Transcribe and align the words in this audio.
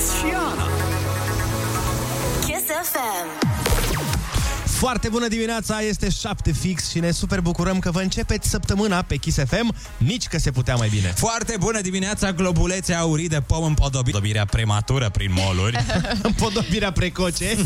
Ionuț 0.00 0.18
și 0.18 0.59
Foarte 4.80 5.08
bună 5.08 5.28
dimineața, 5.28 5.80
este 5.80 6.10
7 6.10 6.52
fix 6.52 6.90
și 6.90 6.98
ne 6.98 7.10
super 7.10 7.40
bucurăm 7.40 7.78
că 7.78 7.90
vă 7.90 8.00
începeți 8.00 8.48
săptămâna 8.48 9.02
pe 9.02 9.16
Kiss 9.16 9.38
FM, 9.46 9.74
nici 9.96 10.26
că 10.26 10.38
se 10.38 10.50
putea 10.50 10.74
mai 10.74 10.88
bine. 10.88 11.12
Foarte 11.16 11.54
bună 11.58 11.80
dimineața, 11.80 12.32
globulețe 12.32 12.94
aurii 12.94 13.28
de 13.28 13.40
pom 13.40 13.64
împodobirea 13.64 14.44
prematură 14.44 15.10
prin 15.10 15.30
moluri. 15.32 15.84
Împodobirea 16.22 16.92
precoce. 16.92 17.56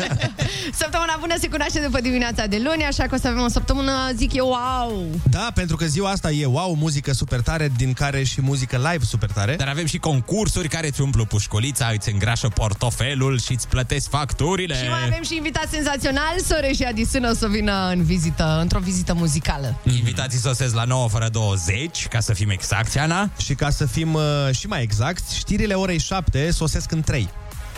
Săptămâna 0.82 1.16
bună 1.20 1.34
se 1.40 1.48
cunoaște 1.48 1.80
după 1.80 2.00
dimineața 2.00 2.46
de 2.46 2.60
luni, 2.64 2.84
așa 2.84 3.06
că 3.06 3.14
o 3.14 3.18
să 3.18 3.28
avem 3.28 3.42
o 3.42 3.48
săptămână, 3.48 3.92
zic 4.14 4.32
eu, 4.32 4.46
wow! 4.46 5.06
Da, 5.30 5.50
pentru 5.54 5.76
că 5.76 5.84
ziua 5.86 6.10
asta 6.10 6.30
e 6.30 6.46
wow, 6.46 6.74
muzică 6.74 7.12
super 7.12 7.40
tare, 7.40 7.72
din 7.76 7.92
care 7.92 8.22
și 8.22 8.40
muzică 8.40 8.76
live 8.76 9.04
super 9.04 9.30
tare. 9.30 9.54
Dar 9.56 9.68
avem 9.68 9.86
și 9.86 9.98
concursuri 9.98 10.68
care 10.68 10.86
îți 10.86 11.00
umplu 11.00 11.24
pușcolița, 11.24 11.90
îți 11.94 12.12
îngrașă 12.12 12.48
portofelul 12.48 13.38
și 13.38 13.52
îți 13.52 13.68
plătesc 13.68 14.08
facturile. 14.08 14.76
Și 14.76 14.88
mai 14.88 15.04
avem 15.06 15.22
și 15.22 15.36
invitat 15.36 15.68
senzațional, 15.70 16.34
Sore 16.54 16.72
și 16.72 16.82
Adisun 16.82 17.24
o 17.24 17.34
să 17.34 17.48
vină 17.48 17.88
în 17.92 18.02
vizită, 18.02 18.58
într-o 18.60 18.78
vizită 18.78 19.14
muzicală. 19.14 19.80
Invitații 19.96 20.38
sosesc 20.38 20.74
la 20.74 20.84
9 20.84 21.08
fără 21.08 21.28
20, 21.32 22.06
ca 22.08 22.20
să 22.20 22.32
fim 22.32 22.50
exacti, 22.50 22.98
Ana. 22.98 23.30
Și 23.36 23.54
ca 23.54 23.70
să 23.70 23.86
fim 23.86 24.14
uh, 24.14 24.22
și 24.52 24.66
mai 24.66 24.82
exact, 24.82 25.28
știrile 25.28 25.74
orei 25.74 25.98
7 25.98 26.50
sosesc 26.50 26.92
în 26.92 27.02
3. 27.02 27.28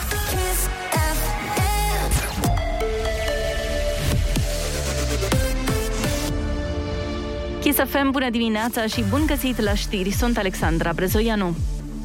Kiss 7.61 7.79
FM, 7.79 8.11
bună 8.11 8.31
dimineața 8.31 8.87
și 8.87 9.05
bun 9.09 9.23
găsit 9.27 9.61
la 9.61 9.75
știri. 9.75 10.11
Sunt 10.11 10.37
Alexandra 10.39 10.93
Brezoianu. 10.93 11.57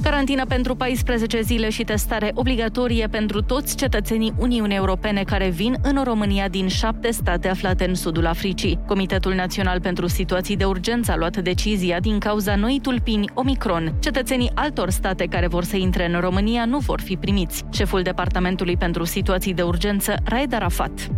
Carantină 0.09 0.45
pentru 0.45 0.75
14 0.75 1.41
zile 1.41 1.69
și 1.69 1.83
testare 1.83 2.31
obligatorie 2.33 3.08
pentru 3.08 3.41
toți 3.41 3.75
cetățenii 3.75 4.33
Uniunii 4.38 4.75
Europene 4.75 5.23
care 5.23 5.49
vin 5.49 5.77
în 5.81 6.03
România 6.03 6.47
din 6.47 6.67
șapte 6.67 7.11
state 7.11 7.49
aflate 7.49 7.88
în 7.88 7.95
sudul 7.95 8.25
Africii. 8.25 8.80
Comitetul 8.86 9.33
Național 9.33 9.81
pentru 9.81 10.08
Situații 10.08 10.55
de 10.55 10.66
Urgență 10.66 11.11
a 11.11 11.16
luat 11.16 11.38
decizia 11.38 11.99
din 11.99 12.19
cauza 12.19 12.55
noii 12.55 12.80
tulpini 12.80 13.30
Omicron. 13.33 13.94
Cetățenii 13.99 14.52
altor 14.53 14.89
state 14.89 15.25
care 15.25 15.47
vor 15.47 15.64
să 15.64 15.75
intre 15.75 16.14
în 16.14 16.19
România 16.19 16.66
nu 16.66 16.77
vor 16.77 17.02
fi 17.02 17.16
primiți. 17.16 17.64
Șeful 17.71 18.02
Departamentului 18.02 18.77
pentru 18.77 19.03
Situații 19.03 19.53
de 19.53 19.61
Urgență, 19.61 20.16
Raed 20.23 20.53
Arafat. 20.53 21.09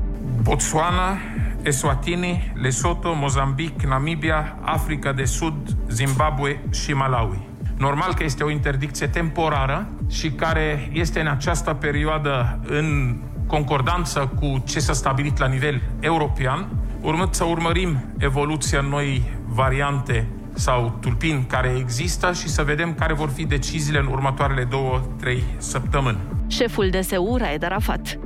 Botswana, 0.41 1.17
Eswatini, 1.61 2.53
Lesotho, 2.61 3.13
Mozambic, 3.13 3.81
Namibia, 3.81 4.59
Africa 4.61 5.13
de 5.13 5.23
Sud, 5.23 5.55
Zimbabwe 5.89 6.61
și 6.71 6.93
Malawi. 6.93 7.48
Normal 7.79 8.13
că 8.13 8.23
este 8.23 8.43
o 8.43 8.49
interdicție 8.49 9.07
temporară 9.07 9.87
și 10.09 10.31
care 10.31 10.89
este 10.93 11.19
în 11.19 11.27
această 11.27 11.73
perioadă 11.73 12.59
în 12.67 13.17
concordanță 13.47 14.31
cu 14.39 14.63
ce 14.67 14.79
s-a 14.79 14.93
stabilit 14.93 15.37
la 15.37 15.47
nivel 15.47 15.81
european, 15.99 16.67
urmând 17.01 17.33
să 17.33 17.43
urmărim 17.43 18.13
evoluția 18.17 18.81
noi 18.81 19.23
variante 19.45 20.27
sau 20.53 20.97
tulpini 21.01 21.45
care 21.47 21.75
există 21.77 22.33
și 22.33 22.47
să 22.47 22.63
vedem 22.63 22.93
care 22.93 23.13
vor 23.13 23.29
fi 23.29 23.45
deciziile 23.45 23.99
în 23.99 24.07
următoarele 24.07 24.63
două, 24.63 25.01
trei 25.19 25.43
săptămâni. 25.57 26.17
Șeful 26.47 26.89
DSU, 26.89 27.35
Raed 27.37 27.63
Arafat. 27.63 28.19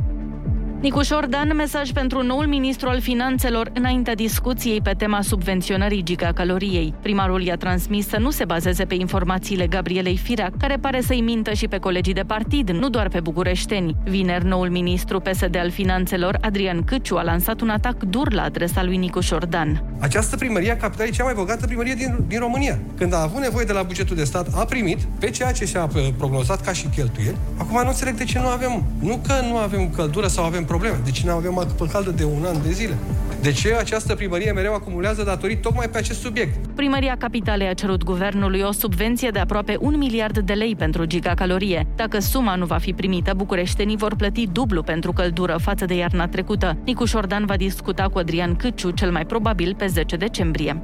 Nicu 0.83 1.01
Șordan, 1.01 1.55
mesaj 1.55 1.91
pentru 1.91 2.23
noul 2.23 2.45
ministru 2.45 2.89
al 2.89 3.01
finanțelor 3.01 3.71
înaintea 3.73 4.15
discuției 4.15 4.81
pe 4.81 4.93
tema 4.97 5.21
subvenționării 5.21 6.03
gigacaloriei. 6.03 6.93
Primarul 7.01 7.41
i-a 7.41 7.55
transmis 7.55 8.07
să 8.07 8.17
nu 8.19 8.29
se 8.29 8.45
bazeze 8.45 8.85
pe 8.85 8.95
informațiile 8.95 9.67
Gabrielei 9.67 10.17
Firea, 10.17 10.51
care 10.59 10.77
pare 10.81 11.01
să-i 11.01 11.21
mintă 11.21 11.53
și 11.53 11.67
pe 11.67 11.77
colegii 11.77 12.13
de 12.13 12.23
partid, 12.27 12.69
nu 12.69 12.89
doar 12.89 13.09
pe 13.09 13.19
bucureșteni. 13.19 13.95
Vineri, 14.03 14.45
noul 14.45 14.69
ministru 14.69 15.19
PSD 15.19 15.55
al 15.55 15.71
finanțelor, 15.71 16.37
Adrian 16.41 16.83
Câciu, 16.83 17.17
a 17.17 17.23
lansat 17.23 17.61
un 17.61 17.69
atac 17.69 18.03
dur 18.03 18.33
la 18.33 18.43
adresa 18.43 18.83
lui 18.83 18.97
Nicu 18.97 19.19
Șordan. 19.19 19.83
Această 19.99 20.35
primărie 20.35 20.71
a 20.71 20.77
capitalei 20.77 21.11
e 21.11 21.15
cea 21.15 21.23
mai 21.23 21.33
bogată 21.33 21.65
primărie 21.65 21.93
din, 21.93 22.23
din 22.27 22.39
România. 22.39 22.79
Când 22.97 23.13
a 23.13 23.21
avut 23.21 23.41
nevoie 23.41 23.65
de 23.65 23.73
la 23.73 23.83
bugetul 23.83 24.15
de 24.15 24.23
stat, 24.23 24.47
a 24.55 24.65
primit 24.65 24.99
pe 25.19 25.29
ceea 25.29 25.51
ce 25.51 25.65
și-a 25.65 25.89
uh, 25.95 26.07
prognozat 26.17 26.61
ca 26.61 26.73
și 26.73 26.87
cheltuieli. 26.95 27.37
Acum 27.57 27.81
nu 27.81 27.87
înțeleg 27.87 28.15
de 28.15 28.23
ce 28.23 28.39
nu 28.39 28.47
avem. 28.47 28.83
Nu 28.99 29.19
că 29.27 29.33
nu 29.47 29.57
avem 29.57 29.89
căldură 29.89 30.27
sau 30.27 30.45
avem 30.45 30.65
probleme. 30.77 30.99
De 31.03 31.11
ce 31.11 31.21
nu 31.25 31.31
avem 31.31 31.57
apă 31.57 31.85
caldă 31.85 32.11
de 32.11 32.23
un 32.23 32.43
an 32.45 32.61
de 32.61 32.71
zile? 32.71 32.97
De 33.41 33.51
ce 33.51 33.73
această 33.73 34.15
primărie 34.15 34.51
mereu 34.51 34.73
acumulează 34.73 35.23
datorii 35.23 35.57
tocmai 35.57 35.89
pe 35.89 35.97
acest 35.97 36.19
subiect? 36.19 36.67
Primăria 36.75 37.15
Capitalei 37.17 37.67
a 37.67 37.73
cerut 37.73 38.03
guvernului 38.03 38.61
o 38.61 38.71
subvenție 38.71 39.29
de 39.29 39.39
aproape 39.39 39.77
un 39.79 39.97
miliard 39.97 40.37
de 40.37 40.53
lei 40.53 40.75
pentru 40.75 41.05
gigacalorie. 41.05 41.87
Dacă 41.95 42.19
suma 42.19 42.55
nu 42.55 42.65
va 42.65 42.77
fi 42.77 42.93
primită, 42.93 43.33
bucureștenii 43.35 43.97
vor 43.97 44.15
plăti 44.15 44.47
dublu 44.47 44.83
pentru 44.83 45.11
căldură 45.11 45.57
față 45.61 45.85
de 45.85 45.95
iarna 45.95 46.27
trecută. 46.27 46.77
Nicu 46.85 47.05
Șordan 47.05 47.45
va 47.45 47.55
discuta 47.55 48.03
cu 48.03 48.17
Adrian 48.17 48.55
Câciu, 48.55 48.89
cel 48.89 49.11
mai 49.11 49.25
probabil 49.25 49.75
pe 49.77 49.85
10 49.87 50.15
decembrie. 50.15 50.81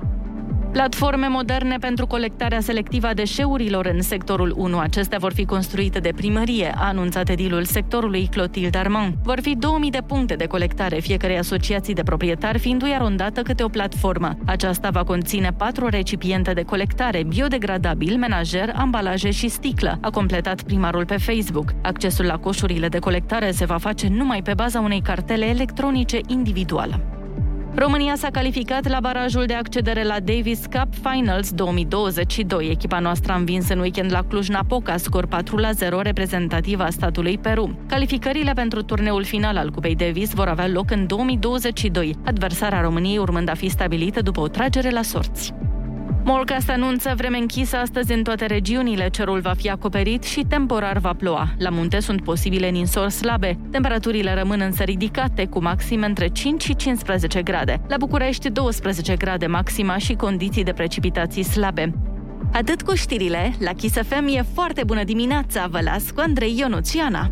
Platforme 0.72 1.28
moderne 1.28 1.78
pentru 1.80 2.08
colectarea 2.08 2.60
selectivă 2.60 3.08
a 3.08 3.14
deșeurilor 3.14 3.86
în 3.86 4.02
sectorul 4.02 4.54
1. 4.58 4.78
Acestea 4.78 5.18
vor 5.18 5.34
fi 5.34 5.46
construite 5.46 6.00
de 6.00 6.12
primărie, 6.16 6.74
a 6.76 6.88
anunțat 6.88 7.30
edilul 7.30 7.64
sectorului 7.64 8.28
Clotilde 8.32 8.78
Armand. 8.78 9.14
Vor 9.24 9.40
fi 9.42 9.56
2000 9.56 9.90
de 9.90 10.02
puncte 10.08 10.36
de 10.36 10.46
colectare, 10.46 11.00
fiecare 11.00 11.38
asociații 11.38 11.94
de 11.94 12.04
proprietari 12.04 12.60
fiindu-i 12.60 12.94
arondată 12.94 13.42
câte 13.42 13.64
o 13.64 13.68
platformă. 13.68 14.38
Aceasta 14.46 14.90
va 14.90 15.04
conține 15.04 15.54
patru 15.58 15.88
recipiente 15.88 16.54
de 16.54 16.64
colectare, 16.64 17.24
biodegradabil, 17.24 18.18
menajer, 18.18 18.72
ambalaje 18.76 19.32
și 19.32 19.48
sticlă, 19.48 19.98
a 20.02 20.10
completat 20.10 20.62
primarul 20.62 21.06
pe 21.06 21.18
Facebook. 21.18 21.74
Accesul 21.82 22.26
la 22.26 22.38
coșurile 22.38 22.88
de 22.88 23.00
colectare 23.00 23.52
se 23.52 23.66
va 23.66 23.78
face 23.78 24.08
numai 24.08 24.42
pe 24.42 24.54
baza 24.54 24.80
unei 24.80 25.02
cartele 25.02 25.46
electronice 25.46 26.20
individuală. 26.28 27.19
România 27.76 28.16
s-a 28.16 28.30
calificat 28.30 28.88
la 28.88 29.00
barajul 29.00 29.46
de 29.46 29.54
accedere 29.54 30.04
la 30.04 30.20
Davis 30.20 30.60
Cup 30.60 30.94
Finals 31.12 31.52
2022. 31.52 32.70
Echipa 32.70 33.00
noastră 33.00 33.32
a 33.32 33.36
învins 33.36 33.70
în 33.70 33.80
weekend 33.80 34.12
la 34.12 34.24
Cluj-Napoca, 34.24 34.98
scor 34.98 35.26
4 35.26 35.58
la 35.58 35.72
0, 35.72 36.02
reprezentativ 36.02 36.80
a 36.80 36.90
statului 36.90 37.38
Peru. 37.38 37.80
Calificările 37.88 38.54
pentru 38.54 38.82
turneul 38.82 39.24
final 39.24 39.58
al 39.58 39.72
Cupei 39.72 39.96
Davis 39.96 40.34
vor 40.34 40.48
avea 40.48 40.68
loc 40.68 40.92
în 40.92 41.08
2022, 41.08 42.16
adversarea 42.26 42.82
României 42.82 43.18
urmând 43.18 43.50
a 43.50 43.54
fi 43.54 43.70
stabilită 43.70 44.22
după 44.22 44.40
o 44.40 44.48
tragere 44.48 44.90
la 44.90 45.02
sorți. 45.02 45.54
Morcast 46.32 46.70
anunță 46.70 47.14
vreme 47.16 47.38
închisă 47.38 47.78
astăzi 47.78 48.14
în 48.14 48.24
toate 48.24 48.46
regiunile. 48.46 49.10
Cerul 49.10 49.40
va 49.40 49.54
fi 49.54 49.70
acoperit 49.70 50.24
și 50.24 50.46
temporar 50.50 50.98
va 50.98 51.14
ploua. 51.14 51.48
La 51.58 51.70
munte 51.70 52.00
sunt 52.00 52.24
posibile 52.24 52.70
ninsori 52.70 53.12
slabe. 53.12 53.58
Temperaturile 53.72 54.34
rămân 54.34 54.62
însă 54.62 54.84
ridicate, 54.84 55.46
cu 55.46 55.62
maxime 55.62 56.06
între 56.06 56.28
5 56.28 56.64
și 56.64 56.76
15 56.76 57.42
grade. 57.42 57.82
La 57.88 57.98
București, 57.98 58.50
12 58.50 59.16
grade 59.16 59.46
maxima 59.46 59.98
și 59.98 60.14
condiții 60.14 60.64
de 60.64 60.74
precipitații 60.74 61.44
slabe. 61.44 61.94
Atât 62.54 62.82
cu 62.82 62.94
știrile, 62.94 63.54
la 63.60 63.74
Kiss 63.74 63.96
FM 63.96 64.28
e 64.28 64.46
foarte 64.54 64.84
bună 64.84 65.04
dimineața, 65.04 65.68
vă 65.68 65.80
las 65.82 66.10
cu 66.10 66.20
Andrei 66.20 66.58
Ionuțiana. 66.58 67.30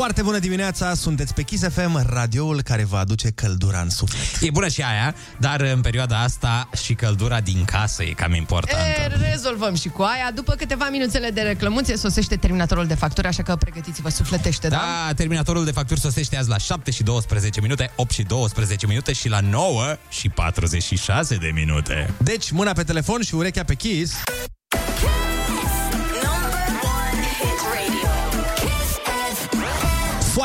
Foarte 0.00 0.22
bună 0.22 0.38
dimineața, 0.38 0.94
sunteți 0.94 1.34
pe 1.34 1.42
Kiss 1.42 1.68
FM, 1.68 2.12
radioul 2.12 2.62
care 2.62 2.84
vă 2.84 2.96
aduce 2.96 3.30
căldura 3.30 3.80
în 3.80 3.90
suflet. 3.90 4.40
E 4.40 4.50
bună 4.50 4.68
și 4.68 4.82
aia, 4.82 5.14
dar 5.38 5.60
în 5.60 5.80
perioada 5.80 6.22
asta 6.22 6.68
și 6.84 6.94
căldura 6.94 7.40
din 7.40 7.64
casă 7.64 8.02
e 8.02 8.10
cam 8.10 8.34
importantă. 8.34 8.84
E, 9.00 9.30
rezolvăm 9.30 9.74
și 9.74 9.88
cu 9.88 10.02
aia. 10.02 10.30
După 10.34 10.54
câteva 10.54 10.88
minuțele 10.90 11.30
de 11.30 11.40
reclămuție, 11.40 11.96
sosește 11.96 12.36
terminatorul 12.36 12.86
de 12.86 12.94
facturi, 12.94 13.26
așa 13.26 13.42
că 13.42 13.56
pregătiți-vă, 13.56 14.08
sufletește, 14.08 14.68
da? 14.68 14.76
Da, 14.76 15.14
terminatorul 15.14 15.64
de 15.64 15.70
facturi 15.70 16.00
sosește 16.00 16.36
azi 16.36 16.48
la 16.48 16.58
7 16.58 16.90
și 16.90 17.02
12 17.02 17.60
minute, 17.60 17.92
8 17.96 18.10
și 18.10 18.22
12 18.22 18.86
minute 18.86 19.12
și 19.12 19.28
la 19.28 19.40
9 19.40 19.96
și 20.08 20.28
46 20.28 21.36
de 21.36 21.50
minute. 21.54 22.14
Deci, 22.18 22.50
mâna 22.50 22.72
pe 22.72 22.82
telefon 22.82 23.22
și 23.22 23.34
urechea 23.34 23.64
pe 23.64 23.74
Kiss. 23.74 24.14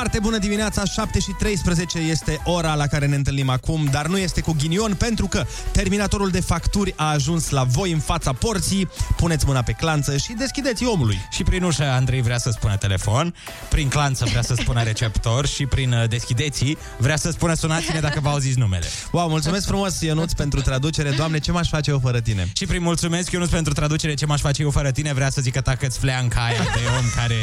Number 0.06 0.30
one 0.30 0.36
hit 0.36 0.46
radio. 0.46 0.46
Kiss 0.46 0.46
FM. 0.46 0.46
Foarte 0.46 0.46
bună 0.46 0.48
dimineața, 0.48 0.86
7 0.86 1.20
și 1.20 1.32
13 1.32 1.98
este 1.98 2.42
ora 2.44 2.76
la 2.76 2.88
care 2.88 3.06
ne 3.06 3.16
întâlnim 3.16 3.50
acum, 3.50 3.88
dar 3.92 4.08
nu 4.08 4.18
este 4.18 4.42
cu 4.42 4.56
ghinion 4.58 4.94
pentru 4.94 5.28
că 5.28 5.46
terminatorul 5.72 6.30
de 6.30 6.40
facturi 6.40 6.94
a 6.96 7.10
ajuns 7.10 7.50
la 7.50 7.64
voi 7.64 7.92
în 7.92 8.00
fața 8.00 8.34
porții. 8.34 8.90
Puneți 9.16 9.46
mâna 9.46 9.62
pe 9.62 9.72
clanță 9.72 10.18
și 10.18 10.34
deschideți 10.34 10.86
omului. 10.86 11.28
Și 11.32 11.44
prin 11.44 11.64
ușă 11.64 11.84
Andrei 11.84 12.22
vrea 12.22 12.38
să 12.38 12.50
spună 12.50 12.78
telefon, 12.78 13.36
prin 13.70 13.88
clanță 13.88 14.26
vrea 14.26 14.42
să 14.42 14.54
spună 14.58 14.84
receptor 14.92 15.48
și 15.48 15.66
prin 15.66 15.92
uh, 15.92 16.10
deschideții 16.10 16.78
vrea 16.98 17.18
să 17.18 17.32
spună 17.32 17.54
sunați-ne 17.54 18.00
dacă 18.00 18.20
vă 18.20 18.30
auziți 18.30 18.60
numele. 18.60 18.86
Wow, 19.12 19.30
mulțumesc 19.30 19.66
frumos, 19.66 20.02
Ionuț, 20.02 20.34
pentru 20.34 20.62
traducere. 20.62 21.10
Doamne, 21.10 21.40
ce 21.40 21.52
m-aș 21.52 21.70
face 21.70 21.90
eu 21.92 22.00
fără 22.00 22.20
tine? 22.20 22.50
Și 22.56 22.66
prin 22.66 22.82
mulțumesc, 22.82 23.32
Ionus, 23.32 23.50
pentru 23.50 23.74
traducere 23.74 24.14
ce 24.14 24.26
m-aș 24.26 24.42
face 24.42 24.62
eu 24.62 24.72
fără 24.72 24.92
tine, 24.92 25.14
vrea 25.14 25.30
să 25.30 25.42
zică 25.42 25.62
tacă-ți 25.62 26.00
fleanca 26.00 26.44
aia 26.44 26.64
de 26.64 26.80
om 26.98 27.06
care 27.16 27.36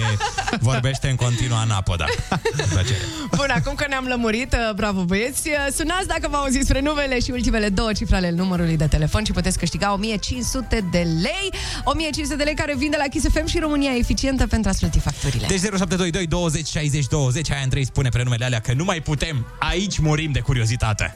vorbește 0.60 1.08
în 1.08 1.16
continuu 1.16 1.56
anapoda. 1.56 2.04
Cu 2.56 2.69
plăcere. 2.72 3.00
Bun, 3.37 3.50
acum 3.54 3.75
că 3.75 3.84
ne-am 3.88 4.04
lămurit, 4.04 4.52
uh, 4.52 4.75
bravo 4.75 5.04
băieți, 5.04 5.49
uh, 5.49 5.54
sunați 5.75 6.06
dacă 6.06 6.28
vă 6.31 6.37
auziți 6.37 6.64
spre 6.66 6.81
numele 6.81 7.20
și 7.20 7.31
ultimele 7.31 7.69
două 7.69 7.93
cifre 7.93 8.16
ale 8.16 8.31
numărului 8.31 8.76
de 8.76 8.87
telefon 8.87 9.25
și 9.25 9.32
puteți 9.32 9.58
câștiga 9.58 9.93
1500 9.93 10.84
de 10.90 11.06
lei. 11.22 11.52
1500 11.84 12.37
de 12.37 12.43
lei 12.43 12.54
care 12.54 12.75
vin 12.76 12.90
de 12.90 12.96
la 12.99 13.04
Kiss 13.10 13.26
FM 13.32 13.46
și 13.46 13.58
România 13.58 13.96
eficientă 13.96 14.46
pentru 14.46 14.70
a 14.70 14.75
plăti 14.78 14.99
facturile. 14.99 15.46
Deci 15.46 15.60
0722 15.60 16.26
20 16.26 16.66
60 16.69 17.06
20 17.06 17.50
Aia 17.50 17.60
Andrei 17.62 17.84
spune 17.84 18.08
prenumele 18.08 18.44
alea 18.44 18.60
că 18.60 18.72
nu 18.72 18.84
mai 18.84 19.00
putem 19.00 19.46
Aici 19.58 19.98
murim 19.98 20.32
de 20.32 20.40
curiozitate 20.40 21.14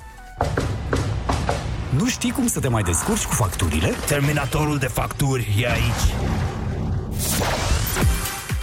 Nu 1.96 2.08
știi 2.08 2.30
cum 2.30 2.46
să 2.46 2.60
te 2.60 2.68
mai 2.68 2.82
descurci 2.82 3.24
cu 3.24 3.34
facturile? 3.34 3.94
Terminatorul 4.06 4.78
de 4.78 4.86
facturi 4.86 5.48
e 5.60 5.70
aici. 5.70 6.14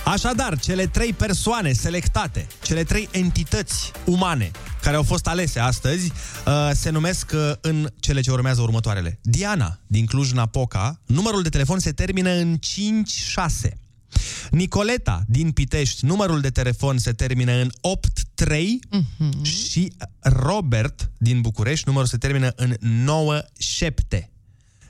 Așadar, 0.05 0.59
cele 0.59 0.87
trei 0.87 1.13
persoane 1.13 1.71
selectate, 1.71 2.47
cele 2.63 2.83
trei 2.83 3.09
entități 3.11 3.91
umane 4.05 4.51
care 4.81 4.95
au 4.95 5.03
fost 5.03 5.27
alese 5.27 5.59
astăzi, 5.59 6.11
uh, 6.47 6.69
se 6.73 6.89
numesc 6.89 7.31
uh, 7.33 7.51
în 7.61 7.89
cele 7.99 8.21
ce 8.21 8.31
urmează 8.31 8.61
următoarele. 8.61 9.19
Diana, 9.21 9.79
din 9.87 10.05
Cluj-Napoca, 10.05 11.01
numărul 11.05 11.41
de 11.41 11.49
telefon 11.49 11.79
se 11.79 11.91
termină 11.91 12.29
în 12.29 12.57
56. 12.57 13.77
Nicoleta, 14.51 15.23
din 15.27 15.51
Pitești, 15.51 16.05
numărul 16.05 16.41
de 16.41 16.49
telefon 16.49 16.97
se 16.97 17.11
termină 17.11 17.51
în 17.51 17.69
83 17.81 18.79
și 19.41 19.93
Robert, 20.19 21.11
din 21.17 21.41
București, 21.41 21.87
numărul 21.87 22.07
se 22.07 22.17
termină 22.17 22.51
în 22.55 22.75
97. 22.79 24.32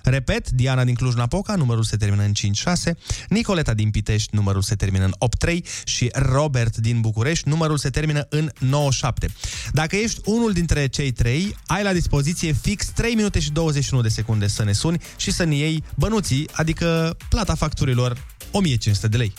Repet, 0.04 0.50
Diana 0.50 0.84
din 0.84 0.96
Cluj-Napoca, 0.96 1.56
numărul 1.56 1.84
se 1.84 1.98
termină 1.98 2.24
în 2.24 2.34
56, 2.34 2.98
Nicoleta 3.30 3.74
din 3.74 3.92
Pitești, 3.92 4.36
numărul 4.36 4.62
se 4.62 4.76
termină 4.76 5.06
în 5.06 5.14
83 5.18 5.66
și 5.86 6.10
Robert 6.14 6.78
din 6.78 7.02
București, 7.02 7.50
numărul 7.50 7.78
se 7.78 7.90
termină 7.90 8.26
în 8.30 8.50
97. 8.60 9.28
Dacă 9.72 9.96
ești 9.96 10.22
unul 10.26 10.54
dintre 10.54 10.88
cei 10.88 11.12
trei, 11.12 11.56
ai 11.66 11.84
la 11.84 11.94
dispoziție 11.94 12.52
fix 12.52 12.86
3 12.86 13.16
minute 13.16 13.40
și 13.40 13.52
21 13.52 14.02
de 14.02 14.10
secunde 14.10 14.48
să 14.48 14.64
ne 14.64 14.72
suni 14.72 15.02
și 15.18 15.32
să 15.32 15.44
ne 15.44 15.56
iei 15.56 15.84
bănuții, 15.96 16.50
adică 16.52 17.18
plata 17.30 17.56
facturilor 17.56 18.26
1500 18.52 19.08
de 19.08 19.18
lei. 19.18 19.34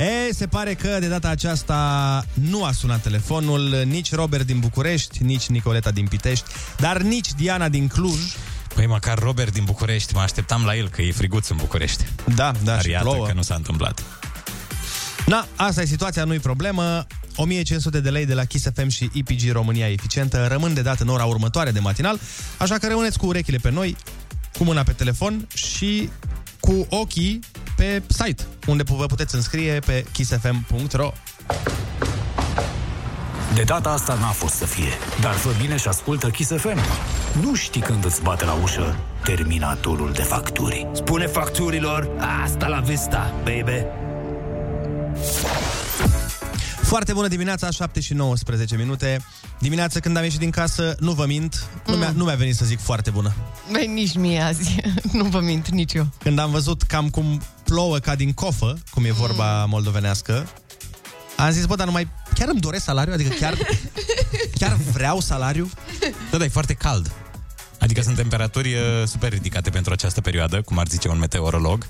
E, 0.00 0.32
se 0.32 0.46
pare 0.46 0.74
că 0.74 0.96
de 1.00 1.08
data 1.08 1.28
aceasta 1.28 2.24
nu 2.32 2.64
a 2.64 2.72
sunat 2.72 3.02
telefonul 3.02 3.82
nici 3.86 4.14
Robert 4.14 4.46
din 4.46 4.58
București, 4.58 5.22
nici 5.22 5.46
Nicoleta 5.46 5.90
din 5.90 6.06
Pitești, 6.06 6.44
dar 6.78 7.00
nici 7.00 7.32
Diana 7.36 7.68
din 7.68 7.86
Cluj. 7.86 8.20
Păi 8.74 8.86
măcar 8.86 9.18
Robert 9.18 9.52
din 9.52 9.64
București 9.64 10.14
Mă 10.14 10.20
așteptam 10.20 10.64
la 10.64 10.76
el 10.76 10.88
că 10.88 11.02
e 11.02 11.12
friguț 11.12 11.48
în 11.48 11.56
București 11.56 12.04
Da, 12.24 12.34
da, 12.34 12.52
Dar 12.62 12.82
și 12.82 12.90
iată 12.90 13.04
plouă. 13.04 13.26
că 13.26 13.32
nu 13.32 13.42
s-a 13.42 13.54
întâmplat 13.54 14.02
Na, 15.26 15.46
asta 15.56 15.82
e 15.82 15.84
situația, 15.84 16.24
nu-i 16.24 16.38
problemă. 16.38 17.06
1500 17.36 18.00
de 18.00 18.10
lei 18.10 18.26
de 18.26 18.34
la 18.34 18.44
Kiss 18.44 18.66
FM 18.74 18.88
și 18.88 19.10
EPG 19.14 19.52
România 19.52 19.90
Eficientă 19.90 20.46
rămân 20.50 20.74
de 20.74 20.82
dat 20.82 21.00
în 21.00 21.08
ora 21.08 21.24
următoare 21.24 21.70
de 21.70 21.78
matinal, 21.78 22.18
așa 22.58 22.78
că 22.78 22.86
rămâneți 22.86 23.18
cu 23.18 23.26
urechile 23.26 23.56
pe 23.56 23.70
noi, 23.70 23.96
cu 24.58 24.64
mâna 24.64 24.82
pe 24.82 24.92
telefon 24.92 25.46
și 25.54 26.08
cu 26.60 26.86
ochii 26.88 27.40
pe 27.76 28.02
site, 28.08 28.42
unde 28.66 28.82
vă 28.86 29.06
puteți 29.06 29.34
înscrie 29.34 29.78
pe 29.86 30.04
kissfm.ro. 30.12 31.12
De 33.54 33.62
data 33.62 33.90
asta 33.90 34.14
n-a 34.14 34.30
fost 34.30 34.54
să 34.54 34.64
fie, 34.64 34.92
dar 35.20 35.32
fă 35.32 35.50
bine 35.60 35.76
și 35.76 35.88
ascultă 35.88 36.28
Kiss 36.28 36.50
FM. 36.56 36.78
Nu 37.40 37.54
știi 37.54 37.80
când 37.80 38.04
îți 38.04 38.22
bate 38.22 38.44
la 38.44 38.58
ușă 38.62 38.96
terminatorul 39.24 40.12
de 40.12 40.22
facturi. 40.22 40.88
Spune 40.92 41.26
facturilor, 41.26 42.10
asta 42.44 42.66
la 42.66 42.80
vista, 42.80 43.34
baby. 43.44 43.84
Foarte 46.90 47.12
bună 47.12 47.28
dimineața, 47.28 47.70
7 47.70 48.00
și 48.00 48.14
19 48.14 48.76
minute. 48.76 49.24
Dimineața 49.58 50.00
când 50.00 50.16
am 50.16 50.22
ieșit 50.22 50.38
din 50.38 50.50
casă, 50.50 50.96
nu 50.98 51.12
vă 51.12 51.26
mint, 51.26 51.66
nu, 51.86 51.96
mi-a, 51.96 52.12
nu 52.16 52.24
mi-a 52.24 52.34
venit 52.34 52.56
să 52.56 52.64
zic 52.64 52.78
foarte 52.78 53.10
bună. 53.10 53.34
Băi, 53.72 53.86
nici 53.86 54.14
mie 54.14 54.40
azi, 54.40 54.76
nu 55.12 55.24
vă 55.24 55.40
mint, 55.40 55.68
nici 55.68 55.92
eu. 55.92 56.06
Când 56.18 56.38
am 56.38 56.50
văzut 56.50 56.82
cam 56.82 57.08
cum 57.08 57.42
plouă 57.64 57.98
ca 57.98 58.14
din 58.14 58.32
cofă, 58.32 58.78
cum 58.90 59.04
e 59.04 59.10
vorba 59.10 59.64
moldovenească, 59.64 60.48
am 61.36 61.50
zis, 61.50 61.66
bă, 61.66 61.74
dar 61.74 61.86
numai 61.86 62.08
chiar 62.34 62.48
îmi 62.48 62.60
doresc 62.60 62.84
salariu? 62.84 63.12
Adică 63.12 63.34
chiar, 63.34 63.54
chiar 64.60 64.76
vreau 64.92 65.20
salariu? 65.20 65.70
Da, 66.30 66.38
da, 66.38 66.44
e 66.44 66.48
foarte 66.48 66.74
cald 66.74 67.12
Adică 67.78 68.02
sunt 68.02 68.16
temperaturi 68.16 68.74
uh, 68.74 69.06
super 69.06 69.32
ridicate 69.32 69.70
pentru 69.70 69.92
această 69.92 70.20
perioadă 70.20 70.62
Cum 70.62 70.78
ar 70.78 70.88
zice 70.88 71.08
un 71.08 71.18
meteorolog 71.18 71.86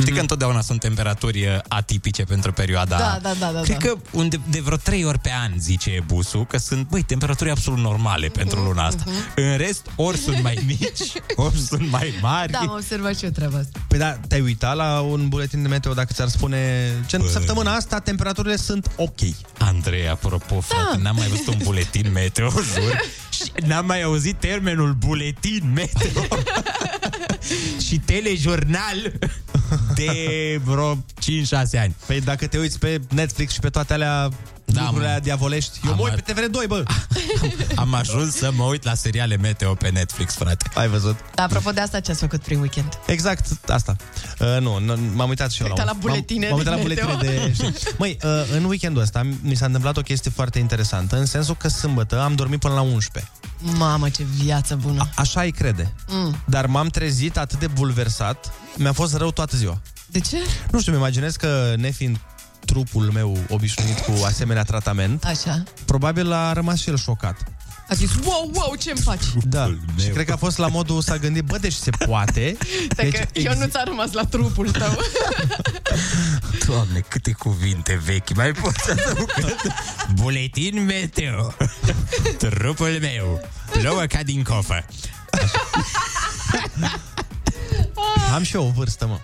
Știi 0.00 0.12
că 0.12 0.20
întotdeauna 0.20 0.60
sunt 0.60 0.80
temperaturi 0.80 1.46
uh, 1.46 1.58
atipice 1.68 2.22
pentru 2.24 2.52
perioada 2.52 2.96
Da, 2.98 3.18
da, 3.22 3.32
da, 3.38 3.50
da, 3.52 3.60
Cred 3.60 3.76
da. 3.78 3.86
că 3.88 3.96
unde, 4.10 4.40
de 4.50 4.60
vreo 4.60 4.76
trei 4.76 5.04
ori 5.04 5.18
pe 5.18 5.30
an, 5.42 5.52
zice 5.58 6.04
Busu 6.06 6.38
Că 6.38 6.58
sunt, 6.58 6.88
băi, 6.88 7.02
temperaturi 7.02 7.50
absolut 7.50 7.78
normale 7.78 8.26
pentru 8.26 8.60
luna 8.60 8.84
asta 8.86 9.04
În 9.36 9.56
rest, 9.56 9.86
ori 9.96 10.16
sunt 10.16 10.42
mai 10.42 10.58
mici, 10.66 11.12
ori 11.34 11.58
sunt 11.58 11.90
mai 11.90 12.14
mari 12.20 12.52
Da, 12.52 12.58
am 12.58 12.70
observat 12.74 13.16
și 13.18 13.24
eu 13.24 13.30
treaba 13.30 13.58
asta. 13.58 13.80
Păi 13.88 13.98
da, 13.98 14.12
te-ai 14.12 14.40
uitat 14.40 14.76
la 14.76 15.00
un 15.00 15.28
buletin 15.28 15.62
de 15.62 15.68
meteo 15.68 15.92
dacă 15.92 16.12
ți-ar 16.12 16.28
spune 16.28 16.90
ce 17.06 17.16
Bă. 17.16 17.28
săptămâna 17.28 17.74
asta 17.74 17.98
temperaturile 18.00 18.56
sunt 18.56 18.90
ok. 18.96 19.18
Andrei, 19.58 20.08
apropo, 20.08 20.60
frate, 20.60 20.98
n-am 21.02 21.16
mai 21.16 21.26
văzut 21.28 21.46
un 21.46 21.58
buletin 21.62 22.10
meteo, 22.12 22.50
jur 22.72 23.00
Și 23.30 23.50
n-am 23.66 23.86
mai 23.86 24.02
auzit 24.02 24.36
termenul 24.40 24.92
buletin 24.92 25.72
meteo 25.74 26.22
Și 27.86 27.98
telejurnal 27.98 29.12
De 29.94 30.60
vreo 30.64 30.94
5-6 30.96 31.80
ani 31.80 31.94
Păi 32.06 32.20
dacă 32.20 32.46
te 32.46 32.58
uiți 32.58 32.78
pe 32.78 33.00
Netflix 33.10 33.52
și 33.52 33.60
pe 33.60 33.68
toate 33.68 33.92
alea 33.92 34.28
Da, 34.64 34.80
lucrurile 34.80 35.00
mă. 35.00 35.06
alea 35.06 35.20
diavolești, 35.20 35.78
eu 35.84 35.90
Am 35.90 35.96
mă 35.96 36.02
uit 36.02 36.12
ar- 36.12 36.20
pe 36.22 36.32
TVR2, 36.32 36.66
bă. 36.68 36.82
Am 37.74 37.94
ajuns 37.94 38.34
să 38.34 38.50
mă 38.56 38.64
uit 38.64 38.84
la 38.84 38.94
seriale 38.94 39.36
meteo 39.36 39.74
pe 39.74 39.88
Netflix, 39.88 40.34
frate 40.34 40.70
Ai 40.74 40.88
văzut? 40.88 41.16
Da, 41.34 41.42
apropo 41.42 41.70
de 41.70 41.80
asta, 41.80 42.00
ce 42.00 42.10
ați 42.10 42.20
făcut 42.20 42.42
prin 42.42 42.58
weekend? 42.60 42.98
Exact 43.06 43.70
asta. 43.70 43.96
Uh, 44.40 44.60
nu, 44.60 44.78
nu, 44.78 44.96
m-am 45.14 45.28
uitat 45.28 45.50
și 45.50 45.62
eu 45.62 45.66
Te-ai 45.74 45.86
la, 45.86 45.92
uitat 45.92 46.02
la 46.02 46.08
buletine 46.08 46.48
m-am, 46.48 46.62
m-am 46.64 46.76
uitat 46.78 46.96
la 47.04 47.04
din 47.04 47.16
buletine 47.18 47.44
de 47.46 47.52
știri. 47.52 47.94
Măi, 47.98 48.16
uh, 48.24 48.30
în 48.56 48.64
weekendul 48.64 49.02
ăsta 49.02 49.22
mi 49.42 49.54
s-a 49.54 49.66
întâmplat 49.66 49.96
o 49.96 50.00
chestie 50.00 50.30
foarte 50.30 50.58
interesantă, 50.58 51.16
în 51.16 51.26
sensul 51.26 51.56
că 51.56 51.68
sâmbătă 51.68 52.20
am 52.20 52.34
dormit 52.34 52.60
până 52.60 52.74
la 52.74 52.80
11. 52.80 53.32
Mamă, 53.58 54.08
ce 54.08 54.24
viață 54.42 54.74
bună. 54.74 55.08
Așa 55.14 55.40
îi 55.40 55.52
crede. 55.52 55.92
Mm. 56.08 56.36
Dar 56.46 56.66
m-am 56.66 56.86
trezit 56.88 57.36
atât 57.36 57.58
de 57.58 57.66
bulversat, 57.66 58.52
mi-a 58.76 58.92
fost 58.92 59.16
rău 59.16 59.30
toată 59.30 59.56
ziua. 59.56 59.80
De 60.14 60.20
ce? 60.20 60.36
Nu 60.70 60.80
știu, 60.80 60.92
mi 60.92 60.98
imaginez 60.98 61.36
că 61.36 61.74
nefiind 61.76 62.20
trupul 62.64 63.10
meu 63.12 63.38
obișnuit 63.48 63.98
cu 63.98 64.24
asemenea 64.24 64.62
tratament, 64.62 65.24
Așa. 65.24 65.62
probabil 65.84 66.32
a 66.32 66.52
rămas 66.52 66.80
și 66.80 66.88
el 66.88 66.96
șocat. 66.96 67.36
A 67.88 67.94
zis, 67.94 68.10
wow, 68.24 68.50
wow, 68.52 68.74
ce-mi 68.78 69.00
faci? 69.00 69.24
Da. 69.42 69.76
Și 70.00 70.08
cred 70.08 70.26
că 70.26 70.32
a 70.32 70.36
fost 70.36 70.58
la 70.58 70.68
modul 70.68 71.02
s-a 71.02 71.16
gândit, 71.16 71.44
bă, 71.44 71.58
deci 71.58 71.72
se 71.72 71.90
poate. 71.90 72.56
Deci, 72.96 73.12
că 73.12 73.26
eu 73.32 73.54
nu 73.58 73.66
ți-a 73.66 73.82
rămas 73.84 74.12
la 74.12 74.24
trupul 74.24 74.70
tău. 74.70 74.98
Doamne, 76.66 77.04
câte 77.08 77.32
cuvinte 77.32 78.00
vechi 78.04 78.34
Mai 78.34 78.52
pot 78.52 78.74
să 78.74 78.94
dau 78.94 79.26
Buletin 80.22 80.84
meteo 80.84 81.54
Trupul 82.38 82.98
meu 83.00 83.48
Plouă 83.70 84.02
ca 84.02 84.22
din 84.22 84.42
cofă 84.42 84.84
Am 88.34 88.42
și 88.42 88.54
eu 88.54 88.66
o 88.66 88.70
vârstă, 88.70 89.06
mă. 89.06 89.18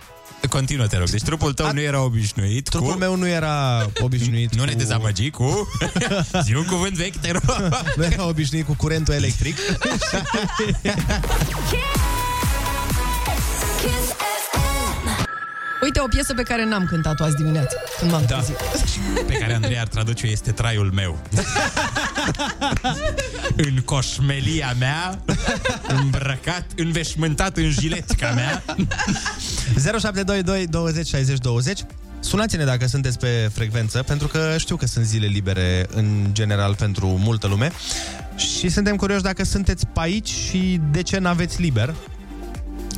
Continuă, 0.49 0.87
te 0.87 0.97
rog. 0.97 1.09
Deci 1.09 1.21
trupul 1.21 1.53
tău 1.53 1.71
nu 1.73 1.81
era 1.81 2.01
obișnuit 2.01 2.69
Trupul 2.69 2.91
cu... 2.91 2.97
meu 2.97 3.15
nu 3.15 3.27
era 3.27 3.85
obișnuit 3.99 4.55
Nu 4.55 4.63
ne 4.63 4.71
cu... 4.71 4.77
dezamăgi 4.77 5.29
cu... 5.29 5.71
Zi 6.45 6.53
un 6.53 6.65
cuvânt 6.65 6.93
vechi, 6.93 7.17
te 7.17 7.31
rog. 7.31 7.69
Nu 7.97 8.03
era 8.03 8.27
obișnuit 8.27 8.65
cu 8.65 8.73
curentul 8.75 9.13
electric. 9.13 9.57
Kiss 15.81 15.81
FM. 15.81 15.83
Uite, 15.83 15.99
o 15.99 16.07
piesă 16.07 16.33
pe 16.33 16.43
care 16.43 16.65
n-am 16.65 16.85
cântat-o 16.85 17.23
azi 17.23 17.35
dimineață, 17.35 17.75
când 17.99 18.11
m-am 18.11 18.23
Da. 18.27 18.35
trezit. 18.35 18.55
Pe 19.27 19.33
care 19.33 19.53
Andrei 19.53 19.79
ar 19.79 19.87
traduce 19.87 20.27
este 20.27 20.51
traiul 20.51 20.91
meu. 20.91 21.19
în 23.67 23.81
coșmelia 23.85 24.75
mea, 24.79 25.19
îmbrăcat, 25.87 26.65
înveșmântat 26.75 27.57
în 27.57 27.69
jiletca 27.69 28.31
mea. 28.31 28.63
0722 29.75 30.67
20 30.67 31.07
60 31.07 31.37
20 31.37 31.79
Sunați-ne 32.19 32.63
dacă 32.63 32.87
sunteți 32.87 33.19
pe 33.19 33.49
frecvență, 33.53 34.03
pentru 34.03 34.27
că 34.27 34.55
știu 34.57 34.75
că 34.75 34.85
sunt 34.85 35.05
zile 35.05 35.25
libere 35.25 35.87
în 35.93 36.25
general 36.31 36.75
pentru 36.75 37.07
multă 37.07 37.47
lume 37.47 37.71
și 38.35 38.69
suntem 38.69 38.95
curioși 38.95 39.21
dacă 39.21 39.43
sunteți 39.43 39.85
pe 39.87 39.99
aici 39.99 40.29
și 40.29 40.79
de 40.91 41.01
ce 41.01 41.17
n-aveți 41.17 41.61
liber. 41.61 41.93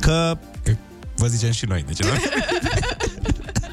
Că 0.00 0.38
vă 1.16 1.26
zicem 1.26 1.50
și 1.50 1.64
noi, 1.66 1.84
de 1.86 1.92
ce 1.92 2.02
nu? 2.04 2.10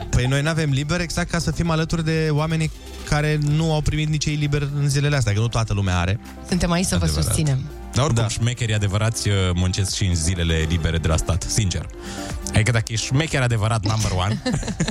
Păi 0.09 0.25
noi 0.25 0.41
n-avem 0.41 0.69
liber 0.69 0.99
exact 0.99 1.29
ca 1.29 1.39
să 1.39 1.51
fim 1.51 1.69
alături 1.69 2.03
de 2.05 2.27
oamenii 2.31 2.71
care 3.09 3.39
nu 3.41 3.73
au 3.73 3.81
primit 3.81 4.07
nici 4.09 4.25
ei 4.25 4.35
liber 4.35 4.69
în 4.79 4.89
zilele 4.89 5.15
astea, 5.15 5.33
că 5.33 5.39
nu 5.39 5.47
toată 5.47 5.73
lumea 5.73 5.99
are. 5.99 6.19
Suntem 6.47 6.71
aici 6.71 6.85
să 6.85 6.97
vă 6.97 7.03
Adevărat. 7.03 7.25
susținem. 7.25 7.59
Dar 7.93 8.03
oricum, 8.03 8.23
da. 8.23 8.29
șmecherii 8.29 8.75
adevărați 8.75 9.27
uh, 9.27 9.35
muncesc 9.53 9.95
și 9.95 10.05
în 10.05 10.15
zilele 10.15 10.65
libere 10.69 10.97
de 10.97 11.07
la 11.07 11.17
stat, 11.17 11.43
sincer. 11.49 11.85
Adică 12.53 12.71
dacă 12.71 12.93
e 12.93 12.95
șmecher 12.95 13.41
adevărat 13.41 13.85
number 13.85 14.11
one, 14.11 14.41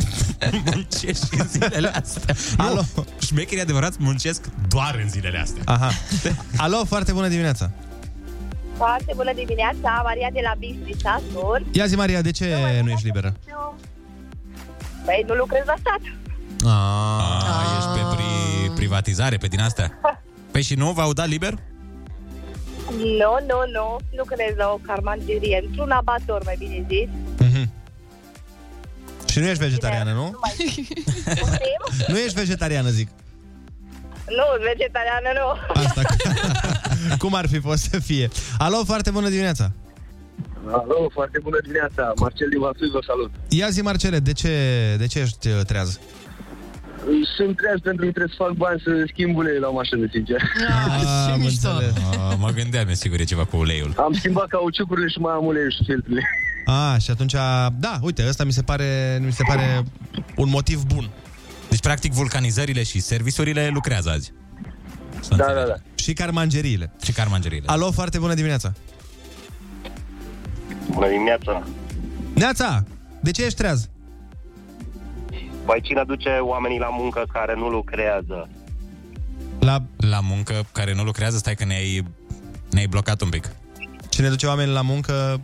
muncești 0.73 1.27
și 1.27 1.41
în 1.41 1.47
zilele 1.49 1.89
astea. 1.89 2.35
Alo? 2.57 2.85
Nu, 2.95 3.07
șmecherii 3.27 3.63
adevărați 3.63 3.97
muncesc 4.01 4.41
doar 4.69 5.01
în 5.03 5.09
zilele 5.09 5.39
astea. 5.39 5.63
Aha. 5.65 5.93
Alo, 6.57 6.85
foarte 6.85 7.13
bună 7.13 7.29
dimineața! 7.29 7.71
Foarte 8.83 9.13
bună 9.17 9.33
dimineața, 9.33 10.01
Maria 10.05 10.29
de 10.33 10.41
la 10.43 10.55
Bistrița 10.59 11.21
Sur. 11.33 11.63
Ia 11.73 11.87
zi, 11.87 11.97
Maria, 11.97 12.21
de 12.21 12.31
ce 12.31 12.57
nu 12.83 12.91
ești 12.91 13.05
liberă? 13.05 13.35
Păi 15.05 15.25
nu 15.29 15.35
lucrez 15.35 15.63
la 15.67 15.75
stat. 15.79 16.01
A, 16.67 17.63
ești 17.79 17.91
pe 17.95 18.17
pri- 18.17 18.75
privatizare, 18.75 19.37
pe 19.37 19.47
din 19.47 19.61
astea? 19.61 20.01
Păi 20.53 20.63
și 20.63 20.75
nu 20.75 20.91
v-au 20.93 21.13
dat 21.13 21.29
liber? 21.29 21.55
Nu, 22.97 23.33
nu, 23.49 23.59
nu. 23.73 23.97
Lucrez 24.17 24.57
la 24.57 24.69
o 24.69 24.77
carmangerie, 24.87 25.63
într-un 25.67 25.91
abator, 25.91 26.43
mai 26.45 26.55
bine 26.59 26.85
zis. 26.89 27.09
Mhm. 27.39 27.71
Și 29.31 29.39
nu 29.39 29.47
ești 29.47 29.63
vegetariană, 29.63 30.13
nu? 30.13 30.31
Poftim? 31.41 32.07
Nu 32.07 32.19
ești 32.19 32.35
vegetariană, 32.39 32.89
zic. 32.89 33.09
Nu, 34.27 34.45
vegetariană 34.73 35.29
nu. 35.41 35.81
Asta. 35.83 36.03
Cum 37.23 37.35
ar 37.35 37.49
fi 37.49 37.59
fost 37.59 37.83
să 37.91 37.99
fie? 37.99 38.29
Alo, 38.59 38.85
foarte 38.85 39.11
bună 39.11 39.29
dimineața! 39.29 39.73
Alo, 40.67 41.09
foarte 41.13 41.39
bună 41.43 41.59
dimineața. 41.63 42.13
Marcel 42.17 42.49
din 42.49 42.61
Vaslui, 42.61 42.91
vă 42.91 43.01
salut. 43.07 43.31
Ia 43.49 43.69
zi, 43.69 43.81
Marcele, 43.83 44.19
de 44.19 44.33
ce, 44.33 44.53
de 44.99 45.07
ce 45.07 45.19
ești 45.19 45.49
uh, 45.49 45.61
treaz? 45.67 45.99
Sunt 47.37 47.57
treaz 47.57 47.79
pentru 47.89 48.05
că 48.05 48.11
trebuie 48.11 48.35
să 48.37 48.43
fac 48.45 48.53
bani 48.53 48.81
să 48.85 48.91
schimb 49.13 49.37
ulei 49.37 49.59
la 49.59 49.69
mașină, 49.69 50.07
sincer. 50.13 50.41
Ah, 50.69 51.33
am 51.33 51.43
înțeles. 51.45 51.93
A, 52.19 52.35
mă 52.39 52.51
gândeam, 52.51 52.89
e 52.89 52.95
sigur, 52.95 53.21
e 53.21 53.25
ceva 53.25 53.45
cu 53.45 53.57
uleiul. 53.57 53.93
Am 53.97 54.13
schimbat 54.13 54.47
cauciucurile 54.47 55.09
și 55.09 55.19
mai 55.19 55.33
am 55.33 55.45
uleiul 55.47 55.71
și 55.71 55.85
filtrele. 55.85 56.23
Ah, 56.65 57.01
și 57.01 57.11
atunci, 57.11 57.33
da, 57.85 57.99
uite, 58.01 58.25
ăsta 58.29 58.45
mi 58.45 58.53
se 58.53 58.63
pare, 58.63 59.21
mi 59.25 59.33
se 59.33 59.43
pare 59.47 59.85
un 60.37 60.49
motiv 60.49 60.83
bun. 60.83 61.11
Deci, 61.69 61.81
practic, 61.81 62.13
vulcanizările 62.13 62.83
și 62.83 63.01
serviciurile 63.01 63.71
lucrează 63.73 64.11
azi. 64.11 64.33
Să 65.21 65.35
Da, 65.35 65.45
înțeleg. 65.45 65.67
da, 65.67 65.73
da. 65.73 65.75
Și 65.95 66.13
carmangeriile. 66.13 66.93
Și 67.03 67.13
carmangeriile. 67.13 67.67
Alo, 67.69 67.91
foarte 67.91 68.19
bună 68.19 68.35
dimineața! 68.35 68.73
Bună 70.91 71.09
dimineața. 71.09 71.63
Neața, 72.35 72.85
de 73.21 73.31
ce 73.31 73.45
ești 73.45 73.59
treaz? 73.59 73.89
Păi 75.65 75.81
cine 75.83 76.01
aduce 76.01 76.29
oamenii 76.29 76.79
la 76.79 76.89
muncă 76.91 77.25
care 77.33 77.55
nu 77.57 77.69
lucrează? 77.69 78.49
La 79.61 79.83
La 79.97 80.21
muncă 80.21 80.67
care 80.73 80.95
nu 80.95 81.03
lucrează, 81.03 81.37
stai 81.37 81.55
că 81.55 81.65
ne-ai, 81.65 82.05
ne-ai 82.71 82.87
blocat 82.87 83.21
un 83.21 83.29
pic. 83.29 83.49
cine 84.09 84.29
duce 84.29 84.47
oamenii 84.47 84.73
la 84.73 84.83
muncă... 84.83 85.41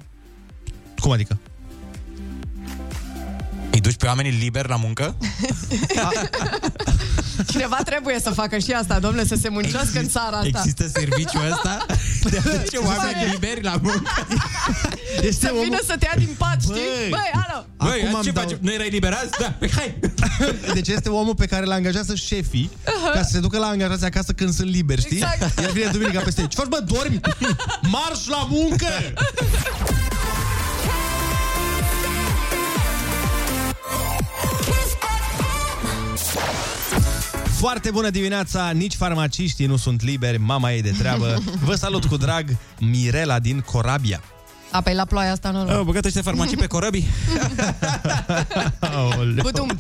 Cum 1.01 1.11
adică? 1.11 1.39
Îi 3.71 3.81
duci 3.81 3.97
pe 3.97 4.07
oamenii 4.07 4.31
liber 4.31 4.67
la 4.67 4.77
muncă? 4.77 5.17
Cineva 7.51 7.77
trebuie 7.85 8.19
să 8.23 8.31
facă 8.31 8.59
și 8.59 8.71
asta, 8.73 8.99
domnule, 8.99 9.25
să 9.27 9.35
se 9.41 9.49
muncească 9.49 9.99
în 9.99 10.09
țara 10.09 10.37
asta. 10.37 10.47
Există 10.59 10.89
serviciul 10.95 11.51
ăsta 11.51 11.87
de 12.31 12.39
a 12.39 12.57
duce 12.57 12.77
oameni 12.77 13.31
liberi 13.33 13.63
la 13.63 13.75
muncă? 13.83 14.27
Este 15.23 15.47
Să 15.47 15.53
vină 15.65 15.79
să 15.87 15.95
te 15.99 16.05
ia 16.05 16.19
din 16.19 16.35
pat, 16.39 16.57
știi? 16.61 16.73
Băi. 16.75 17.09
Băi, 17.11 17.31
alo! 17.47 17.65
Băi, 17.77 18.01
Acum 18.03 18.15
am 18.15 18.23
ce 18.23 18.31
dau- 18.31 18.45
faci? 18.49 18.57
Nu 18.61 18.73
erai 18.73 18.89
liberați? 18.89 19.39
Da, 19.41 19.55
păi 19.59 19.71
hai! 19.77 19.99
Deci 20.75 20.89
este 20.89 21.09
omul 21.09 21.35
pe 21.35 21.47
care 21.47 21.65
l 21.65 21.71
angajează 21.71 22.15
șefii 22.15 22.71
ca 23.13 23.23
să 23.23 23.29
se 23.33 23.39
ducă 23.41 23.59
la 23.59 23.67
angajați 23.67 24.05
acasă 24.05 24.33
când 24.33 24.53
sunt 24.55 24.69
liberi, 24.69 25.01
știi? 25.01 25.17
Exact. 25.17 25.61
Iar 25.61 25.71
vine 25.71 25.89
duminica 25.93 26.21
peste 26.21 26.41
ei. 26.41 26.49
Ce 26.49 26.57
faci, 26.57 26.67
bă, 26.67 26.85
dormi? 26.87 27.21
Marș 27.83 28.27
la 28.27 28.47
muncă! 28.51 28.87
Foarte 37.59 37.91
bună 37.91 38.11
dimineața, 38.11 38.71
nici 38.71 38.95
farmaciștii 38.95 39.67
nu 39.67 39.77
sunt 39.77 40.03
liberi, 40.03 40.39
mama 40.39 40.73
ei 40.73 40.83
de 40.83 40.91
treabă. 40.99 41.43
Vă 41.65 41.75
salut 41.75 42.05
cu 42.05 42.17
drag, 42.17 42.57
Mirela 42.81 43.39
din 43.39 43.61
Corabia. 43.61 44.21
A, 44.71 44.81
pe 44.81 44.93
la 44.93 45.05
ploaia 45.05 45.33
asta 45.33 45.51
nu. 45.51 45.59
Au 45.59 45.85
băgat 45.85 46.05
ăștia 46.05 46.23
farmacii 46.23 46.57
pe 46.57 46.67
corăbii? 46.67 47.09
Budum. 49.43 49.79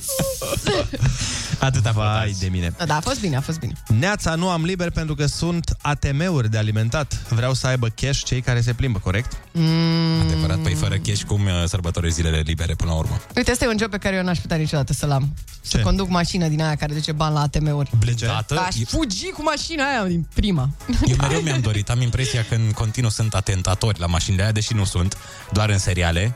Atâta 1.58 1.90
Vai 1.90 2.22
potați. 2.24 2.40
de 2.40 2.48
mine. 2.48 2.74
Da, 2.86 2.96
a 2.96 3.00
fost 3.00 3.20
bine, 3.20 3.36
a 3.36 3.40
fost 3.40 3.58
bine. 3.58 3.72
Neața 3.98 4.34
nu 4.34 4.48
am 4.48 4.64
liber 4.64 4.90
pentru 4.90 5.14
că 5.14 5.26
sunt 5.26 5.76
ATM-uri 5.82 6.50
de 6.50 6.58
alimentat. 6.58 7.22
Vreau 7.28 7.54
să 7.54 7.66
aibă 7.66 7.88
cash 7.88 8.22
cei 8.24 8.40
care 8.40 8.60
se 8.60 8.72
plimbă, 8.72 8.98
corect? 8.98 9.36
Mm. 9.52 10.20
Adevărat, 10.26 10.58
păi 10.58 10.74
fără 10.74 10.96
cash 10.96 11.22
cum 11.22 11.44
uh, 11.44 11.50
sărbătorești 11.66 12.14
zilele 12.16 12.40
libere 12.44 12.74
până 12.74 12.90
la 12.90 12.96
urmă? 12.96 13.20
Uite, 13.36 13.50
ăsta 13.50 13.64
e 13.64 13.68
un 13.68 13.76
job 13.80 13.90
pe 13.90 13.98
care 13.98 14.16
eu 14.16 14.22
n-aș 14.22 14.38
putea 14.38 14.56
niciodată 14.56 14.92
să-l 14.92 15.10
am. 15.10 15.34
Să 15.60 15.76
Ce? 15.76 15.82
conduc 15.82 16.08
mașină 16.08 16.48
din 16.48 16.62
aia 16.62 16.74
care 16.74 16.94
duce 16.94 17.12
bani 17.12 17.34
la 17.34 17.40
ATM-uri. 17.40 17.90
Blindată? 17.98 18.58
Aș 18.66 18.74
fugi 18.86 19.30
cu 19.30 19.42
mașina 19.42 19.84
aia 19.84 20.04
din 20.04 20.26
prima. 20.34 20.68
Eu 21.06 21.16
mereu 21.20 21.40
mi-am 21.40 21.60
dorit, 21.60 21.90
am 21.90 22.00
impresia 22.00 22.44
că 22.48 22.54
în 22.54 22.70
continuu 22.74 23.10
sunt 23.10 23.34
atentatori 23.34 24.00
la 24.00 24.06
mașinile 24.06 24.42
aia, 24.42 24.52
deși 24.52 24.72
nu 24.76 24.84
sunt, 24.84 25.16
doar 25.52 25.68
în 25.68 25.78
seriale. 25.78 26.34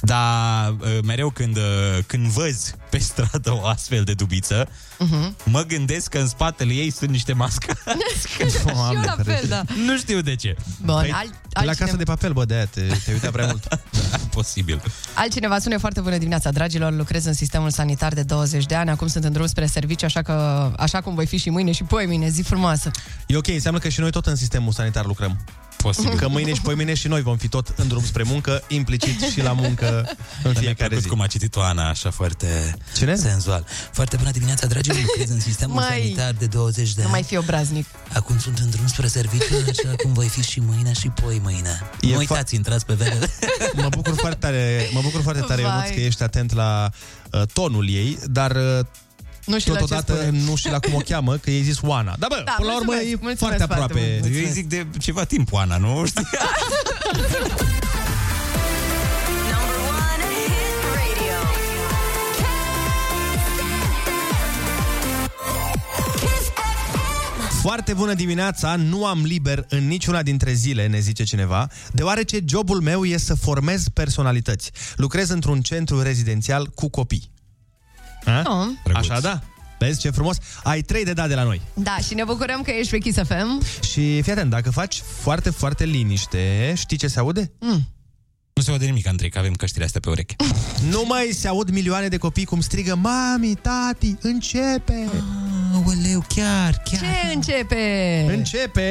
Dar 0.00 0.68
uh, 0.70 0.98
mereu 1.04 1.30
când, 1.30 1.56
uh, 1.56 1.62
când 2.06 2.26
văzi 2.26 2.74
pe 2.90 2.98
stradă 2.98 3.52
o 3.54 3.66
astfel 3.66 4.04
de 4.04 4.14
dubiță, 4.14 4.68
Mhm. 4.98 5.36
mă 5.44 5.62
gândesc 5.62 6.08
că 6.08 6.18
în 6.18 6.28
spatele 6.28 6.72
ei 6.72 6.90
sunt 6.90 7.10
niște 7.10 7.32
mascați. 7.32 7.80
și 8.30 8.42
eu 8.66 9.02
la 9.04 9.16
fel, 9.24 9.44
da. 9.48 9.62
nu 9.84 9.96
știu 9.96 10.20
de 10.20 10.34
ce. 10.36 10.56
Bun, 10.84 10.94
Păi, 11.00 11.10
alt, 11.12 11.30
la 11.32 11.60
altcineva, 11.60 11.72
casă 11.84 11.96
de 11.96 12.04
papel, 12.04 12.32
bă, 12.32 12.44
de-aia 12.44 12.64
te, 12.66 12.80
te 13.04 13.12
uitea 13.12 13.30
prea 13.30 13.46
mult. 13.46 13.68
Posibil. 14.34 14.82
altcineva 15.14 15.58
spune 15.58 15.76
foarte 15.76 16.00
bună 16.00 16.16
dimineața, 16.16 16.50
dragilor, 16.50 16.92
lucrez 16.92 17.24
în 17.24 17.32
sistemul 17.32 17.70
sanitar 17.70 18.12
de 18.12 18.22
20 18.22 18.66
de 18.66 18.74
ani, 18.74 18.90
acum 18.90 19.06
sunt 19.06 19.24
în 19.24 19.32
drum 19.32 19.46
spre 19.46 19.66
serviciu, 19.66 20.04
așa, 20.04 20.22
că, 20.22 20.70
așa 20.76 21.00
cum 21.00 21.14
voi 21.14 21.26
fi 21.26 21.36
și 21.36 21.50
mâine 21.50 21.72
și 21.72 21.82
poi 21.82 22.06
mâine, 22.06 22.28
zi 22.28 22.42
frumoasă. 22.42 22.90
E 23.26 23.36
ok, 23.36 23.48
înseamnă 23.48 23.80
că 23.80 23.88
și 23.88 24.00
noi 24.00 24.10
tot 24.10 24.26
în 24.26 24.36
sistemul 24.36 24.72
sanitar 24.72 25.04
lucrăm. 25.06 25.38
Posibil. 25.84 26.18
Că 26.18 26.28
mâine 26.28 26.54
și 26.54 26.60
poi 26.60 26.74
mâine 26.74 26.94
și 26.94 27.08
noi 27.08 27.22
vom 27.22 27.36
fi 27.36 27.48
tot 27.48 27.72
în 27.76 27.88
drum 27.88 28.04
spre 28.04 28.22
muncă, 28.22 28.62
implicit 28.68 29.20
și 29.20 29.40
la 29.42 29.52
muncă 29.52 29.86
în 29.96 30.04
Dar 30.42 30.52
mi-a 30.52 30.60
fiecare 30.60 30.88
plăcut 30.88 31.02
zi. 31.04 31.08
cum 31.08 31.20
a 31.20 31.26
citit-o 31.26 31.60
Ana, 31.60 31.88
așa 31.88 32.10
foarte 32.10 32.74
Cine? 32.96 33.14
senzual. 33.14 33.64
Foarte 33.92 34.16
bună 34.16 34.30
dimineața, 34.30 34.66
dragilor, 34.66 34.98
lucrez 35.06 35.30
în 35.30 35.40
sistemul 35.40 35.74
Mai- 35.74 35.88
sanitar 35.88 36.32
de 36.38 36.46
20 36.46 36.86
de 36.88 36.92
Nu 36.96 37.02
ani. 37.02 37.10
mai 37.12 37.22
fi 37.22 37.36
obraznic. 37.36 37.86
Acum 38.12 38.38
sunt 38.38 38.58
în 38.58 38.70
drum 38.70 38.86
spre 38.86 39.06
serviciu, 39.06 39.54
așa 39.70 39.94
cum 40.02 40.12
voi 40.12 40.28
fi 40.28 40.42
și 40.42 40.60
mâine 40.60 40.92
și 40.92 41.08
poi 41.08 41.40
mâine. 41.42 41.80
E 42.00 42.06
nu 42.06 42.14
fa- 42.14 42.16
uitați, 42.18 42.54
intrați 42.54 42.86
pe 42.86 42.94
vele. 42.94 43.18
Mă 43.82 43.88
bucur 43.90 44.14
foarte 44.16 44.38
tare, 44.38 44.88
mă 44.92 45.00
bucur 45.02 45.22
foarte 45.22 45.42
tare 45.46 45.62
Vai. 45.62 45.70
Ionuț, 45.70 45.88
că 45.94 46.00
ești 46.00 46.22
atent 46.22 46.52
la 46.52 46.90
uh, 47.32 47.42
tonul 47.52 47.88
ei, 47.88 48.18
dar 48.24 48.50
uh, 48.50 48.84
Nu 49.46 49.58
știu 49.58 49.72
la 49.72 49.78
ce 49.78 49.84
totodată 49.84 50.22
spune. 50.22 50.38
nu 50.44 50.56
și 50.56 50.68
la 50.70 50.78
cum 50.78 50.94
o 50.94 50.98
cheamă, 50.98 51.36
că 51.36 51.50
ei 51.50 51.62
zis 51.62 51.78
Oana. 51.82 52.16
Da, 52.18 52.26
bă, 52.30 52.42
Da, 52.44 52.54
până 52.56 52.68
la 52.70 52.76
urmă 52.76 52.92
mulțumesc, 52.92 53.12
e 53.12 53.18
mulțumesc 53.20 53.38
foarte 53.38 53.64
foarte 53.64 53.74
aproape. 53.82 54.00
mult. 54.00 54.10
Eu 54.10 54.14
îi 54.14 54.20
Mulțumesc. 54.30 54.52
zic 54.54 54.68
de 54.68 54.86
ceva 54.98 55.24
timp, 55.24 55.54
Ana, 55.54 55.76
nu? 55.76 56.04
Știi? 56.06 56.26
Number 59.52 59.78
one 60.00 60.24
hit 60.34 60.82
radio. 60.98 61.36
Kiss 66.20 66.48
FM. 66.54 67.60
Foarte 67.60 67.92
bună 67.92 68.14
dimineața, 68.14 68.76
nu 68.76 69.06
am 69.06 69.22
liber 69.24 69.64
în 69.68 69.86
niciuna 69.86 70.22
dintre 70.22 70.52
zile, 70.52 70.86
ne 70.86 70.98
zice 70.98 71.24
cineva, 71.24 71.68
deoarece 71.92 72.38
jobul 72.48 72.80
meu 72.80 73.04
e 73.04 73.16
să 73.16 73.34
formez 73.34 73.84
personalități. 73.92 74.70
Lucrez 74.96 75.28
într-un 75.28 75.60
centru 75.60 76.02
rezidențial 76.02 76.66
cu 76.74 76.88
copii. 76.88 77.32
A? 78.24 78.42
Oh. 78.46 78.66
Drăguț. 78.84 79.08
Așa 79.10 79.20
da? 79.20 79.40
Vezi 79.78 80.00
ce 80.00 80.10
frumos? 80.10 80.36
Ai 80.62 80.80
trei 80.80 81.04
de 81.04 81.12
dat 81.12 81.28
de 81.28 81.34
la 81.34 81.42
noi. 81.42 81.60
Da, 81.74 81.96
și 82.06 82.14
ne 82.14 82.24
bucurăm 82.24 82.62
că 82.62 82.70
ești 82.70 82.90
pe 82.90 82.98
Kiss 82.98 83.18
FM. 83.26 83.62
Și 83.82 84.22
fii 84.22 84.32
atent, 84.32 84.50
dacă 84.50 84.70
faci 84.70 85.02
foarte, 85.20 85.50
foarte 85.50 85.84
liniște, 85.84 86.72
știi 86.76 86.96
ce 86.96 87.06
se 87.06 87.18
aude? 87.18 87.52
Nu 88.52 88.62
se 88.62 88.70
aude 88.70 88.84
nimic, 88.84 89.06
Andrei, 89.06 89.30
că 89.30 89.38
avem 89.38 89.52
căștile 89.52 89.84
astea 89.84 90.00
pe 90.00 90.08
urechi. 90.08 90.36
Nu 90.90 91.04
mai 91.08 91.30
se 91.32 91.48
aud 91.48 91.70
milioane 91.70 92.08
de 92.08 92.16
copii 92.16 92.44
cum 92.44 92.60
strigă 92.60 92.94
Mami, 92.94 93.54
tati, 93.54 94.16
începe! 94.20 95.08
Aoleu, 95.74 96.24
chiar, 96.34 96.82
chiar. 96.84 97.00
Ce 97.00 97.34
începe? 97.34 98.24
Începe... 98.28 98.88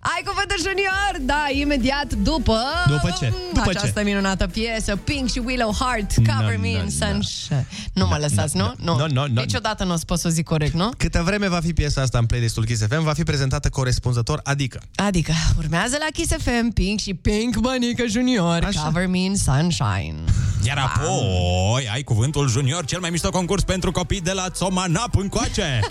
Ai 0.00 0.22
cuvântul 0.24 0.56
junior? 0.58 1.12
Da, 1.20 1.46
imediat 1.52 2.14
după... 2.14 2.58
După 2.86 3.16
ce? 3.20 3.32
După 3.54 3.70
această 3.70 3.98
ce? 3.98 4.04
minunată 4.04 4.46
piesă, 4.46 4.96
Pink 4.96 5.30
și 5.30 5.38
Willow 5.44 5.74
Heart, 5.78 6.14
Cover 6.14 6.54
No, 6.54 6.60
Me 6.60 6.72
no, 6.72 6.78
in 6.78 6.88
no. 6.98 7.06
Sunshine. 7.06 7.66
Nu 7.92 8.06
mă 8.06 8.16
lăsați, 8.20 8.56
nu? 8.56 8.74
Nu. 8.76 8.96
no, 8.96 9.06
no, 9.06 9.26
no. 9.26 9.40
Niciodată 9.40 9.84
nu 9.84 9.92
o 9.92 9.96
să 9.96 10.04
pot 10.04 10.18
să 10.18 10.26
o 10.26 10.30
zic 10.30 10.44
corect, 10.44 10.74
nu? 10.74 10.90
Câtă 10.96 11.22
vreme 11.24 11.48
va 11.48 11.60
fi 11.60 11.72
piesa 11.72 12.00
asta 12.00 12.18
în 12.18 12.26
playlistul 12.26 12.64
Kiss 12.64 12.86
FM, 12.86 13.02
va 13.02 13.12
fi 13.12 13.22
prezentată 13.22 13.68
corespunzător, 13.68 14.40
adică... 14.42 14.80
Adică, 14.94 15.32
urmează 15.56 15.96
la 15.98 16.06
Kiss 16.12 16.32
FM, 16.38 16.72
Pink 16.72 17.00
și 17.00 17.14
Pink 17.14 17.56
Bănică 17.56 18.06
Junior, 18.06 18.64
Așa. 18.64 18.82
Cover 18.82 19.06
Me 19.06 19.18
in 19.18 19.36
Sunshine. 19.36 20.16
Iar 20.62 20.78
apoi 20.78 21.88
ai 21.92 22.02
cuvântul 22.02 22.48
junior, 22.48 22.84
cel 22.84 23.00
mai 23.00 23.10
mișto 23.10 23.30
concurs 23.30 23.62
pentru 23.62 23.90
copii 23.90 24.20
de 24.20 24.32
la 24.32 24.50
Țomanap 24.50 25.16
încoace. 25.16 25.80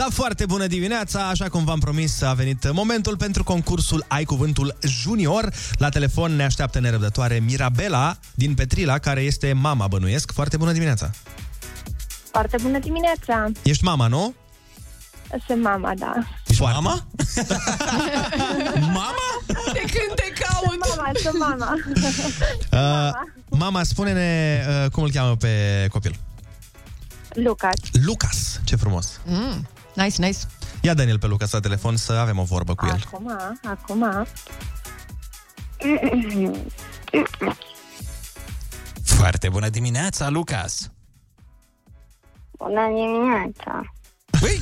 Da, 0.00 0.06
foarte 0.10 0.46
bună 0.46 0.66
dimineața! 0.66 1.28
Așa 1.28 1.48
cum 1.48 1.64
v-am 1.64 1.78
promis, 1.78 2.22
a 2.22 2.32
venit 2.32 2.72
momentul 2.72 3.16
pentru 3.16 3.44
concursul 3.44 4.04
Ai 4.08 4.24
Cuvântul 4.24 4.76
Junior. 4.82 5.52
La 5.72 5.88
telefon 5.88 6.36
ne 6.36 6.44
așteaptă 6.44 6.80
nerăbdătoare 6.80 7.38
Mirabela 7.38 8.16
din 8.34 8.54
Petrila, 8.54 8.98
care 8.98 9.20
este 9.20 9.52
mama, 9.52 9.86
bănuiesc. 9.86 10.32
Foarte 10.32 10.56
bună 10.56 10.72
dimineața! 10.72 11.10
Foarte 12.30 12.56
bună 12.62 12.78
dimineața! 12.78 13.50
Ești 13.62 13.84
mama, 13.84 14.06
nu? 14.06 14.34
Sunt 15.46 15.62
mama, 15.62 15.92
da. 15.98 16.12
Ești 16.46 16.62
Mama? 16.62 16.78
Mama? 18.80 19.12
De 19.72 19.80
când 19.80 20.14
te 20.14 20.32
caut? 20.38 20.96
Mama, 20.96 21.10
sunt 21.22 21.38
mama. 21.38 21.74
Uh, 22.72 23.10
mama, 23.48 23.82
spune-ne 23.82 24.60
uh, 24.68 24.90
cum 24.90 25.02
îl 25.02 25.10
cheamă 25.10 25.36
pe 25.36 25.86
copil. 25.90 26.18
Lucas. 27.34 27.74
Lucas, 28.04 28.60
ce 28.64 28.76
frumos! 28.76 29.20
Mm, 29.24 29.66
nice, 30.02 30.22
nice. 30.22 30.38
Ia 30.80 30.94
Daniel 30.94 31.18
pe 31.18 31.26
Lucas 31.26 31.50
la 31.50 31.60
telefon 31.60 31.96
să 31.96 32.12
avem 32.12 32.38
o 32.38 32.42
vorbă 32.42 32.74
cu 32.74 32.86
el. 32.86 33.02
Acum, 33.06 33.38
acum. 33.64 34.26
Foarte 39.04 39.48
bună 39.48 39.68
dimineața, 39.68 40.28
Lucas. 40.28 40.90
Bună 42.58 42.86
dimineața. 42.86 43.92
Băi, 44.40 44.60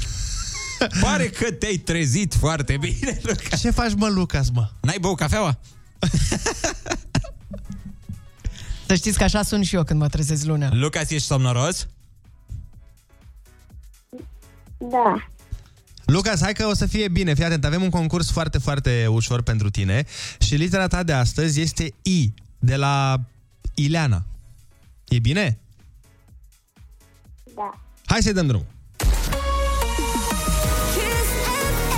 pare 1.00 1.28
că 1.28 1.52
te-ai 1.52 1.76
trezit 1.76 2.34
foarte 2.34 2.76
bine, 2.76 3.20
Lucas. 3.22 3.60
Ce 3.60 3.70
faci, 3.70 3.94
mă, 3.94 4.08
Lucas, 4.08 4.50
mă? 4.50 4.70
N-ai 4.80 4.98
băut 5.00 5.16
cafeaua? 5.16 5.58
Să 8.86 8.94
știți 8.94 9.18
că 9.18 9.24
așa 9.24 9.42
sunt 9.42 9.64
și 9.64 9.74
eu 9.74 9.84
când 9.84 10.00
mă 10.00 10.08
trezesc 10.08 10.44
lunea. 10.44 10.70
Lucas, 10.72 11.10
ești 11.10 11.26
somnoros? 11.26 11.86
Da. 14.78 15.28
Lucas, 16.04 16.40
hai 16.40 16.52
că 16.52 16.66
o 16.66 16.74
să 16.74 16.86
fie 16.86 17.08
bine. 17.08 17.34
Fii 17.34 17.44
atent, 17.44 17.64
avem 17.64 17.82
un 17.82 17.90
concurs 17.90 18.30
foarte, 18.30 18.58
foarte 18.58 19.06
ușor 19.06 19.42
pentru 19.42 19.70
tine 19.70 20.04
și 20.38 20.54
litera 20.54 20.86
ta 20.86 21.02
de 21.02 21.12
astăzi 21.12 21.60
este 21.60 21.94
I, 22.02 22.32
de 22.58 22.76
la 22.76 23.16
Ileana. 23.74 24.24
E 25.08 25.18
bine? 25.18 25.58
Da. 27.54 27.80
Hai 28.04 28.22
să-i 28.22 28.32
dăm 28.32 28.46
drum. 28.46 28.64
Kiss 28.96 29.08
FM. 31.48 31.92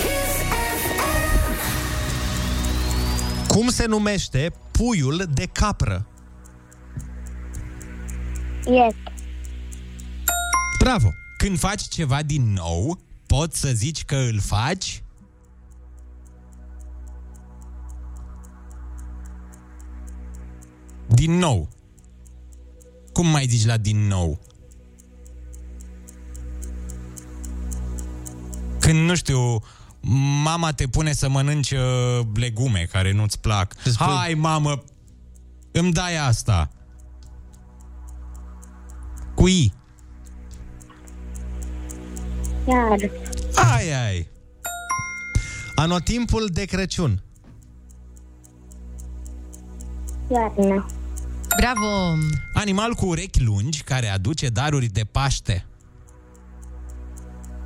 Kiss 0.00 0.42
FM. 0.82 1.58
Cum 3.48 3.68
se 3.68 3.86
numește 3.86 4.52
puiul 4.70 5.24
de 5.34 5.46
capră? 5.52 6.06
Yes. 8.66 8.94
Bravo! 10.88 11.14
Când 11.36 11.58
faci 11.58 11.88
ceva 11.88 12.22
din 12.22 12.52
nou, 12.52 12.98
poți 13.26 13.60
să 13.60 13.68
zici 13.68 14.04
că 14.04 14.16
îl 14.16 14.40
faci 14.40 15.02
din 21.06 21.32
nou. 21.32 21.68
Cum 23.12 23.26
mai 23.26 23.46
zici 23.46 23.64
la 23.66 23.76
din 23.76 24.06
nou? 24.06 24.40
Când, 28.80 28.98
nu 28.98 29.14
știu, 29.14 29.62
mama 30.42 30.72
te 30.72 30.86
pune 30.86 31.12
să 31.12 31.28
mănânci 31.28 31.70
uh, 31.70 32.20
legume 32.34 32.88
care 32.90 33.12
nu-ți 33.12 33.40
plac. 33.40 33.74
Îți 33.84 33.94
spui- 33.94 34.06
Hai, 34.06 34.34
mamă, 34.34 34.82
îmi 35.70 35.92
dai 35.92 36.16
asta. 36.16 36.70
Cu 39.34 39.48
I. 39.48 39.72
Iar. 42.68 43.10
Ai, 43.54 44.04
ai. 44.06 44.28
Anotimpul 45.74 46.48
de 46.52 46.64
Crăciun. 46.64 47.22
Iarnă. 50.30 50.86
Bravo! 51.56 52.16
Animal 52.54 52.94
cu 52.94 53.06
urechi 53.06 53.42
lungi 53.42 53.82
care 53.82 54.08
aduce 54.08 54.48
daruri 54.48 54.86
de 54.86 55.02
Paște. 55.10 55.66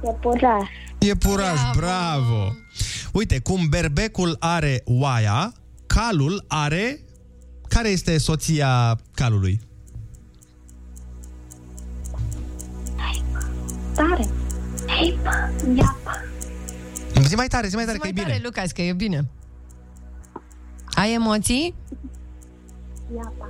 Iepuraș. 0.04 0.68
Iepuraș, 0.98 1.60
bravo. 1.60 1.78
bravo! 1.78 2.52
Uite, 3.12 3.38
cum 3.38 3.68
berbecul 3.68 4.36
are 4.38 4.82
oaia, 4.84 5.52
calul 5.86 6.44
are... 6.48 7.00
Care 7.68 7.88
este 7.88 8.18
soția 8.18 8.98
calului? 9.14 9.60
Tare. 13.94 14.28
Heipă. 14.96 15.50
Iapă. 15.76 16.10
Zi 17.26 17.34
mai 17.34 17.46
tare, 17.46 17.68
zi 17.68 17.74
mai 17.74 17.84
tare, 17.84 17.96
Zi 17.96 18.02
că 18.02 18.08
e 18.08 18.12
mai 18.12 18.22
bine. 18.22 18.26
tare, 18.34 18.40
Lucas, 18.44 18.70
că 18.72 18.82
e 18.82 18.92
bine. 18.92 19.28
Ai 20.94 21.12
emoții? 21.14 21.74
Iapa. 23.16 23.46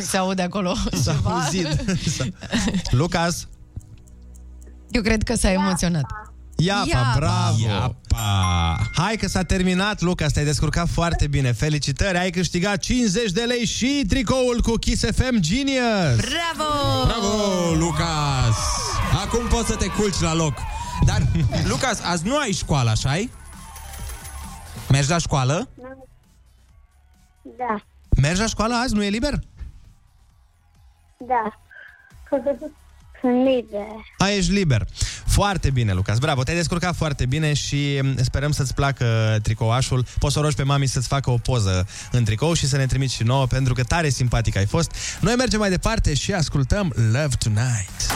Se 0.10 0.16
aude 0.16 0.42
acolo 0.42 0.74
S-a 1.02 1.12
ceva? 1.12 1.30
auzit. 1.30 1.66
S-a- 2.16 2.24
Lucas, 2.90 3.48
Eu 4.90 5.02
cred 5.02 5.22
că 5.22 5.34
s-a 5.34 5.50
emoționat. 5.52 6.04
Iapa, 6.58 6.84
Iapa. 6.88 7.12
bravo! 7.16 7.56
Iapa! 7.68 8.90
Hai 8.94 9.16
că 9.16 9.28
s-a 9.28 9.42
terminat, 9.42 10.00
Lucas, 10.00 10.32
te-ai 10.32 10.44
descurcat 10.44 10.88
foarte 10.88 11.26
bine. 11.26 11.52
Felicitări, 11.52 12.18
ai 12.18 12.30
câștigat 12.30 12.78
50 12.78 13.30
de 13.32 13.40
lei 13.40 13.64
și 13.66 14.04
tricoul 14.08 14.60
cu 14.62 14.72
Kiss 14.72 15.04
FM 15.04 15.38
Genius! 15.40 16.16
Bravo! 16.16 17.04
Bravo, 17.04 17.74
Lucas! 17.78 18.56
Acum 19.24 19.46
poți 19.46 19.68
să 19.68 19.76
te 19.76 19.86
culci 19.86 20.20
la 20.20 20.34
loc. 20.34 20.54
Dar, 21.04 21.22
Lucas, 21.64 22.00
azi 22.02 22.26
nu 22.26 22.38
ai 22.38 22.52
școală, 22.52 22.90
așa 22.90 23.16
-i? 23.16 23.30
Mergi 24.90 25.10
la 25.10 25.18
școală? 25.18 25.68
Da. 27.42 27.84
Mergi 28.20 28.40
la 28.40 28.46
școală 28.46 28.74
azi? 28.74 28.94
Nu 28.94 29.04
e 29.04 29.08
liber? 29.08 29.40
Da. 31.18 31.58
Sunt 33.20 33.44
liber. 33.44 33.86
A, 34.18 34.28
ești 34.28 34.52
liber. 34.52 34.86
Foarte 35.26 35.70
bine, 35.70 35.92
Lucas. 35.92 36.18
Bravo, 36.18 36.42
te-ai 36.42 36.56
descurcat 36.56 36.94
foarte 36.94 37.26
bine 37.26 37.52
și 37.52 38.00
m, 38.02 38.22
sperăm 38.22 38.52
să-ți 38.52 38.74
placă 38.74 39.38
tricouașul. 39.42 40.04
Poți 40.18 40.32
să 40.32 40.38
o 40.38 40.42
rogi 40.42 40.56
pe 40.56 40.62
mami 40.62 40.86
să-ți 40.86 41.08
facă 41.08 41.30
o 41.30 41.36
poză 41.36 41.86
în 42.12 42.24
tricou 42.24 42.52
și 42.52 42.66
să 42.66 42.76
ne 42.76 42.86
trimiți 42.86 43.14
și 43.14 43.22
nouă, 43.22 43.46
pentru 43.46 43.74
că 43.74 43.82
tare 43.82 44.08
simpatic 44.08 44.56
ai 44.56 44.66
fost. 44.66 44.94
Noi 45.20 45.34
mergem 45.34 45.58
mai 45.58 45.70
departe 45.70 46.14
și 46.14 46.32
ascultăm 46.32 46.92
Love 46.96 47.36
Tonight. 47.38 48.06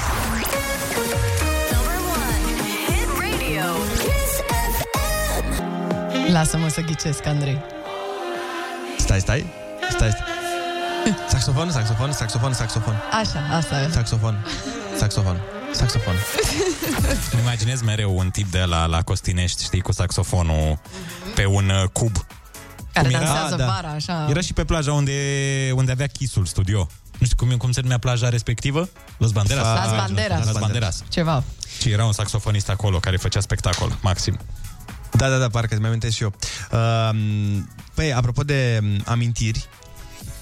Lasă-mă 6.29 6.69
să 6.69 6.81
ghicesc, 6.81 7.27
Andrei. 7.27 7.59
Stai, 8.99 9.21
stai. 9.21 9.47
Stai, 9.91 10.11
stai. 10.11 10.25
Saxofon, 11.29 11.71
saxofon, 11.71 12.13
saxofon, 12.13 12.53
saxofon. 12.53 12.95
Așa, 13.13 13.57
asta 13.57 13.81
e. 13.81 13.89
Saxofon. 13.93 14.47
Saxofon. 14.99 15.41
Saxofon. 15.73 16.15
Îmi 17.33 17.41
imaginez 17.43 17.83
mereu 17.83 18.17
un 18.19 18.31
tip 18.31 18.51
de 18.51 18.59
la, 18.65 18.87
la 18.87 19.03
Costinești, 19.03 19.63
știi, 19.63 19.81
cu 19.81 19.93
saxofonul 19.93 20.79
pe 21.35 21.45
un 21.47 21.69
uh, 21.69 21.89
cub. 21.93 22.17
Care 22.93 23.07
Cum 23.09 23.17
era? 23.17 23.25
dansează 23.25 23.53
Ah, 23.55 23.59
da. 23.59 23.67
vara, 23.67 23.89
așa. 23.89 24.27
Era 24.31 24.41
și 24.41 24.53
pe 24.53 24.65
plaja 24.65 24.93
unde, 24.93 25.13
unde 25.75 25.93
avea 25.93 26.07
Chisul 26.07 26.45
studio. 26.47 26.87
Nu 27.19 27.27
știu 27.27 27.47
cum, 27.47 27.57
cum 27.57 27.73
se 27.73 27.81
numea 27.81 27.99
plaja 27.99 28.29
respectivă? 28.29 28.89
Los 29.17 29.31
Banderas? 29.31 29.65
Las 29.65 29.97
Banderas. 29.97 30.45
Las 30.45 30.59
Banderas. 30.59 31.03
Ceva. 31.09 31.43
Și 31.81 31.91
era 31.91 32.05
un 32.05 32.13
saxofonist 32.13 32.69
acolo 32.69 32.99
care 32.99 33.17
făcea 33.17 33.41
spectacol, 33.41 33.99
maxim. 34.01 34.39
Da, 35.13 35.29
da, 35.29 35.37
da, 35.39 35.49
parcă 35.49 35.75
îmi 35.77 35.87
amintesc 35.87 36.15
și 36.17 36.23
eu. 36.23 36.33
Uh, 36.73 37.11
păi, 37.95 38.13
apropo 38.13 38.43
de 38.43 38.79
um, 38.83 39.03
amintiri, 39.07 39.69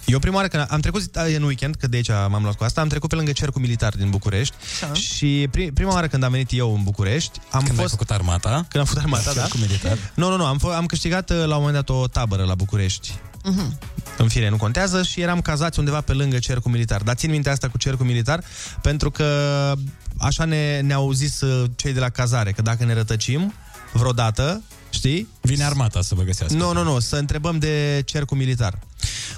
Eu 0.06 0.18
prima 0.18 0.36
oară 0.36 0.48
când 0.48 0.66
am 0.70 0.80
trecut 0.80 1.02
în 1.36 1.42
weekend, 1.42 1.74
că 1.74 1.86
de 1.86 1.96
aici 1.96 2.08
m-am 2.08 2.42
luat 2.42 2.54
cu 2.56 2.64
asta, 2.64 2.80
am 2.80 2.88
trecut 2.88 3.08
pe 3.08 3.14
lângă 3.14 3.32
cercul 3.32 3.60
militar 3.60 3.94
din 3.96 4.10
București 4.10 4.54
Da. 4.80 4.92
și 4.92 5.48
pri- 5.50 5.72
prima 5.74 5.92
oară 5.92 6.06
când 6.06 6.22
am 6.22 6.30
venit 6.30 6.48
eu 6.52 6.74
în 6.74 6.82
București, 6.82 7.38
am 7.50 7.58
Când 7.62 7.70
ai 7.70 7.76
fost... 7.76 7.90
făcut 7.90 8.10
armata? 8.10 8.50
Când 8.50 8.76
am 8.76 8.84
făcut 8.84 9.02
armata, 9.02 9.32
da. 9.32 9.40
Cercul 9.40 9.60
militar. 9.60 9.98
Nu, 10.14 10.28
nu, 10.30 10.36
nu, 10.36 10.44
am, 10.44 10.58
f- 10.58 10.76
am 10.76 10.86
câștigat 10.86 11.30
uh, 11.30 11.36
la 11.36 11.44
un 11.56 11.62
moment 11.64 11.74
dat 11.74 11.88
o 11.88 12.06
tabără 12.06 12.44
la 12.44 12.54
București. 12.54 13.14
Mhm. 13.44 13.78
În 14.18 14.28
fine, 14.28 14.48
nu 14.48 14.56
contează 14.56 15.02
și 15.02 15.20
eram 15.20 15.40
cazați 15.40 15.78
undeva 15.78 16.00
pe 16.00 16.12
lângă 16.12 16.38
cercul 16.38 16.70
militar. 16.70 17.02
Dar 17.02 17.14
țin 17.14 17.30
minte 17.30 17.50
asta 17.50 17.68
cu 17.68 17.78
cercul 17.78 18.06
militar 18.06 18.44
pentru 18.82 19.10
că 19.10 19.72
așa 20.18 20.44
ne, 20.44 20.80
ne-au 20.80 21.12
zis 21.12 21.40
uh, 21.40 21.70
cei 21.76 21.92
de 21.92 22.00
la 22.00 22.08
cazare, 22.08 22.52
că 22.52 22.62
dacă 22.62 22.84
ne 22.84 22.94
rătăcim 22.94 23.54
vreodată, 23.92 24.62
știi? 24.90 25.28
Vine 25.40 25.64
armata 25.64 26.02
să 26.02 26.14
vă 26.14 26.22
găsească. 26.22 26.56
Nu, 26.56 26.72
nu, 26.72 26.82
nu, 26.82 26.98
să 26.98 27.16
întrebăm 27.16 27.58
de 27.58 28.02
cercul 28.04 28.36
militar. 28.36 28.78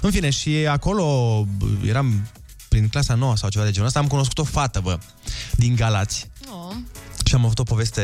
În 0.01 0.11
fine, 0.11 0.29
și 0.29 0.49
acolo 0.69 1.05
bă, 1.57 1.65
eram 1.85 2.27
prin 2.67 2.87
clasa 2.87 3.13
9 3.13 3.37
sau 3.37 3.49
ceva 3.49 3.65
de 3.65 3.71
genul 3.71 3.87
ăsta, 3.87 3.99
am 3.99 4.07
cunoscut 4.07 4.37
o 4.37 4.43
fată, 4.43 4.79
bă, 4.79 4.99
din 5.51 5.75
Galați. 5.75 6.29
Oh. 6.49 6.75
Și 7.25 7.35
am 7.35 7.45
avut 7.45 7.59
o 7.59 7.63
poveste 7.63 8.01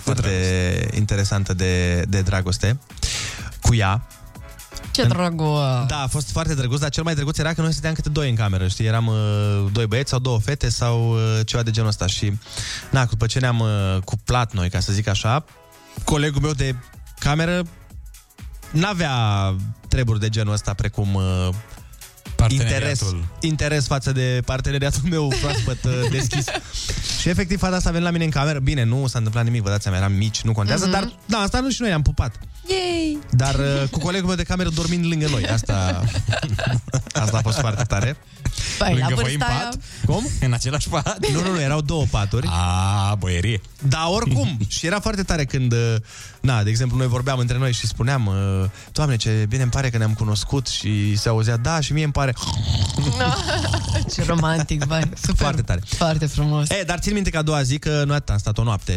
foarte 0.00 0.30
interesantă 0.94 1.54
de, 1.54 2.02
de 2.08 2.20
dragoste 2.20 2.78
cu 3.62 3.74
ea. 3.74 4.06
Ce 4.90 5.04
drăguț. 5.04 5.58
Da, 5.86 6.02
a 6.02 6.06
fost 6.06 6.30
foarte 6.30 6.54
drăguț, 6.54 6.80
dar 6.80 6.90
cel 6.90 7.02
mai 7.02 7.14
drăguț 7.14 7.38
era 7.38 7.52
că 7.52 7.60
noi 7.60 7.72
stăteam 7.72 7.94
câte 7.94 8.08
doi 8.08 8.28
în 8.28 8.34
cameră, 8.34 8.68
știi? 8.68 8.86
Eram 8.86 9.06
uh, 9.06 9.14
doi 9.72 9.86
băieți 9.86 10.10
sau 10.10 10.18
două 10.18 10.38
fete 10.38 10.68
sau 10.68 11.12
uh, 11.12 11.40
ceva 11.44 11.62
de 11.62 11.70
genul 11.70 11.88
ăsta 11.88 12.06
și 12.06 12.32
na, 12.90 13.04
după 13.04 13.26
ce 13.26 13.38
ne-am 13.38 13.58
uh, 13.58 14.02
cuplat 14.04 14.52
noi, 14.52 14.70
ca 14.70 14.80
să 14.80 14.92
zic 14.92 15.08
așa, 15.08 15.44
colegul 16.04 16.40
meu 16.40 16.52
de 16.52 16.74
cameră 17.18 17.62
n-avea 18.70 19.14
treburi 19.88 20.20
de 20.20 20.28
genul 20.28 20.52
ăsta 20.52 20.74
precum 20.74 21.14
uh, 21.14 21.48
interes, 22.48 22.68
Parteneriatul. 22.68 23.24
interes 23.40 23.86
față 23.86 24.12
de 24.12 24.42
parteneriatul 24.44 25.00
meu 25.10 25.28
proaspăt 25.40 25.84
uh, 25.84 25.92
deschis. 26.10 26.44
și 27.20 27.28
efectiv 27.28 27.58
fata 27.58 27.76
asta 27.76 27.88
a 27.88 27.92
venit 27.92 28.06
la 28.06 28.12
mine 28.12 28.24
în 28.24 28.30
cameră. 28.30 28.58
Bine, 28.58 28.82
nu 28.82 29.06
s-a 29.06 29.18
întâmplat 29.18 29.44
nimic, 29.44 29.62
vă 29.62 29.68
dați 29.68 29.82
seama, 29.82 29.98
eram 29.98 30.12
mici, 30.12 30.40
nu 30.42 30.52
contează, 30.52 30.84
Mhm. 30.84 30.92
dar 30.92 31.12
da, 31.26 31.38
asta 31.38 31.60
nu 31.60 31.70
și 31.70 31.80
noi 31.80 31.92
am 31.92 32.02
pupat. 32.02 32.38
Yay! 32.68 33.18
Dar 33.30 33.54
uh, 33.54 33.88
cu 33.90 33.98
colegul 33.98 34.26
meu 34.26 34.36
de 34.36 34.42
cameră 34.42 34.68
dormind 34.68 35.04
lângă 35.06 35.28
noi. 35.28 35.46
Asta, 35.46 36.04
asta 37.12 37.36
a 37.38 37.40
fost 37.40 37.58
foarte 37.58 37.82
tare. 37.84 38.16
Păi, 38.78 38.98
la 38.98 39.06
Lângă 39.08 39.14
voi 39.14 39.32
în 39.32 39.38
vârsta 39.38 39.54
aia... 39.54 39.68
pat? 39.70 39.78
Cum? 40.06 40.30
În 40.40 40.52
același 40.52 40.88
pat? 40.88 41.18
Nu, 41.32 41.42
nu, 41.42 41.50
nu, 41.50 41.60
erau 41.60 41.80
două 41.80 42.04
paturi. 42.10 42.46
A, 42.50 43.14
boierie. 43.18 43.60
Da, 43.88 44.08
oricum. 44.08 44.58
și 44.68 44.86
era 44.86 45.00
foarte 45.00 45.22
tare 45.22 45.44
când, 45.44 45.72
uh, 45.72 45.94
na, 46.40 46.62
de 46.62 46.70
exemplu, 46.70 46.96
noi 46.96 47.06
vorbeam 47.06 47.38
între 47.38 47.58
noi 47.58 47.72
și 47.72 47.86
spuneam, 47.86 48.26
uh, 48.26 48.68
Doamne, 48.92 49.16
ce 49.16 49.46
bine 49.48 49.62
îmi 49.62 49.70
pare 49.70 49.90
că 49.90 49.98
ne-am 49.98 50.14
cunoscut 50.14 50.66
și 50.66 51.16
se 51.16 51.28
auzea, 51.28 51.56
da, 51.56 51.80
și 51.80 51.92
mie 51.92 52.04
îmi 52.04 52.12
pare 52.12 52.34
Ce 54.14 54.24
romantic, 54.24 54.84
băi. 54.84 55.10
Super. 55.20 55.36
foarte 55.36 55.62
tare. 55.62 55.80
Foarte 55.86 56.26
frumos. 56.26 56.70
E, 56.70 56.82
dar 56.86 56.98
țin 56.98 57.12
minte 57.12 57.30
că 57.30 57.38
a 57.38 57.42
doua 57.42 57.62
zi 57.62 57.78
că 57.78 58.02
noi 58.06 58.16
atât 58.16 58.30
am 58.30 58.38
stat 58.38 58.58
o 58.58 58.62
noapte 58.62 58.92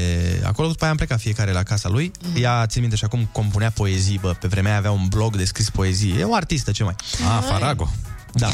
acolo, 0.45 0.67
după 0.67 0.81
aia 0.81 0.91
am 0.91 0.97
plecat 0.97 1.19
fiecare 1.19 1.51
la 1.51 1.63
casa 1.63 1.89
lui. 1.89 2.11
Mhm. 2.21 2.41
Ea, 2.43 2.65
țin 2.65 2.81
minte, 2.81 2.95
și 2.95 3.03
acum 3.03 3.29
compunea 3.31 3.69
poezii, 3.69 4.17
bă, 4.21 4.35
pe 4.39 4.47
vremea 4.47 4.69
aia 4.71 4.79
avea 4.79 4.91
un 4.91 5.07
blog 5.07 5.35
de 5.35 5.45
scris 5.45 5.69
poezii. 5.69 6.15
E 6.19 6.23
o 6.23 6.35
artistă, 6.35 6.71
ce 6.71 6.83
mai. 6.83 6.95
A, 7.27 7.39
Farago. 7.39 7.89
Da. 8.33 8.49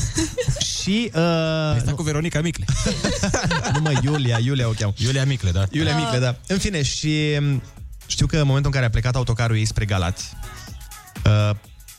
și... 0.82 1.10
Uh, 1.14 1.20
Ai 1.72 1.78
stat 1.80 1.94
cu 1.94 2.02
Veronica 2.02 2.40
Micle. 2.40 2.64
nu 3.74 3.80
mă, 3.80 3.92
Iulia, 4.02 4.38
Iulia 4.38 4.68
o 4.68 4.70
cheamă. 4.70 4.92
Iulia 4.96 5.24
Micle, 5.24 5.50
da. 5.50 5.64
Iulia 5.70 5.94
Ah. 5.96 6.02
Micle, 6.02 6.18
da. 6.18 6.36
În 6.46 6.58
fine, 6.58 6.82
și 6.82 7.36
m, 7.40 7.62
știu 8.06 8.26
că 8.26 8.36
în 8.38 8.46
momentul 8.46 8.70
în 8.70 8.76
care 8.76 8.84
a 8.86 8.90
plecat 8.90 9.14
autocarul 9.14 9.56
ei 9.56 9.64
spre 9.64 9.84
Galați, 9.84 10.32
uh, 11.24 11.50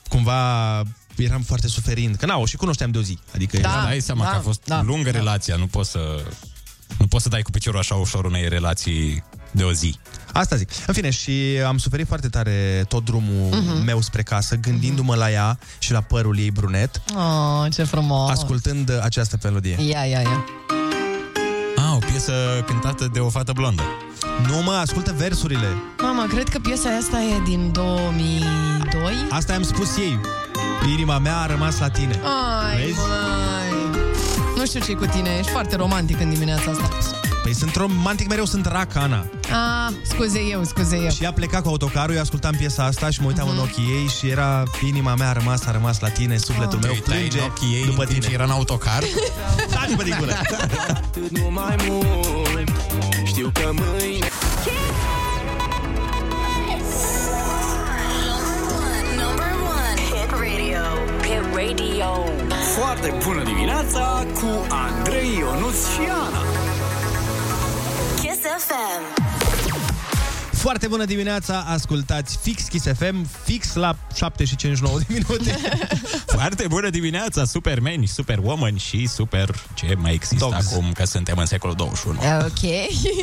cumva 0.10 0.82
eram 1.18 1.42
foarte 1.42 1.68
suferind, 1.68 2.16
că 2.16 2.26
n-au, 2.26 2.46
și 2.46 2.56
cunoșteam 2.56 2.92
de 2.92 2.98
o 2.98 3.02
zi. 3.02 3.20
Adică 3.36 3.58
Da, 3.58 3.70
eram- 3.70 3.84
dai 3.84 4.00
seama 4.00 4.24
da, 4.24 4.30
că 4.30 4.36
a 4.36 4.40
fost 4.40 4.62
da, 4.66 4.82
lungă 4.82 5.10
relația, 5.10 5.56
nu 5.56 5.68
poți 5.68 5.90
să... 5.92 6.24
Nu 6.98 7.08
poți 7.08 7.24
să 7.24 7.30
dai 7.30 7.42
cu 7.42 7.52
piciorul 7.52 7.80
așa 7.80 7.96
ușor 7.96 8.26
unei 8.26 8.50
relații 8.50 9.24
de 9.52 9.64
o 9.64 9.72
zi. 9.72 9.96
Asta 10.34 10.56
zic. 10.56 10.70
În 10.88 10.94
fine, 10.94 11.10
și 11.10 11.32
am 11.68 11.78
suferit 11.78 12.08
foarte 12.08 12.28
tare 12.30 12.86
tot 12.88 13.06
drumul 13.06 13.50
Mhm. 13.52 13.84
meu 13.86 14.02
spre 14.02 14.24
casă, 14.24 14.56
gândindu-mă 14.56 15.16
la 15.16 15.32
ea 15.32 15.60
și 15.80 15.92
la 15.92 16.02
părul 16.02 16.40
ei 16.40 16.52
brunet, 16.52 17.02
Oh, 17.16 17.66
ce 17.74 17.84
frumos. 17.84 18.30
ascultând 18.30 18.90
uh, 18.90 18.96
această 19.04 19.38
melodie. 19.44 19.76
Ia, 19.80 20.04
ia, 20.06 20.20
ia. 20.20 20.46
A, 21.76 21.94
o 21.96 21.98
piesă 21.98 22.32
cântată 22.66 23.10
de 23.14 23.20
o 23.20 23.30
fată 23.30 23.52
blondă. 23.52 23.82
Nu 24.50 24.62
mă, 24.64 24.72
ascultă 24.72 25.14
versurile. 25.18 25.68
Mama, 26.02 26.26
cred 26.28 26.48
că 26.50 26.60
piesa 26.60 26.90
asta 27.02 27.18
e 27.22 27.42
din 27.46 27.72
2002. 27.72 29.14
Asta 29.30 29.54
i-am 29.54 29.64
spus 29.64 29.98
ei. 29.98 30.20
Inima 30.92 31.18
mea 31.18 31.38
a 31.38 31.46
rămas 31.46 31.80
la 31.80 31.90
tine. 31.90 32.20
Ai, 32.70 32.76
Vezi? 32.86 32.98
măi. 32.98 34.02
Nu 34.58 34.66
știu 34.66 34.80
ce 34.80 34.94
cu 34.94 35.06
tine, 35.06 35.30
ești 35.40 35.52
foarte 35.52 35.76
romantic 35.76 36.20
în 36.22 36.30
dimineața 36.30 36.72
asta. 36.72 36.90
Păi 37.48 37.56
sunt 37.56 37.76
romantic 37.76 38.28
mereu, 38.28 38.46
sunt 38.46 38.66
rac, 38.66 38.96
Ana. 38.96 39.26
Ah, 39.42 39.94
scuze 40.04 40.40
eu, 40.40 40.64
scuze 40.64 40.96
eu. 40.96 41.10
Și 41.10 41.24
ea 41.24 41.34
pleca 41.34 41.62
cu 41.62 41.68
autocarul, 41.68 42.16
eu 42.16 42.22
ascultam 42.22 42.56
piesa 42.58 42.84
asta 42.84 43.10
și 43.10 43.22
mă 43.22 43.28
uitam 43.28 43.50
în 43.50 43.58
ochii 43.58 43.84
ei 43.84 44.08
și 44.08 44.30
era 44.30 44.64
inima 44.88 45.16
mea 45.16 45.30
a 45.30 45.32
rămas, 45.32 45.66
a 45.66 45.72
rămas 45.72 46.00
la 46.00 46.10
tine, 46.10 46.38
sufletul 46.38 46.80
meu 46.82 46.92
uitai 46.92 47.18
plânge 47.18 47.38
în 47.40 47.44
ochii 47.44 47.74
ei 47.74 47.86
după 47.86 48.02
în 48.02 48.08
timp 48.08 48.20
tine. 48.20 48.28
ce 48.28 48.34
era 48.34 48.44
în 48.44 48.50
autocar? 48.50 49.04
Dați-vă 49.74 50.04
din 50.04 50.16
gură! 50.20 50.32
Nu 51.30 51.50
mai 51.52 51.76
mult 51.88 52.70
Știu 53.26 53.52
că 53.54 53.70
mâine 53.74 54.28
Number 59.22 59.52
one. 59.80 60.02
Hit 60.10 60.32
radio. 60.32 60.84
Hit 61.22 61.44
radio. 61.56 62.10
Foarte 62.76 63.14
bună 63.24 63.44
dimineața 63.44 64.26
Cu 64.34 64.66
Andrei, 64.70 65.38
Ionuț 65.38 65.78
și 65.94 66.02
Ana 66.12 66.42
Kiss 66.52 66.57
FM. 68.58 69.26
Foarte 70.54 70.88
bună 70.88 71.06
dimineața, 71.06 71.66
ascultați 71.68 72.38
fix 72.42 72.64
Kiss 72.64 72.86
FM, 72.98 73.28
fix 73.44 73.74
la 73.74 73.96
7 74.16 74.46
și 74.46 74.56
59 74.56 74.98
de 75.00 75.06
minute. 75.08 75.58
Foarte 76.38 76.66
bună 76.68 76.90
dimineața, 76.90 77.46
supermeni, 77.46 78.08
superwoman 78.08 78.78
și 78.78 79.08
super... 79.08 79.56
Ce 79.74 79.96
mai 79.98 80.14
există 80.14 80.36
Dogs. 80.50 80.72
acum 80.74 80.92
că 80.92 81.06
suntem 81.06 81.38
în 81.38 81.46
secolul 81.46 81.76
21? 81.76 82.20
Ok. 82.40 82.62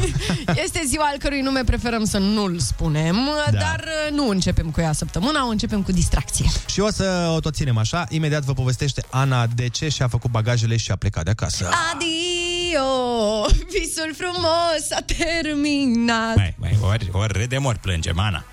Este 0.65 0.83
ziua 0.87 1.05
al 1.13 1.19
cărui 1.19 1.41
nume 1.41 1.65
preferăm 1.65 2.05
să 2.05 2.19
nu-l 2.19 2.59
spunem, 2.59 3.17
Da. 3.51 3.59
dar 3.59 3.85
uh, 4.09 4.17
nu 4.17 4.29
începem 4.29 4.71
cu 4.71 4.81
ea 4.81 4.93
săptămâna, 4.93 5.47
o 5.47 5.49
începem 5.51 5.83
cu 5.83 5.93
distracție. 5.93 6.45
și 6.67 6.81
o 6.81 6.91
să 6.91 7.33
o 7.37 7.41
tot 7.41 7.55
ținem 7.55 7.79
așa, 7.79 8.07
imediat 8.09 8.43
vă 8.43 8.53
povestește 8.53 9.03
Ana 9.11 9.47
de 9.47 9.69
ce 9.69 9.89
și-a 9.89 10.09
făcut 10.09 10.31
bagajele 10.31 10.77
și 10.77 10.91
a 10.91 10.97
plecat 10.97 11.25
de 11.25 11.31
acasă. 11.31 11.69
Adio! 12.75 13.47
Visul 13.71 14.15
frumos 14.17 14.87
s-a 14.89 14.99
terminat. 15.01 16.37
Mai, 16.37 16.55
mai, 16.59 16.77
ori, 16.83 17.09
ori 17.13 17.39
râdem, 17.39 17.65
ori 17.65 17.79
plângem, 17.79 18.19
Ana. 18.19 18.45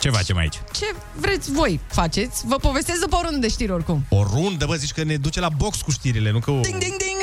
Ce 0.00 0.10
facem 0.10 0.36
aici? 0.36 0.54
Ce 0.72 0.94
vreți 1.14 1.52
voi 1.52 1.80
faceți? 1.86 2.46
Vă 2.46 2.56
povestesc 2.56 3.00
după 3.00 3.16
o 3.16 3.20
rundă 3.22 3.38
de 3.38 3.48
știri 3.48 3.72
oricum. 3.72 4.04
O 4.08 4.22
rundă, 4.22 4.66
bă, 4.66 4.74
zici 4.74 4.92
că 4.92 5.02
ne 5.02 5.16
duce 5.16 5.40
la 5.40 5.48
box 5.48 5.80
cu 5.80 5.90
știrile, 5.90 6.30
nu 6.30 6.38
că... 6.38 6.50
O... 6.50 6.60
Ding, 6.60 6.78
ding, 6.78 6.96
ding! 6.96 7.18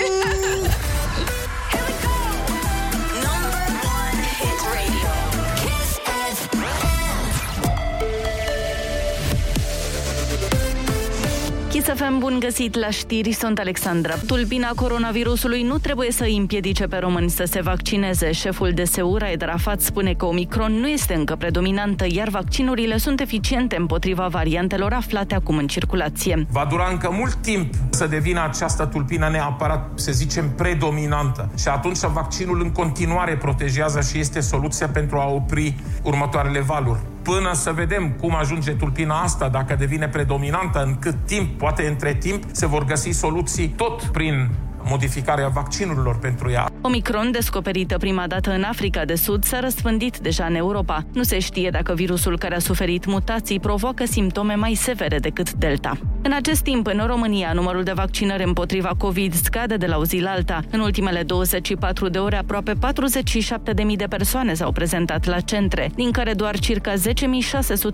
Kiss 11.87 11.99
FM, 11.99 12.17
bun 12.17 12.39
găsit 12.39 12.75
la 12.75 12.89
știri, 12.89 13.31
sunt 13.31 13.59
Alexandra. 13.59 14.13
Tulpina 14.25 14.71
coronavirusului 14.75 15.63
nu 15.63 15.77
trebuie 15.77 16.11
să 16.11 16.23
îi 16.23 16.37
împiedice 16.37 16.87
pe 16.87 16.97
români 16.97 17.29
să 17.29 17.43
se 17.43 17.61
vaccineze. 17.61 18.31
Șeful 18.31 18.71
DSU, 18.71 19.15
Raed 19.17 19.41
Rafat, 19.41 19.81
spune 19.81 20.13
că 20.13 20.25
Omicron 20.25 20.73
nu 20.73 20.87
este 20.87 21.13
încă 21.13 21.35
predominantă, 21.35 22.05
iar 22.09 22.27
vaccinurile 22.27 22.97
sunt 22.97 23.19
eficiente 23.19 23.75
împotriva 23.75 24.27
variantelor 24.27 24.93
aflate 24.93 25.35
acum 25.35 25.57
în 25.57 25.67
circulație. 25.67 26.47
Va 26.49 26.67
dura 26.69 26.87
încă 26.91 27.09
mult 27.11 27.35
timp 27.35 27.73
să 27.89 28.07
devină 28.07 28.43
această 28.43 28.85
tulpină 28.85 29.29
neapărat, 29.29 29.89
să 29.95 30.11
zicem, 30.11 30.49
predominantă. 30.55 31.49
Și 31.57 31.67
atunci 31.67 31.99
vaccinul 31.99 32.61
în 32.61 32.71
continuare 32.71 33.37
protejează 33.37 34.01
și 34.01 34.19
este 34.19 34.39
soluția 34.39 34.87
pentru 34.87 35.17
a 35.17 35.27
opri 35.27 35.75
următoarele 36.03 36.59
valuri. 36.59 36.99
Până 37.27 37.53
să 37.53 37.71
vedem 37.71 38.11
cum 38.11 38.35
ajunge 38.35 38.71
tulpina 38.71 39.21
asta, 39.21 39.49
dacă 39.49 39.75
devine 39.75 40.07
predominantă, 40.07 40.83
în 40.83 40.95
cât 40.99 41.15
timp, 41.25 41.57
poate 41.57 41.87
între 41.87 42.13
timp, 42.13 42.43
se 42.51 42.65
vor 42.65 42.85
găsi 42.85 43.09
soluții 43.09 43.67
tot 43.67 44.03
prin 44.03 44.49
modificarea 44.89 45.47
vaccinurilor 45.47 46.19
pentru 46.19 46.49
ea. 46.51 46.69
Omicron, 46.81 47.31
descoperită 47.31 47.97
prima 47.97 48.27
dată 48.27 48.51
în 48.51 48.63
Africa 48.63 49.05
de 49.05 49.15
Sud, 49.15 49.43
s-a 49.43 49.59
răspândit 49.59 50.17
deja 50.17 50.45
în 50.45 50.55
Europa. 50.55 51.03
Nu 51.13 51.23
se 51.23 51.39
știe 51.39 51.69
dacă 51.69 51.93
virusul 51.93 52.37
care 52.37 52.55
a 52.55 52.59
suferit 52.59 53.05
mutații 53.05 53.59
provoacă 53.59 54.05
simptome 54.05 54.55
mai 54.55 54.73
severe 54.73 55.19
decât 55.19 55.53
Delta. 55.53 55.97
În 56.21 56.33
acest 56.33 56.61
timp, 56.63 56.87
în 56.87 57.03
România, 57.05 57.51
numărul 57.53 57.83
de 57.83 57.91
vaccinări 57.91 58.43
împotriva 58.43 58.91
COVID 58.97 59.33
scade 59.33 59.77
de 59.77 59.85
la 59.85 59.97
o 59.97 60.05
zi 60.05 60.19
la 60.19 60.29
alta. 60.29 60.59
În 60.71 60.79
ultimele 60.79 61.23
24 61.23 62.09
de 62.09 62.17
ore, 62.17 62.35
aproape 62.35 62.73
47.000 62.73 63.95
de 63.95 64.05
persoane 64.09 64.53
s-au 64.53 64.71
prezentat 64.71 65.25
la 65.25 65.39
centre, 65.39 65.91
din 65.95 66.11
care 66.11 66.33
doar 66.33 66.59
circa 66.59 66.93
10.600 66.93 66.99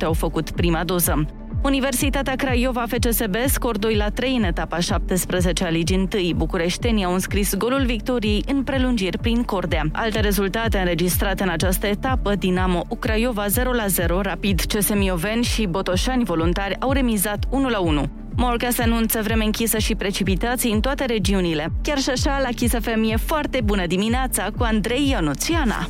au 0.03 0.13
făcut 0.13 0.51
prima 0.51 0.83
doză. 0.83 1.25
Universitatea 1.63 2.35
Craiova 2.35 2.85
FCSB 2.87 3.35
scor 3.45 3.77
2 3.77 3.95
la 3.95 4.09
3 4.09 4.35
în 4.35 4.43
etapa 4.43 4.79
17 4.79 5.63
a 5.63 5.69
Ligii 5.69 6.07
1. 6.13 6.33
Bucureștenii 6.35 7.03
au 7.03 7.13
înscris 7.13 7.55
golul 7.55 7.85
victoriei 7.85 8.43
în 8.47 8.63
prelungiri 8.63 9.17
prin 9.17 9.43
Cordea. 9.43 9.83
Alte 9.91 10.19
rezultate 10.19 10.77
înregistrate 10.77 11.43
în 11.43 11.49
această 11.49 11.87
etapă, 11.87 12.35
Dinamo 12.35 12.81
Craiova 12.99 13.47
0 13.47 13.71
la 13.73 13.87
0, 13.87 14.21
Rapid 14.21 14.61
CSM 14.61 14.97
Mioven 14.97 15.41
și 15.41 15.65
Botoșani 15.65 16.23
voluntari 16.23 16.79
au 16.79 16.91
remizat 16.91 17.45
1 17.49 17.69
la 17.69 17.79
1. 17.79 18.09
Morca 18.35 18.69
se 18.69 18.81
anunță 18.81 19.21
vreme 19.21 19.43
închisă 19.43 19.77
și 19.77 19.95
precipitații 19.95 20.71
în 20.71 20.79
toate 20.79 21.05
regiunile. 21.05 21.71
Chiar 21.81 21.97
și 21.97 22.09
așa, 22.09 22.39
la 22.41 22.49
Kiss 22.55 22.73
FM 22.81 23.03
e 23.11 23.15
foarte 23.15 23.61
bună 23.63 23.85
dimineața 23.85 24.47
cu 24.57 24.63
Andrei 24.63 25.09
Ionuțiana. 25.09 25.87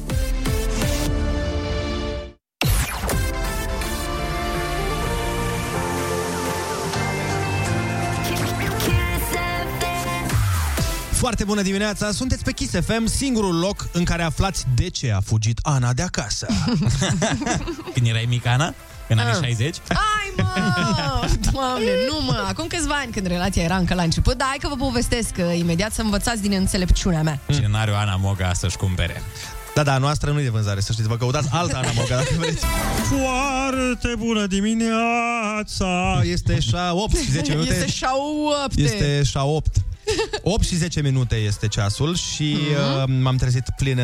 Foarte 11.24 11.44
bună 11.44 11.62
dimineața! 11.62 12.12
Sunteți 12.12 12.44
pe 12.44 12.52
Kiss 12.52 12.72
FM, 12.86 13.06
singurul 13.06 13.60
loc 13.60 13.88
în 13.92 14.04
care 14.04 14.24
aflați 14.24 14.66
de 14.76 14.90
ce 14.90 15.12
a 15.12 15.20
fugit 15.20 15.60
Ana 15.62 15.94
de 15.94 16.02
acasă. 16.02 16.48
Când 17.94 18.08
erai 18.08 18.26
mică, 18.30 18.50
Ana? 18.50 18.74
În 19.08 19.18
anii 19.18 19.34
Ah. 19.34 19.44
60? 19.44 19.76
Ai, 19.90 20.34
mă! 20.38 21.28
Doamne, 21.52 21.90
nu 22.10 22.26
mă! 22.26 22.46
Acum 22.48 22.68
câțiva 22.68 22.94
ani, 22.94 23.12
când 23.12 23.26
relația 23.26 23.64
era 23.64 23.76
încă 23.76 23.94
la 23.94 24.02
început, 24.02 24.38
dar 24.38 24.48
hai 24.48 24.58
că 24.62 24.68
vă 24.68 24.76
povestesc 24.76 25.30
uh, 25.38 25.58
imediat 25.60 25.94
să 25.94 26.02
învățați 26.02 26.42
din 26.42 26.52
înțelepciunea 26.52 27.22
mea. 27.22 27.40
Cine 27.52 27.68
n-are 27.68 27.92
o 27.92 27.96
Ana 27.96 28.16
Moga 28.16 28.54
să-și 28.54 28.78
cumpere? 28.78 29.22
Da, 29.76 29.84
da, 29.84 29.94
a 29.94 29.98
noastră 29.98 30.32
nu 30.32 30.40
e 30.40 30.44
de 30.44 30.50
vânzare, 30.50 30.80
să 30.80 30.92
știți. 30.92 31.08
Vă 31.08 31.18
căutați 31.18 31.48
alta 31.52 31.78
Ana 31.78 31.92
Moga, 31.96 32.16
dacă 32.16 32.34
vreți. 32.38 32.66
Foarte 33.10 34.14
bună 34.18 34.46
dimineața! 34.46 36.22
Este 36.24 36.60
șa 36.60 36.94
8 36.94 37.16
și 37.16 37.32
10 37.32 37.52
minute. 37.52 37.74
Este 37.74 37.88
șaupte. 37.92 38.82
Este 38.82 39.24
șa 39.24 39.44
8. 39.44 39.76
8 40.42 40.66
și 40.66 40.76
10 40.76 41.02
minute 41.02 41.36
este 41.36 41.68
ceasul 41.68 42.16
și 42.16 42.58
uh, 42.58 43.04
m-am 43.22 43.36
trezit 43.36 43.64
plină 43.76 44.04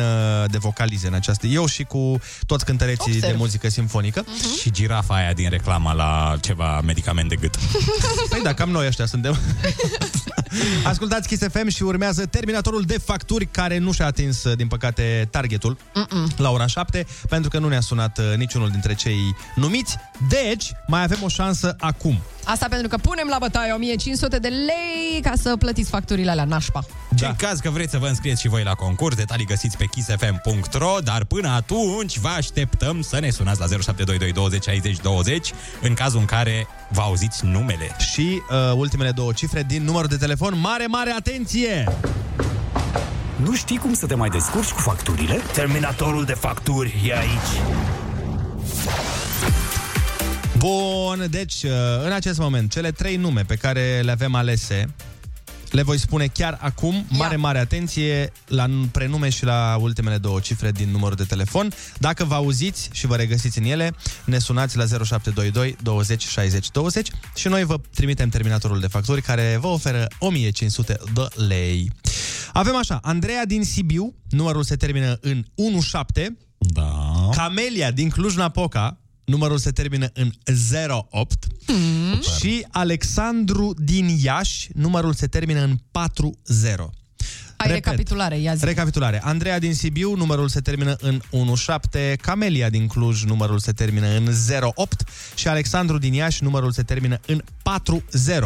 de 0.50 0.58
vocalize 0.58 1.06
în 1.06 1.14
această... 1.14 1.46
Eu 1.46 1.66
și 1.66 1.84
cu 1.84 2.20
toți 2.46 2.64
cântăreții 2.64 3.12
Observ. 3.12 3.32
de 3.32 3.38
muzică 3.38 3.68
simfonică. 3.68 4.24
Și 4.60 4.70
girafa 4.70 5.14
aia 5.14 5.32
din 5.32 5.50
reclama 5.50 5.92
la 5.92 6.36
ceva 6.40 6.80
medicament 6.80 7.28
de 7.28 7.36
gât. 7.36 7.56
Păi 8.30 8.40
da, 8.42 8.54
cam 8.54 8.70
noi 8.70 8.86
ăștia 8.86 9.06
suntem. 9.06 9.38
Ascultați 10.84 11.28
Kiss 11.28 11.42
FM 11.52 11.68
și 11.68 11.82
urmează 11.82 12.26
terminatorul 12.26 12.82
de 12.82 12.98
facturi 12.98 13.46
care 13.46 13.78
nu 13.78 13.92
și-a 13.92 14.06
atins, 14.06 14.54
din 14.54 14.66
păcate, 14.66 15.28
targetul 15.30 15.76
Mm-mm. 15.94 16.36
la 16.36 16.50
ora 16.50 16.66
7, 16.66 17.06
pentru 17.28 17.50
că 17.50 17.58
nu 17.58 17.68
ne-a 17.68 17.80
sunat 17.80 18.18
uh, 18.18 18.36
niciunul 18.36 18.68
dintre 18.68 18.94
cei 18.94 19.18
numiți. 19.54 19.96
Deci, 20.28 20.72
mai 20.86 21.02
avem 21.02 21.18
o 21.22 21.28
șansă 21.28 21.76
acum. 21.78 22.20
Asta 22.44 22.66
pentru 22.70 22.88
că 22.88 22.96
punem 22.96 23.26
la 23.30 23.36
bătaie 23.38 23.72
1500 23.72 24.38
de 24.38 24.48
lei 24.48 25.20
ca 25.22 25.32
să 25.42 25.56
plătiți 25.56 25.89
facturile 25.90 26.30
alea 26.30 26.44
nașpa. 26.44 26.84
Da. 27.08 27.28
În 27.28 27.34
caz 27.34 27.58
că 27.58 27.70
vreți 27.70 27.90
să 27.90 27.98
vă 27.98 28.06
înscrieți 28.06 28.40
și 28.40 28.48
voi 28.48 28.62
la 28.62 28.74
concurs, 28.74 29.16
detalii 29.16 29.46
găsiți 29.46 29.76
pe 29.76 29.84
kissfm.ro, 29.84 30.96
dar 31.04 31.24
până 31.24 31.48
atunci 31.48 32.18
vă 32.18 32.28
așteptăm 32.28 33.00
să 33.00 33.18
ne 33.20 33.30
sunați 33.30 33.60
la 33.60 33.66
0722 33.66 34.32
20 34.32 34.64
60 34.64 34.96
20 34.96 35.52
în 35.82 35.94
cazul 35.94 36.20
în 36.20 36.24
care 36.24 36.66
vă 36.90 37.00
auziți 37.00 37.44
numele. 37.44 37.96
Și 38.12 38.42
uh, 38.50 38.72
ultimele 38.76 39.10
două 39.10 39.32
cifre 39.32 39.62
din 39.62 39.84
numărul 39.84 40.08
de 40.08 40.16
telefon. 40.16 40.60
Mare, 40.60 40.86
mare 40.86 41.10
atenție! 41.10 41.84
Nu 43.36 43.54
știi 43.54 43.76
cum 43.76 43.94
să 43.94 44.06
te 44.06 44.14
mai 44.14 44.28
descurci 44.28 44.70
cu 44.70 44.80
facturile? 44.80 45.40
Terminatorul 45.52 46.24
de 46.24 46.32
facturi 46.32 46.94
e 47.06 47.16
aici. 47.16 47.60
Bun, 50.58 51.26
deci, 51.30 51.62
uh, 51.62 51.70
în 52.04 52.12
acest 52.12 52.38
moment, 52.38 52.70
cele 52.72 52.90
trei 52.90 53.16
nume 53.16 53.42
pe 53.42 53.54
care 53.54 54.00
le 54.04 54.10
avem 54.10 54.34
alese, 54.34 54.94
le 55.70 55.82
voi 55.82 55.98
spune 55.98 56.26
chiar 56.26 56.58
acum. 56.60 57.04
Mare, 57.08 57.36
mare 57.36 57.58
atenție 57.58 58.32
la 58.46 58.66
n- 58.66 58.90
prenume 58.92 59.28
și 59.28 59.44
la 59.44 59.76
ultimele 59.80 60.18
două 60.18 60.40
cifre 60.40 60.70
din 60.72 60.90
numărul 60.90 61.16
de 61.16 61.24
telefon. 61.24 61.72
Dacă 61.98 62.24
vă 62.24 62.34
auziți 62.34 62.88
și 62.92 63.06
vă 63.06 63.16
regăsiți 63.16 63.58
în 63.58 63.64
ele, 63.64 63.92
ne 64.24 64.38
sunați 64.38 64.76
la 64.76 64.84
0722 64.86 65.76
20 65.82 66.26
60 66.26 66.70
20 66.70 67.10
și 67.34 67.48
noi 67.48 67.64
vă 67.64 67.80
trimitem 67.94 68.28
terminatorul 68.28 68.80
de 68.80 68.86
facturi 68.86 69.22
care 69.22 69.58
vă 69.60 69.66
oferă 69.66 70.06
1500 70.18 70.98
de 71.14 71.28
lei. 71.48 71.90
Avem 72.52 72.76
așa, 72.76 72.98
Andreea 73.02 73.46
din 73.46 73.64
Sibiu, 73.64 74.14
numărul 74.30 74.62
se 74.62 74.76
termină 74.76 75.18
în 75.20 75.44
17. 75.80 76.36
Da. 76.58 77.28
Camelia 77.36 77.90
din 77.90 78.08
Cluj-Napoca, 78.08 78.98
numărul 79.30 79.58
se 79.58 79.70
termină 79.70 80.10
în 80.12 80.30
08. 81.10 81.46
Mm. 81.66 82.20
Și 82.38 82.66
Alexandru 82.70 83.74
din 83.78 84.08
Iași, 84.22 84.68
numărul 84.74 85.12
se 85.12 85.26
termină 85.26 85.60
în 85.60 85.76
40. 85.90 86.99
Hai, 87.62 87.72
recapitulare, 87.72 88.38
ia 88.38 88.54
zi. 88.54 88.64
Recapitulare. 88.64 89.20
Andreea 89.24 89.58
din 89.58 89.74
Sibiu, 89.74 90.14
numărul 90.14 90.48
se 90.48 90.60
termină 90.60 90.96
în 91.00 91.20
17, 91.54 92.16
Camelia 92.16 92.68
din 92.70 92.86
Cluj, 92.86 93.24
numărul 93.24 93.58
se 93.58 93.72
termină 93.72 94.06
în 94.06 94.32
08 94.74 95.04
și 95.34 95.48
Alexandru 95.48 95.98
din 95.98 96.12
Iași, 96.12 96.42
numărul 96.42 96.72
se 96.72 96.82
termină 96.82 97.20
în 97.26 97.42
40. 97.62 98.36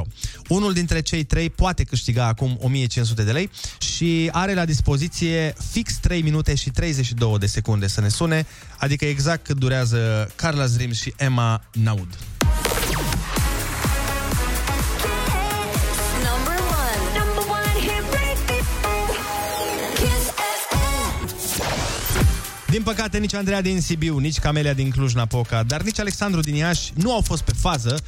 Unul 0.48 0.72
dintre 0.72 1.00
cei 1.00 1.24
trei 1.24 1.50
poate 1.50 1.84
câștiga 1.84 2.26
acum 2.26 2.58
1500 2.60 3.22
de 3.22 3.32
lei 3.32 3.50
și 3.78 4.28
are 4.32 4.54
la 4.54 4.64
dispoziție 4.64 5.54
fix 5.70 5.96
3 5.96 6.22
minute 6.22 6.54
și 6.54 6.70
32 6.70 7.38
de 7.38 7.46
secunde 7.46 7.86
să 7.86 8.00
ne 8.00 8.08
sune, 8.08 8.46
adică 8.78 9.04
exact 9.04 9.44
cât 9.44 9.58
durează 9.58 10.30
Carla 10.34 10.66
Zrim 10.66 10.92
și 10.92 11.14
Emma 11.16 11.62
Naud. 11.72 12.18
Din 22.74 22.82
păcate, 22.82 23.18
nici 23.18 23.34
Andreea 23.34 23.60
din 23.60 23.80
Sibiu, 23.80 24.18
nici 24.18 24.38
Camelia 24.38 24.72
din 24.72 24.90
Cluj-Napoca, 24.90 25.62
dar 25.62 25.82
nici 25.82 26.00
Alexandru 26.00 26.40
din 26.40 26.54
Iași 26.54 26.92
nu 26.94 27.14
au 27.14 27.20
fost 27.20 27.42
pe 27.42 27.52
fază. 27.60 28.02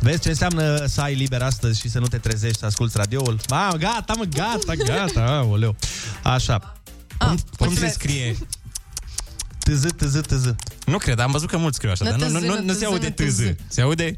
Vezi 0.00 0.20
ce 0.20 0.28
înseamnă 0.28 0.86
să 0.86 1.00
ai 1.00 1.14
liber 1.14 1.42
astăzi 1.42 1.80
și 1.80 1.88
să 1.88 1.98
nu 1.98 2.06
te 2.06 2.18
trezești 2.18 2.58
să 2.58 2.66
asculti 2.66 2.96
radioul? 2.96 3.40
Ba, 3.48 3.74
gata, 3.78 4.14
mă, 4.16 4.24
gata, 4.24 4.74
gata, 4.74 5.20
aoleu. 5.20 5.76
Așa. 6.22 6.76
Cum, 7.18 7.38
cum 7.56 7.74
se 7.74 7.88
scrie? 7.88 8.36
TZ, 9.58 9.86
TZ, 9.96 10.20
TZ. 10.20 10.54
Nu 10.86 10.98
cred, 10.98 11.18
am 11.18 11.30
văzut 11.30 11.48
că 11.48 11.56
mulți 11.56 11.76
scriu 11.76 11.90
așa, 11.90 12.04
Nu 12.04 12.10
dar 12.10 12.18
nu, 12.18 12.26
nu, 12.26 12.38
tâză, 12.38 12.46
nu, 12.46 12.54
nu 12.54 12.64
nu 12.64 12.72
se 12.72 12.78
tâză, 12.78 12.86
aude 12.86 13.06
nu 13.06 13.14
tâză. 13.14 13.42
tâză. 13.42 13.56
Se 13.68 13.80
aude... 13.80 14.14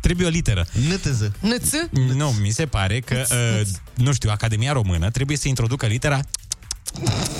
Trebuie 0.00 0.26
o 0.26 0.30
literă. 0.30 0.66
NTZ. 0.72 1.30
Năț? 1.40 1.70
Nu, 2.14 2.34
mi 2.40 2.50
se 2.50 2.66
pare 2.66 3.00
că, 3.00 3.24
uh, 3.30 3.66
nu 3.94 4.12
știu, 4.12 4.30
Academia 4.30 4.72
Română 4.72 5.10
trebuie 5.10 5.36
să 5.36 5.48
introducă 5.48 5.86
litera 5.86 6.20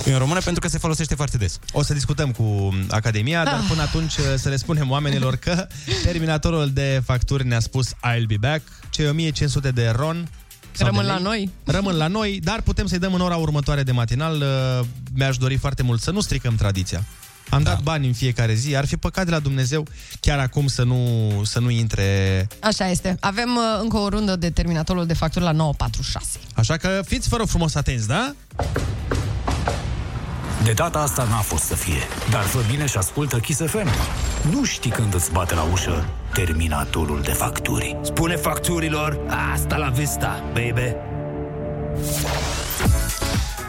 în 0.05 0.19
română 0.19 0.41
pentru 0.41 0.61
că 0.61 0.69
se 0.69 0.79
folosește 0.79 1.15
foarte 1.15 1.37
des. 1.37 1.59
O 1.73 1.83
să 1.83 1.93
discutăm 1.93 2.31
cu 2.31 2.75
Academia, 2.89 3.45
dar 3.45 3.65
până 3.69 3.83
atunci 3.83 4.17
uh, 4.17 4.25
să 4.37 4.49
le 4.49 4.57
spunem 4.57 4.91
oamenilor 4.91 5.37
că 5.37 5.67
terminatorul 6.03 6.71
de 6.71 7.03
facturi 7.05 7.47
ne-a 7.47 7.61
spus 7.61 7.89
I'll 7.89 8.27
be 8.27 8.37
back, 8.41 8.63
cei 8.91 9.09
1500 9.09 9.71
de 9.71 9.93
ron 9.97 10.29
sau 10.73 10.87
Rămân 10.87 11.05
de 11.05 11.11
la 11.11 11.15
lei, 11.15 11.25
noi. 11.25 11.51
Rămân 11.65 11.97
la 11.97 12.07
noi, 12.07 12.41
dar 12.43 12.61
putem 12.61 12.87
să-i 12.87 12.99
dăm 12.99 13.15
în 13.15 13.21
ora 13.21 13.37
următoare 13.37 13.83
de 13.83 13.93
matinal. 13.93 14.35
Uh, 14.35 14.87
Mi-aș 15.15 15.37
dori 15.37 15.57
foarte 15.57 15.83
mult 15.83 16.01
să 16.01 16.11
nu 16.11 16.21
stricăm 16.21 16.55
tradiția. 16.55 17.05
Am 17.51 17.63
da. 17.63 17.71
dat 17.71 17.83
bani 17.83 18.07
în 18.07 18.13
fiecare 18.13 18.55
zi, 18.55 18.77
ar 18.77 18.87
fi 18.87 18.97
păcat 18.97 19.25
de 19.25 19.31
la 19.31 19.39
Dumnezeu 19.39 19.87
chiar 20.21 20.39
acum 20.39 20.67
să 20.67 20.83
nu, 20.83 21.31
să 21.45 21.59
nu 21.59 21.71
intre... 21.71 22.47
Așa 22.61 22.89
este. 22.89 23.17
Avem 23.21 23.57
uh, 23.57 23.81
încă 23.83 23.97
o 23.97 24.09
rundă 24.09 24.37
de 24.37 24.51
terminatorul 24.51 25.07
de 25.07 25.15
facturi 25.15 25.45
la 25.45 25.53
946. 25.53 26.39
Așa 26.55 26.77
că 26.77 27.01
fiți 27.07 27.29
fără 27.29 27.45
frumos 27.45 27.75
atenți, 27.75 28.07
da? 28.07 28.35
De 30.65 30.73
data 30.73 30.99
asta 30.99 31.25
n-a 31.25 31.41
fost 31.41 31.63
să 31.65 31.75
fie, 31.75 32.01
dar 32.31 32.43
fă 32.43 32.59
bine 32.71 32.87
și 32.87 32.97
ascultă 32.97 33.39
Kiss 33.39 33.61
FM. 33.67 33.89
Nu 34.51 34.65
știi 34.65 34.91
când 34.91 35.15
îți 35.15 35.33
bate 35.33 35.55
la 35.55 35.63
ușă 35.73 36.05
terminatorul 36.33 37.21
de 37.23 37.31
facturi. 37.31 37.99
Spune 38.03 38.37
facturilor, 38.37 39.21
asta 39.53 39.77
la 39.77 39.89
vista, 39.89 40.45
baby. 40.53 40.95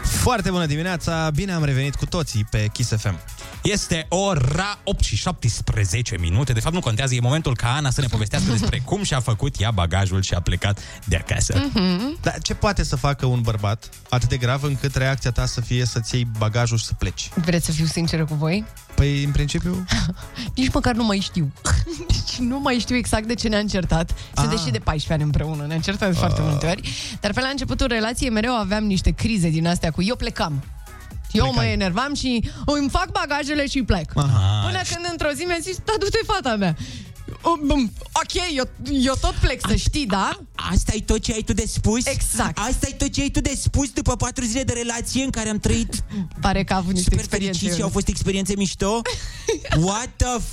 Foarte 0.02 0.50
bună 0.50 0.66
dimineața, 0.66 1.30
bine 1.34 1.52
am 1.52 1.64
revenit 1.64 1.94
cu 1.94 2.06
toții 2.06 2.46
pe 2.50 2.68
Kiss 2.72 2.92
FM. 2.96 3.18
Este 3.62 4.06
ora 4.08 4.78
8 4.84 5.04
și 5.04 5.16
17 5.16 6.16
minute. 6.18 6.52
De 6.52 6.60
fapt, 6.60 6.74
nu 6.74 6.80
contează, 6.80 7.14
e 7.14 7.20
momentul 7.20 7.56
ca 7.56 7.74
Ana 7.74 7.90
să 7.90 8.00
ne 8.00 8.06
povestească 8.06 8.50
despre 8.50 8.82
cum 8.84 9.02
și-a 9.02 9.20
făcut 9.20 9.60
ea 9.60 9.70
bagajul 9.70 10.22
și 10.22 10.34
a 10.34 10.40
plecat 10.40 10.80
de 11.04 11.16
acasă. 11.16 11.54
Mm-hmm. 11.54 12.20
Dar 12.22 12.38
ce 12.42 12.54
poate 12.54 12.84
să 12.84 12.96
facă 12.96 13.26
un 13.26 13.40
bărbat 13.40 13.88
atât 14.08 14.28
de 14.28 14.36
grav 14.36 14.62
încât 14.62 14.94
reacția 14.94 15.30
ta 15.30 15.46
să 15.46 15.60
fie 15.60 15.84
să-ți 15.84 16.14
iei 16.14 16.26
bagajul 16.38 16.78
și 16.78 16.84
să 16.84 16.94
pleci? 16.98 17.30
Vreți 17.34 17.64
să 17.64 17.72
fiu 17.72 17.84
sinceră 17.84 18.24
cu 18.24 18.34
voi? 18.34 18.64
Păi, 18.94 19.24
în 19.24 19.30
principiu... 19.30 19.84
Nici 20.56 20.72
măcar 20.72 20.94
nu 20.94 21.04
mai 21.04 21.18
știu. 21.18 21.52
Deci 22.12 22.36
nu 22.38 22.60
mai 22.60 22.78
știu 22.78 22.96
exact 22.96 23.26
de 23.26 23.34
ce 23.34 23.48
ne-am 23.48 23.66
certat. 23.66 24.10
Ah. 24.10 24.16
Sunt 24.34 24.50
deși 24.50 24.70
de 24.70 24.78
14 24.78 25.12
ani 25.12 25.22
împreună, 25.22 25.66
ne-am 25.66 25.80
certat 25.80 26.10
de 26.10 26.16
foarte 26.18 26.40
multe 26.42 26.66
ori. 26.66 26.88
Dar 27.20 27.32
pe 27.32 27.40
la 27.40 27.48
începutul 27.48 27.86
relației 27.86 28.30
mereu 28.30 28.56
aveam 28.56 28.84
niște 28.84 29.10
crize 29.10 29.48
din 29.48 29.66
astea 29.66 29.90
cu 29.90 30.02
eu 30.02 30.16
plecam. 30.16 30.62
Eu 31.36 31.44
mă 31.46 31.50
Plecai. 31.52 31.72
enervam 31.72 32.14
și 32.14 32.50
îmi 32.66 32.88
fac 32.90 33.10
bagajele 33.10 33.66
și 33.66 33.82
plec. 33.82 34.10
Aha. 34.16 34.62
Până 34.66 34.78
când 34.94 35.06
într-o 35.10 35.30
zi 35.34 35.42
mi-a 35.44 35.58
zis, 35.60 35.76
da, 35.84 35.92
du-te 35.98 36.18
fata 36.26 36.56
mea. 36.56 36.76
Um, 37.70 37.92
ok, 38.12 38.34
eu, 38.56 38.68
eu 39.02 39.14
tot 39.20 39.34
plec, 39.34 39.60
să 39.68 39.74
știi, 39.74 40.06
da? 40.06 40.38
Asta 40.72 40.92
e 40.94 41.00
tot 41.00 41.20
ce 41.22 41.32
ai 41.32 41.42
tu 41.42 41.52
de 41.52 41.64
spus? 41.66 42.06
Exact. 42.06 42.58
Asta 42.58 42.86
e 42.90 42.92
tot 42.94 43.12
ce 43.12 43.20
ai 43.20 43.28
tu 43.28 43.40
de 43.40 43.54
spus 43.60 43.90
după 43.90 44.16
patru 44.16 44.44
zile 44.44 44.62
de 44.62 44.72
relație 44.72 45.24
în 45.24 45.30
care 45.30 45.48
am 45.48 45.58
trăit 45.58 46.04
Pare 46.40 46.64
că 46.64 46.72
a 46.72 46.76
avut 46.76 46.92
niște 46.92 47.04
super 47.04 47.18
experiențe. 47.18 47.58
fericit 47.58 47.76
și 47.78 47.82
au 47.82 47.88
fost 47.88 48.08
experiențe 48.08 48.54
mișto? 48.56 49.02
What 49.86 50.08
the 50.16 50.26
f... 50.38 50.44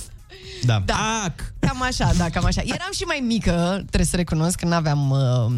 Da. 0.62 0.82
Da. 0.84 1.22
Ac. 1.24 1.52
Cam 1.58 1.82
așa, 1.82 2.12
da, 2.16 2.30
cam 2.30 2.44
așa. 2.44 2.60
Eram 2.64 2.90
și 2.94 3.02
mai 3.02 3.22
mică, 3.26 3.74
trebuie 3.76 4.04
să 4.06 4.16
recunosc, 4.16 4.58
că 4.58 4.66
n-aveam 4.66 5.10
uh, 5.10 5.52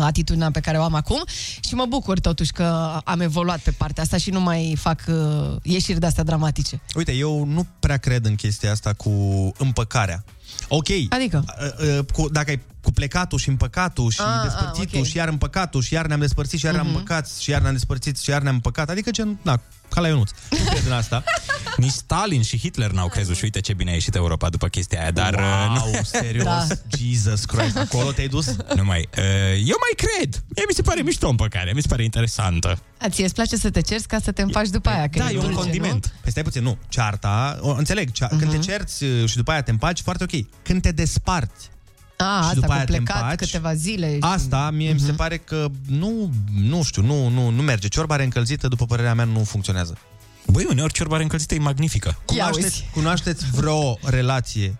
atitudinea 0.00 0.50
pe 0.50 0.60
care 0.60 0.78
o 0.78 0.82
am 0.82 0.94
acum 0.94 1.22
și 1.60 1.74
mă 1.74 1.86
bucur 1.88 2.20
totuși 2.20 2.52
că 2.52 2.98
am 3.04 3.20
evoluat 3.20 3.58
pe 3.58 3.70
partea 3.70 4.02
asta 4.02 4.16
și 4.16 4.30
nu 4.30 4.40
mai 4.40 4.76
fac 4.78 5.00
uh, 5.08 5.56
ieșiri 5.62 6.00
de-astea 6.00 6.24
dramatice. 6.24 6.80
Uite, 6.94 7.12
eu 7.12 7.44
nu 7.44 7.66
prea 7.80 7.96
cred 7.96 8.24
în 8.24 8.34
chestia 8.34 8.70
asta 8.70 8.92
cu 8.92 9.10
împăcarea. 9.58 10.24
Ok. 10.68 10.88
Adică? 11.08 11.44
Uh, 11.80 11.98
uh, 11.98 12.04
Cu, 12.12 12.28
dacă 12.28 12.50
ai 12.50 12.60
cu 12.84 12.92
plecatul 12.92 13.38
și 13.38 13.48
împăcatul 13.48 14.10
și 14.10 14.20
Ah, 14.20 14.42
despărțitul 14.42 14.88
ah, 14.92 15.00
ok. 15.00 15.06
și 15.06 15.16
iar 15.16 15.28
împăcatul 15.28 15.82
și 15.82 15.94
iar 15.94 16.06
ne-am 16.06 16.20
despărțit 16.20 16.58
și 16.58 16.64
iar 16.64 16.74
ne-am 16.74 16.86
Mhm. 16.86 16.94
împăcat 16.96 17.28
și 17.30 17.50
iar 17.50 17.60
ne-am 17.60 17.72
despărțit 17.72 18.18
și 18.18 18.30
iar 18.30 18.42
ne-am 18.42 18.54
împăcat. 18.54 18.88
Adică 18.90 19.10
gen, 19.10 19.38
da, 19.42 19.60
ca 19.88 20.00
la 20.00 20.08
Ionuț. 20.08 20.30
Nu 20.50 20.56
cred 20.70 20.86
în 20.86 20.92
asta. 20.92 21.22
Nici 21.76 21.90
Stalin 21.90 22.42
și 22.42 22.58
Hitler 22.58 22.90
n-au 22.90 23.08
crezut 23.08 23.36
și 23.36 23.44
uite 23.44 23.60
ce 23.60 23.72
bine 23.74 23.90
a 23.90 23.94
ieșit 23.94 24.14
Europa 24.14 24.48
după 24.48 24.68
chestia 24.68 25.00
aia, 25.00 25.10
dar... 25.10 25.34
uh, 25.34 25.40
Wow, 25.80 25.90
nu. 25.92 26.00
serios? 26.02 26.44
Da. 26.44 26.66
Jesus 26.98 27.44
Christ. 27.44 27.76
Acolo 27.76 28.12
te-ai 28.12 28.28
dus? 28.28 28.46
Nu 28.76 28.84
mai. 28.84 29.08
Uh, 29.18 29.22
eu 29.66 29.76
mai 29.80 29.94
cred. 29.96 30.42
Mie 30.54 30.64
mi 30.68 30.74
se 30.74 30.82
pare 30.82 31.02
mișto 31.02 31.28
împăcarea, 31.28 31.72
mi 31.74 31.80
se 31.82 31.88
pare 31.88 32.02
interesantă. 32.04 32.78
A, 32.98 33.08
ție 33.08 33.24
îți 33.24 33.34
place 33.34 33.56
să 33.56 33.70
te 33.70 33.80
cerți 33.80 34.08
ca 34.08 34.18
să 34.22 34.32
te 34.32 34.42
împaci 34.42 34.68
după 34.68 34.88
aia? 34.88 35.08
Că 35.08 35.18
Da, 35.18 35.30
e 35.30 35.34
un 35.36 35.40
dulce, 35.40 35.56
condiment. 35.56 36.14
Păi 36.22 36.30
stai 36.30 36.42
puțin, 36.42 36.62
nu. 36.62 36.78
Cearta, 36.88 37.58
o, 37.60 37.70
înțeleg, 37.70 38.12
cea, 38.12 38.26
când 38.26 38.50
te 38.50 38.58
cerți 38.58 39.04
uh, 39.04 39.28
și 39.28 39.36
după 39.36 39.50
aia 39.50 39.62
te 39.62 39.70
împaci, 39.70 40.00
foarte 40.00 40.24
ok. 40.24 40.44
Când 40.62 40.82
te 40.82 40.90
desparți, 40.90 41.68
Nu? 41.68 41.73
A, 42.16 42.22
și 42.24 42.26
asta 42.40 42.54
după 42.54 42.66
cu 42.66 42.72
aia 42.72 42.84
te 42.84 42.92
plecat 42.92 43.16
împaci. 43.16 43.38
câteva 43.38 43.74
zile. 43.74 44.12
și- 44.12 44.18
asta 44.20 44.70
mie 44.70 44.92
mi 44.92 45.00
se 45.00 45.12
pare 45.12 45.36
că 45.36 45.68
nu, 45.86 46.30
nu 46.60 46.82
știu, 46.82 47.02
nu, 47.02 47.28
nu, 47.28 47.48
nu 47.50 47.62
merge. 47.62 47.88
Ciorba 47.88 48.16
reîncălzită, 48.16 48.68
după 48.68 48.86
părerea 48.86 49.14
mea, 49.14 49.24
nu 49.24 49.44
funcționează. 49.44 49.98
Băi, 50.46 50.66
uneori 50.70 50.92
ciorbare 50.92 51.22
încălzită 51.22 51.54
e 51.54 51.58
magnifică. 51.58 52.18
Cunoașteți, 52.24 52.88
cunoașteți 52.92 53.44
vreo 53.50 53.98
relație 54.02 54.78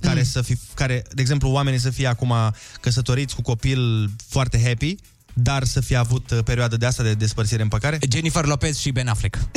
care 0.00 0.22
să 0.22 0.42
fi, 0.42 0.58
care, 0.74 1.02
de 1.12 1.20
exemplu, 1.20 1.50
oamenii 1.50 1.78
să 1.78 1.90
fie 1.90 2.06
acum 2.06 2.34
căsătoriți 2.80 3.34
cu 3.34 3.42
copil 3.42 4.10
foarte 4.28 4.62
happy, 4.62 4.96
dar 5.34 5.64
să 5.64 5.80
fie 5.80 5.96
avut 5.96 6.30
uh, 6.30 6.38
perioadă 6.44 6.76
de 6.76 6.86
asta 6.86 7.02
de 7.02 7.14
despărțire 7.14 7.62
împăcare? 7.62 7.98
Jennifer 8.12 8.44
Lopez 8.44 8.78
și 8.78 8.90
Ben 8.90 9.08
Affleck. 9.08 9.38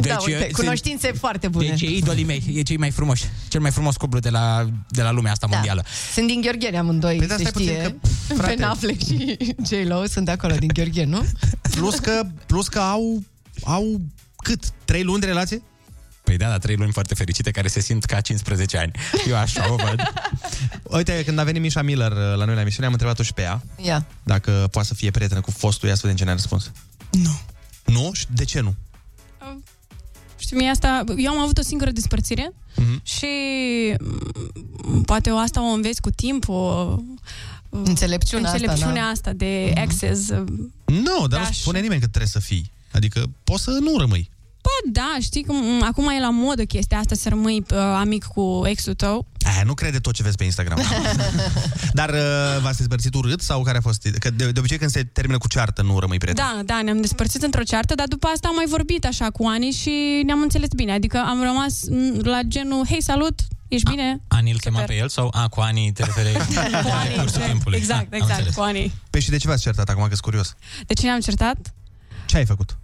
da, 0.00 0.16
uite, 0.26 0.38
sunt- 0.40 0.52
cunoștințe 0.52 1.12
foarte 1.12 1.48
bune. 1.48 1.68
Deci 1.68 1.80
e 1.80 1.90
idolii 1.96 2.24
mei, 2.24 2.44
e 2.54 2.62
cei 2.62 2.76
mai 2.76 2.90
frumoși. 2.90 3.24
Cel 3.48 3.60
mai 3.60 3.70
frumos 3.70 3.96
cuplu 3.96 4.18
de 4.18 4.28
la, 4.30 4.66
de 4.88 5.02
la 5.02 5.10
lumea 5.10 5.32
asta 5.32 5.46
Da. 5.46 5.54
mondială. 5.54 5.84
Sunt 6.14 6.26
din 6.26 6.40
Gheorgheni 6.40 6.76
amândoi, 6.76 7.16
Păi 7.16 7.26
da, 7.26 7.34
se 7.36 7.40
stai 7.40 7.52
puțin 7.52 7.68
știe. 7.68 7.82
că, 7.82 7.92
frate- 8.34 8.54
Ben 8.54 8.64
Affleck 8.64 9.04
și 9.04 9.36
J-Lo 9.68 10.04
sunt 10.06 10.24
de 10.24 10.30
acolo, 10.30 10.54
din 10.54 10.70
Gheorgheni, 10.74 11.10
nu? 11.10 11.24
Plus 11.70 11.94
că, 11.98 12.22
plus 12.46 12.68
că 12.68 12.78
au, 12.78 13.22
au 13.64 14.00
cât? 14.36 14.64
Trei 14.84 15.02
luni 15.02 15.20
de 15.20 15.26
relație? 15.26 15.62
Păi 16.30 16.38
da, 16.38 16.48
da, 16.48 16.58
trei 16.58 16.76
luni 16.76 16.92
foarte 16.92 17.14
fericite 17.14 17.50
care 17.50 17.68
se 17.68 17.80
simt 17.80 18.04
ca 18.04 18.20
15 18.20 18.78
ani. 18.78 18.90
Eu 19.28 19.36
așa 19.36 19.72
o 19.72 19.76
văd. 19.76 20.02
Uite, 20.96 21.22
când 21.24 21.38
a 21.38 21.44
venit 21.44 21.60
Mișa 21.62 21.82
Miller 21.82 22.10
uh, 22.10 22.18
la 22.36 22.44
noi 22.44 22.54
la 22.54 22.60
emisiune, 22.60 22.86
am 22.86 22.92
întrebat-o 22.92 23.22
și 23.22 23.32
pe 23.32 23.42
ea 23.42 23.62
Ia. 23.84 24.06
dacă 24.22 24.68
poate 24.70 24.88
să 24.88 24.94
fie 24.94 25.10
prietenă 25.10 25.40
cu 25.40 25.50
fostul, 25.50 25.88
ia 25.88 25.94
să 25.94 26.00
vedem 26.02 26.16
ce 26.16 26.24
ne-a 26.24 26.32
răspuns. 26.32 26.70
Nu. 27.10 27.40
Nu? 27.84 28.10
Și 28.12 28.26
de 28.34 28.44
ce 28.44 28.60
nu? 28.60 28.74
Știi, 30.38 30.56
mie 30.56 30.68
asta, 30.70 31.04
eu 31.16 31.30
am 31.32 31.38
avut 31.38 31.58
o 31.58 31.62
singură 31.62 31.90
despărțire 31.90 32.52
Mhm. 32.76 33.00
și 33.04 33.26
m, 34.84 35.00
poate 35.02 35.30
o 35.30 35.36
asta 35.36 35.62
o 35.70 35.72
înveți 35.72 36.00
cu 36.00 36.10
timp, 36.10 36.48
o 36.48 36.96
Înțelepciunea 37.70 38.50
asta, 38.50 38.56
înțelepciunea 38.58 39.02
da. 39.02 39.08
asta 39.08 39.32
de 39.32 39.72
access. 39.76 40.28
Nu, 40.84 41.26
dar 41.26 41.28
Da, 41.28 41.38
nu 41.38 41.44
și- 41.52 41.60
spune 41.60 41.80
nimeni 41.80 42.00
că 42.00 42.06
trebuie 42.06 42.30
să 42.30 42.38
fii. 42.40 42.72
Adică 42.92 43.30
poți 43.44 43.62
să 43.62 43.70
nu 43.70 43.98
rămâi. 43.98 44.30
Bă, 44.62 44.90
da, 44.92 45.16
știi 45.20 45.42
că 45.42 45.52
m, 45.52 45.82
acum 45.82 46.08
e 46.08 46.20
la 46.20 46.30
modă 46.30 46.64
chestia 46.64 46.98
asta 46.98 47.14
să 47.14 47.28
rămâi 47.28 47.64
uh, 47.70 47.78
amic 47.78 48.24
cu 48.24 48.62
exul 48.64 48.94
tău. 48.94 49.26
Aia, 49.54 49.62
nu 49.64 49.74
crede 49.74 49.98
tot 49.98 50.14
ce 50.14 50.22
vezi 50.22 50.36
pe 50.36 50.44
Instagram. 50.44 50.78
Dar 51.92 52.08
uh, 52.10 52.60
v-ați 52.62 52.76
despărțit 52.76 53.14
urât 53.14 53.40
sau 53.40 53.62
care 53.62 53.78
a 53.78 53.80
fost? 53.80 54.08
Că 54.18 54.30
de, 54.30 54.50
de 54.50 54.58
obicei 54.58 54.78
când 54.78 54.90
se 54.90 55.02
termină 55.04 55.38
cu 55.38 55.48
ceartă 55.48 55.82
nu 55.82 55.98
rămâi 55.98 56.18
prieten. 56.18 56.44
Da, 56.44 56.62
da, 56.74 56.82
ne-am 56.82 57.00
despărțit 57.00 57.42
într-o 57.42 57.62
ceartă, 57.62 57.94
dar 57.94 58.06
după 58.06 58.26
asta 58.26 58.48
am 58.48 58.54
mai 58.54 58.66
vorbit 58.68 59.04
așa 59.04 59.30
cu 59.30 59.46
Ani 59.46 59.70
și 59.70 60.22
ne-am 60.24 60.40
înțeles 60.40 60.68
bine. 60.76 60.92
Adică 60.92 61.24
am 61.26 61.42
rămas 61.42 61.74
m, 61.88 62.18
la 62.22 62.40
genul, 62.42 62.86
hei, 62.88 63.02
salut, 63.02 63.40
ești 63.68 63.90
bine? 63.90 64.20
Ani 64.28 64.50
îl 64.50 64.58
chema 64.60 64.80
pe 64.80 64.94
el 64.96 65.08
sau 65.08 65.28
a, 65.32 65.48
cu 65.48 65.60
Ani 65.60 65.92
te 65.94 66.04
referi 66.04 66.32
Cu 66.84 66.90
Ani, 67.00 67.14
cursul 67.18 67.42
timpului? 67.42 67.78
exact, 67.78 68.00
Ah, 68.00 68.06
am 68.12 68.14
exact, 68.20 68.30
înțeles. 68.30 68.54
cu 68.54 68.60
Ani. 68.62 68.92
Păi 69.10 69.20
și 69.20 69.30
de 69.30 69.36
ce 69.36 69.48
v-ați 69.48 69.62
certat 69.62 69.88
acum, 69.88 70.02
că 70.02 70.08
sunt 70.08 70.20
curios? 70.20 70.54
De 70.86 70.94
ce 70.94 71.06
ne-am 71.06 71.20
certat? 71.20 71.74
Ce 72.26 72.36
ai 72.36 72.44
făcut? 72.46 72.78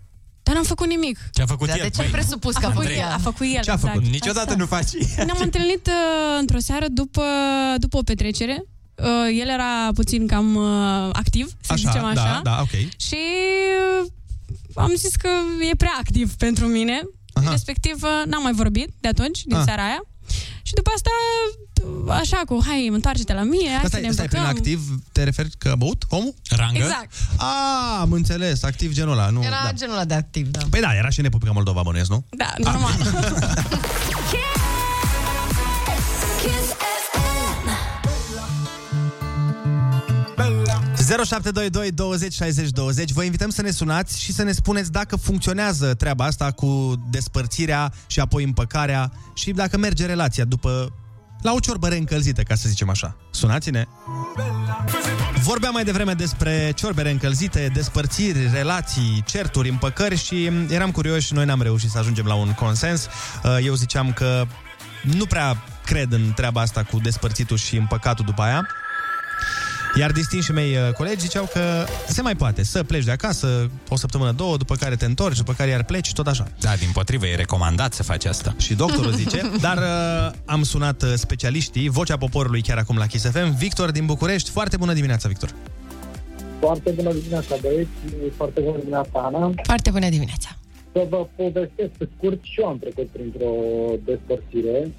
Dar 0.47 0.55
n-am 0.55 0.65
făcut 0.65 0.87
nimic. 0.87 1.19
Ce 1.33 1.43
a 1.43 1.47
făcut 1.47 1.67
Dar 1.69 1.77
el? 1.77 1.83
de 1.83 1.91
ce 1.91 2.01
ai 2.03 2.09
Băi, 2.11 2.19
presupus 2.21 2.55
că 2.55 2.67
a 2.67 2.69
A 2.69 2.73
făcut 2.73 2.85
făcut 2.87 2.99
el, 3.03 3.09
a 3.13 3.19
făcut 3.19 3.47
el, 3.47 3.63
Ce 3.63 3.71
a 3.71 3.73
exact. 3.75 3.81
făcut? 3.81 4.03
Niciodată 4.11 4.49
Asta. 4.51 4.55
nu 4.63 4.67
faci. 4.67 4.91
Ne-am 5.17 5.39
întâlnit 5.41 5.87
uh, 5.87 6.37
într-o 6.41 6.59
seară 6.59 6.87
după, 6.89 7.23
după 7.77 7.97
o 7.97 8.03
petrecere. 8.03 8.65
Uh, 8.95 9.39
el 9.41 9.49
era 9.49 9.91
puțin 9.95 10.27
cam 10.27 10.55
uh, 10.55 11.09
activ, 11.13 11.47
să 11.61 11.73
Așa, 11.73 11.91
zicem 11.91 12.05
așa. 12.05 12.15
da, 12.15 12.41
da, 12.51 12.59
ok. 12.61 12.71
Și 12.97 13.17
uh, 14.03 14.07
am 14.75 14.93
zis 14.97 15.15
că 15.17 15.29
e 15.71 15.75
prea 15.77 15.95
activ 15.99 16.35
pentru 16.35 16.67
mine. 16.67 17.03
Aha. 17.33 17.51
Respectiv, 17.51 18.03
uh, 18.03 18.23
n-am 18.27 18.43
mai 18.43 18.53
vorbit 18.53 18.89
de 19.01 19.09
atunci, 19.09 19.43
din 19.45 19.57
Ah. 19.57 19.63
seara 19.65 19.83
aia. 19.85 20.01
Și 20.63 20.73
după 20.75 20.91
asta, 20.95 21.11
uh, 22.07 22.13
așa 22.21 22.37
cu, 22.47 22.63
hai, 22.67 22.87
întoarce-te 22.93 23.33
la 23.33 23.43
mine, 23.43 23.69
hai 23.69 23.73
Dar 23.73 23.81
să 23.83 23.89
stai, 23.89 24.01
ne 24.01 24.11
stai, 24.11 24.27
prin 24.27 24.39
îmbrăcăm. 24.39 24.63
activ 24.63 24.81
te 25.13 25.23
referi 25.23 25.51
că 25.59 25.69
a 25.69 25.75
băut 25.77 26.05
omul? 26.09 26.35
Rangă? 26.51 26.79
Exact. 26.79 27.13
A, 27.37 27.53
am 28.01 28.13
înțeles, 28.13 28.63
activ 28.63 28.93
genul 28.93 29.13
ăla. 29.13 29.29
Nu, 29.29 29.43
Era 29.43 29.61
da. 29.65 29.73
genul 29.73 29.95
ăla 29.95 30.05
de 30.05 30.15
activ, 30.15 30.47
da. 30.49 30.61
Păi 30.71 30.81
da, 30.81 30.95
era 30.95 31.09
și 31.09 31.19
în 31.19 31.25
Republica 31.25 31.53
Moldova, 31.53 31.83
bănuiesc, 31.83 32.11
nu? 32.11 32.25
Da, 32.31 32.53
normal. 32.59 32.93
0722 41.07 41.91
20 41.91 42.33
60 42.33 42.71
20 42.71 43.13
Vă 43.13 43.23
invităm 43.23 43.51
să 43.51 43.63
ne 43.63 43.71
sunați 43.71 44.21
și 44.21 44.33
să 44.33 44.43
ne 44.43 44.53
spuneți 44.53 44.93
dacă 44.93 45.17
funcționează 45.17 45.95
treaba 45.95 46.25
asta 46.25 46.51
cu 46.51 46.95
despărțirea 47.11 47.93
și 48.07 48.21
apoi 48.21 48.45
împăcarea 48.45 49.13
și 49.35 49.51
dacă 49.51 49.79
merge 49.79 50.07
relația 50.07 50.45
după 50.45 50.93
la 51.43 51.53
o 51.53 51.59
ciorbă 51.59 51.89
reîncălzită, 51.89 52.43
ca 52.43 52.55
să 52.55 52.69
zicem 52.69 52.89
așa. 52.89 53.17
Sunați-ne! 53.31 53.85
Vorbeam 55.43 55.73
mai 55.73 55.85
devreme 55.85 56.13
despre 56.13 56.73
ciorbe 56.75 57.03
reîncălzite, 57.03 57.71
despărțiri, 57.75 58.51
relații, 58.53 59.23
certuri, 59.27 59.69
împăcări 59.69 60.17
și 60.17 60.51
eram 60.69 60.91
curioși, 60.91 61.35
noi 61.35 61.45
n-am 61.45 61.63
reușit 61.63 61.91
să 61.91 61.99
ajungem 61.99 62.27
la 62.27 62.35
un 62.35 62.53
consens. 62.53 63.09
Eu 63.63 63.75
ziceam 63.75 64.13
că 64.13 64.47
nu 65.03 65.27
prea 65.27 65.57
cred 65.85 66.13
în 66.13 66.33
treaba 66.35 66.61
asta 66.61 66.83
cu 66.83 66.99
despărțitul 66.99 67.57
și 67.57 67.77
împăcatul 67.77 68.25
după 68.25 68.43
aia. 68.43 68.67
Iar 69.99 70.13
distinși 70.13 70.53
mei 70.53 70.77
uh, 70.77 70.93
colegi 70.93 71.21
ziceau 71.21 71.49
că 71.53 71.61
se 72.07 72.23
mai 72.23 72.37
poate 72.37 72.65
să 72.65 72.83
pleci 72.83 73.05
de 73.05 73.11
acasă 73.11 73.71
o 73.89 73.97
săptămână, 73.97 74.33
două, 74.33 74.57
după 74.57 74.75
care 74.75 74.97
te 74.97 75.05
întorci, 75.05 75.37
după 75.37 75.53
care 75.53 75.71
iar 75.71 75.85
pleci, 75.85 76.13
tot 76.13 76.27
așa. 76.27 76.47
Da, 76.61 76.75
din 76.79 76.89
potrivă, 76.93 77.27
e 77.27 77.35
recomandat 77.35 77.93
să 77.93 78.03
faci 78.03 78.25
asta. 78.25 78.55
Și 78.59 78.75
doctorul 78.75 79.13
zice, 79.13 79.41
dar 79.67 79.77
uh, 79.77 80.39
am 80.45 80.63
sunat 80.63 81.03
uh, 81.03 81.13
specialiștii, 81.15 81.89
vocea 81.89 82.17
poporului 82.17 82.63
chiar 82.63 82.79
acum 82.79 82.97
la 82.97 83.07
Kiss 83.07 83.31
FM, 83.31 83.57
Victor 83.57 83.91
din 83.91 84.07
București. 84.07 84.51
Foarte 84.51 84.77
bună 84.77 84.93
dimineața, 84.93 85.29
Victor! 85.29 85.55
Foarte 86.61 86.91
bună 86.91 87.13
dimineața, 87.13 87.57
băieți, 87.61 87.91
foarte 88.37 88.61
bună 88.61 88.79
dimineața, 88.79 89.11
Ana. 89.33 89.53
Foarte 89.63 89.91
bună 89.91 90.09
dimineața. 90.09 90.49
Să 90.93 91.07
vă 91.09 91.27
povestesc 91.37 91.91
pe 91.91 92.09
scurt, 92.17 92.39
și 92.43 92.61
eu 92.61 92.67
am 92.67 92.79
trecut 92.79 93.07
printr-o 93.07 93.53
despărțire. 94.05 94.91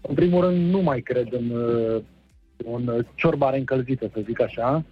În 0.00 0.14
primul 0.14 0.44
rând, 0.44 0.70
nu 0.70 0.80
mai 0.80 1.00
cred 1.00 1.26
în, 1.30 1.52
uh, 2.64 2.74
în 2.76 2.86
uh, 2.86 3.04
ciorbare 3.14 3.58
încălzită, 3.58 4.10
să 4.14 4.20
zic 4.26 4.40
așa. 4.40 4.84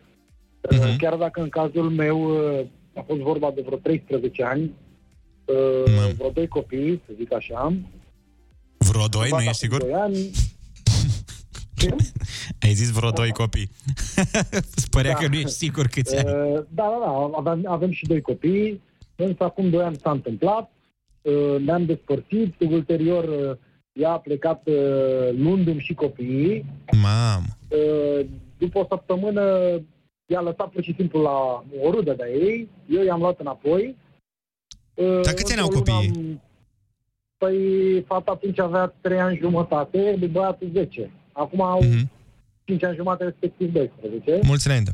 Uh, 0.72 0.94
Chiar 0.98 1.14
dacă 1.14 1.40
în 1.42 1.48
cazul 1.48 1.90
meu 1.90 2.20
uh, 2.60 2.66
a 2.94 3.00
fost 3.06 3.20
vorba 3.20 3.50
de 3.54 3.62
vreo 3.66 3.76
13 3.78 4.42
ani, 4.44 4.72
uh, 5.44 6.12
vreo 6.16 6.30
doi 6.30 6.48
copii, 6.48 7.02
să 7.06 7.12
zic 7.16 7.32
așa. 7.32 7.74
Vreo 8.76 9.06
doi, 9.06 9.28
nu 9.28 9.36
Fata 9.36 9.42
ești 9.48 9.50
cu 9.50 9.74
sigur? 9.74 9.80
doi 9.82 9.92
ani, 9.94 10.30
Ai 12.62 12.72
zis 12.72 12.90
vreo 12.90 13.10
doi 13.10 13.30
copii. 13.30 13.70
Îți 14.50 14.88
părea 14.96 15.12
Da. 15.12 15.18
că 15.18 15.26
nu 15.28 15.34
ești 15.34 15.48
sigur 15.50 15.86
câți 15.86 16.16
ani. 16.16 16.28
Uh, 16.28 16.54
Da, 16.54 16.82
da, 16.82 16.98
da, 17.04 17.30
avem, 17.36 17.62
avem 17.68 17.90
și 17.90 18.06
doi 18.06 18.20
copii, 18.20 18.80
însă 19.16 19.44
acum 19.44 19.70
doi 19.70 19.82
ani 19.84 19.96
s-a 20.02 20.10
întâmplat, 20.10 20.72
uh, 21.22 21.60
ne-am 21.64 21.84
despărțit, 21.84 22.54
ulterior 22.60 23.24
uh, 23.50 23.56
ea 23.92 24.10
a 24.10 24.18
plecat 24.18 24.62
uh, 24.66 24.74
luându-mi 25.36 25.80
și 25.80 25.94
copiii. 25.94 26.64
Mam! 27.02 27.44
Uh, 27.68 28.26
După 28.58 28.78
o 28.78 28.86
săptămână 28.88 29.42
i-a 30.26 30.40
lăsat 30.40 30.68
pur 30.70 30.82
și 30.82 30.94
simplu 30.98 31.20
la 31.22 31.64
o 31.82 31.90
rudă 31.90 32.12
de 32.14 32.24
ei, 32.40 32.68
eu 32.90 33.02
i-am 33.02 33.20
luat 33.20 33.40
înapoi. 33.40 33.96
Uh, 34.94 35.20
Dar 35.22 35.34
câți 35.34 35.52
ani 35.52 35.60
au 35.60 35.66
într-o 35.72 35.82
lună 35.92 35.98
copiii? 36.00 36.12
Am... 36.30 36.42
Păi 37.36 38.02
fata 38.06 38.30
atunci 38.30 38.58
avea 38.58 38.86
3 39.00 39.20
ani 39.20 39.36
jumătate, 39.38 40.16
de 40.18 40.26
băiatul 40.26 40.70
10. 40.72 41.10
Acum 41.32 41.60
au 41.60 41.82
Mhm. 41.82 42.10
5 42.64 42.82
ani 42.84 42.96
jumate, 42.96 43.24
respectiv 43.24 43.72
12. 43.72 44.40
Mulți 44.42 44.66
înainte. 44.66 44.90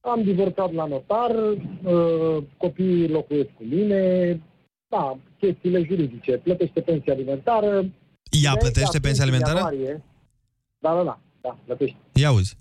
Am 0.00 0.22
divorțat 0.22 0.72
la 0.72 0.84
notar, 0.86 1.30
uh, 1.30 2.42
copiii 2.56 3.08
locuiesc 3.08 3.48
cu 3.56 3.62
mine, 3.64 4.02
da, 4.88 5.18
chestiile 5.38 5.82
juridice. 5.82 6.32
Plătește 6.36 6.80
pensia 6.80 7.12
alimentară. 7.12 7.66
Ea 7.66 7.84
Ideea 8.30 8.52
e 8.54 8.58
plătește 8.58 8.96
că 8.96 9.02
pensia 9.02 9.24
atunci, 9.24 9.38
în 9.40 9.44
alimentară? 9.44 9.74
ianuarie- 9.74 10.02
Da, 10.78 10.94
da, 10.94 11.02
da, 11.02 11.20
da, 11.40 11.58
plătește. 11.64 11.96
Ia 12.14 12.28
auzi. 12.28 12.56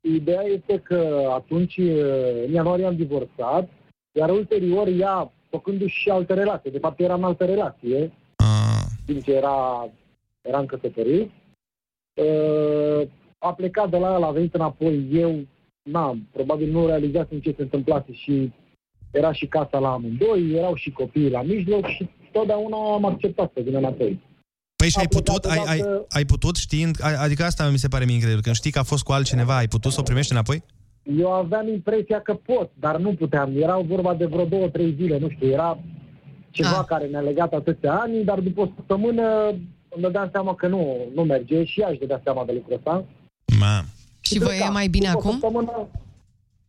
Ideea 0.00 0.42
este 0.42 0.78
că 0.78 1.30
atunci, 1.34 1.78
în 2.46 2.52
ianuarie 2.52 2.86
am 2.86 2.96
divorțat, 2.96 3.68
iar 4.12 4.30
ulterior 4.30 4.88
ea, 4.88 5.32
făcându-și 5.48 5.98
și 6.00 6.08
alte 6.08 6.34
relații, 6.34 6.70
de 6.70 6.78
fapt 6.78 7.00
era 7.00 7.14
în 7.14 7.24
altă 7.24 7.44
relație, 7.44 8.12
Ah. 8.36 8.82
timp 9.06 9.22
ce 9.22 9.32
era, 9.32 9.88
eram 10.42 10.66
căsătorit, 10.66 11.30
uh, 12.14 13.08
a 13.38 13.52
plecat 13.54 13.90
de 13.90 13.96
la 13.96 14.14
el, 14.14 14.22
a 14.22 14.30
venit 14.30 14.54
înapoi, 14.54 15.08
eu, 15.12 15.46
n-am, 15.82 16.28
probabil 16.32 16.70
nu 16.70 16.86
realizasem 16.86 17.40
ce 17.40 17.54
se 17.56 17.62
întâmplase 17.62 18.12
și 18.12 18.52
era 19.10 19.32
și 19.32 19.46
casa 19.46 19.78
la 19.78 19.92
amândoi, 19.92 20.52
erau 20.52 20.74
și 20.74 20.90
copiii 20.90 21.30
la 21.30 21.42
mijloc 21.42 21.86
și 21.86 22.08
totdeauna 22.32 22.92
am 22.94 23.04
acceptat 23.04 23.50
să 23.54 23.60
vină 23.60 23.78
înapoi. 23.78 24.20
Păi 24.80 24.88
și 24.88 24.96
A 24.96 25.00
ai 25.00 25.06
putut, 25.08 25.40
plecat 25.40 25.66
ai, 25.66 25.72
ai, 25.74 25.80
odată- 25.80 26.06
ai 26.08 26.24
putut 26.24 26.56
știind, 26.56 26.96
a- 27.02 27.20
adică 27.22 27.42
asta 27.44 27.68
mi 27.68 27.78
se 27.78 27.88
pare 27.88 28.04
mie 28.04 28.14
incredibil, 28.14 28.42
când 28.42 28.54
știi 28.54 28.70
că 28.70 28.78
a 28.78 28.82
fost 28.92 29.02
cu 29.02 29.12
altcineva, 29.12 29.56
ai 29.56 29.68
putut 29.68 29.92
să 29.92 30.00
o 30.00 30.02
primești 30.02 30.32
înapoi? 30.32 30.62
Eu 31.18 31.32
aveam 31.32 31.68
impresia 31.68 32.20
că 32.20 32.34
pot, 32.34 32.70
dar 32.74 32.96
nu 32.96 33.14
puteam. 33.14 33.50
Era 33.56 33.76
vorba 33.78 34.14
de 34.14 34.24
vreo 34.26 34.44
două, 34.44 34.68
trei 34.68 34.94
zile, 35.00 35.18
nu 35.18 35.28
știu, 35.30 35.48
era 35.48 35.78
ceva 36.50 36.78
Ah. 36.78 36.84
care 36.86 37.06
ne-a 37.06 37.20
legat 37.20 37.52
atâția 37.52 37.92
ani, 37.92 38.24
dar 38.24 38.38
după 38.40 38.60
o 38.60 38.68
săptămână 38.76 39.22
îmi 39.94 40.02
dădeam 40.02 40.28
seama 40.32 40.54
că 40.54 40.66
nu, 40.66 40.96
nu 41.14 41.22
merge 41.22 41.64
și 41.64 41.80
ea 41.80 41.88
își 41.88 41.98
dădea 41.98 42.20
seama 42.24 42.44
de 42.44 42.52
lucrul 42.52 42.76
ăsta. 42.76 43.04
Ma. 43.58 43.84
Și 44.20 44.38
vă 44.38 44.52
e 44.54 44.68
mai 44.68 44.88
bine 44.88 45.06
după 45.12 45.18
O 45.18 45.28
acum? 45.28 45.30
săptămână, 45.40 45.88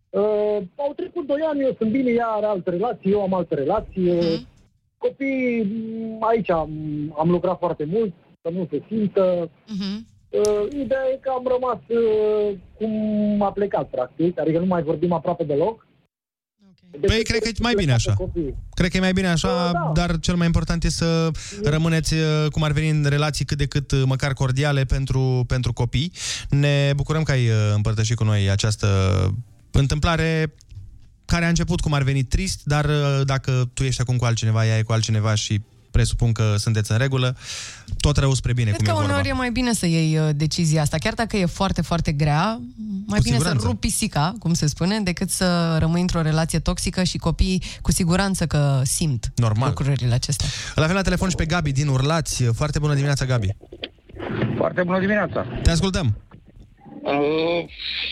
uh, 0.09 0.57
au 0.76 0.93
trecut 0.95 1.28
doi 1.28 1.39
ani, 1.51 1.62
eu 1.62 1.76
sunt 1.78 1.91
bine, 1.91 2.12
ea 2.12 2.26
are 2.28 2.45
altă 2.45 2.70
relație, 2.70 3.12
eu 3.12 3.22
am 3.22 3.34
altă 3.34 3.55
relație. 3.55 4.14
Mhm. 4.14 4.47
Copiii, 5.06 5.62
m, 6.20 6.24
aici 6.24 6.49
am, 6.49 6.72
am 7.18 7.30
lucrat 7.30 7.58
foarte 7.58 7.86
mult, 7.86 8.14
să 8.41 8.49
nu 8.54 8.68
se 8.72 8.84
simtă. 8.88 9.49
Mhm. 9.68 10.08
Uh, 10.30 10.66
ideea 10.84 11.06
e 11.14 11.20
că 11.22 11.30
am 11.38 11.45
rămas 11.56 11.80
uh, 11.88 12.58
cum 12.78 13.41
a 13.41 13.52
plecat, 13.52 13.89
practic, 13.89 14.39
adică 14.39 14.60
nu 14.60 14.66
mai 14.66 14.84
vorbim 14.84 15.12
aproape 15.12 15.43
deloc. 15.43 15.88
Păi, 16.99 17.24
cred 17.24 17.41
că 17.41 17.47
e 17.47 17.52
mai 17.60 17.74
bine 17.76 17.93
așa. 17.93 18.16
Cred 18.74 18.89
că 18.89 18.97
e 18.97 18.99
mai 18.99 19.14
bine 19.14 19.28
așa, 19.28 19.47
Da, 19.47 19.72
da. 19.72 19.91
dar 19.93 20.20
cel 20.20 20.36
mai 20.36 20.45
important 20.45 20.84
e 20.84 20.89
să 20.89 21.30
rămâneți, 21.64 22.14
uh, 22.14 22.47
cum 22.52 22.64
ar 22.64 22.72
veni, 22.72 22.89
în 22.89 23.06
relații 23.10 23.45
cât 23.45 23.58
de 23.58 23.66
cât 23.66 23.91
uh, 23.91 24.02
măcar 24.06 24.34
cordiale 24.34 24.84
pentru, 24.84 25.43
pentru 25.47 25.74
copii. 25.74 26.12
Ne 26.49 26.93
bucurăm 26.95 27.24
că 27.24 27.32
ai 27.32 27.47
uh, 27.47 27.56
împărtășit 27.76 28.16
cu 28.16 28.24
noi 28.24 28.49
această 28.49 28.88
întâmplare 29.72 30.54
care 31.32 31.46
a 31.46 31.48
început 31.48 31.80
cum 31.80 31.94
ar 31.94 32.04
veni 32.04 32.24
trist, 32.24 32.62
dar 32.64 32.86
uh, 32.86 33.22
dacă 33.26 33.70
tu 33.74 33.84
ești 33.84 34.02
acum 34.02 34.16
cu 34.18 34.26
altcineva, 34.26 34.66
ea 34.66 34.78
e 34.78 34.82
cu 34.82 34.92
altcineva 34.92 35.36
și 35.36 35.62
presupun 35.92 36.32
că 36.32 36.56
sunteți 36.58 36.92
în 36.92 36.98
regulă, 36.98 37.38
tot 38.00 38.18
rău 38.18 38.34
spre 38.34 38.54
bine, 38.54 38.72
Cred 38.72 38.76
cum 38.78 38.86
că 38.86 38.92
e 38.92 38.94
vorba. 38.94 39.10
uneori 39.10 39.28
e 39.30 39.34
mai 39.34 39.52
bine 39.52 39.74
să 39.74 39.86
iei 39.86 40.18
uh, 40.18 40.30
decizia 40.36 40.82
asta, 40.82 40.98
chiar 40.98 41.14
dacă 41.14 41.38
e 41.38 41.46
foarte, 41.46 41.82
foarte 41.82 42.12
grea, 42.12 42.46
mai 43.06 43.18
Cu 43.18 43.24
bine 43.24 43.36
siguranță. 43.36 43.60
să 43.62 43.68
rupi 43.68 43.80
pisica, 43.88 44.36
cum 44.40 44.54
se 44.54 44.68
spune, 44.68 45.00
decât 45.00 45.30
să 45.30 45.78
rămâi 45.80 46.02
într-o 46.02 46.22
relație 46.22 46.60
toxică 46.60 47.04
și 47.04 47.18
copiii 47.18 47.64
cu 47.82 47.92
siguranță 47.92 48.46
că 48.46 48.82
simt 48.84 49.32
Normal. 49.36 49.68
lucrurile 49.68 50.14
acestea. 50.14 50.48
Îl 50.76 50.84
avem 50.84 50.96
la 50.96 51.02
telefon 51.02 51.30
și 51.30 51.36
pe 51.36 51.46
Gabi 51.46 51.72
din 51.72 51.88
Urlați. 51.88 52.44
Foarte 52.44 52.80
bună 52.80 52.94
dimineața, 52.94 53.26
Gabi. 53.26 53.48
Foarte 54.58 54.84
bună 54.84 55.00
dimineața. 55.00 55.46
Te 55.64 55.72
ascultăm. 55.72 56.16
Uh, 57.02 57.66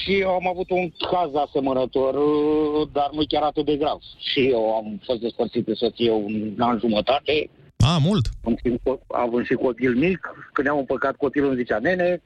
și 0.03 0.19
eu 0.19 0.29
am 0.29 0.47
avut 0.47 0.69
un 0.69 0.91
caz 1.11 1.29
asemănător, 1.47 2.13
uh, 2.15 2.89
dar 2.91 3.09
nu 3.13 3.23
chiar 3.27 3.41
atât 3.43 3.65
de 3.65 3.75
grav. 3.75 3.99
Și 4.31 4.39
eu 4.39 4.75
am 4.75 5.01
fost 5.05 5.19
despărțit 5.19 5.65
de 5.65 5.73
soție 5.73 6.11
un 6.11 6.55
an 6.57 6.79
jumătate. 6.79 7.49
A, 7.77 7.97
mult. 7.97 8.25
Am 8.43 8.57
și, 8.63 8.79
având 9.07 9.45
și 9.45 9.53
copil 9.53 9.95
mic. 9.95 10.19
Când 10.53 10.67
ne-am 10.67 10.79
împăcat 10.79 11.15
copilul 11.15 11.49
îmi 11.49 11.57
zicea, 11.57 11.79
nene, 11.79 12.21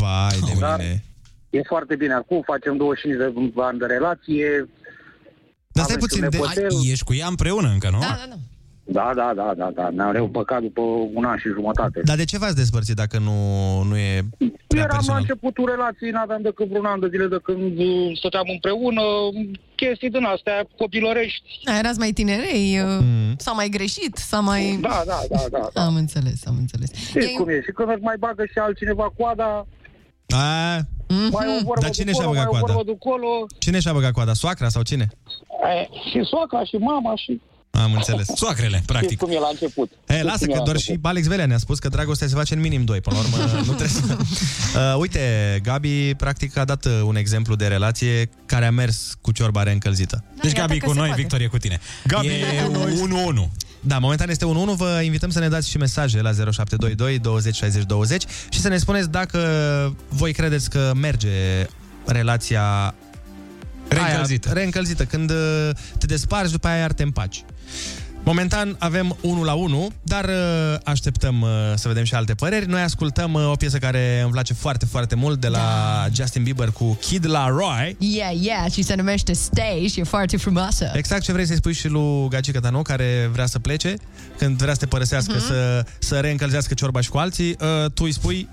Vai 0.00 0.38
de 0.46 0.52
Dar- 0.60 0.78
mine. 0.78 1.04
e 1.50 1.62
foarte 1.62 1.96
bine 1.96 2.12
acum, 2.12 2.42
facem 2.42 2.76
25 2.76 3.18
de 3.18 3.60
ani 3.60 3.78
de 3.78 3.86
relație. 3.86 4.68
Dar 5.68 5.84
stai 5.84 5.96
avem 5.96 5.98
și 6.00 6.06
puțin, 6.06 6.24
un 6.24 6.30
de... 6.30 6.36
nepoțel. 6.36 6.78
Ai, 6.82 6.90
ești 6.90 7.04
cu 7.04 7.14
ea 7.14 7.26
împreună 7.26 7.68
încă, 7.68 7.88
nu? 7.90 7.98
Da, 7.98 8.06
da, 8.06 8.24
da. 8.28 8.34
Da, 8.86 9.12
da, 9.14 9.32
da, 9.36 9.52
da, 9.56 9.70
da. 9.74 9.88
Ne-am 9.90 10.12
reîmpăcat 10.12 10.60
după 10.60 10.80
un 11.14 11.24
an 11.24 11.36
și 11.38 11.48
jumătate. 11.48 12.00
Dar 12.04 12.16
de 12.16 12.24
ce 12.24 12.38
v-ați 12.38 12.56
despărțit 12.56 12.96
dacă 12.96 13.18
nu, 13.18 13.32
nu 13.82 13.96
e 13.96 14.20
prea 14.66 14.82
Eram 14.82 14.88
la 14.88 14.94
personal? 14.94 15.20
începutul 15.20 15.64
relației, 15.70 16.10
n-aveam 16.10 16.42
decât 16.42 16.68
vreun 16.68 16.84
an 16.84 17.00
de 17.00 17.08
zile 17.10 17.26
de 17.26 17.38
când 17.42 17.78
uh, 17.78 18.16
stăteam 18.18 18.44
împreună, 18.48 19.02
chestii 19.74 20.10
din 20.10 20.24
astea 20.24 20.66
copilărești. 20.76 21.42
Da, 21.64 21.78
erați 21.78 21.98
mai 21.98 22.10
tinerei, 22.10 22.78
uh, 22.80 22.98
Mm. 23.00 23.34
s-a 23.38 23.52
mai 23.52 23.68
greșit, 23.68 24.16
s-a 24.16 24.40
mai... 24.40 24.78
Da, 24.80 25.02
da, 25.06 25.18
da, 25.30 25.42
da. 25.50 25.68
da. 25.74 25.84
Am 25.84 25.94
înțeles, 25.94 26.46
am 26.46 26.56
înțeles. 26.58 26.90
Știți 26.94 27.32
cum 27.38 27.48
e? 27.48 27.62
Și 27.62 27.70
când 27.70 27.88
îți 27.94 28.02
mai 28.02 28.16
bagă 28.18 28.44
și 28.52 28.58
altcineva 28.58 29.12
coada, 29.16 29.66
A, 30.28 30.76
mai 31.30 31.46
o 31.46 31.64
vorbă 31.64 31.80
Dar 31.80 31.90
cine 31.90 32.04
de 32.10 32.12
și-a 32.12 32.22
acolo, 32.24 32.38
băgat 32.38 32.50
mai 32.52 32.60
o 32.60 32.64
coada? 32.64 32.72
vorbă 32.74 32.90
de 32.90 32.96
acolo. 33.00 33.46
cine 33.58 33.78
și-a 33.80 33.92
băgat 33.92 34.12
coada? 34.12 34.32
Soacra 34.32 34.68
sau 34.68 34.82
cine? 34.82 35.06
E, 35.76 35.88
și 36.10 36.20
soacra, 36.30 36.64
și 36.64 36.76
mama, 36.76 37.14
și... 37.16 37.40
Am 37.74 37.92
înțeles. 37.92 38.26
Soacrele, 38.34 38.68
Știți 38.68 38.86
practic. 38.86 39.18
cum 39.18 39.30
e 39.30 39.38
la 39.38 39.48
început. 39.50 39.90
E, 40.06 40.12
Știți 40.12 40.24
lasă 40.24 40.38
cum 40.38 40.48
e 40.48 40.52
că 40.52 40.58
la 40.58 40.64
doar 40.64 40.76
și 40.76 40.88
început. 40.88 41.10
Alex 41.10 41.26
Velea 41.26 41.46
ne-a 41.46 41.58
spus 41.58 41.78
că 41.78 41.88
dragostea 41.88 42.26
se 42.26 42.34
face 42.34 42.54
în 42.54 42.60
minim 42.60 42.84
doi. 42.84 43.00
Până 43.00 43.16
la 43.16 43.22
urmă, 43.22 43.52
nu 43.68 43.72
trebuie 43.72 43.88
să... 43.88 44.16
Uh, 44.74 44.98
uite, 44.98 45.20
Gabi, 45.62 46.14
practic, 46.14 46.56
a 46.56 46.64
dat 46.64 46.84
uh, 46.84 47.00
un 47.04 47.16
exemplu 47.16 47.54
de 47.54 47.66
relație 47.66 48.28
care 48.46 48.66
a 48.66 48.70
mers 48.70 49.14
cu 49.20 49.32
ciorba 49.32 49.62
reîncălzită. 49.62 50.24
Deci 50.42 50.52
iată 50.52 50.60
Gabi 50.60 50.78
că 50.78 50.86
cu 50.86 50.92
se 50.92 50.98
noi, 50.98 51.06
poate. 51.06 51.20
Victorie 51.20 51.46
cu 51.46 51.58
tine. 51.58 51.80
Gabi 52.06 52.26
e 52.26 52.70
1-1. 53.46 53.48
Da, 53.80 53.98
momentan 53.98 54.28
este 54.28 54.44
1-1. 54.44 54.76
Vă 54.76 55.00
invităm 55.04 55.30
să 55.30 55.38
ne 55.38 55.48
dați 55.48 55.70
și 55.70 55.76
mesaje 55.76 56.20
la 56.20 56.32
0722 56.32 57.18
20 57.18 57.54
60 57.54 57.84
20 57.84 58.24
și 58.48 58.60
să 58.60 58.68
ne 58.68 58.76
spuneți 58.76 59.10
dacă 59.10 59.38
voi 60.08 60.32
credeți 60.32 60.70
că 60.70 60.92
merge 60.94 61.66
relația 62.04 62.94
Reîncălzită. 63.88 64.48
Aia, 64.48 64.56
reîncălzită, 64.56 65.04
când 65.04 65.30
uh, 65.30 65.70
te 65.98 66.06
despargi, 66.06 66.52
după 66.52 66.66
aia 66.66 66.78
iar 66.78 66.92
te 66.92 67.02
împaci. 67.02 67.44
Momentan 68.24 68.76
avem 68.78 69.16
1 69.20 69.42
la 69.42 69.52
1, 69.52 69.90
dar 70.02 70.24
uh, 70.24 70.76
așteptăm 70.84 71.40
uh, 71.40 71.48
să 71.74 71.88
vedem 71.88 72.04
și 72.04 72.14
alte 72.14 72.34
păreri. 72.34 72.66
Noi 72.68 72.80
ascultăm 72.80 73.32
uh, 73.32 73.50
o 73.50 73.54
piesă 73.56 73.78
care 73.78 74.20
îmi 74.22 74.32
place 74.32 74.54
foarte, 74.54 74.86
foarte 74.86 75.14
mult 75.14 75.40
de 75.40 75.48
la 75.48 75.58
Da. 75.58 76.08
Justin 76.12 76.42
Bieber 76.42 76.68
cu 76.70 76.98
Kid 77.00 77.26
Laroi. 77.26 77.96
Yeah, 77.98 78.32
yeah, 78.40 78.70
și 78.72 78.82
se 78.82 78.94
numește 78.94 79.32
Stay 79.32 79.88
și 79.92 80.00
e 80.00 80.04
foarte 80.04 80.36
frumoasă. 80.36 80.90
Exact 80.94 81.22
ce 81.22 81.32
vrei 81.32 81.46
să-i 81.46 81.56
spui 81.56 81.72
și 81.74 81.88
lui 81.88 82.28
Gagica 82.28 82.60
ta, 82.60 82.70
nu? 82.70 82.82
Care 82.82 83.28
vrea 83.32 83.46
să 83.46 83.58
plece, 83.58 83.94
când 84.38 84.56
vrea 84.56 84.72
să 84.72 84.78
te 84.78 84.86
părăsească, 84.86 85.32
Mhm. 85.32 85.46
să, 85.46 85.84
să 85.98 86.18
reîncălzească 86.20 86.74
ciorba 86.74 87.00
și 87.00 87.08
cu 87.08 87.18
alții, 87.18 87.56
uh, 87.60 87.90
tu 87.94 88.04
îi 88.04 88.12
spui 88.12 88.48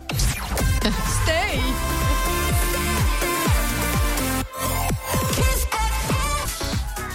Stay! 1.22 1.91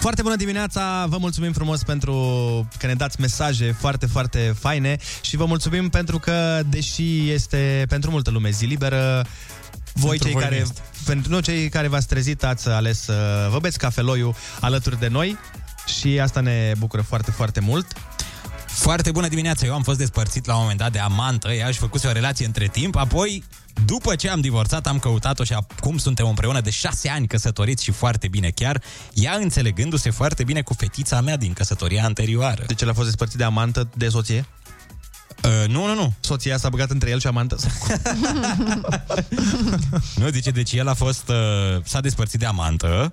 Foarte 0.06 0.24
bună 0.24 0.36
dimineața, 0.36 1.06
vă 1.08 1.16
mulțumim 1.18 1.52
frumos 1.52 1.82
pentru 1.82 2.12
că 2.78 2.86
ne 2.86 2.94
dați 2.94 3.20
mesaje 3.20 3.76
foarte, 3.78 4.06
foarte 4.06 4.54
faine 4.58 4.96
și 5.20 5.36
vă 5.36 5.44
mulțumim 5.44 5.88
pentru 5.88 6.18
că, 6.18 6.60
deși 6.68 7.30
este 7.30 7.84
pentru 7.88 8.10
multă 8.10 8.30
lume 8.30 8.50
zi 8.50 8.64
liberă, 8.64 9.26
voi 9.92 10.18
Pentru 10.18 10.24
cei 10.24 10.32
voi 10.32 10.42
nu 10.42 10.48
care, 10.48 10.60
este. 10.60 10.80
pentru 11.04 11.30
noi 11.30 11.42
cei 11.42 11.68
care 11.68 11.88
v-ați 11.88 12.06
trezit, 12.06 12.44
ați 12.44 12.68
ales 12.68 13.00
să 13.02 13.48
vă 13.50 13.58
beți 13.58 13.78
cafeloiul 13.78 14.34
alături 14.60 14.98
de 14.98 15.08
noi 15.08 15.36
și 15.98 16.20
asta 16.20 16.40
ne 16.40 16.72
bucură 16.78 17.02
foarte, 17.02 17.30
foarte 17.30 17.60
mult. 17.60 17.86
Foarte 18.66 19.10
bună 19.10 19.28
dimineața, 19.28 19.66
eu 19.66 19.74
am 19.74 19.82
fost 19.82 19.98
despărțit 19.98 20.46
la 20.46 20.54
un 20.54 20.60
moment 20.60 20.78
dat 20.78 20.92
de 20.92 20.98
amantă, 20.98 21.52
ea 21.52 21.70
și 21.70 21.78
făcuse 21.78 22.06
o 22.06 22.12
relație 22.12 22.46
între 22.46 22.66
timp, 22.66 22.96
apoi, 22.96 23.44
după 23.84 24.14
ce 24.14 24.28
am 24.28 24.40
divorțat, 24.40 24.86
am 24.86 24.98
căutat-o 24.98 25.44
și 25.44 25.52
acum 25.52 25.98
suntem 25.98 26.26
împreună 26.26 26.60
de 26.60 26.70
șase 26.70 27.08
ani 27.08 27.26
căsătoriți 27.26 27.84
și 27.84 27.90
foarte 27.90 28.28
bine 28.28 28.50
chiar, 28.50 28.82
ea 29.12 29.34
înțelegându-se 29.34 30.10
foarte 30.10 30.44
bine 30.44 30.62
cu 30.62 30.74
fetița 30.74 31.20
mea 31.20 31.36
din 31.36 31.52
căsătoria 31.52 32.04
anterioară. 32.04 32.64
Deci 32.66 32.82
el 32.82 32.88
a 32.88 32.92
fost 32.92 33.06
despărțit 33.06 33.38
de 33.38 33.44
amantă 33.44 33.88
de 33.94 34.08
soție? 34.08 34.46
Uh, 35.44 35.68
nu, 35.68 35.86
nu, 35.86 35.94
nu. 35.94 36.12
Soția 36.20 36.56
s-a 36.56 36.68
băgat 36.68 36.90
între 36.90 37.10
el 37.10 37.20
și 37.20 37.26
amantă? 37.26 37.56
Nu, 40.16 40.28
zice, 40.28 40.50
deci 40.50 40.72
el 40.72 40.88
a 40.88 40.94
fost, 40.94 41.28
uh, 41.28 41.82
s-a 41.84 42.00
despărțit 42.00 42.38
de 42.38 42.46
amantă, 42.46 43.12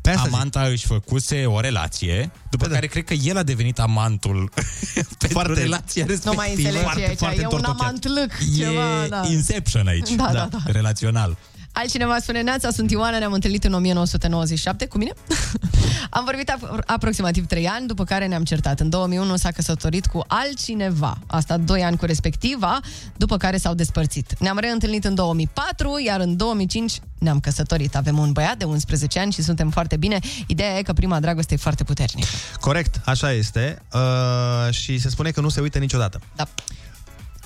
Pe 0.00 0.10
asta 0.10 0.28
Amanta 0.32 0.62
își 0.62 0.86
făcuse 0.86 1.46
o 1.46 1.60
relație, 1.60 2.30
după 2.50 2.66
care 2.66 2.86
cred 2.86 3.04
că 3.04 3.14
el 3.14 3.36
a 3.36 3.42
devenit 3.42 3.78
amantul 3.78 4.50
pentru 5.18 5.28
Foarte- 5.28 5.60
relația 5.60 6.04
respectivă. 6.06 6.34
Nu 6.34 6.36
mai 6.36 6.54
înțeleg 6.54 6.92
ce 6.92 7.00
e 7.00 7.26
aici, 7.26 7.40
e 7.42 7.46
un 7.50 7.64
amant 7.64 8.04
lâc, 8.06 8.32
ceva, 8.56 9.04
E 9.04 9.08
da. 9.08 9.22
Inception 9.26 9.86
aici, 9.86 10.10
Da, 10.10 10.30
da, 10.32 10.48
da. 10.50 10.58
relațional. 10.64 11.36
Altcineva 11.80 12.18
spune, 12.18 12.42
Neața, 12.42 12.70
sunt 12.70 12.90
Ioana, 12.90 13.18
ne-am 13.18 13.32
întâlnit 13.32 13.64
în 13.64 13.72
1997 13.72 14.86
cu 14.86 14.98
mine. 14.98 15.12
Am 16.10 16.24
vorbit 16.24 16.52
ap- 16.52 16.84
aproximativ 16.86 17.46
3 17.46 17.66
ani, 17.66 17.86
după 17.86 18.04
care 18.04 18.26
ne-am 18.26 18.44
certat. 18.44 18.80
În 18.80 18.88
2001 18.88 19.36
s-a 19.36 19.50
căsătorit 19.50 20.06
cu 20.06 20.24
altcineva. 20.26 21.18
Asta 21.26 21.56
2 21.56 21.82
ani 21.82 21.96
cu 21.96 22.04
respectiva, 22.04 22.80
după 23.16 23.36
care 23.36 23.56
s-au 23.56 23.74
despărțit. 23.74 24.38
Ne-am 24.38 24.58
reîntâlnit 24.58 25.04
în 25.04 25.14
2004, 25.14 26.02
iar 26.04 26.20
în 26.20 26.36
2005 26.36 27.00
ne-am 27.18 27.40
căsătorit. 27.40 27.96
Avem 27.96 28.18
un 28.18 28.32
băiat 28.32 28.56
de 28.56 28.64
11 28.64 29.18
ani 29.18 29.32
și 29.32 29.42
suntem 29.42 29.70
foarte 29.70 29.96
bine. 29.96 30.18
Ideea 30.46 30.78
e 30.78 30.82
că 30.82 30.92
prima 30.92 31.20
dragoste 31.20 31.54
e 31.54 31.56
foarte 31.56 31.84
puternică. 31.84 32.28
Corect, 32.60 33.00
așa 33.04 33.32
este. 33.32 33.82
Uh, 33.92 34.74
și 34.74 34.98
se 34.98 35.08
spune 35.08 35.30
că 35.30 35.40
nu 35.40 35.48
se 35.48 35.60
uită 35.60 35.78
niciodată. 35.78 36.20
Da. 36.36 36.48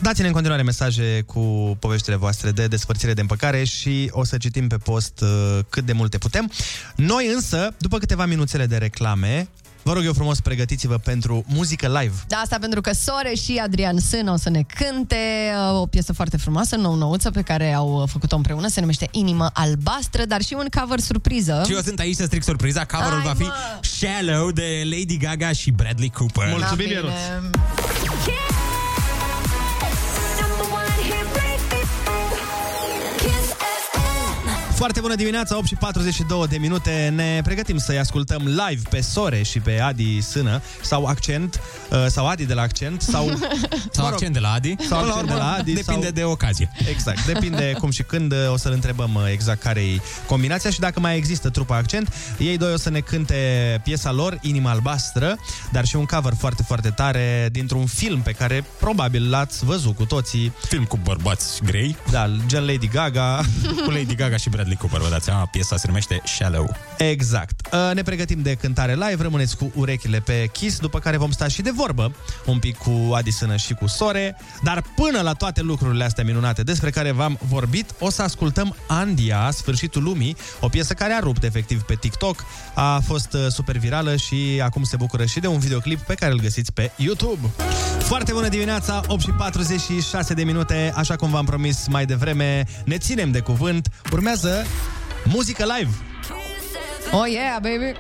Dați-ne 0.03 0.27
în 0.27 0.33
continuare 0.33 0.63
mesaje 0.63 1.23
cu 1.27 1.41
poveștile 1.81 2.17
voastre 2.17 2.51
de 2.51 2.67
despărțire 2.67 3.15
de 3.15 3.21
împăcare 3.21 3.65
și 3.65 4.09
o 4.13 4.25
să 4.25 4.37
citim 4.37 4.69
pe 4.69 4.77
post 4.77 5.21
uh, 5.21 5.59
cât 5.69 5.85
de 5.85 5.93
multe 5.93 6.19
putem. 6.19 6.51
Noi 6.97 7.31
însă, 7.35 7.75
după 7.79 7.99
câteva 7.99 8.27
minuțele 8.27 8.67
de 8.67 8.77
reclame, 8.77 9.49
vă 9.83 9.93
rog 9.93 10.05
eu 10.05 10.13
frumos, 10.13 10.41
pregătiți-vă 10.41 10.97
pentru 10.99 11.45
muzică 11.47 11.87
live. 12.01 12.15
Da, 12.27 12.37
asta 12.37 12.57
pentru 12.61 12.81
că 12.81 12.93
Sore 12.93 13.35
și 13.35 13.61
Adrian 13.65 13.99
Sân 13.99 14.29
o 14.29 14.37
să 14.37 14.51
ne 14.51 14.63
cânte 14.63 15.53
uh, 15.71 15.81
o 15.81 15.87
piesă 15.87 16.13
foarte 16.13 16.37
frumoasă, 16.37 16.77
nou-nouță, 16.77 17.31
pe 17.31 17.43
care 17.43 17.73
au 17.73 18.03
uh, 18.03 18.09
făcut-o 18.09 18.37
împreună, 18.37 18.69
se 18.69 18.81
numește 18.81 19.09
Inimă 19.11 19.51
Albastră, 19.53 20.25
dar 20.25 20.43
și 20.43 20.55
un 20.59 20.67
cover 20.81 21.01
surpriză. 21.01 21.63
Și 21.67 21.73
eu 21.73 21.81
sunt 21.81 21.99
aici 21.99 22.17
să 22.17 22.25
stric 22.25 22.43
surpriza. 22.43 22.85
Coverul 22.85 23.21
Hai, 23.21 23.27
va 23.27 23.35
fi 23.35 23.43
mă! 23.43 23.53
Shallow 23.81 24.51
de 24.51 24.83
Lady 24.85 25.17
Gaga 25.17 25.53
și 25.53 25.71
Bradley 25.71 26.11
Cooper. 26.11 26.49
Mulțumim, 26.49 26.87
Da, 26.89 26.95
Ionuț! 26.95 28.52
Foarte 34.83 35.01
bună 35.01 35.15
dimineața, 35.15 35.57
8 35.57 35.67
și 35.67 35.75
42 35.75 36.47
de 36.49 36.59
minute. 36.59 37.13
Ne 37.15 37.41
pregătim 37.45 37.79
să-i 37.79 37.99
ascultăm 37.99 38.43
live 38.45 38.89
pe 38.91 39.01
Sore 39.01 39.43
și 39.43 39.61
pe 39.61 39.81
Adi 39.81 40.21
Sână, 40.21 40.63
sau 40.81 41.05
Accent, 41.05 41.61
uh, 41.91 42.07
sau 42.07 42.27
Adi 42.27 42.45
de 42.45 42.55
la 42.55 42.63
Accent, 42.63 43.01
sau... 43.01 43.31
Sau 43.91 44.07
accent 44.07 44.33
de 44.33 44.39
la 44.39 44.53
Adi. 44.53 44.75
Sau 44.89 44.99
Până 44.99 45.13
la 45.13 45.13
accent 45.13 45.27
de 45.27 45.33
urmă, 45.33 45.45
la 45.45 45.53
Adi. 45.53 45.73
Depinde 45.73 46.03
sau... 46.03 46.13
de 46.13 46.25
ocazie. 46.25 46.71
Exact, 46.91 47.27
depinde 47.27 47.77
cum 47.79 47.91
și 47.91 48.03
când 48.03 48.33
uh, 48.33 48.39
o 48.53 48.57
să-l 48.57 48.73
întrebăm 48.73 49.15
uh, 49.15 49.23
exact 49.33 49.63
care 49.63 49.81
e 49.81 50.01
combinația 50.27 50.71
și 50.71 50.81
dacă 50.81 51.01
mai 51.01 51.17
există 51.17 51.51
trupa 51.51 51.77
Accent. 51.77 52.15
Ei 52.39 52.57
doi 52.57 52.73
o 52.73 52.77
să 52.77 52.91
ne 52.91 53.01
cânte 53.01 53.81
piesa 53.85 54.13
lor, 54.13 54.39
Inima 54.41 54.71
Albastră, 54.71 55.39
dar 55.73 55.85
și 55.85 55.97
un 55.97 56.05
cover 56.05 56.35
foarte, 56.39 56.63
foarte 56.63 56.91
tare 56.91 57.49
dintr-un 57.53 57.87
film 57.87 58.21
pe 58.21 58.33
care 58.33 58.65
probabil 58.79 59.31
l-ați 59.31 59.65
văzut 59.65 59.97
cu 59.97 60.05
toții. 60.05 60.53
Film 60.69 60.85
cu 60.85 60.99
bărbați 61.03 61.61
grei. 61.65 61.97
Da, 62.11 62.31
gen 62.47 62.65
Lady 62.65 62.89
Gaga. 62.89 63.41
Cu 63.85 63.91
Lady 63.91 64.15
Gaga 64.15 64.37
și 64.37 64.49
Bradley 64.49 64.72
Cooper, 64.75 65.01
vă 65.01 65.09
dați 65.09 65.25
seama, 65.25 65.47
piesa 65.47 65.77
se 65.77 65.87
numește 65.87 66.21
Shallow. 66.25 66.77
Exact. 66.99 67.67
Uh, 67.73 67.91
Ne 67.95 68.03
pregătim 68.03 68.43
de 68.43 68.55
cântare 68.55 68.93
live, 68.93 69.23
rămâneți 69.23 69.57
cu 69.57 69.73
urechile 69.75 70.19
pe 70.21 70.49
Kiss, 70.53 70.79
după 70.79 70.99
care 70.99 71.17
vom 71.17 71.31
sta 71.31 71.49
și 71.49 71.63
de 71.63 71.71
vorbă 71.71 72.15
un 72.47 72.59
pic 72.59 72.77
cu 72.77 73.11
Adi 73.15 73.31
Sână 73.31 73.57
și 73.57 73.75
cu 73.75 73.87
Sore, 73.87 74.37
dar 74.63 74.83
până 74.97 75.21
la 75.21 75.33
toate 75.33 75.61
lucrurile 75.61 76.05
astea 76.05 76.25
minunate 76.25 76.63
despre 76.63 76.91
care 76.91 77.11
v-am 77.11 77.39
vorbit, 77.49 77.95
o 77.99 78.11
să 78.11 78.23
ascultăm 78.23 78.77
Andia, 78.87 79.51
Sfârșitul 79.51 80.03
Lumii, 80.03 80.37
o 80.61 80.69
piesă 80.69 80.95
care 80.95 81.13
a 81.13 81.19
rupt 81.19 81.45
efectiv 81.45 81.83
pe 81.83 81.95
TikTok, 81.95 82.45
a 82.75 83.01
fost 83.07 83.33
uh, 83.33 83.47
super 83.49 83.77
virală 83.77 84.17
și 84.17 84.61
acum 84.65 84.83
se 84.83 84.97
bucură 84.97 85.25
și 85.25 85.41
de 85.41 85.47
un 85.47 85.59
videoclip 85.59 86.01
pe 86.01 86.15
care 86.15 86.33
îl 86.33 86.41
găsiți 86.41 86.73
pe 86.73 86.91
YouTube. 86.97 87.51
Foarte 87.99 88.33
bună 88.33 88.49
dimineața, 88.49 89.01
8 89.07 89.21
și 89.23 89.31
46 89.31 90.35
de 90.35 90.45
minute, 90.45 90.93
așa 90.97 91.17
cum 91.17 91.31
v-am 91.31 91.45
promis 91.45 91.87
mai 91.89 92.07
devreme, 92.07 92.65
ne 92.85 92.99
ținem 92.99 93.31
de 93.31 93.41
cuvânt, 93.41 93.89
urmează 94.13 94.62
muzică 95.25 95.65
live. 95.77 95.91
Oh 97.11 97.29
yeah, 97.31 97.53
baby! 97.53 97.99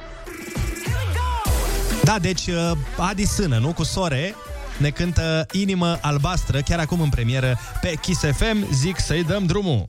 Da, 2.04 2.18
deci 2.18 2.46
uh, 2.46 2.70
Adi 2.96 3.24
Sână, 3.24 3.58
nu? 3.58 3.72
Cu 3.72 3.82
Sore, 3.82 4.34
ne 4.78 4.90
cântă 4.90 5.46
Inimă 5.52 5.98
Albastră, 6.00 6.60
chiar 6.60 6.78
acum 6.78 7.00
în 7.00 7.08
premieră 7.08 7.58
pe 7.80 7.94
Kiss 8.00 8.20
FM. 8.20 8.72
Zic 8.72 8.98
să-i 8.98 9.24
dăm 9.24 9.46
drumul. 9.46 9.88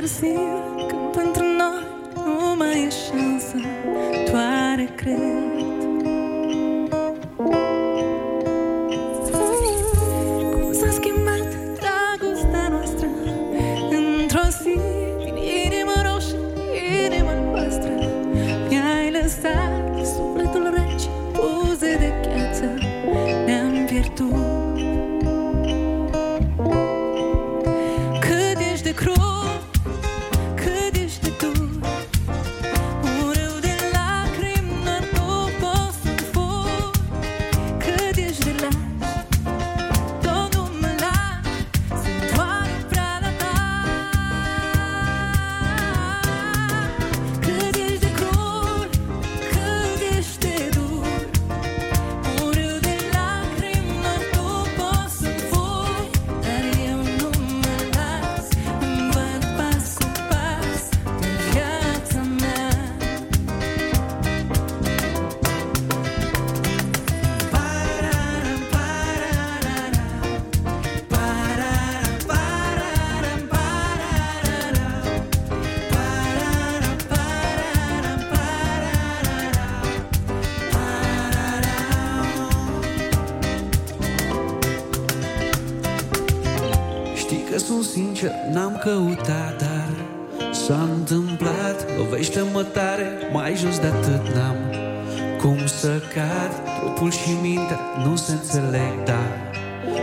Târziu 0.00 0.86
Când 0.88 1.12
pentru 1.12 1.42
noi 1.42 1.84
nu 2.14 2.54
mai 2.56 2.82
e 2.82 2.90
șansă. 2.90 3.56
Doare 4.30 4.88
cred 4.96 5.59
Trupul 97.10 97.32
și 97.32 97.40
mintea 97.40 97.80
nu 98.04 98.16
se 98.16 98.32
înțeleg, 98.32 99.02
dar 99.04 99.52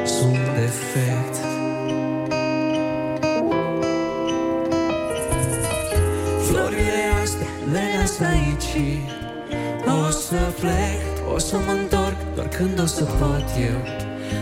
sunt 0.05 0.37
defect. 0.55 1.35
Florile 6.47 7.03
astea 7.23 7.47
le 7.71 7.81
las 7.99 8.19
aici. 8.19 9.01
O 10.07 10.09
să 10.09 10.35
plec, 10.59 11.33
o 11.33 11.37
să 11.37 11.55
mă 11.65 11.71
întorc 11.71 12.15
Doar 12.35 12.47
când 12.47 12.79
o 12.79 12.85
să 12.85 13.03
pot 13.03 13.45
eu 13.59 13.79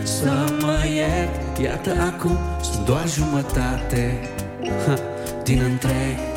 Să 0.02 0.54
mă 0.60 0.78
iert. 0.94 1.58
Iată 1.58 1.90
acum 2.14 2.38
sunt 2.62 2.84
doar 2.84 3.08
jumătate 3.08 4.30
ha, 4.86 4.98
Din 5.42 5.62
întreg 5.62 6.35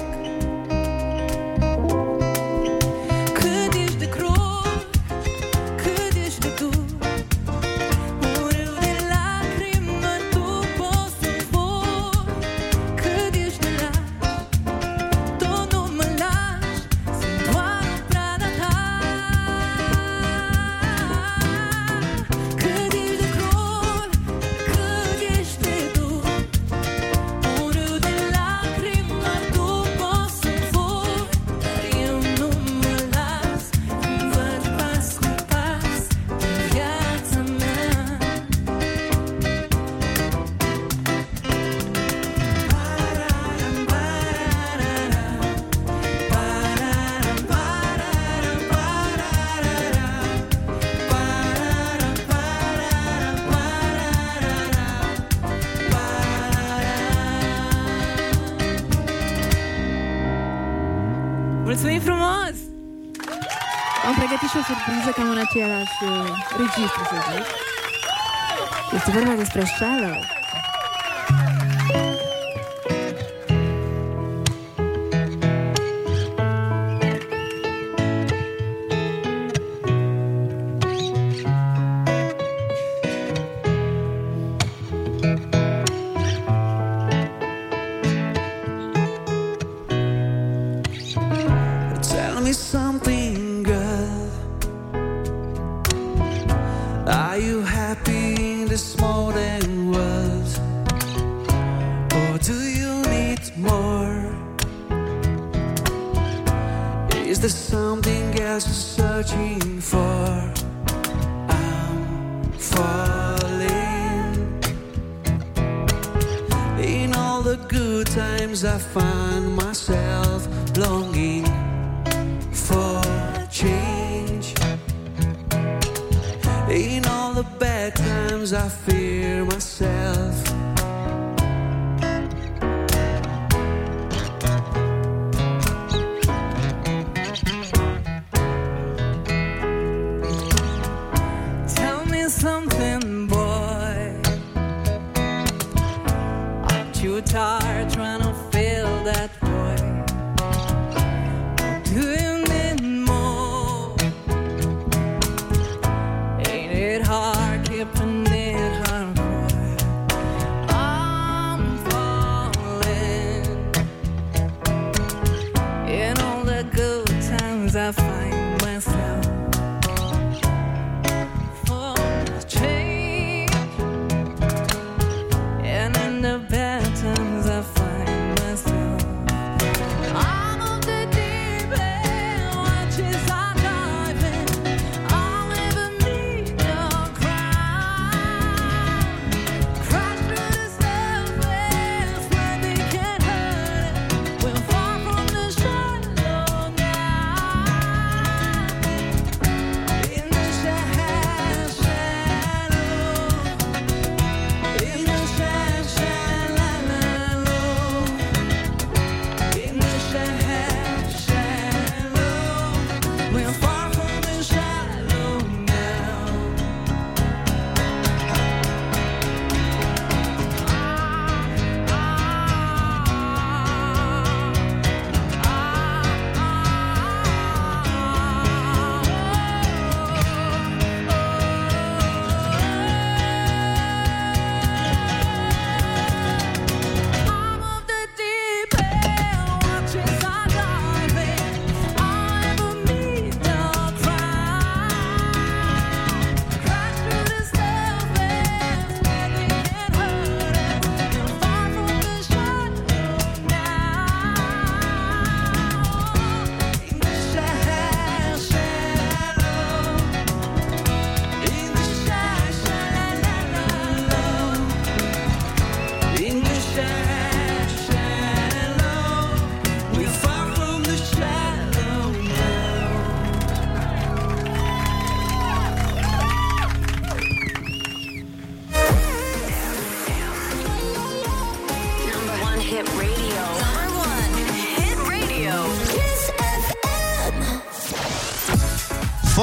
pregătit 64.89 65.13
și 65.13 65.19
o 65.19 65.21
surpriză 65.21 65.21
cam 65.21 65.29
în 65.29 65.37
același 65.37 66.03
uh, 66.03 66.29
registru, 66.57 67.03
să 67.03 67.17
zic. 67.31 67.45
Este 68.95 69.11
vorba 69.11 69.33
despre 69.33 69.63
Shallow. 69.65 70.38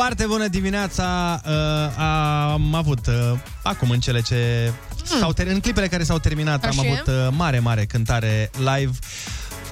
Foarte 0.06 0.26
bună 0.26 0.48
dimineața! 0.48 1.40
Uh, 1.46 2.02
am 2.52 2.74
avut 2.74 3.06
uh, 3.06 3.14
acum 3.62 3.90
în 3.90 4.00
cele 4.00 4.20
ce 4.20 4.72
s-au 5.20 5.32
ter- 5.32 5.46
în 5.46 5.60
clipele 5.60 5.88
care 5.88 6.02
s-au 6.02 6.18
terminat 6.18 6.64
am 6.64 6.78
Așa. 6.78 6.80
avut 6.80 7.06
uh, 7.06 7.28
mare, 7.30 7.58
mare 7.58 7.84
cântare 7.84 8.50
live. 8.58 8.90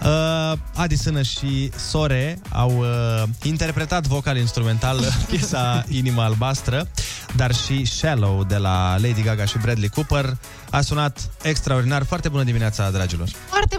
Uh, 0.04 0.58
Adi 0.74 0.96
Sână 0.96 1.22
și 1.22 1.70
Sore 1.76 2.38
au 2.52 2.78
uh, 2.78 3.22
interpretat 3.42 4.06
vocal-instrumental 4.06 4.98
piesa 5.30 5.84
Inima 5.88 6.24
Albastră, 6.24 6.88
dar 7.36 7.54
și 7.54 7.84
Shallow 7.84 8.44
de 8.44 8.56
la 8.56 8.96
Lady 9.02 9.22
Gaga 9.22 9.44
și 9.44 9.58
Bradley 9.58 9.88
Cooper. 9.88 10.36
A 10.70 10.80
sunat 10.80 11.30
extraordinar. 11.42 12.04
Foarte 12.04 12.28
bună 12.28 12.42
dimineața, 12.42 12.90
dragilor! 12.90 13.28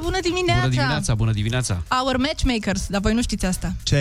Foarte 0.09 0.29
bună 0.29 0.35
dimineața! 0.35 0.61
Bună 0.61 0.69
dimineața, 0.75 1.15
bună 1.15 1.31
dimineața. 1.31 1.81
Our 2.03 2.17
matchmakers, 2.17 2.87
dar 2.87 3.01
voi 3.01 3.13
nu 3.13 3.21
știți 3.21 3.45
asta. 3.45 3.73
Ce? 3.83 3.99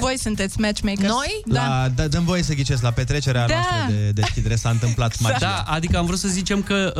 Voi 0.00 0.18
sunteți 0.18 0.60
matchmakers. 0.60 1.08
Noi? 1.08 1.42
La, 1.44 1.88
da, 1.94 2.08
dăm 2.08 2.24
voie 2.24 2.42
să 2.42 2.52
ghicesc, 2.54 2.82
la 2.82 2.90
petrecerea 2.90 3.46
Da. 3.46 3.54
noastră 3.54 3.76
de 3.88 4.10
deschidere 4.10 4.56
s-a 4.56 4.68
întâmplat 4.70 5.18
magia. 5.20 5.38
Da, 5.40 5.64
adică 5.66 5.98
am 5.98 6.06
vrut 6.06 6.18
să 6.18 6.28
zicem 6.28 6.62
că 6.62 6.92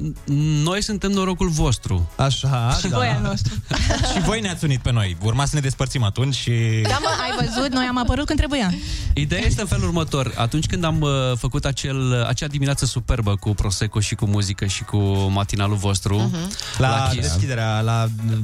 uh, 0.00 0.08
noi 0.64 0.82
suntem 0.82 1.10
norocul 1.10 1.48
vostru. 1.48 2.10
Așa, 2.16 2.76
Și 2.80 2.88
voi 2.88 3.06
al 3.06 3.22
nostru. 3.22 3.54
și 4.14 4.20
voi 4.20 4.40
ne-ați 4.40 4.64
unit 4.64 4.80
pe 4.80 4.92
noi. 4.92 5.16
Urma 5.22 5.44
să 5.44 5.50
ne 5.54 5.60
despărțim 5.60 6.02
atunci 6.02 6.34
și... 6.34 6.52
Da, 6.82 6.98
mă, 7.00 7.08
ai 7.22 7.46
văzut? 7.46 7.72
Noi 7.72 7.86
am 7.88 7.98
apărut 7.98 8.26
când 8.26 8.38
trebuia. 8.38 8.72
Ideea 9.14 9.42
este 9.46 9.60
în 9.60 9.66
felul 9.66 9.84
următor. 9.84 10.32
Atunci 10.36 10.66
când 10.66 10.84
am 10.84 11.00
uh, 11.00 11.10
făcut 11.36 11.64
acel, 11.64 12.24
acea 12.28 12.46
dimineață 12.46 12.84
superbă 12.86 13.36
cu 13.36 13.50
Prosecco 13.50 14.00
și 14.00 14.14
cu 14.14 14.26
muzică 14.26 14.64
și 14.66 14.84
cu 14.84 14.98
matinalul 15.30 15.76
vostru 15.76 16.30
Uh-huh. 16.30 16.76
La, 16.78 17.08
Kiss. 17.12 17.20
deschiderea, 17.28 17.80
la 17.80 17.97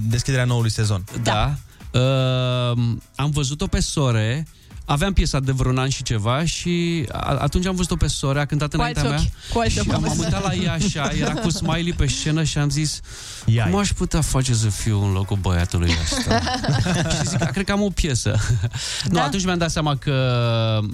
deschiderea 0.09 0.45
noului 0.45 0.71
sezon. 0.71 1.05
Da. 1.23 1.55
Uh, 1.91 2.79
am 3.15 3.31
văzut-o 3.31 3.67
pe 3.67 3.81
sore 3.81 4.47
aveam 4.85 5.13
piesa 5.13 5.41
de 5.41 5.53
vreun 5.53 5.79
an 5.79 5.89
și 5.89 6.03
ceva 6.03 6.45
și 6.45 7.05
a- 7.13 7.19
atunci 7.19 7.67
am 7.67 7.75
văzut-o 7.75 7.97
pe 7.97 8.07
sora, 8.07 8.41
a 8.41 8.45
cântat 8.45 8.69
Cu 8.71 8.77
înaintea 8.77 9.03
alți 9.03 9.15
mea. 9.15 9.33
ochi, 9.49 9.53
cu 9.53 9.59
alți 9.59 9.73
și 9.73 9.79
ochi. 9.79 9.93
am 9.95 10.15
uitat 10.19 10.43
la 10.43 10.55
ea 10.55 10.73
așa, 10.73 11.11
era 11.21 11.33
cu 11.33 11.51
smiley 11.51 11.93
pe 11.93 12.07
scenă 12.07 12.43
și 12.43 12.59
am 12.59 12.69
zis 12.71 13.01
Iai. 13.45 13.71
cum 13.71 13.79
aș 13.79 13.93
putea 13.93 14.21
face 14.21 14.55
să 14.55 14.69
fiu 14.69 15.05
în 15.05 15.13
locul 15.13 15.37
băiatului 15.37 15.91
ăsta? 16.03 16.41
și 17.21 17.27
zic, 17.29 17.43
"A, 17.43 17.47
cred 17.47 17.65
că 17.65 17.73
am 17.73 17.83
o 17.83 17.89
piesă. 17.91 18.39
Nu, 19.11 19.21
atunci 19.21 19.45
mi-am 19.45 19.59
dat 19.59 19.71
seama 19.71 19.97
că 19.97 20.13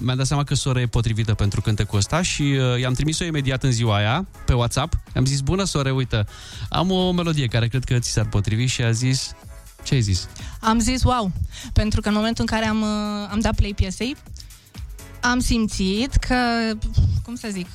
mi-am 0.01 0.17
dat 0.17 0.25
seama 0.25 0.43
că 0.43 0.55
sora 0.55 0.81
e 0.81 0.85
potrivită 0.87 1.33
pentru 1.33 1.61
cântecul 1.61 1.97
ăsta 1.97 2.21
și 2.21 2.41
uh, 2.41 2.79
i-am 2.79 2.93
trimis-o 2.93 3.23
imediat 3.23 3.63
în 3.63 3.71
ziua 3.71 3.95
aia 3.95 4.25
pe 4.45 4.53
WhatsApp. 4.53 4.93
Am 5.15 5.25
zis, 5.25 5.39
bună 5.39 5.63
sore, 5.63 5.91
uite, 5.91 6.25
am 6.69 6.91
o 6.91 7.11
melodie 7.11 7.47
care 7.47 7.67
cred 7.67 7.83
că 7.83 7.99
ți 7.99 8.09
s-ar 8.11 8.25
potrivi 8.25 8.65
și 8.65 8.81
a 8.81 8.91
zis, 8.91 9.31
ce 9.83 9.93
ai 9.93 10.01
zis? 10.01 10.27
Am 10.59 10.79
zis 10.79 11.03
wow, 11.03 11.31
pentru 11.73 12.01
că 12.01 12.07
în 12.07 12.13
momentul 12.13 12.45
în 12.49 12.57
care 12.57 12.69
am, 12.69 12.81
uh, 12.81 13.29
am 13.31 13.39
dat 13.39 13.55
play 13.55 13.73
piesei, 13.75 14.15
am 15.21 15.39
simțit 15.39 16.13
că, 16.13 16.35
cum 17.23 17.35
să 17.35 17.47
zic, 17.51 17.67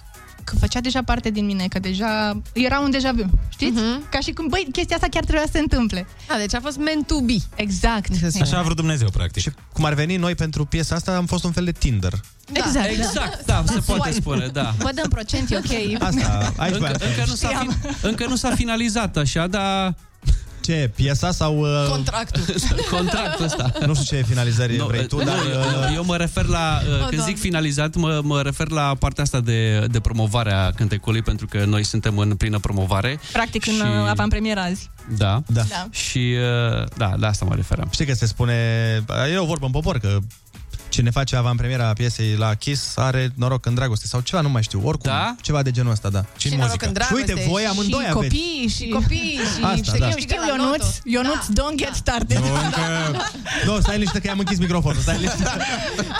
că 0.44 0.56
făcea 0.56 0.80
deja 0.80 1.02
parte 1.02 1.30
din 1.30 1.44
mine, 1.44 1.68
că 1.68 1.78
deja 1.78 2.42
era 2.52 2.80
un 2.80 2.90
deja 2.90 3.12
vu, 3.12 3.24
știți? 3.48 3.78
Uh-huh. 3.78 4.10
Ca 4.10 4.18
și 4.18 4.32
cum, 4.32 4.46
băi, 4.48 4.68
chestia 4.72 4.96
asta 4.96 5.08
chiar 5.10 5.22
trebuia 5.22 5.44
să 5.44 5.52
se 5.52 5.58
întâmple. 5.58 6.06
A, 6.28 6.36
deci 6.36 6.54
a 6.54 6.60
fost 6.60 6.76
meant 6.76 7.06
to 7.06 7.20
be. 7.20 7.36
Exact. 7.54 8.10
Așa 8.40 8.58
a 8.58 8.62
vrut 8.62 8.76
Dumnezeu, 8.76 9.08
practic. 9.10 9.42
Și 9.42 9.50
cum 9.72 9.84
ar 9.84 9.94
veni 9.94 10.16
noi 10.16 10.34
pentru 10.34 10.64
piesa 10.64 10.94
asta, 10.94 11.16
am 11.16 11.26
fost 11.26 11.44
un 11.44 11.52
fel 11.52 11.64
de 11.64 11.72
Tinder. 11.72 12.12
Exact, 12.52 12.88
exact, 12.88 13.44
da, 13.44 13.64
se 13.66 13.78
poate 13.86 14.12
spune, 14.12 14.46
da. 14.46 14.74
Vă 14.78 14.90
dăm 14.94 15.08
procent, 15.08 15.50
e 15.50 15.56
ok. 15.56 16.02
Asta, 16.02 16.52
aici 16.56 16.74
încă, 16.74 16.96
voiam 16.98 16.98
să 16.98 17.06
încă, 17.06 17.24
nu 17.26 17.34
s-a 17.34 17.48
fi, 17.48 18.06
încă 18.06 18.26
nu 18.26 18.36
s-a 18.36 18.54
finalizat 18.54 19.16
așa, 19.16 19.46
dar... 19.46 19.94
Ce, 20.66 20.90
piesa 20.94 21.30
sau... 21.30 21.58
Uh... 21.60 21.88
Contractul. 21.90 22.42
Contractul 22.96 23.44
ăsta. 23.44 23.72
Nu 23.86 23.94
știu 23.94 24.16
ce 24.16 24.22
finalizări 24.24 24.76
Nu, 24.76 24.86
vrei 24.86 25.06
tu, 25.06 25.16
nu, 25.18 25.24
dar... 25.24 25.34
eu- 25.52 25.94
eu 25.94 26.04
mă 26.04 26.16
refer 26.16 26.44
la, 26.44 26.80
uh, 27.00 27.06
când 27.08 27.20
da. 27.20 27.26
zic 27.26 27.38
finalizat, 27.38 27.94
mă, 27.94 28.20
mă 28.22 28.42
refer 28.42 28.68
la 28.70 28.94
partea 28.98 29.22
asta 29.22 29.40
de, 29.40 29.86
de 29.90 30.00
promovare 30.00 30.52
a 30.52 30.70
cântecului, 30.70 31.22
pentru 31.22 31.46
că 31.46 31.64
noi 31.64 31.82
suntem 31.82 32.18
în 32.18 32.34
plină 32.36 32.58
promovare. 32.58 33.20
Practic, 33.32 33.66
în 33.66 33.72
Și- 33.74 33.80
uh, 33.80 34.08
avantpremiera 34.08 34.62
azi. 34.62 34.90
Da. 35.16 35.42
Da. 35.46 35.62
Da. 35.68 35.86
Și 35.90 36.34
uh, 36.78 36.86
da, 36.96 37.12
la 37.16 37.26
asta 37.28 37.44
mă 37.44 37.54
referam. 37.54 37.88
Știi 37.92 38.06
că 38.06 38.14
se 38.14 38.26
spune, 38.26 38.54
e 39.32 39.38
o 39.38 39.44
vorbă 39.44 39.66
în 39.66 39.72
popor, 39.72 39.98
că 39.98 40.18
cine 40.96 41.10
face 41.10 41.36
avantpremiera 41.36 41.92
piesei 41.92 42.34
la 42.36 42.54
Kiss 42.54 42.96
are 42.96 43.30
noroc 43.34 43.66
în 43.66 43.74
dragoste 43.74 44.06
sau 44.06 44.20
ceva, 44.20 44.40
nu 44.42 44.48
mai 44.48 44.62
știu, 44.62 44.80
oricum, 44.84 45.10
Da? 45.10 45.34
ceva 45.40 45.62
de 45.62 45.70
genul 45.70 45.90
ăsta, 45.92 46.08
da. 46.08 46.24
Și 46.36 46.54
noroc 46.54 46.82
în 46.82 46.92
dragoste. 46.92 47.24
Și 47.24 47.32
uite, 47.34 47.48
voi 47.48 47.64
amândoi 47.66 48.02
și 48.04 48.10
aveți. 48.12 48.34
copii, 48.34 48.68
și 48.76 48.88
copii, 48.88 49.38
și 49.56 49.62
Asta, 49.64 49.76
știi, 49.82 49.98
da. 49.98 50.10
știu, 50.10 50.20
Știu, 50.20 50.36
la 50.40 50.46
Ionuț, 50.46 50.70
loto. 50.70 50.86
Ionuț, 51.04 51.44
don't 51.58 51.76
get 51.76 51.94
started. 51.94 52.38
Nu, 52.38 52.44
încă... 52.64 52.80
nu, 53.66 53.80
stai 53.80 53.94
liniște 53.96 54.18
că 54.18 54.26
i-am 54.26 54.38
închis 54.38 54.58
microfonul, 54.58 55.00
stai 55.02 55.14
liniște. 55.16 55.44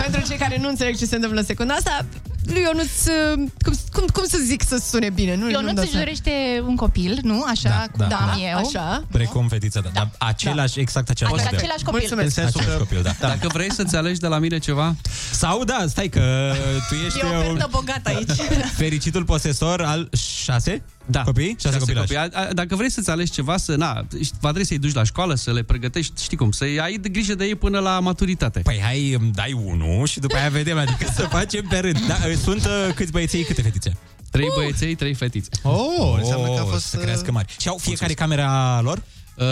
Pentru 0.02 0.20
cei 0.28 0.36
care 0.36 0.58
nu 0.60 0.68
înțeleg 0.68 0.96
ce 0.96 1.06
se 1.06 1.14
întâmplă 1.14 1.40
în 1.40 1.46
secunda 1.46 1.74
asta, 1.74 2.04
lui 2.52 2.62
Ionuț, 2.62 3.06
uh, 3.06 3.48
cum, 3.64 3.72
cum, 3.92 4.04
cum 4.12 4.24
să 4.26 4.38
zic 4.44 4.62
să 4.66 4.76
sune 4.90 5.10
bine? 5.10 5.34
Nu, 5.36 5.44
nu 5.44 5.50
Ionuț 5.50 5.78
își 5.78 5.92
dorește 5.92 6.30
un 6.66 6.76
copil, 6.76 7.18
nu? 7.22 7.44
Așa, 7.48 7.68
Da, 7.68 7.84
cu 7.92 7.96
da, 7.98 8.06
da, 8.06 8.32
da. 8.34 8.40
eu. 8.50 8.56
Așa. 8.58 9.04
Precum 9.10 9.48
fetița, 9.48 9.80
da. 9.80 9.88
Dar 9.92 10.10
același, 10.18 10.80
exact 10.80 11.08
același 11.08 11.34
Adică 11.34 11.48
model. 11.52 11.58
același 11.64 11.84
copil. 11.84 11.98
Mulțumesc. 12.00 12.26
În 12.36 12.42
sensul 12.42 12.60
Același 12.60 12.78
că... 12.78 12.84
copil, 12.84 13.02
da. 13.02 13.14
da. 13.20 13.28
Dacă 13.28 13.48
vrei 13.52 13.72
să-ți 13.72 13.96
alegi 13.96 14.20
de 14.20 14.26
la 14.26 14.38
mine 14.38 14.58
ceva, 14.58 14.94
Sau, 15.32 15.64
da, 15.64 15.84
stai 15.88 16.08
că 16.08 16.52
tu 16.88 16.94
ești 17.06 17.18
E 17.18 17.22
o 17.22 17.26
un 17.28 17.36
ofertă 17.36 17.68
bogată 17.70 18.08
aici. 18.08 18.30
fericitul 18.76 19.24
posesor 19.24 19.80
al 19.82 20.08
șase 20.44 20.82
da. 21.08 21.22
copii? 21.22 21.56
Șase, 21.60 21.78
copilași. 21.78 22.12
copii. 22.14 22.30
A- 22.34 22.40
a- 22.40 22.52
Dacă 22.52 22.76
vrei 22.76 22.90
să-ți 22.90 23.10
alegi 23.10 23.30
ceva, 23.30 23.56
să, 23.56 23.74
na, 23.76 23.92
va 24.40 24.48
trebui 24.48 24.64
să-i 24.64 24.78
duci 24.78 24.92
la 24.94 25.04
școală, 25.04 25.34
să 25.34 25.52
le 25.52 25.62
pregătești, 25.62 26.22
știi 26.22 26.36
cum, 26.36 26.50
să-i 26.50 26.80
ai 26.80 26.96
de 26.96 27.08
grijă 27.08 27.34
de 27.34 27.44
ei 27.44 27.54
până 27.54 27.78
la 27.78 28.00
maturitate. 28.00 28.60
Păi 28.60 28.80
hai, 28.82 29.12
îmi 29.20 29.30
dai 29.34 29.52
unul 29.64 30.06
și 30.06 30.18
după 30.20 30.36
aia 30.36 30.48
vedem, 30.48 30.78
adică 30.78 31.12
să 31.14 31.22
facem 31.22 31.64
pe 31.68 31.78
rând. 31.78 32.00
Da, 32.06 32.14
sunt 32.36 32.64
uh, 32.64 32.94
câți 32.94 33.12
băieței, 33.12 33.42
câte 33.44 33.62
fetițe? 33.62 33.96
Trei 34.30 34.48
băieței, 34.54 34.94
trei 34.94 35.14
fetițe. 35.14 35.48
Oh, 35.62 36.16
înseamnă 36.18 36.46
că 36.54 36.60
a 36.60 36.64
fost... 36.64 36.86
Să 36.86 36.96
crească 36.96 37.32
mari. 37.32 37.54
Și 37.58 37.68
au 37.68 37.76
fiecare 37.76 38.12
camera 38.12 38.80
lor? 38.80 39.02
Uh, 39.36 39.44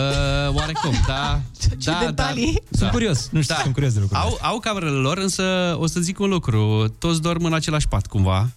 oarecum, 0.57 0.93
da. 1.07 1.39
da, 1.83 1.99
detalii. 2.05 2.53
Da, 2.53 2.59
Sunt 2.77 2.81
da. 2.81 2.89
curios, 2.89 3.29
nu 3.31 3.41
știu, 3.41 3.55
Da. 3.55 3.61
sunt 3.61 3.73
curios 3.73 3.93
de 3.93 3.99
lucruri. 3.99 4.21
Au, 4.21 4.37
au 4.41 4.59
camerele 4.59 4.91
lor, 4.97 5.17
însă 5.17 5.75
o 5.79 5.87
să 5.87 5.99
zic 5.99 6.19
un 6.19 6.29
lucru. 6.29 6.87
Toți 6.99 7.21
dorm 7.21 7.43
în 7.43 7.53
același 7.53 7.87
pat, 7.87 8.05
cumva. 8.07 8.49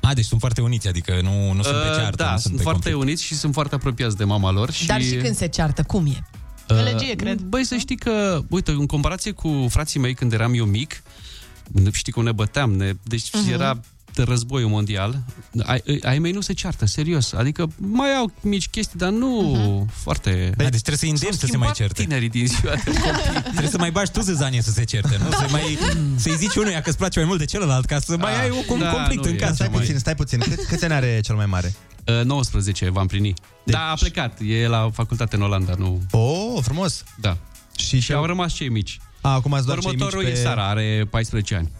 A, 0.00 0.14
deci 0.14 0.24
sunt 0.24 0.40
foarte 0.40 0.60
uniți, 0.60 0.88
adică 0.88 1.18
nu, 1.22 1.52
nu 1.52 1.62
sunt 1.62 1.76
pe 1.76 1.88
Uh, 1.90 1.96
ceartă. 1.96 2.22
da, 2.24 2.30
nu 2.32 2.38
sunt 2.38 2.56
pe 2.56 2.62
foarte 2.62 2.80
conflict. 2.90 3.06
uniți 3.08 3.24
și 3.24 3.34
sunt 3.34 3.52
foarte 3.52 3.74
apropiați 3.74 4.16
de 4.16 4.24
mama 4.24 4.50
lor. 4.50 4.70
Și, 4.72 4.86
Dar 4.86 5.02
și 5.02 5.16
când 5.16 5.36
se 5.36 5.46
ceartă, 5.46 5.82
cum 5.82 6.06
e? 6.06 6.22
Gălăgie, 6.68 7.14
cred. 7.14 7.40
Băi, 7.40 7.64
să 7.64 7.76
știi 7.76 7.96
că, 7.96 8.40
uite, 8.48 8.70
în 8.70 8.86
comparație 8.86 9.30
cu 9.32 9.66
frații 9.70 10.00
mei 10.00 10.14
când 10.14 10.32
eram 10.32 10.54
eu 10.54 10.64
mic, 10.64 11.02
știi 11.92 12.12
cum 12.12 12.24
ne 12.24 12.32
băteam, 12.32 12.72
ne, 12.72 12.92
deci 13.02 13.30
Mhm. 13.32 13.48
uh-huh. 13.48 13.52
era 13.52 13.80
de 14.14 14.22
războiul 14.22 14.68
mondial, 14.68 15.22
ai, 15.62 15.82
ai 16.02 16.18
mei 16.18 16.32
nu 16.32 16.40
se 16.40 16.52
ceartă, 16.52 16.86
serios. 16.86 17.32
Adică 17.32 17.70
mai 17.76 18.14
au 18.16 18.32
mici 18.40 18.68
chestii, 18.68 18.98
dar 18.98 19.10
nu 19.10 19.56
uh-huh. 19.86 19.94
foarte... 19.94 20.52
Da, 20.56 20.62
deci 20.62 20.80
trebuie 20.80 20.96
să 20.96 21.06
îndemni 21.06 21.34
să 21.36 21.46
se 21.46 21.56
mai 21.56 21.70
certe. 21.74 22.02
tinerii 22.02 22.28
din 22.28 22.46
ziua 22.46 22.74
de 22.74 22.90
copii. 22.90 23.40
Trebuie 23.42 23.68
să 23.70 23.78
mai 23.78 23.90
bagi 23.90 24.10
tu 24.10 24.20
zâzanie 24.20 24.62
să 24.62 24.70
se 24.70 24.84
certe, 24.84 25.18
nu? 25.24 25.30
Să 25.30 25.46
mai, 25.50 25.78
să-i 26.16 26.36
zici 26.36 26.54
unuia 26.54 26.80
că 26.82 26.88
îți 26.88 26.98
place 26.98 27.18
mai 27.18 27.28
mult 27.28 27.38
de 27.38 27.44
celălalt, 27.44 27.84
ca 27.84 27.98
să 27.98 28.16
mai 28.16 28.32
Ah, 28.34 28.40
ai 28.40 28.64
un 28.68 28.78
da, 28.78 28.90
conflict 28.90 29.24
nu 29.24 29.30
în 29.30 29.36
e 29.36 29.38
casă. 29.38 29.54
Stai 29.54 29.68
mai- 29.68 29.78
puțin, 29.80 29.98
stai 29.98 30.14
puțin. 30.14 30.38
Cât, 30.38 30.64
câți 30.66 30.84
ani 30.84 30.92
are 30.92 31.20
cel 31.20 31.34
mai 31.34 31.46
mare? 31.46 31.74
Uh, 32.06 32.24
19 32.24 32.90
va 32.90 33.00
împlini. 33.00 33.34
Deci... 33.64 33.74
Da, 33.74 33.90
a 33.90 33.94
plecat. 33.94 34.38
E 34.46 34.66
la 34.66 34.90
facultate 34.92 35.36
în 35.36 35.42
Olanda, 35.42 35.74
nu... 35.78 36.02
Oh, 36.10 36.58
frumos. 36.62 37.04
Da. 37.20 37.36
Și, 37.76 38.00
Și 38.00 38.12
au 38.12 38.24
rămas 38.24 38.52
cei 38.52 38.68
mici. 38.68 39.00
A, 39.20 39.34
acum 39.34 39.54
ați 39.54 39.66
doar 39.66 39.78
cei 39.78 39.90
mici 39.90 40.00
Următorul 40.00 40.24
pe... 40.24 40.30
e 40.30 40.42
Sara, 40.42 40.68
are 40.68 41.06
14 41.10 41.54
ani. 41.54 41.70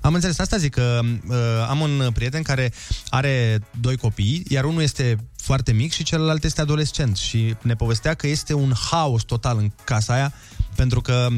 Am 0.00 0.14
înțeles, 0.14 0.38
asta 0.38 0.56
zic 0.56 0.74
că 0.74 1.00
uh, 1.28 1.36
am 1.68 1.80
un 1.80 2.10
prieten 2.14 2.42
care 2.42 2.72
are 3.08 3.60
doi 3.80 3.96
copii, 3.96 4.42
iar 4.48 4.64
unul 4.64 4.82
este 4.82 5.16
foarte 5.36 5.72
mic 5.72 5.92
și 5.92 6.02
celălalt 6.02 6.44
este 6.44 6.60
adolescent 6.60 7.16
și 7.16 7.54
ne 7.62 7.74
povestea 7.74 8.14
că 8.14 8.26
este 8.26 8.54
un 8.54 8.72
haos 8.90 9.22
total 9.22 9.58
în 9.58 9.70
casa 9.84 10.12
aia, 10.12 10.32
pentru 10.74 11.00
că 11.00 11.28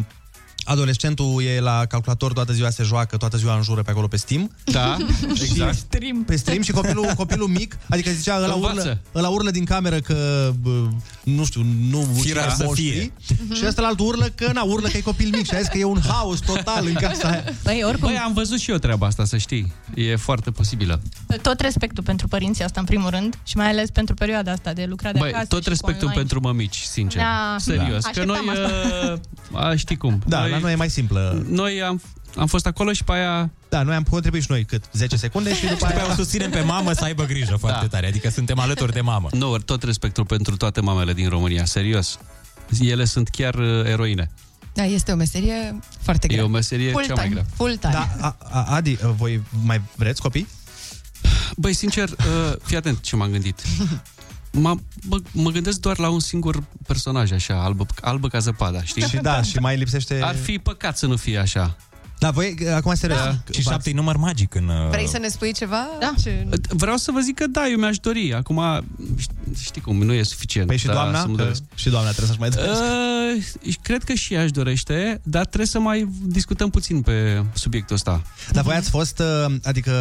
adolescentul 0.65 1.43
e 1.43 1.61
la 1.61 1.85
calculator, 1.89 2.33
toată 2.33 2.53
ziua 2.53 2.71
se 2.71 2.83
joacă, 2.83 3.17
toată 3.17 3.37
ziua 3.37 3.57
înjură 3.57 3.83
pe 3.83 3.91
acolo 3.91 4.07
pe 4.07 4.17
Steam. 4.17 4.51
Da, 4.65 4.97
exact. 5.49 5.75
Stream. 5.75 6.25
Pe 6.25 6.37
stream 6.37 6.62
și 6.62 6.73
copilul, 6.73 7.07
copilul 7.17 7.49
mic, 7.49 7.77
adică 7.89 8.11
zicea, 8.11 8.37
ăla 8.37 8.55
urlă, 8.55 8.69
Învață. 8.69 9.01
ăla 9.15 9.29
urlă 9.29 9.51
din 9.51 9.65
cameră 9.65 10.01
că, 10.01 10.51
bă, 10.62 10.89
nu 11.25 11.45
știu, 11.45 11.67
nu 11.91 12.09
Firar 12.21 12.45
ucide 12.47 12.55
să 12.57 12.65
moștrii. 12.65 12.91
fie. 12.91 13.12
Și 13.55 13.62
ăsta 13.67 13.83
alt 13.83 13.99
urlă 14.01 14.27
că, 14.35 14.51
na, 14.53 14.62
urlă 14.62 14.89
că 14.89 14.97
e 14.97 15.01
copil 15.01 15.29
mic 15.33 15.47
și 15.47 15.55
a 15.55 15.59
zis 15.59 15.69
că 15.69 15.79
e 15.79 15.85
un 15.85 16.01
haos 16.09 16.39
total 16.39 16.87
în 16.87 16.95
casa 16.95 17.29
aia. 17.29 17.45
Băi, 17.62 17.83
oricum, 17.87 18.09
Băi, 18.09 18.19
am 18.19 18.33
văzut 18.33 18.59
și 18.59 18.71
eu 18.71 18.77
treaba 18.77 19.07
asta, 19.07 19.25
să 19.25 19.37
știi. 19.37 19.73
E 19.95 20.17
foarte 20.17 20.51
posibilă. 20.51 21.01
tot 21.43 21.61
respectul 21.61 22.03
pentru 22.05 22.29
părinții 22.29 22.65
asta, 22.65 22.81
în 22.81 22.87
primul 22.87 23.11
rând, 23.11 23.39
și 23.45 23.57
mai 23.57 23.69
ales 23.69 23.91
pentru 23.91 24.15
perioada 24.15 24.53
asta 24.53 24.73
de 24.73 24.85
lucrat 24.89 25.12
de 25.12 25.19
Băi, 25.19 25.29
acasă 25.33 25.47
tot 25.47 25.62
și 25.62 25.69
respectul 25.69 26.03
online. 26.07 26.21
pentru 26.21 26.41
mămici, 26.41 26.77
sincer. 26.79 27.21
Da. 27.23 27.57
Serios. 27.59 28.03
Da. 28.03 28.11
Că 28.11 28.25
noi, 28.25 28.37
Așteptam 28.49 29.19
uh, 29.53 29.61
a, 29.65 29.77
știi 29.77 29.97
cum. 29.97 30.23
Da, 30.27 30.41
noi, 30.41 30.53
la 30.55 30.61
noi 30.63 30.73
e 30.73 30.77
mai 30.77 30.91
simplă. 30.91 31.45
noi 31.49 31.83
am, 31.83 32.03
am 32.37 32.47
fost 32.47 32.67
acolo 32.67 32.93
și 32.93 33.05
pe 33.05 33.13
aia... 33.13 33.51
Da, 33.69 33.83
noi 33.83 33.95
am 33.95 34.03
contribuit 34.03 34.43
și 34.43 34.51
noi 34.51 34.65
cât 34.65 34.85
10 34.93 35.17
secunde 35.17 35.55
și 35.55 35.61
după 35.61 35.75
După 35.75 35.87
aia 35.87 36.03
aia... 36.03 36.13
o 36.13 36.15
susținem 36.15 36.51
pe 36.51 36.61
mamă 36.61 36.93
să 36.93 37.05
aibă 37.05 37.25
grijă 37.25 37.57
foarte 37.57 37.81
Da. 37.81 37.87
tare, 37.89 38.07
adică 38.07 38.31
suntem 38.31 38.59
alături 38.59 38.93
de 38.93 39.01
mamă. 39.01 39.29
Nu, 39.33 39.59
tot 39.59 39.83
respectul 39.83 40.25
pentru 40.25 40.57
toate 40.57 40.81
mamele 40.81 41.13
din 41.13 41.29
România, 41.29 41.65
serios. 41.65 42.19
Ele 42.81 43.05
sunt 43.05 43.29
chiar 43.29 43.55
uh, 43.55 43.85
eroine. 43.85 44.31
Da, 44.75 44.85
este 44.85 45.13
o 45.13 45.17
meserie 45.17 45.79
foarte 46.01 46.27
grea. 46.29 46.41
E 46.41 46.45
o 46.45 46.49
meserie 46.49 46.91
full 46.91 47.05
cea 47.05 47.13
time, 47.13 47.21
mai 47.25 47.29
grea. 47.31 47.45
Full 47.55 47.77
time. 47.77 47.93
Da, 47.93 48.09
a, 48.21 48.37
a, 48.51 48.63
Adi, 48.75 48.99
voi 49.17 49.43
mai 49.65 49.81
vreți 49.97 50.21
copii? 50.21 50.47
Băi, 51.57 51.73
sincer, 51.73 52.09
uh, 52.09 52.17
fii 52.63 52.77
atent 52.77 53.01
ce 53.01 53.17
m-am 53.17 53.31
gândit. 53.31 53.63
Mă, 54.61 54.75
mă, 55.09 55.21
mă 55.33 55.51
gândesc 55.51 55.81
doar 55.81 55.99
la 55.99 56.09
un 56.09 56.21
singur 56.21 56.63
personaj, 56.87 57.33
așa, 57.33 57.63
albă, 57.63 57.87
albă 58.01 58.29
ca 58.29 58.39
zăpada, 58.39 58.83
știi? 58.83 59.03
Și 59.03 59.17
da, 59.17 59.43
și 59.43 59.59
mai 59.59 59.77
lipsește... 59.77 60.21
Ar 60.23 60.35
fi 60.35 60.59
păcat 60.59 60.99
să 60.99 61.07
nu 61.07 61.17
fie 61.17 61.39
așa. 61.39 61.77
Da, 62.19 62.31
voi, 62.31 62.57
acum 62.75 62.95
serios. 62.95 63.19
Da. 63.19 63.39
Și 63.53 63.61
șapte 63.62 63.91
e 63.91 63.93
număr 63.93 64.17
magic 64.17 64.55
în... 64.55 64.69
uh, 64.69 64.89
Vrei 64.91 65.09
să 65.09 65.19
ne 65.19 65.29
spui 65.29 65.53
ceva? 65.53 65.87
Da. 66.01 66.12
Ce... 66.23 66.47
Vreau 66.69 66.97
să 66.97 67.11
vă 67.11 67.21
zic 67.21 67.35
că 67.35 67.47
da, 67.47 67.69
eu 67.69 67.79
mi-aș 67.79 67.99
dori. 67.99 68.35
Acum, 68.35 68.62
ș- 69.21 69.61
știi 69.65 69.81
cum, 69.81 70.03
nu 70.03 70.12
e 70.12 70.23
suficient. 70.23 70.67
Păi 70.69 70.77
și 70.77 70.87
da, 70.87 70.93
doamna? 70.93 71.21
să 71.21 71.27
mă 71.27 71.35
Că 71.37 71.43
doresc. 71.43 71.62
și 71.75 71.89
doamna 71.91 72.09
trebuie 72.11 72.29
să-și 72.29 72.41
mai 72.41 72.49
dorească. 72.49 72.85
Uh, 73.67 73.75
cred 73.83 74.05
că 74.05 74.12
și 74.15 74.35
ea 74.35 74.43
își 74.43 74.53
dorește, 74.53 75.21
dar 75.23 75.45
trebuie 75.45 75.67
să 75.67 75.79
mai 75.79 76.09
discutăm 76.23 76.71
puțin 76.71 77.01
pe 77.01 77.43
subiectul 77.55 77.95
ăsta. 77.95 78.23
Dar 78.53 78.62
voi 78.65 78.75
ați 78.75 78.91
fost, 78.91 79.19
uh, 79.19 79.55
adică 79.65 79.93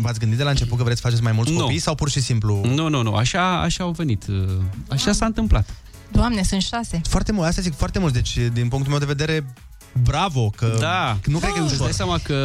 v-ați 0.00 0.18
gândit 0.18 0.38
de 0.38 0.44
la 0.44 0.50
început 0.50 0.78
că 0.78 0.84
vreți 0.84 1.00
să 1.00 1.06
faceți 1.06 1.22
mai 1.22 1.32
mulți 1.32 1.52
Nu. 1.52 1.58
copii 1.58 1.78
sau 1.78 1.94
pur 1.94 2.10
și 2.10 2.20
simplu... 2.20 2.60
Nu, 2.64 2.88
nu, 2.88 3.02
nu, 3.02 3.14
așa, 3.14 3.60
așa 3.60 3.84
au 3.84 3.90
venit. 3.90 4.26
uh, 4.28 4.36
Așa 4.88 5.12
s-a 5.12 5.26
întâmplat. 5.26 5.68
Doamne, 6.12 6.42
sunt 6.42 6.62
șase. 6.62 7.00
Foarte 7.08 7.32
mult, 7.32 7.46
asta 7.46 7.62
zic, 7.62 7.74
foarte 7.76 7.98
mult. 7.98 8.12
Deci, 8.12 8.36
din 8.52 8.68
punctul 8.68 8.90
meu 8.90 8.98
de 8.98 9.04
vedere, 9.06 9.46
bravo, 10.02 10.50
că 10.56 10.76
Da. 10.80 11.18
nu 11.26 11.38
cred 11.38 11.52
că 11.52 11.58
e 11.58 11.62
Îți 11.62 11.72
ușor. 11.72 11.84
dai 11.84 11.92
seama 11.94 12.18
că, 12.22 12.36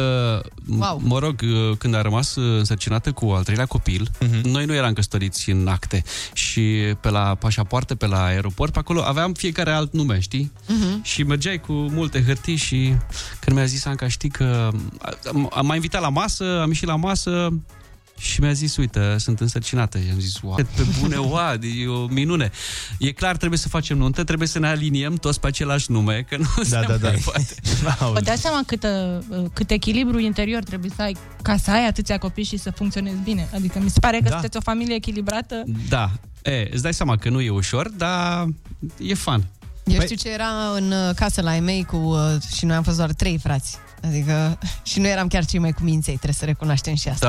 wow. 0.78 1.00
mă 1.04 1.18
rog, 1.18 1.40
când 1.78 1.94
a 1.94 2.02
rămas 2.02 2.34
uh, 2.36 2.58
însărcinată 2.58 3.12
cu 3.12 3.26
al 3.30 3.42
treilea 3.42 3.66
copil, 3.66 4.10
Mhm. 4.20 4.48
noi 4.48 4.64
nu 4.64 4.74
eram 4.74 4.92
căsătoriți 4.92 5.50
în 5.50 5.66
acte 5.68 6.02
și 6.32 6.60
pe 7.00 7.10
la 7.10 7.34
pașapoarte, 7.34 7.94
pe 7.94 8.06
la 8.06 8.24
aeroport, 8.24 8.72
pe 8.72 8.78
acolo 8.78 9.02
aveam 9.02 9.32
fiecare 9.32 9.70
alt 9.70 9.92
nume, 9.92 10.20
știi? 10.20 10.52
Mhm. 10.68 11.02
Și 11.02 11.22
mergeai 11.22 11.60
cu 11.60 11.72
multe 11.72 12.22
hârtii 12.24 12.56
și 12.56 12.94
când 13.40 13.56
mi-a 13.56 13.66
zis 13.66 13.84
Anca, 13.84 14.08
știi 14.08 14.28
că 14.30 14.70
am- 15.28 15.50
am- 15.54 15.66
m-a 15.66 15.74
invitat 15.74 16.00
la 16.00 16.08
masă, 16.08 16.60
am 16.60 16.68
ieșit 16.68 16.86
la 16.86 16.96
masă 16.96 17.48
și 18.18 18.40
mi-a 18.40 18.52
zis, 18.52 18.76
uite, 18.76 19.14
sunt 19.18 19.40
însărcinată. 19.40 19.98
I-am 20.06 20.18
zis, 20.20 20.40
wow, 20.42 20.54
pe 20.54 20.82
bune, 21.00 21.16
wow, 21.16 21.52
e 21.82 21.86
o 21.86 22.06
minune. 22.06 22.50
E 22.98 23.12
clar, 23.12 23.36
trebuie 23.36 23.58
să 23.58 23.68
facem 23.68 23.96
nuntă, 23.98 24.24
trebuie 24.24 24.48
să 24.48 24.58
ne 24.58 24.68
aliniem 24.68 25.14
toți 25.14 25.40
pe 25.40 25.46
același 25.46 25.90
nume, 25.90 26.24
că 26.28 26.36
nu 26.36 26.46
Da, 26.56 26.62
se 26.80 26.86
da, 26.88 26.96
da. 26.96 27.08
mai 27.08 27.22
poate. 27.24 27.54
Vă 28.12 28.20
dați 28.20 28.40
seama 28.40 28.62
cât, 28.66 28.82
uh, 28.84 29.44
cât 29.52 29.70
echilibru 29.70 30.18
interior 30.18 30.62
trebuie 30.62 30.90
să 30.96 31.02
ai 31.02 31.16
ca 31.42 31.56
să 31.56 31.70
ai 31.70 31.86
atâția 31.86 32.18
copii 32.18 32.44
și 32.44 32.56
să 32.56 32.70
funcționezi 32.70 33.16
bine. 33.24 33.48
Adică 33.54 33.78
mi 33.82 33.90
se 33.90 34.00
pare 34.00 34.16
că 34.16 34.22
Da. 34.28 34.30
sunteți 34.30 34.56
o 34.56 34.60
familie 34.60 34.94
echilibrată. 34.94 35.64
Da, 35.88 36.10
e, 36.42 36.68
îți 36.72 36.82
dai 36.82 36.94
seama 36.94 37.16
că 37.16 37.28
nu 37.30 37.40
e 37.40 37.50
ușor, 37.50 37.88
dar 37.88 38.46
e 38.98 39.14
fun. 39.14 39.44
Eu 39.86 40.00
știu 40.00 40.16
ce 40.16 40.30
era 40.30 40.48
în 40.74 40.92
uh, 40.92 41.14
casă 41.14 41.40
la 41.40 41.54
ei 41.54 41.60
mei 41.60 41.84
cu, 41.84 41.96
uh, 41.96 42.18
și 42.56 42.64
noi 42.64 42.76
am 42.76 42.82
fost 42.82 42.96
doar 42.96 43.12
trei 43.12 43.38
frați. 43.38 43.76
Adică 44.02 44.58
și 44.90 45.00
nu 45.00 45.06
eram 45.06 45.28
chiar 45.28 45.44
cei 45.44 45.58
mai 45.58 45.72
cuminței, 45.72 46.14
trebuie 46.14 46.34
să 46.34 46.44
recunoaștem 46.44 46.94
și 46.94 47.08
asta. 47.08 47.26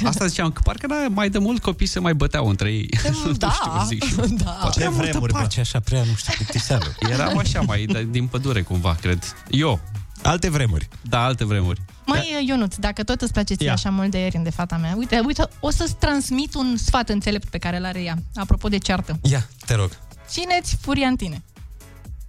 Da. 0.00 0.08
Asta 0.08 0.26
ziceam, 0.26 0.50
că 0.50 0.60
parcă 0.64 0.86
da, 0.86 0.94
mai 1.10 1.30
de 1.30 1.38
mult 1.38 1.62
copii 1.62 1.86
se 1.86 1.98
mai 2.00 2.14
băteau 2.14 2.48
între 2.48 2.72
ei. 2.72 2.88
nu 3.24 3.32
da, 3.32 3.50
știu 3.50 3.70
cum 3.70 3.84
zic 3.86 4.04
și 4.04 4.14
eu. 4.18 4.26
da. 4.44 4.70
Prea 4.74 4.90
multă 4.90 5.18
pace, 5.18 5.60
așa, 5.60 5.80
prea, 5.80 6.02
nu 6.02 6.14
știu, 6.14 6.32
plictiseală. 6.36 6.94
Eram 7.10 7.38
așa 7.38 7.60
mai 7.60 7.84
de- 7.84 8.08
din 8.10 8.26
pădure 8.26 8.62
cumva, 8.62 8.96
cred. 9.00 9.36
Eu. 9.50 9.80
Alte 10.22 10.50
vremuri. 10.50 10.88
Da, 11.02 11.24
alte 11.24 11.44
vremuri. 11.44 11.80
Mai, 12.06 12.28
da. 12.32 12.38
Ionuț, 12.52 12.74
dacă 12.76 13.02
tot 13.02 13.20
îți 13.20 13.32
place 13.32 13.54
ție 13.54 13.66
Ia. 13.66 13.72
așa 13.72 13.90
mult 13.90 14.10
de 14.10 14.24
Erin, 14.24 14.42
de 14.42 14.50
fata 14.50 14.76
mea, 14.76 14.94
uite, 14.96 15.22
uite, 15.26 15.48
o 15.60 15.70
să-ți 15.70 15.94
transmit 15.94 16.54
un 16.54 16.76
sfat 16.76 17.08
înțelept 17.08 17.48
pe 17.48 17.58
care 17.58 17.78
l-are 17.78 18.00
ea, 18.02 18.16
apropo 18.34 18.68
de 18.68 18.78
ceartă. 18.78 19.18
Ia, 19.22 19.48
te 19.66 19.74
rog. 19.74 19.90
Țineți 20.28 20.76
furia 20.80 21.06
în 21.06 21.16
tine. 21.16 21.42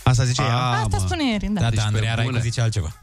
Asta 0.04 0.24
zice 0.24 0.42
ea? 0.42 0.58
Asta 0.58 0.98
spune 0.98 1.24
Erin, 1.34 1.54
da. 1.54 1.62
Da, 1.62 1.70
Deci 1.70 1.80
da, 1.80 1.86
Andreea 1.86 2.10
pe 2.10 2.16
Raicu 2.16 2.32
bune. 2.32 2.44
zice 2.44 2.62
altceva. 2.62 2.96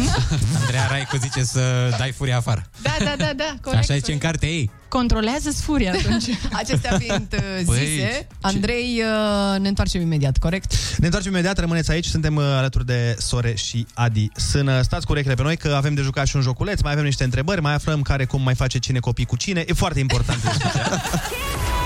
Andreea 0.60 0.86
Raicu 0.86 1.16
zice 1.16 1.42
să 1.44 1.94
dai 1.98 2.12
furia 2.12 2.36
afară. 2.36 2.70
Da, 2.82 2.96
da, 2.98 3.14
da, 3.18 3.30
da, 3.36 3.54
corect. 3.62 3.82
Așa 3.82 3.94
zice 3.94 4.12
în 4.12 4.18
cartea 4.18 4.48
ei. 4.48 4.70
Controlează-ți 4.88 5.62
furia 5.62 5.92
atunci. 5.92 6.24
Acestea 6.62 6.98
fiind 6.98 7.32
uh, 7.32 7.64
Păi, 7.66 7.76
zise, 7.76 8.26
Andrei, 8.40 9.02
uh, 9.02 9.58
ne 9.60 9.68
întoarcem 9.68 10.00
imediat, 10.00 10.38
corect? 10.38 10.72
Ne 10.98 11.04
întoarcem 11.04 11.32
imediat, 11.32 11.58
rămâneți 11.58 11.90
aici, 11.90 12.06
suntem 12.06 12.36
uh, 12.36 12.42
alături 12.44 12.86
de 12.86 13.16
Sore 13.18 13.54
și 13.54 13.86
Adi 13.94 14.30
Sână. 14.36 14.82
Stați 14.82 15.06
cu 15.06 15.12
urechile 15.12 15.34
pe 15.34 15.42
noi 15.42 15.56
că 15.56 15.72
avem 15.76 15.94
de 15.94 16.02
jucat 16.02 16.26
și 16.26 16.36
un 16.36 16.42
joculeț, 16.42 16.80
mai 16.80 16.92
avem 16.92 17.04
niște 17.04 17.24
întrebări, 17.24 17.60
mai 17.60 17.74
aflăm 17.74 18.02
care 18.02 18.24
cum 18.24 18.42
mai 18.42 18.54
face 18.54 18.78
cine 18.78 18.98
copii 18.98 19.24
cu 19.24 19.36
cine. 19.36 19.64
E 19.66 19.72
foarte 19.72 20.00
important 20.00 20.40
discuția. 20.42 20.82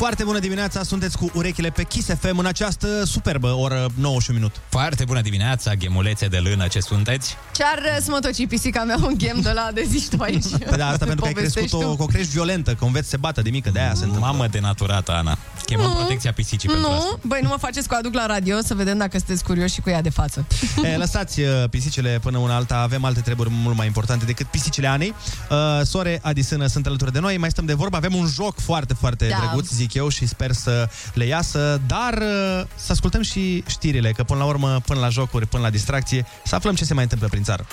Foarte 0.00 0.24
bună 0.24 0.38
dimineața, 0.38 0.82
sunteți 0.82 1.16
cu 1.16 1.30
urechile 1.34 1.70
pe 1.70 1.82
Kiss 1.82 2.08
FM 2.20 2.38
în 2.38 2.46
această 2.46 3.04
superbă 3.04 3.48
oră 3.48 3.86
9 3.94 4.20
și 4.20 4.30
un 4.30 4.36
minut. 4.36 4.60
Foarte 4.68 5.04
bună 5.04 5.20
dimineața, 5.20 5.74
ghemulețe 5.74 6.26
de 6.26 6.36
lână, 6.38 6.66
ce 6.66 6.80
sunteți? 6.80 7.36
Ce-ar 7.54 7.98
smotoci 8.02 8.46
pisica 8.46 8.82
mea 8.84 8.96
un 9.02 9.14
ghem 9.18 9.40
de 9.40 9.50
la 9.52 9.70
de 9.74 9.84
zici 9.88 10.08
tu 10.08 10.22
aici? 10.22 10.44
Păi 10.68 10.76
da, 10.82 10.86
asta 10.88 11.04
pentru 11.04 11.20
că 11.20 11.26
ai 11.26 11.32
crescut 11.32 11.54
Povestești 11.54 11.86
o, 11.86 11.94
tu. 11.94 12.02
o 12.02 12.06
crești 12.06 12.30
violentă, 12.30 12.74
că 12.74 12.84
înveți 12.84 13.04
să 13.04 13.10
se 13.10 13.16
bată 13.16 13.42
de 13.42 13.50
mică, 13.50 13.70
de 13.70 13.78
aia 13.78 13.94
se 13.94 14.04
întâmplă. 14.04 14.30
Mamă 14.30 14.46
de 14.46 14.58
naturată, 14.60 15.12
Ana. 15.12 15.38
Chemăm 15.64 15.86
Nu. 15.86 15.94
protecția 15.94 16.32
pisicii 16.32 16.68
pentru 16.68 16.90
asta. 16.90 17.04
Nu, 17.10 17.18
băi, 17.28 17.40
nu 17.42 17.48
mă 17.48 17.56
faceți 17.58 17.88
cu 17.88 17.94
aduc 17.98 18.14
la 18.14 18.26
radio 18.26 18.60
să 18.64 18.74
vedem 18.74 18.98
dacă 18.98 19.18
sunteți 19.18 19.44
curioși 19.44 19.74
și 19.74 19.80
cu 19.80 19.90
ea 19.90 20.02
de 20.02 20.10
față. 20.10 20.46
E, 20.92 20.96
lăsați 20.96 21.40
uh, 21.40 21.48
pisicile 21.70 22.18
până 22.22 22.38
una 22.38 22.54
alta, 22.54 22.76
avem 22.76 23.04
alte 23.04 23.20
treburi 23.20 23.50
mult 23.50 23.76
mai 23.76 23.86
importante 23.86 24.24
decât 24.24 24.46
pisicile 24.46 24.86
Anei. 24.86 25.14
Uh, 25.50 25.56
Sore, 25.84 26.18
Adi 26.22 26.42
Sână 26.42 26.66
sunt 26.66 26.86
alături 26.86 27.12
de 27.12 27.18
noi, 27.18 27.36
mai 27.36 27.50
stăm 27.50 27.64
de 27.64 27.74
vorbă, 27.74 27.96
avem 27.96 28.14
un 28.14 28.26
joc 28.26 28.58
foarte, 28.58 28.94
foarte 28.94 29.26
Da. 29.28 29.36
drăguț, 29.36 29.68
zic 29.68 29.89
eu, 29.94 30.08
și 30.08 30.26
sper 30.26 30.52
să 30.52 30.88
le 31.14 31.24
iasă, 31.24 31.80
dar 31.86 32.12
uh, 32.12 32.66
să 32.74 32.92
ascultăm 32.92 33.22
și 33.22 33.64
știrile, 33.66 34.12
că 34.12 34.22
până 34.22 34.38
la 34.38 34.44
urmă, 34.44 34.80
până 34.86 35.00
la 35.00 35.08
jocuri, 35.08 35.46
până 35.46 35.62
la 35.62 35.70
distracție, 35.70 36.26
să 36.44 36.54
aflăm 36.54 36.74
ce 36.74 36.84
se 36.84 36.94
mai 36.94 37.02
întâmplă 37.02 37.28
prin 37.28 37.42
țară. 37.42 37.66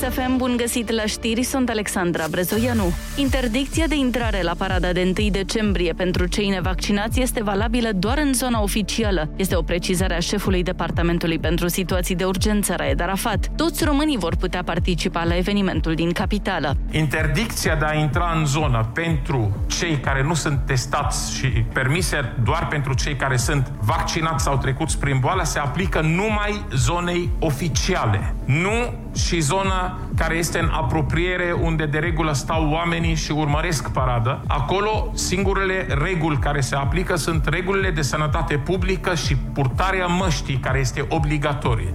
Kiss 0.00 0.14
FM, 0.14 0.36
bun 0.36 0.56
găsit 0.56 0.90
la 0.90 1.06
știri, 1.06 1.42
sunt 1.42 1.68
Alexandra 1.68 2.24
Brezoianu. 2.30 2.92
Interdicția 3.16 3.86
de 3.86 3.94
intrare 3.94 4.42
la 4.42 4.54
parada 4.58 4.92
de 4.92 5.12
1 5.18 5.28
decembrie 5.28 5.92
pentru 5.92 6.26
cei 6.26 6.48
nevaccinați 6.48 7.20
este 7.20 7.42
valabilă 7.42 7.88
doar 7.94 8.18
în 8.18 8.32
zona 8.32 8.62
oficială. 8.62 9.30
Este 9.36 9.56
o 9.56 9.62
precizare 9.62 10.14
a 10.14 10.18
șefului 10.18 10.62
Departamentului 10.62 11.38
pentru 11.38 11.68
Situații 11.68 12.14
de 12.14 12.24
Urgență, 12.24 12.74
Raed 12.76 13.00
Arafat. 13.00 13.50
Toți 13.56 13.84
românii 13.84 14.18
vor 14.18 14.36
putea 14.36 14.62
participa 14.62 15.24
la 15.24 15.36
evenimentul 15.36 15.94
din 15.94 16.12
capitală. 16.12 16.76
Interdicția 16.90 17.74
de 17.74 17.84
a 17.84 17.94
intra 17.94 18.32
în 18.36 18.46
zonă 18.46 18.90
pentru 18.94 19.64
cei 19.78 19.98
care 19.98 20.22
nu 20.22 20.34
sunt 20.34 20.58
testați 20.66 21.36
și 21.36 21.46
permise 21.46 22.32
doar 22.44 22.66
pentru 22.66 22.94
cei 22.94 23.16
care 23.16 23.36
sunt 23.36 23.72
vaccinați 23.80 24.44
sau 24.44 24.56
trecuți 24.58 24.98
prin 24.98 25.18
boală 25.18 25.44
se 25.44 25.58
aplică 25.58 26.00
numai 26.00 26.64
zonei 26.74 27.28
oficiale. 27.38 28.34
Nu 28.44 28.94
și 29.14 29.40
zona 29.40 29.89
care 30.16 30.34
este 30.34 30.58
în 30.58 30.68
apropiere 30.72 31.56
unde 31.62 31.86
de 31.86 31.98
regulă 31.98 32.32
stau 32.32 32.70
oamenii 32.70 33.14
și 33.14 33.32
urmăresc 33.32 33.88
parada. 33.90 34.40
Acolo 34.46 35.10
singurele 35.14 35.86
reguli 36.02 36.36
care 36.36 36.60
se 36.60 36.74
aplică 36.74 37.16
sunt 37.16 37.46
regulile 37.46 37.90
de 37.90 38.02
sănătate 38.02 38.56
publică 38.56 39.14
și 39.14 39.36
purtarea 39.36 40.06
măștii 40.06 40.56
care 40.56 40.78
este 40.78 41.06
obligatorie. 41.08 41.94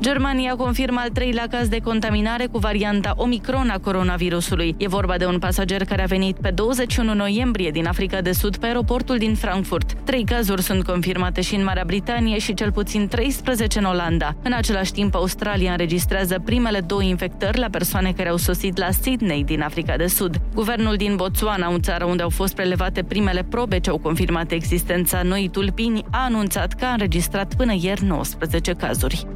Germania 0.00 0.54
confirmă 0.54 1.00
al 1.00 1.08
treilea 1.08 1.46
caz 1.50 1.68
de 1.68 1.78
contaminare 1.78 2.46
cu 2.46 2.58
varianta 2.58 3.12
Omicron 3.16 3.68
a 3.68 3.78
coronavirusului. 3.78 4.74
E 4.78 4.88
vorba 4.88 5.16
de 5.16 5.26
un 5.26 5.38
pasager 5.38 5.84
care 5.84 6.02
a 6.02 6.06
venit 6.06 6.36
pe 6.36 6.50
21 6.50 7.14
noiembrie 7.14 7.70
din 7.70 7.86
Africa 7.86 8.20
de 8.20 8.32
Sud 8.32 8.56
pe 8.56 8.66
aeroportul 8.66 9.16
din 9.16 9.34
Frankfurt. 9.34 9.92
Trei 10.04 10.24
cazuri 10.24 10.62
sunt 10.62 10.84
confirmate 10.84 11.40
și 11.40 11.54
în 11.54 11.64
Marea 11.64 11.84
Britanie 11.86 12.38
și 12.38 12.54
cel 12.54 12.72
puțin 12.72 13.08
13 13.08 13.78
în 13.78 13.84
Olanda. 13.84 14.36
În 14.42 14.52
același 14.52 14.92
timp, 14.92 15.14
Australia 15.14 15.70
înregistrează 15.70 16.42
primele 16.44 16.80
două 16.80 17.02
infectări 17.02 17.58
la 17.58 17.68
persoane 17.70 18.12
care 18.12 18.28
au 18.28 18.36
sosit 18.36 18.78
la 18.78 18.90
Sydney 18.90 19.44
din 19.44 19.62
Africa 19.62 19.96
de 19.96 20.06
Sud. 20.06 20.40
Guvernul 20.54 20.96
din 20.96 21.16
Botswana, 21.16 21.72
o 21.72 21.78
țară 21.78 22.04
unde 22.04 22.22
au 22.22 22.30
fost 22.30 22.54
prelevate 22.54 23.02
primele 23.02 23.42
probe 23.42 23.78
ce 23.78 23.90
au 23.90 23.98
confirmat 23.98 24.50
existența 24.50 25.22
noii 25.22 25.48
tulpini, 25.48 26.04
a 26.10 26.24
anunțat 26.24 26.72
că 26.72 26.84
a 26.84 26.92
înregistrat 26.92 27.54
până 27.54 27.72
ieri 27.80 28.04
19 28.04 28.72
cazuri. 28.72 29.26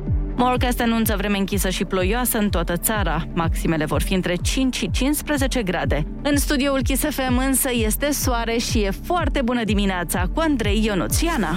Morcast 0.42 0.80
anunță 0.80 1.16
vreme 1.16 1.38
închisă 1.38 1.68
și 1.68 1.84
ploioasă 1.84 2.38
în 2.38 2.50
toată 2.50 2.76
țara. 2.76 3.26
Maximele 3.34 3.84
vor 3.84 4.02
fi 4.02 4.14
între 4.14 4.34
5 4.42 4.76
și 4.76 4.90
15 4.90 5.62
grade. 5.62 6.06
În 6.22 6.36
studioul 6.36 6.80
Kiss 6.82 7.02
FM 7.02 7.36
însă 7.46 7.68
este 7.72 8.10
soare 8.10 8.56
și 8.56 8.78
e 8.78 8.90
foarte 9.04 9.42
bună 9.42 9.64
dimineața 9.64 10.24
cu 10.34 10.40
Andrei 10.40 10.84
Ionuțiana. 10.84 11.56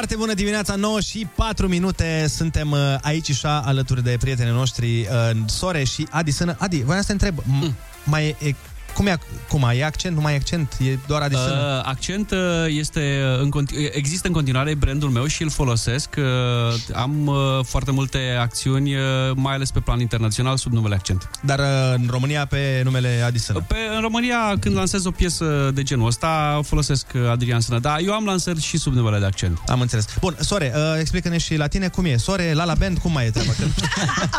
Foarte 0.00 0.18
bună 0.18 0.34
dimineața, 0.34 0.74
9 0.74 1.00
și 1.00 1.26
4 1.34 1.68
minute. 1.68 2.26
Suntem 2.28 2.70
uh, 2.70 2.78
aici 3.00 3.24
și 3.24 3.30
așa 3.46 3.60
alături 3.60 4.02
de 4.02 4.16
prietenii 4.20 4.52
noștri 4.52 5.00
uh, 5.00 5.36
Sore 5.46 5.84
și 5.84 6.06
Adi 6.10 6.30
Sână. 6.30 6.56
Adi, 6.58 6.82
voiam 6.82 7.00
să 7.00 7.06
te 7.06 7.12
întreb, 7.12 7.38
mm. 7.44 7.74
mai 8.04 8.26
e, 8.26 8.48
e, 8.48 8.54
cum 8.94 9.06
e, 9.06 9.18
cum 9.48 9.62
e 9.74 9.84
accent? 9.84 10.14
Nu 10.14 10.20
mai 10.20 10.32
e 10.32 10.36
accent? 10.36 10.76
E 10.80 10.98
doar 11.06 11.22
Adi 11.22 11.34
Sână? 11.34 11.78
Uh, 11.78 11.88
accent 11.88 12.30
uh, 12.30 12.38
este 12.66 13.22
în 13.40 13.50
conti- 13.50 13.90
există 13.92 14.26
în 14.26 14.32
continuare 14.32 14.74
brandul 14.74 15.08
meu 15.10 15.26
și 15.26 15.42
îl 15.42 15.50
folosesc. 15.50 16.08
Uh, 16.18 16.24
am 16.94 17.26
uh, 17.26 17.36
foarte 17.64 17.90
multe 17.90 18.36
acțiuni, 18.40 18.94
uh, 18.94 19.02
mai 19.34 19.54
ales 19.54 19.70
pe 19.70 19.80
plan 19.80 20.00
internațional, 20.00 20.56
sub 20.56 20.72
numele 20.72 20.94
Accent. 20.94 21.30
Dar 21.40 21.58
uh, 21.58 21.64
în 21.94 22.06
România 22.10 22.46
pe 22.46 22.80
numele 22.84 23.22
Adi 23.26 23.38
Sână. 23.38 23.64
Pe, 23.68 23.76
în 23.94 24.00
România, 24.00 24.54
când 24.60 24.76
lansez 24.76 25.04
o 25.04 25.10
piesă 25.10 25.70
de 25.74 25.82
genul 25.82 26.06
ăsta, 26.06 26.60
folosesc 26.64 27.06
uh, 27.14 27.30
Adrian 27.30 27.60
Sână. 27.60 27.78
Dar 27.78 27.98
eu 28.04 28.12
am 28.12 28.24
lansări 28.24 28.60
și 28.60 28.78
sub 28.78 28.92
numele 28.92 29.18
de 29.18 29.24
Accent. 29.24 29.58
Am 29.66 29.80
înțeles. 29.80 30.04
Bun, 30.20 30.36
Sore, 30.40 30.72
uh, 30.74 30.80
explică-ne 31.00 31.38
și 31.38 31.56
la 31.56 31.66
tine 31.66 31.88
cum 31.88 32.04
e. 32.04 32.16
Sore, 32.16 32.52
la 32.52 32.64
la 32.64 32.74
band, 32.74 32.98
cum 32.98 33.12
mai 33.12 33.26
e 33.26 33.30
treaba? 33.30 33.52
Că... 33.58 33.64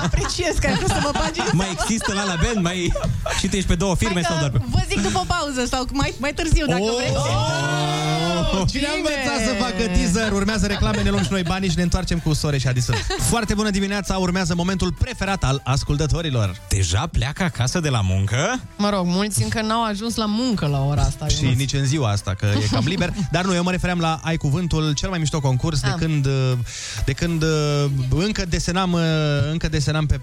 Apreciez 0.03 0.55
că 0.59 0.67
ai 0.67 0.73
vrut 0.75 0.89
să 0.89 0.99
mă 1.01 1.11
bagi 1.13 1.39
în 1.39 1.57
Mai 1.57 1.67
există 1.71 2.13
la 2.13 2.23
la 2.25 2.35
band? 2.43 2.63
Mai... 2.65 2.93
Și 3.39 3.47
tu 3.47 3.55
ești 3.55 3.67
pe 3.67 3.75
două 3.75 3.95
firme 3.95 4.21
sau 4.21 4.37
doar 4.39 4.49
pe... 4.49 4.50
Vă 4.69 4.79
zic 4.89 5.01
după 5.01 5.23
pauză 5.27 5.65
sau 5.65 5.87
mai, 5.91 6.13
mai 6.19 6.33
târziu, 6.33 6.65
dacă 6.65 6.81
Oh! 6.81 6.89
vreți. 6.97 8.71
Cine 8.71 8.87
a 8.87 8.91
învățat 8.95 9.47
să 9.47 9.53
facă 9.59 9.83
teaser? 9.93 10.31
Urmează 10.31 10.67
reclame, 10.67 11.01
ne 11.01 11.09
luăm 11.09 11.23
și 11.23 11.31
noi 11.31 11.43
banii 11.43 11.69
și 11.69 11.75
ne 11.75 11.81
întoarcem 11.81 12.19
cu 12.19 12.33
Sore 12.33 12.57
și 12.57 12.67
Addison. 12.67 12.95
Foarte 13.19 13.53
bună 13.53 13.69
dimineața, 13.69 14.17
urmează 14.17 14.55
momentul 14.55 14.93
preferat 14.99 15.43
al 15.43 15.61
ascultătorilor. 15.63 16.55
Deja 16.69 17.07
pleacă 17.11 17.43
acasă 17.43 17.79
de 17.79 17.89
la 17.89 18.01
muncă? 18.01 18.59
Mă 18.77 18.89
rog, 18.89 19.05
mulți 19.05 19.43
încă 19.43 19.61
n-au 19.61 19.83
ajuns 19.85 20.15
la 20.15 20.25
muncă 20.25 20.67
la 20.67 20.83
ora 20.85 21.01
asta. 21.01 21.27
Și 21.27 21.43
Ionuț. 21.43 21.57
nici 21.57 21.73
în 21.73 21.85
ziua 21.85 22.09
asta, 22.09 22.33
că 22.33 22.45
e 22.45 22.67
cam 22.71 22.83
liber. 22.85 23.13
Dar 23.31 23.45
nu, 23.45 23.53
eu 23.55 23.63
mă 23.63 23.71
refeream 23.71 23.99
la 23.99 24.19
Ai 24.23 24.37
Cuvântul, 24.37 24.93
cel 24.93 25.09
mai 25.09 25.19
mișto 25.19 25.39
concurs 25.39 25.79
de 25.81 25.87
Ah. 25.87 25.95
când, 25.97 26.27
de 27.05 27.11
când 27.11 27.43
uh, 27.43 27.85
încă 28.09 28.45
desenam, 28.49 28.91
uh, 28.93 29.01
încă 29.51 29.67
desenam 29.69 30.05
pe 30.05 30.19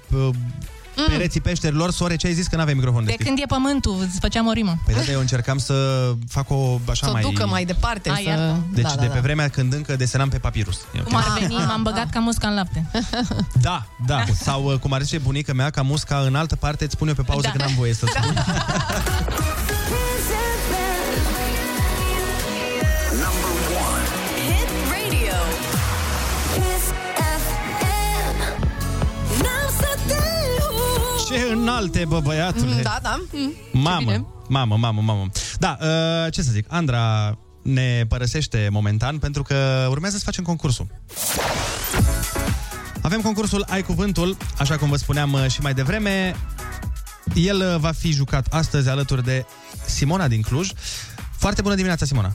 uh, 0.98 1.04
pereții 1.08 1.40
peșterilor. 1.40 1.90
Sore, 1.90 2.16
ce 2.16 2.26
ai 2.26 2.32
zis 2.32 2.46
că 2.46 2.56
n-aveai 2.56 2.74
microfon 2.74 3.00
De 3.00 3.06
deschis? 3.06 3.26
când 3.26 3.38
e 3.38 3.44
pământul, 3.48 3.96
îți 4.08 4.18
făceam 4.20 4.46
o 4.46 4.52
rimă. 4.52 4.78
Păi 4.84 4.94
da, 4.94 5.00
dar 5.00 5.08
eu 5.08 5.20
încercam 5.20 5.58
să 5.58 5.74
fac 6.28 6.50
o 6.50 6.80
așa 6.90 7.04
Să 7.06 7.08
o 7.08 7.12
mai... 7.12 7.22
ducă 7.22 7.46
mai 7.46 7.64
departe. 7.64 8.10
A, 8.10 8.14
să... 8.14 8.22
iartă. 8.22 8.62
Deci 8.74 8.82
da, 8.84 8.88
da, 8.94 9.00
de 9.00 9.06
da. 9.06 9.12
pe 9.12 9.18
vremea 9.20 9.48
când 9.48 9.72
încă 9.72 9.96
desenam 9.96 10.28
pe 10.28 10.38
papirus. 10.38 10.76
E 10.94 10.98
ok. 11.00 11.06
Cum 11.06 11.16
ar 11.16 11.38
veni, 11.40 11.54
m-am 11.54 11.82
băgat 11.82 12.10
ca 12.10 12.18
musca 12.18 12.48
în 12.48 12.54
lapte. 12.54 12.86
Da, 13.60 13.86
da. 14.06 14.24
Sau 14.40 14.64
uh, 14.64 14.78
cum 14.78 14.92
ar 14.92 15.02
zice 15.02 15.18
bunica 15.18 15.52
mea, 15.52 15.70
ca 15.70 15.82
musca 15.82 16.16
în 16.26 16.34
altă 16.34 16.56
parte, 16.56 16.84
îți 16.84 16.96
pun 16.96 17.08
eu 17.08 17.14
pe 17.14 17.22
pauză 17.22 17.42
Da. 17.42 17.50
când 17.50 17.62
am 17.70 17.74
voie 17.76 17.92
să 17.94 18.06
spun. 18.06 18.34
Hit 18.34 18.44
înalte, 31.52 32.04
bă, 32.04 32.20
băiatule. 32.20 32.74
Mm, 32.74 32.82
Da, 32.82 32.98
da. 33.02 33.20
Mm. 33.32 33.54
Mamă, 33.72 34.44
mamă, 34.48 34.76
mamă, 34.76 35.00
mamă. 35.00 35.26
Da, 35.58 35.76
uh, 35.80 36.32
ce 36.32 36.42
să 36.42 36.50
zic, 36.50 36.64
Andra 36.68 37.38
ne 37.62 38.04
părăsește 38.08 38.68
momentan 38.70 39.18
pentru 39.18 39.42
că 39.42 39.86
urmează 39.90 40.16
să 40.16 40.24
facem 40.24 40.44
concursul. 40.44 40.86
Avem 43.02 43.20
concursul 43.20 43.64
Ai 43.68 43.82
Cuvântul, 43.82 44.36
așa 44.58 44.76
cum 44.76 44.88
vă 44.88 44.96
spuneam 44.96 45.32
uh, 45.32 45.46
și 45.50 45.60
mai 45.60 45.74
devreme. 45.74 46.36
El 47.34 47.56
uh, 47.56 47.76
va 47.80 47.92
fi 47.92 48.10
jucat 48.10 48.46
astăzi 48.50 48.88
alături 48.88 49.24
de 49.24 49.44
Simona 49.86 50.28
din 50.28 50.42
Cluj. 50.42 50.70
Foarte 51.36 51.62
bună 51.62 51.74
dimineața, 51.74 52.04
Simona! 52.06 52.34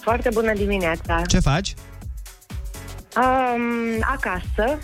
Foarte 0.00 0.28
bună 0.32 0.52
dimineața. 0.52 1.22
Ce 1.26 1.40
faci? 1.40 1.74
Um, 3.16 4.04
acasă. 4.14 4.78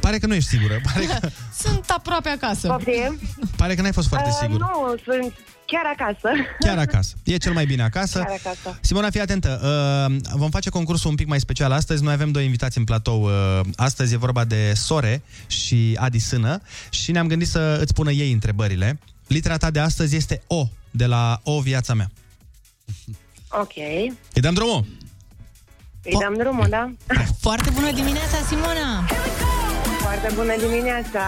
Pare 0.00 0.18
că 0.18 0.26
nu 0.26 0.34
ești 0.34 0.48
sigură. 0.48 0.80
Pare 0.92 1.04
că, 1.04 1.28
Sunt 1.62 1.90
aproape 1.90 2.28
acasă. 2.28 2.68
Poftim? 2.68 3.18
pare 3.56 3.74
că 3.74 3.80
n-ai 3.82 3.92
fost 3.92 4.08
foarte 4.08 4.28
Uh, 4.28 4.38
sigură. 4.40 4.70
nu, 4.72 4.94
sunt 5.04 5.32
chiar 5.66 5.84
acasă. 5.98 6.28
Chiar 6.58 6.78
acasă. 6.78 7.14
E 7.24 7.36
cel 7.36 7.52
mai 7.52 7.66
bine 7.66 7.82
acasă. 7.82 8.18
Chiar 8.18 8.38
acasă. 8.44 8.78
Simona, 8.80 9.10
fii 9.10 9.20
atentă. 9.20 9.60
Uh, 10.10 10.16
vom 10.34 10.50
face 10.50 10.70
concursul 10.70 11.10
un 11.10 11.16
pic 11.16 11.26
mai 11.26 11.40
special 11.40 11.72
astăzi. 11.72 12.02
Noi 12.02 12.12
avem 12.12 12.30
doi 12.30 12.44
invitați 12.44 12.78
în 12.78 12.84
platou. 12.84 13.22
Uh, 13.22 13.60
astăzi 13.76 14.14
e 14.14 14.16
vorba 14.16 14.44
de 14.44 14.72
Sore 14.74 15.22
și 15.46 15.96
Adi 16.00 16.18
Sână 16.18 16.60
și 16.90 17.12
ne-am 17.12 17.26
gândit 17.26 17.48
să 17.48 17.78
îți 17.80 17.94
pună 17.94 18.10
ei 18.10 18.32
întrebările. 18.32 18.98
Litera 19.26 19.56
ta 19.56 19.70
de 19.70 19.78
astăzi 19.80 20.16
este 20.16 20.42
O, 20.46 20.68
de 20.90 21.06
la 21.06 21.40
O 21.42 21.60
Viața 21.60 21.94
mea. 21.94 22.10
Ok. 23.48 23.76
Îi 24.34 24.40
dăm 24.40 24.54
drumul? 24.54 24.84
Îi 26.02 26.16
dăm 26.20 26.34
drumul, 26.38 26.66
da? 26.68 26.92
Foarte 27.40 27.70
bună 27.70 27.92
dimineața, 27.92 28.36
Simona! 28.48 29.06
Foarte 30.12 30.34
bună 30.34 30.56
dimineața. 30.56 31.20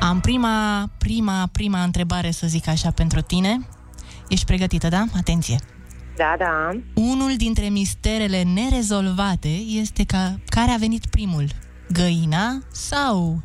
Am 0.00 0.20
prima, 0.20 0.88
prima, 0.98 1.48
prima 1.52 1.82
întrebare, 1.82 2.30
să 2.30 2.46
zic 2.46 2.68
așa, 2.68 2.90
pentru 2.90 3.20
tine. 3.20 3.68
Ești 4.28 4.44
pregătită, 4.44 4.88
da? 4.88 5.04
Atenție! 5.16 5.58
Da, 6.16 6.34
da. 6.38 6.80
Unul 6.94 7.36
dintre 7.36 7.68
misterele 7.68 8.42
nerezolvate 8.42 9.48
este 9.48 10.04
ca 10.04 10.40
care 10.46 10.70
a 10.70 10.76
venit 10.76 11.06
primul? 11.06 11.46
Găina 11.92 12.62
sau... 12.72 13.42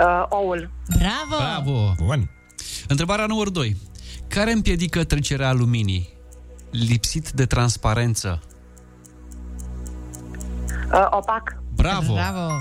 Uh, 0.00 0.24
oul. 0.28 0.70
Bravo! 0.88 1.36
Bravo! 1.36 1.94
Bun. 2.04 2.30
Întrebarea 2.88 3.26
numărul 3.26 3.52
2. 3.52 3.76
Care 4.28 4.52
împiedică 4.52 5.04
trecerea 5.04 5.52
luminii? 5.52 6.08
Lipsit 6.70 7.30
de 7.30 7.46
transparență. 7.46 8.40
Uh, 10.92 11.06
opac. 11.10 11.56
Bravo! 11.74 12.12
Bravo! 12.12 12.52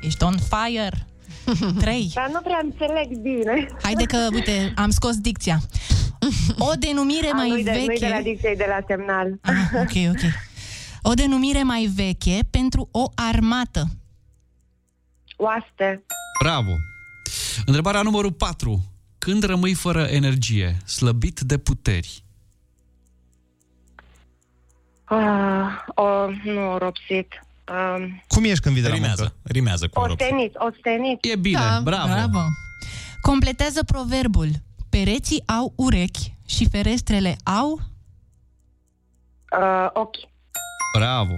Ești 0.00 0.22
on 0.22 0.34
fire! 0.38 1.06
3. 1.80 2.10
Dar 2.14 2.30
nu 2.32 2.40
prea 2.40 2.60
înțeleg 2.62 3.18
bine. 3.18 3.66
Haide 3.82 4.04
că, 4.04 4.28
uite, 4.32 4.72
am 4.76 4.90
scos 4.90 5.16
dicția. 5.16 5.60
O 6.58 6.72
denumire 6.78 7.30
A, 7.32 7.34
mai 7.34 7.48
nu-i 7.48 7.62
de, 7.62 7.70
nu-i 7.70 7.86
veche... 7.86 8.06
de 8.06 8.12
la 8.14 8.20
dicție, 8.20 8.54
de 8.56 8.66
la 8.68 8.78
semnal. 8.86 9.38
Ah, 9.42 9.54
ok, 9.74 10.10
ok. 10.10 10.20
O 11.02 11.12
denumire 11.14 11.62
mai 11.62 11.90
veche 11.94 12.38
pentru 12.50 12.88
o 12.90 13.04
armată. 13.14 13.84
Oaste. 15.36 16.04
Bravo! 16.42 16.70
Întrebarea 17.66 18.02
numărul 18.02 18.32
4. 18.32 18.84
Când 19.18 19.42
rămâi 19.42 19.74
fără 19.74 20.02
energie, 20.02 20.76
slăbit 20.84 21.40
de 21.40 21.58
puteri? 21.58 22.24
Uh, 25.10 25.66
o, 25.94 26.26
nu, 26.44 26.78
ropsit. 26.78 27.44
Um, 27.70 28.22
Cum 28.28 28.44
ești 28.44 28.60
când 28.60 28.74
vii 28.74 28.82
de 28.82 28.88
la 28.88 28.94
Rimează, 28.94 29.22
muncă? 29.22 29.36
rimează 29.42 29.88
cu 29.88 30.00
rob. 30.00 30.10
ostenit, 30.20 30.52
ostenit. 30.54 31.24
E 31.24 31.36
bine, 31.36 31.58
Da, 31.58 31.80
bravo! 31.84 32.12
bravo! 32.12 32.38
Completează 33.20 33.82
proverbul. 33.84 34.48
Pereții 34.88 35.42
au 35.46 35.72
urechi 35.76 36.34
și 36.46 36.68
ferestrele 36.68 37.36
au... 37.42 37.72
Uh, 37.72 37.78
ochi. 39.92 40.16
Bravo! 40.96 41.32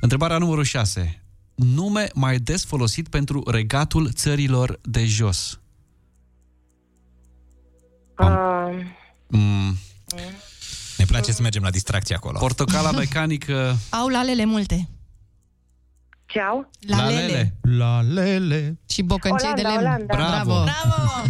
Întrebarea 0.00 0.38
numărul 0.38 0.64
6. 0.64 1.22
Nume 1.54 2.08
mai 2.14 2.38
des 2.38 2.64
folosit 2.64 3.08
pentru 3.08 3.42
regatul 3.50 4.10
țărilor 4.12 4.78
de 4.82 5.04
jos. 5.06 5.60
Uh, 8.18 8.28
Mm. 9.32 9.76
Ne 10.96 11.04
place 11.04 11.32
să 11.32 11.42
mergem 11.42 11.62
la 11.62 11.70
distracție 11.70 12.14
acolo. 12.14 12.38
Portocala 12.38 12.90
mecanică. 12.90 13.76
Au 13.90 14.08
lalele 14.08 14.44
multe. 14.44 14.88
Ce 16.32 16.40
au? 16.40 16.70
Lalele. 16.80 17.54
La 17.78 18.00
lele. 18.00 18.78
Și 18.88 19.02
bocăncei 19.02 19.52
de 19.54 19.60
Olanda, 19.60 19.80
lemn. 19.80 19.86
Olanda. 20.08 20.14
Bravo. 20.16 20.62
Bravo! 20.62 21.28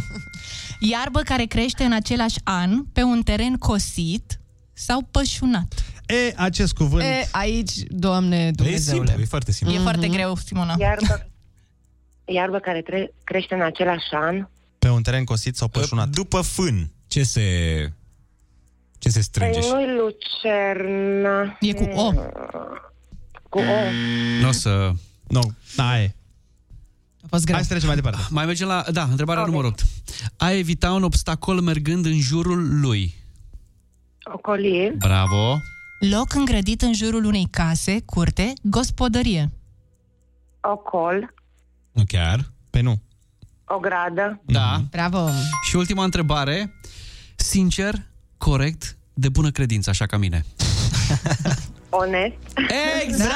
Iarbă 0.80 1.20
care 1.20 1.44
crește 1.44 1.84
în 1.84 1.92
același 1.92 2.36
an 2.44 2.84
pe 2.84 3.02
un 3.02 3.22
teren 3.22 3.56
cosit 3.56 4.40
sau 4.72 5.02
pășunat. 5.10 5.84
E, 6.06 6.32
acest 6.36 6.72
cuvânt... 6.74 7.02
E, 7.02 7.28
aici, 7.32 7.72
Doamne 7.88 8.46
E 8.46 8.50
Dumnezeule. 8.50 9.04
simplu, 9.06 9.22
e 9.22 9.26
foarte 9.26 9.52
simplu. 9.52 9.76
E 9.76 9.80
foarte 9.80 10.08
greu, 10.08 10.36
Simona. 10.36 10.74
Iarbă, 10.78 11.26
iarbă 12.24 12.58
care 12.58 12.82
tre- 12.82 13.12
crește 13.24 13.54
în 13.54 13.62
același 13.62 14.06
an. 14.12 14.46
Pe 14.78 14.88
un 14.88 15.02
teren 15.02 15.24
cosit 15.24 15.56
sau 15.56 15.68
pășunat. 15.68 16.08
După 16.08 16.40
fân, 16.40 16.90
ce 17.08 17.22
se... 17.22 17.42
Ce 18.98 19.08
se 19.08 19.12
Păi 19.14 19.22
strânge? 19.22 19.58
nu-i 19.72 19.86
lucernă. 19.98 21.56
E 21.60 21.72
cu 21.72 21.82
O. 21.84 22.12
Cu 23.50 23.58
O. 23.58 23.90
Nu 24.40 24.48
o 24.48 24.52
să... 24.52 24.92
Nu, 25.28 25.40
da, 25.76 26.00
e. 26.00 26.14
A 27.22 27.26
fost 27.28 27.44
greu. 27.44 27.54
Hai 27.54 27.64
să 27.64 27.70
trecem 27.70 27.86
mai 27.86 27.96
departe. 27.96 28.18
Mai 28.30 28.46
mergem 28.46 28.66
la... 28.68 28.84
Da, 28.92 29.02
întrebarea 29.02 29.44
numărul 29.44 29.68
8. 29.68 29.84
A 30.36 30.50
evita 30.50 30.92
un 30.92 31.02
obstacol 31.02 31.60
mergând 31.60 32.04
în 32.06 32.20
jurul 32.20 32.80
lui. 32.80 33.14
Ocolie. 34.34 34.94
Bravo! 34.98 35.60
Loc 36.10 36.34
îngrădit 36.34 36.82
în 36.82 36.92
jurul 36.94 37.24
unei 37.24 37.46
case, 37.50 38.00
curte, 38.04 38.52
gospodărie. 38.62 39.50
Ocol. 40.60 41.34
Nu 41.92 42.02
chiar. 42.06 42.50
Pe 42.70 42.80
nu. 42.80 43.00
O 43.64 43.78
gradă. 43.78 44.40
Da. 44.46 44.82
Bravo! 44.90 45.28
Și 45.68 45.76
ultima 45.76 46.04
întrebare. 46.04 46.72
Sincer, 47.36 47.94
corect, 48.38 48.96
de 49.14 49.28
bună 49.28 49.50
credință, 49.50 49.90
așa 49.90 50.06
ca 50.06 50.16
mine. 50.16 50.44
Onest. 51.90 52.36
Exact! 53.04 53.30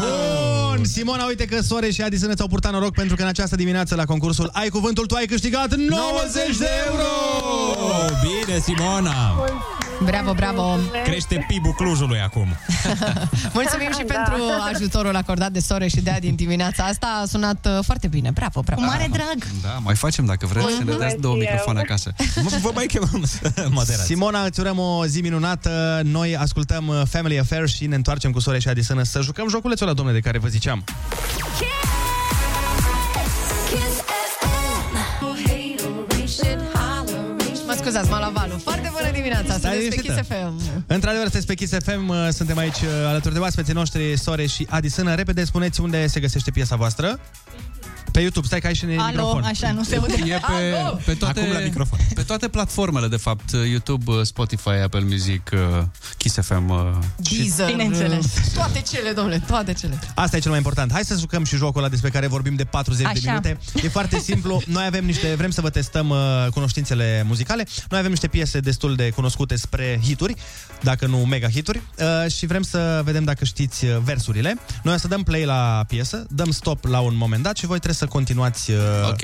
Bun, 0.00 0.84
Simona, 0.84 1.24
uite 1.24 1.44
că 1.44 1.60
Sore 1.60 1.90
și 1.90 2.02
Adi 2.02 2.16
ți-au 2.16 2.48
purtat 2.48 2.72
noroc 2.72 2.94
pentru 2.94 3.16
că 3.16 3.22
în 3.22 3.28
această 3.28 3.56
dimineață 3.56 3.94
la 3.94 4.04
concursul 4.04 4.50
Ai 4.52 4.68
Cuvântul 4.68 5.06
tu 5.06 5.14
ai 5.14 5.26
câștigat 5.26 5.74
90 5.74 6.56
de 6.58 6.68
euro! 6.86 7.02
Oh, 7.70 8.06
bine, 8.22 8.58
Simona! 8.58 9.44
Bravo, 10.04 10.32
bravo! 10.34 10.76
Crește 11.04 11.44
PIB-ul 11.48 11.72
Clujului 11.72 12.20
acum. 12.20 12.46
Mulțumim 13.58 13.90
și 13.98 14.04
Da. 14.06 14.14
pentru 14.14 14.42
ajutorul 14.74 15.16
acordat 15.16 15.50
de 15.50 15.60
Sore 15.60 15.88
și 15.88 16.00
de 16.00 16.10
Adi 16.10 16.28
în 16.28 16.34
dimineața 16.34 16.84
asta. 16.84 17.20
A 17.22 17.26
sunat 17.26 17.66
uh, 17.66 17.78
foarte 17.84 18.06
bine. 18.08 18.30
Bravo, 18.30 18.60
bravo! 18.60 18.80
Cu 18.80 18.86
mare 18.86 19.08
drag! 19.12 19.50
Da, 19.62 19.78
mai 19.82 19.94
facem 19.94 20.24
dacă 20.24 20.46
vreți 20.46 20.66
să 20.66 20.70
ne 20.70 20.76
dați 20.76 20.86
Mulțumesc 20.90 21.16
două 21.16 21.34
eu. 21.34 21.40
microfoane 21.40 21.80
acasă. 21.80 22.12
Vă- 22.34 22.56
Vă 22.60 22.70
mai 22.74 22.86
chemăm 22.86 23.22
să 23.24 23.52
moderați. 23.70 24.04
Simona, 24.06 24.42
îți 24.44 24.60
urăm 24.60 24.78
o 24.78 25.06
zi 25.06 25.20
minunată. 25.20 26.00
Noi 26.04 26.36
ascultăm 26.36 26.86
uh, 26.88 27.02
Family 27.10 27.38
Affair 27.38 27.68
și 27.68 27.86
ne 27.86 27.94
întoarcem 27.94 28.30
cu 28.30 28.40
Sore 28.40 28.58
și 28.58 28.68
Adi 28.68 28.82
Sână 28.82 29.02
să 29.02 29.20
jucăm 29.20 29.48
joculețul 29.48 29.86
ăla, 29.86 29.94
domnule, 29.96 30.16
de 30.18 30.24
care 30.24 30.38
vă 30.38 30.48
ziceam. 30.48 30.84
Kiss 31.58 31.97
scuzați, 37.90 38.10
Malavalu. 38.10 38.58
Foarte 38.58 38.90
bună 38.92 39.10
dimineața, 39.12 39.52
Stai 39.58 39.72
sunteți 39.72 39.88
pe 39.88 39.94
Kiss 39.94 40.06
liniștită. 40.06 40.34
FM. 40.34 40.84
Într-adevăr, 40.86 41.26
sunteți 41.28 41.46
pe 41.46 41.54
Kiss 41.54 41.72
FM, 41.84 42.08
uh, 42.08 42.28
suntem 42.30 42.58
aici 42.58 42.80
uh, 42.80 42.88
alături 43.06 43.34
de 43.34 43.40
oaspeții 43.40 43.72
noștri, 43.72 44.18
Sore 44.18 44.46
și 44.46 44.66
Adi 44.70 44.88
Sână. 44.88 45.14
Repede 45.14 45.44
spuneți 45.44 45.80
unde 45.80 46.06
se 46.06 46.20
găsește 46.20 46.50
piesa 46.50 46.76
voastră. 46.76 47.20
Pe 48.12 48.20
YouTube, 48.20 48.46
stai 48.46 48.60
că 48.60 48.66
ai 48.66 48.74
și 48.74 48.84
în 48.84 48.98
Alo, 48.98 49.06
microfon. 49.08 49.42
așa, 49.42 49.72
nu 49.72 49.82
se 49.82 49.96
aude. 49.96 50.14
E 50.26 50.38
pe, 50.46 50.76
Alo! 50.82 50.98
pe, 51.04 51.14
toate, 51.14 51.40
Acum 51.40 51.52
la 51.52 51.58
microfon. 51.58 51.98
pe 52.14 52.22
toate 52.22 52.48
platformele, 52.48 53.08
de 53.08 53.16
fapt, 53.16 53.50
YouTube, 53.70 54.22
Spotify, 54.22 54.68
Apple 54.68 55.00
Music, 55.00 55.50
uh, 55.52 55.82
Kiss 56.16 56.36
FM. 56.40 56.68
uh, 56.68 56.78
Deezer. 57.16 57.66
Bineînțeles. 57.66 58.26
Toate 58.54 58.82
cele, 58.90 59.10
domnule, 59.10 59.42
toate 59.46 59.72
cele. 59.72 59.98
Asta 60.14 60.36
e 60.36 60.40
cel 60.40 60.48
mai 60.50 60.58
important. 60.58 60.92
Hai 60.92 61.04
să 61.04 61.16
jucăm 61.18 61.44
și 61.44 61.56
jocul 61.56 61.80
ăla 61.80 61.88
despre 61.90 62.10
care 62.10 62.26
vorbim 62.26 62.54
de 62.54 62.64
40 62.64 63.02
de 63.02 63.08
Așa. 63.08 63.20
minute. 63.30 63.58
E 63.82 63.88
foarte 63.88 64.18
simplu. 64.18 64.62
Noi 64.66 64.84
avem 64.86 65.04
niște, 65.04 65.34
vrem 65.34 65.50
să 65.50 65.60
vă 65.60 65.70
testăm 65.70 66.08
uh, 66.08 66.16
cunoștințele 66.52 67.22
muzicale. 67.26 67.66
Noi 67.90 67.98
avem 67.98 68.10
niște 68.10 68.26
piese 68.28 68.60
destul 68.60 68.94
de 68.96 69.10
cunoscute 69.10 69.56
spre 69.56 70.00
hituri, 70.04 70.34
dacă 70.82 71.06
nu 71.06 71.16
mega 71.18 71.48
hituri, 71.48 71.82
uh, 72.24 72.30
și 72.32 72.46
vrem 72.46 72.62
să 72.62 73.00
vedem 73.04 73.24
dacă 73.24 73.44
știți 73.44 73.84
uh, 73.84 73.96
versurile. 74.04 74.54
Noi 74.82 74.94
o 74.94 74.98
să 74.98 75.08
dăm 75.08 75.22
play 75.22 75.44
la 75.44 75.84
piesă, 75.88 76.26
dăm 76.30 76.50
stop 76.50 76.84
la 76.84 77.00
un 77.00 77.16
moment 77.16 77.42
dat 77.42 77.56
și 77.56 77.66
voi 77.66 77.76
trebuie 77.76 77.94
să 77.94 78.06
continuați 78.08 78.70
uh, 78.70 78.78
Ok. 79.08 79.20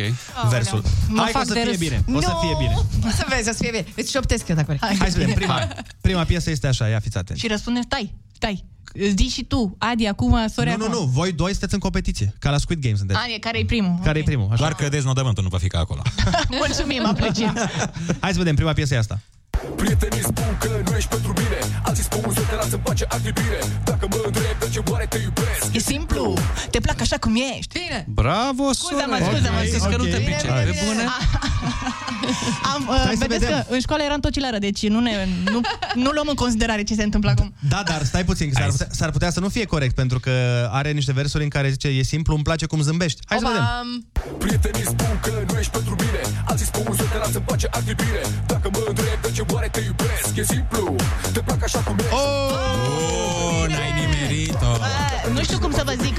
versul. 0.51 0.83
Mă 1.09 1.21
Hai 1.23 1.31
că 1.33 1.39
o 1.39 1.39
fac 1.39 1.47
să 1.47 1.53
de 1.53 1.61
fie 1.61 1.69
râs. 1.71 1.79
bine. 1.79 2.05
O 2.15 2.21
să 2.21 2.29
No! 2.33 2.39
fie 2.41 2.55
bine. 2.59 2.75
O 3.07 3.11
să 3.11 3.25
vezi, 3.29 3.49
o 3.49 3.53
să 3.53 3.59
fie 3.61 3.71
bine. 3.71 3.85
Îți 3.97 4.11
șoptesc 4.11 4.49
eu 4.49 4.55
dacă 4.57 4.75
vrei. 4.79 4.99
Hai 4.99 5.11
să 5.11 5.19
vedem. 5.19 5.35
Prima, 5.35 5.69
prima 6.01 6.25
piesă 6.25 6.51
este 6.51 6.67
așa, 6.67 6.89
ia 6.89 7.01
fiți 7.01 7.17
atenți. 7.17 7.43
Și 7.43 7.49
răspunde, 7.49 7.81
stai, 7.85 8.15
stai. 8.33 8.65
Îți 8.93 9.15
zici 9.17 9.33
și 9.33 9.45
tu, 9.45 9.75
Adi, 9.79 10.07
acum, 10.07 10.47
Soria 10.55 10.77
Nu, 10.77 10.89
nu, 10.89 10.93
nu, 10.93 11.01
voi 11.05 11.33
doi 11.33 11.51
sunteți 11.51 11.75
în 11.75 11.81
competiție, 11.81 12.35
ca 12.39 12.51
la 12.51 12.59
Squid 12.59 12.81
Game 12.81 12.95
sunteți. 12.97 13.19
Adi, 13.25 13.39
care 13.39 13.59
e 13.59 13.65
primul? 13.65 13.99
Care 14.05 14.19
e 14.19 14.23
primul? 14.23 14.47
Așa. 14.47 14.57
Doar 14.57 14.75
că 14.75 14.89
deznodământul 14.89 15.43
nu 15.43 15.49
va 15.49 15.59
fi 15.59 15.67
ca 15.69 15.79
acolo. 15.79 16.03
Mulțumim, 16.61 17.07
apreciem. 17.07 17.57
Hai 18.21 18.33
să 18.33 18.39
vedem, 18.39 18.55
prima 18.55 18.73
piesă 18.73 18.95
e 18.95 18.99
asta. 18.99 19.21
Prietenii 19.77 20.23
spun 20.23 20.57
că 20.61 20.69
nu 20.91 20.97
ești 20.97 21.09
pentru 21.09 21.33
mine 21.37 21.59
Alții 21.83 22.03
spun 22.05 22.33
să 22.35 22.41
te 22.49 22.55
las 22.55 22.71
în 22.73 22.79
pace, 22.79 23.05
ar 23.09 23.21
fi 23.25 23.33
bine 23.33 23.59
Dacă 23.85 24.07
mă 24.11 24.21
întreb 24.27 24.59
de 24.59 24.69
ce 24.73 24.81
oare 24.91 25.07
te 25.07 25.19
iubesc 25.19 25.75
E 25.75 25.79
simplu, 25.79 26.35
te 26.71 26.79
plac 26.81 27.01
așa 27.01 27.17
cum 27.17 27.35
ești. 27.57 27.79
Bine. 27.79 28.05
Bravo, 28.09 28.73
Scuze-mă, 28.73 29.17
Sore. 29.19 29.25
scuze-mă, 29.31 29.57
Ai 29.59 29.67
zis 29.67 29.75
scuze-mă. 29.81 29.91
că 29.97 30.03
nu 30.03 30.09
te 30.09 30.17
Bine, 30.17 30.25
pricepi. 30.25 30.53
bine, 30.53 30.65
Pe 30.65 30.71
bine. 30.71 30.83
bune? 30.87 31.05
Am, 32.75 32.87
uh, 32.89 33.01
Stai 33.01 33.13
să 33.13 33.25
vedeți 33.29 33.45
vedem. 33.45 33.65
că 33.69 33.75
în 33.75 33.81
școală 33.81 34.03
eram 34.03 34.21
tocilară, 34.21 34.59
deci 34.59 34.89
nu, 34.89 35.01
ne, 35.01 35.29
nu, 35.53 35.61
nu 35.95 36.11
luăm 36.11 36.27
în 36.29 36.35
considerare 36.35 36.83
ce 36.83 36.95
se 36.95 37.03
întâmplă 37.03 37.31
acum. 37.31 37.55
Da, 37.69 37.83
dar 37.87 38.05
stai 38.05 38.25
puțin, 38.25 38.51
că 38.53 38.55
s-ar 38.61 38.71
putea, 38.71 38.87
s-ar 38.91 39.11
putea 39.11 39.31
să 39.31 39.41
nu 39.41 39.49
fie 39.49 39.65
corect, 39.65 39.95
pentru 39.95 40.21
că 40.21 40.33
are 40.73 40.91
niște 40.91 41.13
versuri 41.13 41.43
în 41.43 41.49
care 41.49 41.71
zice 41.71 41.89
e 41.89 42.03
simplu, 42.03 42.35
îmi 42.35 42.43
place 42.43 42.67
cum 42.67 42.81
zâmbești. 42.83 43.21
Hai 43.29 43.39
să 43.39 43.47
vedem. 43.47 44.07
Prietenii 44.39 44.83
spun 44.85 45.19
că 45.23 45.33
nu 45.53 45.59
ești 45.59 45.71
pentru 45.71 45.95
mine 45.99 46.21
Alții 46.45 46.67
spun 46.67 46.95
să 46.97 47.03
te 47.13 47.19
las 47.19 47.35
în 47.35 47.41
pace, 47.41 47.67
ar 47.71 47.83
fi 47.87 47.95
bine 47.95 48.21
Dacă 48.47 48.69
mă 48.73 48.85
întreb 48.89 49.21
de 49.23 49.31
ce 49.31 49.43
oare 49.53 49.69
te 49.69 49.81
iubesc 49.87 50.37
E 50.37 50.45
simplu, 50.45 50.95
te 51.33 51.41
plac 51.41 51.63
așa 51.63 51.79
cum 51.79 51.97
ești 51.99 52.15
Oh, 52.15 53.69
n-ai 53.69 53.93
nimerit-o. 54.01 54.73
Nu 55.33 55.43
știu 55.43 55.59
cum 55.59 55.73
să 55.73 55.83
vă 55.85 55.95
zic. 56.03 56.17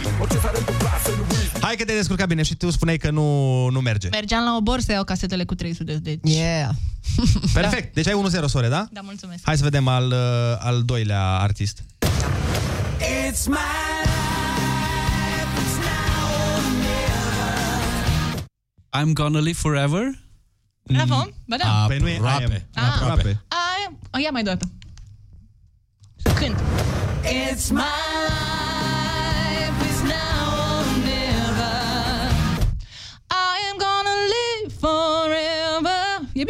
Hai 1.76 1.84
că 1.84 1.90
te-ai 1.90 2.02
descurcat 2.02 2.28
bine 2.28 2.44
și 2.44 2.56
tu 2.56 2.70
spuneai 2.70 2.98
că 2.98 3.10
nu, 3.10 3.68
nu 3.70 3.82
merge. 3.82 4.10
Mergeam 4.12 4.44
la 4.44 4.56
o 4.56 4.62
boră 4.62 4.80
să 4.82 4.92
iau 4.92 5.04
casetele 5.04 5.44
cu 5.44 5.56
300 5.56 5.98
deci... 5.98 6.20
Yeah. 6.24 6.70
Perfect. 7.54 7.94
Deci 7.94 8.08
ai 8.08 8.22
1-0, 8.44 8.46
Sore, 8.46 8.68
da? 8.68 8.88
Da, 8.92 9.02
mulțumesc. 9.02 9.42
Hai 9.44 9.58
să 9.58 9.64
vedem 9.64 9.88
al, 9.88 10.06
uh, 10.06 10.58
al 10.60 10.84
doilea 10.84 11.24
artist. 11.28 11.82
It's 11.82 13.46
my 13.48 13.56
life, 14.04 15.52
it's 15.62 15.76
now 15.78 16.28
or 16.56 16.64
never. 16.82 18.44
I'm 19.00 19.14
gonna 19.14 19.40
live 19.40 19.58
forever? 19.58 20.20
Bravo, 20.84 21.28
ba 21.46 21.56
da. 21.58 21.84
Păi 21.88 21.98
nu 21.98 22.08
e 22.08 22.16
Aproape. 22.16 22.68
aia. 22.76 22.88
Aproape. 22.88 23.42
Aia, 23.48 23.98
o, 24.12 24.20
ia 24.24 24.30
mai 24.32 24.44
dată. 24.44 24.70
Când? 26.36 26.56
It's 27.24 27.70
my 27.70 28.45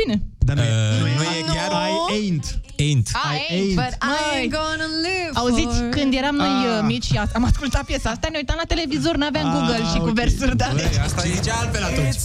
bine. 0.02 0.16
Dar 0.48 0.56
nu 0.56 0.62
e, 0.62 0.66
Uh, 0.66 1.00
nu 1.02 1.08
e, 1.08 1.16
nu 1.18 1.24
e 1.54 1.56
chiar- 1.56 1.74
I 1.90 1.94
ain't. 2.18 2.46
Ain't. 2.86 3.08
I 3.34 3.38
ain't, 3.56 3.76
but 3.84 3.94
I'm 4.12 4.48
gonna 4.60 4.88
live 5.08 5.32
Auziți, 5.42 5.78
for- 5.78 5.90
când 5.98 6.12
eram 6.22 6.36
noi 6.44 6.54
Ah. 6.66 6.72
uh, 6.72 6.80
mici 6.92 7.06
și 7.12 7.18
am 7.38 7.44
ascultat 7.52 7.84
piesa 7.90 8.10
asta, 8.16 8.28
ne 8.32 8.38
uitam 8.42 8.58
la 8.64 8.68
televizor, 8.74 9.16
n-aveam 9.22 9.48
Ah, 9.48 9.54
Google 9.56 9.82
și 9.92 9.98
cu 10.06 10.10
ok. 10.12 10.18
versuri, 10.22 10.56
da? 10.64 10.68
Băi, 10.74 10.98
asta 11.08 11.20
e 11.28 11.32
zicea 11.40 11.56
altfel 11.62 11.84
atunci. 11.92 12.20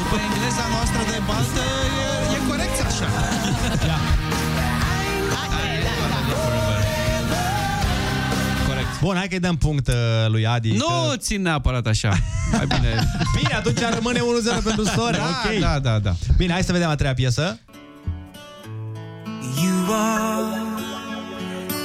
După 0.00 0.16
engleza 0.28 0.64
noastră 0.74 1.00
de 1.12 1.18
baltă, 1.28 1.64
e, 2.02 2.36
e 2.36 2.38
corect 2.50 2.76
așa. 2.88 3.08
Bun, 9.00 9.16
hai 9.16 9.28
că-i 9.28 9.38
dăm 9.38 9.56
punct 9.56 9.88
uh, 9.88 9.94
lui 10.28 10.46
Adi. 10.46 10.72
Nu 10.72 10.86
că... 10.86 11.16
țin 11.16 11.42
neapărat 11.42 11.86
așa. 11.86 12.16
Mai 12.52 12.66
bine. 12.66 13.12
Bine, 13.36 13.54
atunci 13.54 13.78
rămâne 13.94 14.18
1-0 14.18 14.22
pentru 14.64 14.84
Sore. 14.84 15.16
Da, 15.16 15.42
ok. 15.44 15.58
da, 15.60 15.78
da, 15.78 15.98
da. 15.98 16.14
Bine, 16.36 16.52
hai 16.52 16.62
să 16.62 16.72
vedem 16.72 16.88
a 16.88 16.94
treia 16.94 17.14
piesă. 17.14 17.58
You 19.62 19.94
are 19.94 20.68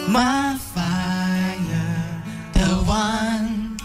my 0.08 0.58
fire, 0.74 2.24
the 2.52 2.70
one 2.88 3.76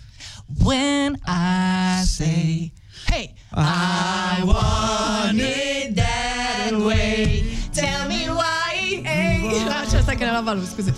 when 0.65 1.21
I 1.27 2.03
say, 2.05 2.73
hey, 3.07 3.35
I 3.53 4.43
want 4.45 5.41
it 5.41 5.97
that 5.97 6.12
Așa, 10.03 10.11
asta 10.11 10.13
că 10.13 10.23
era 10.23 10.33
la 10.33 10.43
valul, 10.45 10.65
scuze. 10.65 10.95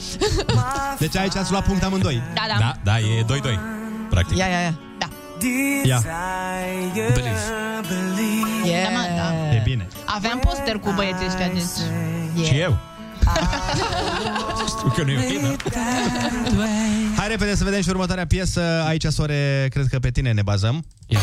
Deci 1.05 1.17
aici 1.17 1.37
ați 1.37 1.51
luat 1.51 1.65
punct 1.65 1.83
amândoi. 1.83 2.23
Da, 2.35 2.43
da. 2.49 2.57
Da, 2.59 2.75
da, 2.83 2.99
e 2.99 3.25
2-2. 3.25 3.59
Practic. 4.11 4.37
Ia, 4.37 4.47
ia, 4.47 4.61
ia. 4.61 4.75
Da. 4.99 5.09
Ia. 5.85 6.03
Believe. 7.89 8.69
Yeah. 8.69 8.83
Da, 8.83 8.99
mă, 8.99 9.07
da. 9.17 9.55
E 9.55 9.61
bine. 9.65 9.87
Aveam 10.05 10.39
poster 10.39 10.77
cu 10.79 10.91
băieții 10.91 11.27
ăștia, 11.27 11.49
deci... 11.49 12.47
Și 12.47 12.59
eu. 12.59 12.79
Știu 14.77 14.89
că 14.89 15.03
nu 15.03 15.11
e 15.11 15.17
ok, 15.19 15.73
da? 15.73 15.79
Hai 17.17 17.29
repede 17.29 17.57
să 17.57 17.65
vedem 17.65 17.83
și 17.83 17.89
următoarea 17.89 18.27
piesă. 18.27 18.85
Aici, 18.87 19.05
Sore, 19.05 19.69
cred 19.71 19.87
că 19.91 19.99
pe 19.99 20.11
tine 20.11 20.33
ne 20.33 20.43
bazăm. 20.43 20.85
Did 21.07 21.19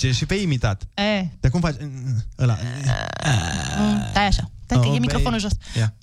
deci 0.00 0.10
e 0.10 0.12
și 0.14 0.26
pe 0.26 0.34
imitat. 0.34 0.82
e, 0.94 1.26
De 1.40 1.48
cum 1.48 1.60
faci? 1.60 1.74
Ăla. 2.38 2.56
mm, 3.78 4.02
stai 4.10 4.26
așa. 4.26 4.50
Stai 4.64 4.80
că 4.80 4.88
Oh, 4.88 4.94
e 4.96 4.98
microfonul 4.98 5.38
jos. 5.38 5.52
Ia. 5.76 5.94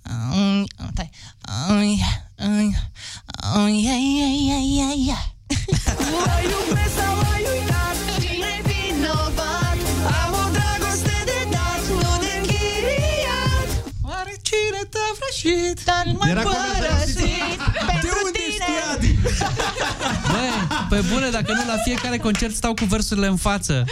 Cu 22.79 22.85
versurile 22.85 23.27
în 23.27 23.35
față. 23.35 23.85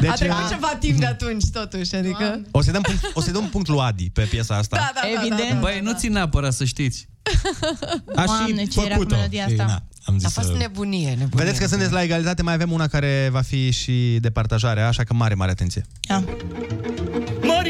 Deci, 0.00 0.10
A 0.10 0.14
trecut 0.14 0.36
uh, 0.36 0.48
ceva 0.50 0.76
timp 0.80 0.98
de 0.98 1.06
atunci, 1.06 1.44
totuși, 1.52 1.94
adică... 1.94 2.40
o 2.50 2.62
să 2.62 2.70
dăm 2.70 2.82
punct, 2.82 3.10
o 3.14 3.20
să 3.20 3.30
dăm 3.30 3.42
un 3.42 3.48
punct 3.48 3.68
lui 3.68 3.78
Adi 3.80 4.10
pe 4.10 4.22
piesa 4.22 4.54
asta. 4.56 4.76
Da, 4.76 4.90
da, 4.94 5.00
da, 5.02 5.08
Evident. 5.20 5.48
da, 5.48 5.54
da, 5.54 5.60
Băi, 5.60 5.80
nu 5.82 5.92
țin 5.92 6.12
neapărat 6.12 6.52
să 6.52 6.64
știți. 6.64 7.08
Aș 8.16 8.24
Doamne, 8.24 8.64
fi 8.64 8.68
ce 8.68 8.80
era 8.80 8.88
cu 8.88 9.00
făcut-o. 9.00 9.14
melodia 9.14 9.46
Și, 9.46 9.50
asta? 9.50 9.64
na, 9.64 9.82
am 10.04 10.14
A 10.14 10.18
zis 10.18 10.32
fost 10.32 10.46
să... 10.46 10.56
nebunie, 10.56 11.08
nebunie. 11.08 11.28
Vedeți 11.44 11.60
că 11.60 11.66
sunteți 11.66 11.92
la 11.92 12.02
egalitate, 12.02 12.42
mai 12.42 12.54
avem 12.54 12.72
una 12.72 12.86
care 12.86 13.28
va 13.32 13.40
fi 13.40 13.70
și 13.70 14.18
de 14.20 14.30
partajare, 14.30 14.82
așa 14.82 15.04
că 15.04 15.14
mare, 15.14 15.34
mare 15.34 15.50
atenție. 15.50 15.86
Ia. 16.08 16.24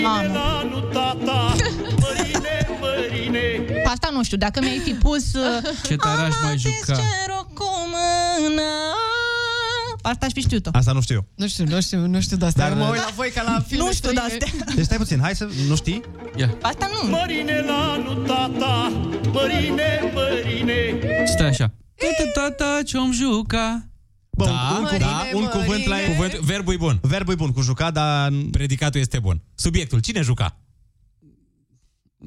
Mamă. 0.03 0.63
Asta 3.87 4.09
nu 4.13 4.23
știu, 4.25 4.37
dacă 4.37 4.61
mi-ai 4.61 4.79
fi 4.85 4.93
pus... 4.93 5.33
uh, 5.35 5.43
Ce 5.87 5.97
tare 5.97 6.21
aș 6.21 6.35
mai 6.43 6.51
Am 6.51 6.57
juca. 6.57 6.95
cer-o 6.95 7.43
cu 7.44 7.44
mâna 7.44 7.44
Asta 10.03 10.27
aș 10.27 10.33
fi 10.33 10.41
știut-o. 10.41 10.71
Asta 10.73 10.93
nu 10.93 11.01
știu 11.01 11.15
eu. 11.15 11.27
Nu 11.37 11.49
știu, 11.49 11.65
nu 11.65 11.81
știu, 11.81 12.07
nu 12.07 12.21
știu 12.21 12.37
de 12.37 12.45
asta. 12.47 12.61
Dar- 12.61 12.69
Dar, 12.69 12.79
mă 12.79 12.89
uit 12.91 13.01
la 13.01 13.11
voi 13.17 13.31
ca 13.35 13.43
la 13.43 13.65
filme 13.67 13.85
Nu 13.85 13.93
știu 13.93 14.13
de 14.13 14.21
astea. 14.21 14.49
Deci 14.75 14.85
stai 14.85 14.97
puțin, 14.97 15.21
hai 15.21 15.37
să... 15.37 15.49
Nu 15.69 15.77
știi? 15.77 16.01
Ia. 16.37 16.57
Asta 16.63 16.91
nu. 16.93 17.11
Mărine 17.11 17.65
la 17.67 17.97
nu 18.05 18.15
tata, 18.15 18.93
mărine, 19.33 20.13
mărine. 20.15 20.99
Stai 21.27 21.47
așa. 21.47 21.73
Tata, 21.97 22.49
tata, 22.49 22.83
ce-om 22.83 23.13
juca. 23.13 23.89
Bun, 24.39 24.47
Da, 24.47 24.77
un, 24.79 24.85
da, 24.91 24.97
da, 24.99 25.23
un 25.35 25.45
cuvânt 25.45 25.87
la 25.87 25.97
Cuvânt, 25.97 26.33
verbul 26.39 26.73
e 26.73 26.77
bun. 26.77 26.99
Verbul 27.03 27.33
e 27.33 27.37
bun, 27.37 27.53
cu 27.53 27.61
juca, 27.61 27.91
dar... 27.91 28.33
Predicatul 28.51 29.01
este 29.01 29.19
bun. 29.19 29.43
Subiectul, 29.55 30.01
cine 30.01 30.21
juca? 30.21 30.59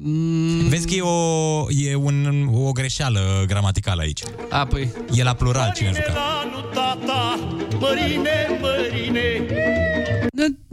Mm. 0.00 0.68
Vezi 0.68 0.86
că 0.86 0.94
e, 0.94 1.00
o, 1.00 1.66
e 1.70 1.94
un, 1.94 2.48
o 2.52 2.72
greșeală 2.72 3.44
gramaticală 3.46 4.00
aici. 4.00 4.22
A, 4.50 4.66
păi... 4.66 4.90
E 5.14 5.22
la 5.22 5.34
plural 5.34 5.72
cine 5.76 5.92
juca. 5.94 6.12
La 6.12 6.50
nu 6.52 6.60
tata, 6.74 7.38
mărine, 7.80 8.58
mărine. 8.60 9.46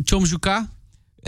Ce-om 0.06 0.24
juca? 0.24 0.70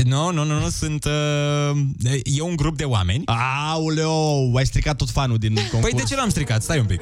Nu, 0.05 0.31
nu, 0.31 0.43
nu, 0.43 0.59
nu, 0.59 0.69
sunt... 0.69 1.05
Uh, 1.05 2.21
e 2.23 2.41
un 2.41 2.55
grup 2.55 2.77
de 2.77 2.83
oameni. 2.83 3.23
Aoleo, 3.25 4.57
ai 4.57 4.65
stricat 4.65 4.95
tot 4.95 5.09
fanul 5.09 5.37
din 5.37 5.53
concurs. 5.55 5.81
Păi 5.81 5.99
de 5.99 6.03
ce 6.03 6.15
l-am 6.15 6.29
stricat? 6.29 6.63
Stai 6.63 6.79
un 6.79 6.85
pic. 6.85 7.01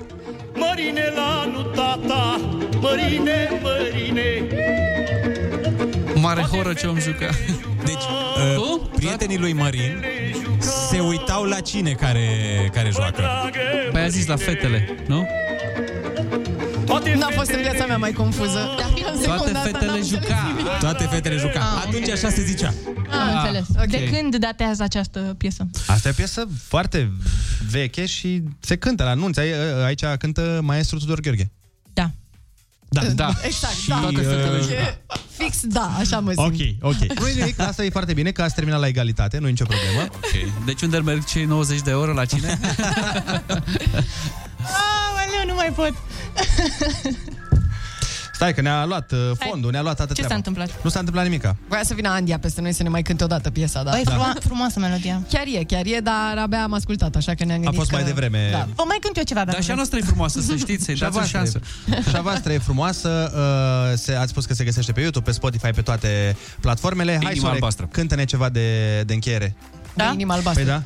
Mărine 0.55 1.13
la 1.15 1.51
nu 1.51 1.61
tata, 1.61 2.39
mărine, 2.81 3.61
mărine. 3.61 4.47
Mare 6.15 6.41
horă 6.41 6.73
ce-om 6.73 6.99
juca. 6.99 7.29
Deci, 7.85 8.03
uh, 8.57 8.79
prietenii 8.95 9.37
lui 9.37 9.53
Marin 9.53 10.03
se 10.89 10.99
uitau 10.99 11.43
la 11.43 11.59
cine 11.59 11.91
care, 11.91 12.27
care 12.73 12.89
joacă. 12.93 13.23
Păi 13.91 14.01
a 14.01 14.07
zis 14.07 14.25
la 14.25 14.35
fetele, 14.35 14.95
nu? 15.07 15.27
N-a 17.17 17.29
fost 17.35 17.49
în 17.49 17.61
viața 17.61 17.85
mea 17.85 17.97
mai 17.97 18.11
confuză. 18.11 18.59
În 19.13 19.21
secunda 19.21 19.59
asta 19.59 19.79
n-am 19.85 19.93
înțeles 19.95 20.11
nimic. 20.11 20.67
Toate 20.79 21.03
fetele 21.03 21.35
juca. 21.37 21.59
Ah, 21.59 21.83
Atunci 21.87 22.09
așa 22.09 22.29
se 22.29 22.41
zicea. 22.41 22.73
Am 23.09 23.37
înțeles. 23.37 23.65
ok. 23.77 23.85
De 23.89 24.09
când 24.09 24.35
datează 24.35 24.83
această 24.83 25.19
piesă? 25.37 25.67
Asta 25.87 26.07
e 26.07 26.11
o 26.11 26.13
piesă 26.15 26.47
foarte 26.67 27.11
veche 27.69 28.05
și 28.05 28.41
se 28.59 28.75
cântă 28.75 29.03
la 29.03 29.09
anunț. 29.09 29.37
Ai- 29.37 29.83
Aici 29.85 30.03
cântă 30.19 30.59
maestru 30.63 30.97
Tudor 30.97 31.19
Gheorghe. 31.19 31.51
Da. 31.93 32.09
Da, 32.89 33.01
da. 33.01 33.33
Exact, 33.43 33.73
Și, 33.73 33.89
da. 33.89 33.95
toate 33.99 34.21
fetele 34.21 34.57
E 34.57 34.61
juca. 34.61 34.97
Fix, 35.37 35.57
da, 35.63 35.95
așa 35.99 36.19
mă 36.19 36.31
simt. 36.31 36.45
Ok, 36.81 36.91
ok. 36.91 37.19
Nu 37.19 37.25
nimic, 37.35 37.59
asta 37.59 37.83
e 37.85 37.89
foarte 37.89 38.13
bine, 38.13 38.31
că 38.31 38.41
ați 38.41 38.55
terminat 38.55 38.79
la 38.79 38.87
egalitate, 38.87 39.37
nu 39.37 39.47
e 39.47 39.49
nicio 39.49 39.65
problemă. 39.65 40.01
Ok. 40.15 40.65
Deci 40.65 40.81
unde 40.81 40.97
merg 40.99 41.23
cei 41.23 41.45
90 41.45 41.81
de 41.81 41.91
euro 41.91 42.13
la 42.13 42.25
cine? 42.25 42.59
Aoleu, 44.75 45.45
nu 45.47 45.53
mai 45.53 45.71
pot. 45.75 45.93
Stai 48.45 48.53
că 48.57 48.61
ne-a 48.61 48.85
luat 48.85 49.11
uh, 49.11 49.19
fondul, 49.49 49.71
ne-a 49.71 49.81
luat 49.81 49.95
toată 49.95 50.13
Ce 50.13 50.21
s-a 50.21 50.27
treaba. 50.27 50.43
întâmplat? 50.47 50.83
Nu 50.83 50.89
s-a 50.89 50.99
întâmplat 50.99 51.25
nimica. 51.25 51.55
Voia 51.67 51.83
să 51.83 51.93
vină 51.93 52.09
Andia 52.09 52.39
peste 52.39 52.61
noi 52.61 52.73
să 52.73 52.83
ne 52.83 52.89
mai 52.89 53.01
cânte 53.01 53.23
o 53.23 53.27
dată 53.27 53.49
piesa, 53.49 53.83
da. 53.83 53.91
Băi, 53.91 54.01
fruma- 54.05 54.35
frumoasă 54.39 54.79
melodia. 54.79 55.21
Chiar 55.29 55.43
e, 55.59 55.63
chiar 55.63 55.85
e, 55.85 55.99
dar 55.99 56.37
abia 56.37 56.63
am 56.63 56.73
ascultat, 56.73 57.15
așa 57.15 57.33
că 57.33 57.43
ne-am 57.45 57.57
A 57.59 57.61
gândit 57.61 57.77
fost 57.79 57.89
că... 57.89 57.95
mai 57.95 58.05
devreme. 58.05 58.49
Da. 58.51 58.67
Vă 58.75 58.83
mai 58.87 58.97
cânt 59.01 59.17
eu 59.17 59.23
ceva, 59.23 59.39
dacă 59.39 59.51
Dar 59.51 59.63
și 59.63 59.71
a 59.71 59.73
vreți. 59.73 59.89
noastră 59.91 59.97
e 59.97 60.01
frumoasă, 60.01 60.39
să 60.41 60.55
știți, 60.65 60.83
să-i 60.83 60.95
Și 60.95 61.03
a 61.03 61.05
dați 61.09 61.17
o 61.17 61.19
voastră 61.19 61.37
șansă. 61.37 61.59
e- 61.89 62.09
Și 62.09 62.15
a 62.15 62.21
voastră 62.21 62.53
e 62.53 62.57
frumoasă, 62.57 63.31
uh, 63.35 63.97
se, 63.97 64.13
ați 64.15 64.29
spus 64.29 64.45
că 64.45 64.53
se 64.53 64.63
găsește 64.63 64.91
pe 64.91 65.01
YouTube, 65.01 65.25
pe 65.25 65.31
Spotify, 65.31 65.69
pe 65.69 65.81
toate 65.81 66.35
platformele. 66.59 67.11
Hai, 67.11 67.21
Inima 67.21 67.39
Sore, 67.41 67.53
albastră. 67.53 67.87
cântă-ne 67.91 68.23
ceva 68.25 68.49
de, 68.49 69.01
de 69.01 69.13
încheiere. 69.13 69.55
Da? 69.93 70.09
Inima 70.13 70.33
albastră. 70.33 70.63
Păi 70.63 70.71
da? 70.71 70.81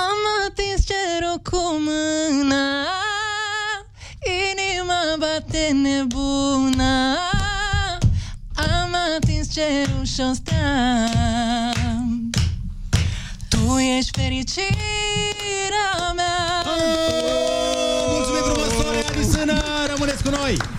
Am 0.00 0.20
atins 0.48 0.86
cerul 0.86 1.40
cu 1.42 1.60
mâna 1.86 2.64
Inima 4.24 5.16
bate 5.18 5.70
nebuna. 5.72 7.16
Am 8.54 8.94
atins 9.16 9.52
cerul 9.52 10.04
și-o 10.04 10.32
steam 10.32 12.30
Tu 13.48 13.78
ești 13.78 14.20
fericirea 14.20 16.12
mea. 16.16 16.62
Mulțumim 18.08 18.42
frumos, 18.42 18.68
Sore, 18.68 19.04
Arisână, 19.08 19.62
rămâneți 19.86 20.22
cu 20.22 20.28
noi! 20.28 20.73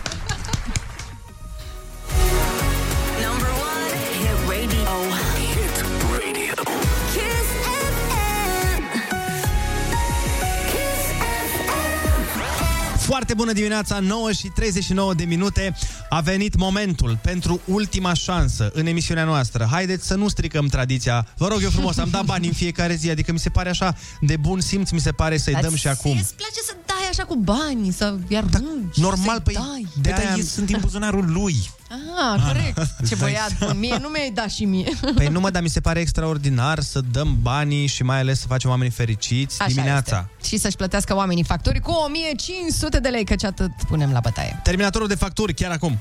Foarte 13.15 13.33
bună 13.33 13.53
dimineața, 13.53 13.99
9 13.99 14.31
și 14.31 14.47
39 14.47 15.13
de 15.13 15.23
minute. 15.23 15.75
A 16.09 16.21
venit 16.21 16.55
momentul 16.55 17.19
pentru 17.21 17.61
ultima 17.65 18.13
șansă 18.13 18.71
în 18.73 18.85
emisiunea 18.85 19.23
noastră. 19.23 19.67
Haideți 19.71 20.07
să 20.07 20.15
nu 20.15 20.27
stricăm 20.27 20.67
tradiția. 20.67 21.27
Vă 21.37 21.47
rog 21.47 21.61
eu 21.63 21.69
frumos, 21.69 21.97
am 21.97 22.09
dat 22.09 22.25
bani 22.25 22.47
în 22.47 22.53
fiecare 22.53 22.95
zi, 22.95 23.09
adică 23.09 23.31
mi 23.31 23.39
se 23.39 23.49
pare 23.49 23.69
așa 23.69 23.97
de 24.21 24.37
bun 24.37 24.59
simț, 24.59 24.89
mi 24.89 24.99
se 24.99 25.11
pare 25.11 25.37
să-i 25.37 25.53
Dar 25.53 25.61
dăm 25.61 25.75
și 25.75 25.87
acum. 25.87 26.17
Îți 26.17 26.35
place 26.35 26.59
să 26.65 26.73
dai 26.85 27.04
așa 27.17 27.27
cu 27.27 27.35
bani, 27.35 27.91
să 27.91 28.15
iar 28.27 28.43
da, 28.43 28.59
normal, 28.95 29.41
păi, 29.41 29.53
dai. 29.53 29.87
de 30.01 30.09
Păi, 30.09 30.11
dar 30.11 30.19
aia- 30.19 30.35
ei 30.35 30.43
sunt 30.43 30.65
din 30.65 30.77
buzunarul 30.81 31.31
lui. 31.31 31.69
Ah, 31.89 32.41
corect. 32.47 32.75
Ce 32.75 32.83
îți 32.99 33.09
dai 33.19 33.19
băiat 33.19 33.57
bun. 33.59 33.79
Mie 33.79 33.97
nu 34.01 34.07
mi-ai 34.07 34.31
dat 34.33 34.49
și 34.49 34.65
mie. 34.65 34.89
Păi 35.15 35.27
nu 35.27 35.39
mă, 35.39 35.49
dar 35.49 35.61
mi 35.61 35.69
se 35.69 35.79
pare 35.79 35.99
extraordinar 35.99 36.79
să 36.79 37.01
dăm 37.11 37.37
banii 37.41 37.87
și 37.87 38.03
mai 38.03 38.19
ales 38.19 38.39
să 38.39 38.47
facem 38.47 38.69
oamenii 38.69 38.91
fericiți 38.93 39.61
Așa 39.61 39.69
dimineața. 39.69 40.29
Este. 40.39 40.47
Și 40.55 40.61
să-și 40.61 40.75
plătească 40.75 41.15
oamenii 41.15 41.43
facturi 41.43 41.79
cu 41.79 41.91
1500 42.05 42.99
de 42.99 43.09
lei, 43.09 43.23
căci 43.25 43.43
atât 43.43 43.71
punem 43.87 44.11
la 44.11 44.19
bătaie. 44.19 44.59
Terminatorul 44.63 45.07
de 45.07 45.15
facturi, 45.15 45.53
chiar 45.53 45.71
acum. 45.71 45.97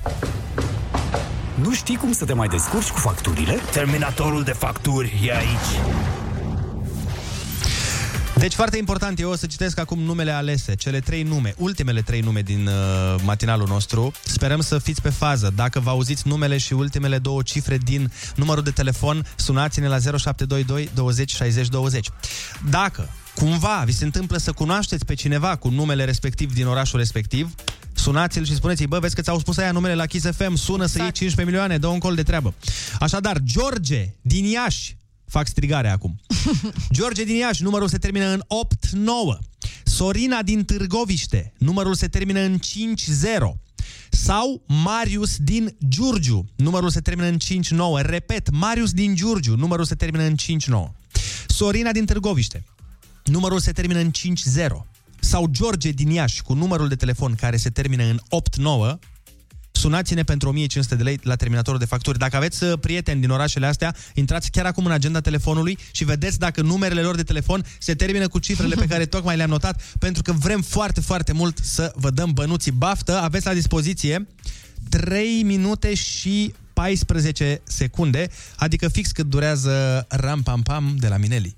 Nu 1.55 1.73
știi 1.73 1.97
cum 1.97 2.13
să 2.13 2.25
te 2.25 2.33
mai 2.33 2.49
descurci 2.49 2.89
cu 2.91 2.99
facturile? 2.99 3.59
Terminatorul 3.73 4.43
de 4.43 4.53
facturi 4.53 5.21
e 5.27 5.37
aici. 5.37 5.81
Deci 8.45 8.55
foarte 8.55 8.79
important, 8.79 9.21
eu 9.21 9.31
o 9.31 9.37
să 9.37 9.47
citesc 9.47 9.79
acum 9.79 9.99
numele 9.99 10.31
alese, 10.31 10.75
cele 10.75 11.01
trei 11.01 11.23
nume, 11.23 11.55
ultimele 11.57 12.01
trei 12.01 12.21
nume 12.21 12.43
din 12.43 12.67
uh, 12.67 13.21
matinalul 13.23 13.67
nostru. 13.69 14.13
Sperăm 14.25 14.61
să 14.61 14.79
fiți 14.79 15.03
pe 15.03 15.09
fază. 15.09 15.53
Dacă 15.57 15.81
vă 15.81 15.91
auziți 15.91 16.29
numele 16.29 16.59
și 16.59 16.73
ultimele 16.73 17.19
două 17.19 17.43
cifre 17.43 17.79
din 17.79 18.13
numărul 18.37 18.63
de 18.63 18.71
telefon, 18.71 19.27
sunați-ne 19.37 19.89
la 19.89 19.99
0722 19.99 20.91
20 20.95 21.35
60 21.35 21.69
20. 21.69 22.09
Dacă 22.71 23.09
cumva 23.35 23.83
vi 23.87 23.93
se 23.93 24.05
întâmplă 24.05 24.37
să 24.37 24.53
cunoașteți 24.53 25.05
pe 25.05 25.15
cineva 25.15 25.57
cu 25.57 25.69
numele 25.69 26.05
respectiv 26.05 26.55
din 26.55 26.67
orașul 26.67 26.99
respectiv, 26.99 27.55
sunați-l 27.95 28.45
și 28.45 28.55
spuneți-i, 28.55 28.87
bă, 28.87 28.99
vezi 28.99 29.15
că 29.15 29.21
ți-au 29.21 29.39
spus 29.39 29.57
aia 29.57 29.73
numele 29.73 29.95
la 29.95 30.07
Kiss 30.07 30.27
FM, 30.37 30.55
sună 30.55 30.87
să 30.87 30.99
iei 30.99 31.13
15 31.13 31.45
milioane, 31.45 31.79
dă 31.79 31.87
un 31.87 31.99
col 31.99 32.15
de 32.15 32.23
treabă. 32.23 32.55
Așadar, 33.01 33.39
George 33.39 34.15
din 34.21 34.45
Iași, 34.45 34.97
fac 35.27 35.47
strigare 35.47 35.89
acum. 35.89 36.21
George 36.97 37.25
din 37.25 37.37
Iași, 37.37 37.63
numărul 37.63 37.89
se 37.89 37.99
termină 37.99 38.27
în 38.27 38.43
8-9. 39.37 39.39
Sorina 39.85 40.43
din 40.43 40.65
Târgoviște, 40.65 41.53
numărul 41.59 41.95
se 41.95 42.09
termină 42.09 42.41
în 42.41 42.59
5-0. 42.59 42.61
Sau 44.11 44.63
Marius 44.67 45.37
din 45.37 45.77
Giurgiu, 45.89 46.45
numărul 46.57 46.91
se 46.91 47.01
termină 47.01 47.27
în 47.27 47.37
5-9. 47.37 48.07
Repet, 48.07 48.51
Marius 48.51 48.93
din 48.93 49.15
Giurgiu, 49.15 49.57
numărul 49.57 49.85
se 49.85 49.95
termină 49.95 50.23
în 50.23 50.35
5-9. 50.35 50.93
Sorina 51.47 51.93
din 51.93 52.05
Târgoviște, 52.05 52.65
numărul 53.25 53.59
se 53.59 53.73
termină 53.73 53.99
în 53.99 54.11
5-0. 54.11 54.13
Sau 55.21 55.47
George 55.51 55.91
din 55.91 56.11
Iași, 56.11 56.43
cu 56.43 56.53
numărul 56.53 56.89
de 56.89 56.95
telefon 56.95 57.35
care 57.35 57.57
se 57.57 57.71
termină 57.71 58.03
în 58.05 58.21
8-9, 58.97 58.99
Sunați-ne 59.85 60.23
pentru 60.23 60.49
1500 60.49 60.95
de 60.95 61.03
lei 61.03 61.19
la 61.23 61.37
terminatorul 61.37 61.79
de 61.79 61.85
facturi. 61.85 62.19
Dacă 62.19 62.37
aveți 62.37 62.65
uh, 62.65 62.79
prieteni 62.81 63.21
din 63.21 63.31
orașele 63.31 63.67
astea, 63.67 63.95
intrați 64.15 64.51
chiar 64.51 64.67
acum 64.67 64.85
în 64.85 64.93
agenda 64.93 65.21
telefonului 65.21 65.79
și 65.91 66.05
vedeți 66.05 66.39
dacă 66.39 66.63
numerele 66.63 67.01
lor 67.01 67.15
de 67.15 67.23
telefon 67.23 67.65
se 67.79 67.95
termină 67.95 68.29
cu 68.29 68.39
cifrele 68.39 68.75
pe 68.75 68.87
care 68.87 69.05
tocmai 69.15 69.37
le-am 69.37 69.49
notat, 69.49 69.83
pentru 69.99 70.23
că 70.23 70.33
vrem 70.33 70.63
foarte, 70.63 71.01
foarte 71.01 71.33
mult 71.33 71.59
să 71.63 71.93
vă 71.95 72.11
dăm 72.11 72.33
bănuții 72.33 72.73
baftă. 72.73 73.21
Aveți 73.21 73.47
la 73.47 73.53
dispoziție 73.53 74.27
3 74.89 75.43
minute 75.43 75.95
și 75.95 76.55
14 76.73 77.61
secunde, 77.65 78.31
adică 78.57 78.89
fix 78.89 79.11
cât 79.11 79.27
durează 79.27 80.07
Ram 80.09 80.43
Pam 80.43 80.63
Pam 80.63 80.97
de 80.99 81.09
la 81.09 81.17
Mineli. 81.17 81.55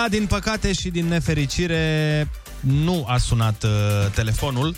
Da, 0.00 0.08
din 0.08 0.26
păcate 0.26 0.72
și 0.72 0.88
din 0.88 1.06
nefericire 1.06 2.28
nu 2.60 3.04
a 3.08 3.18
sunat 3.18 3.62
uh, 3.62 3.70
telefonul 4.14 4.76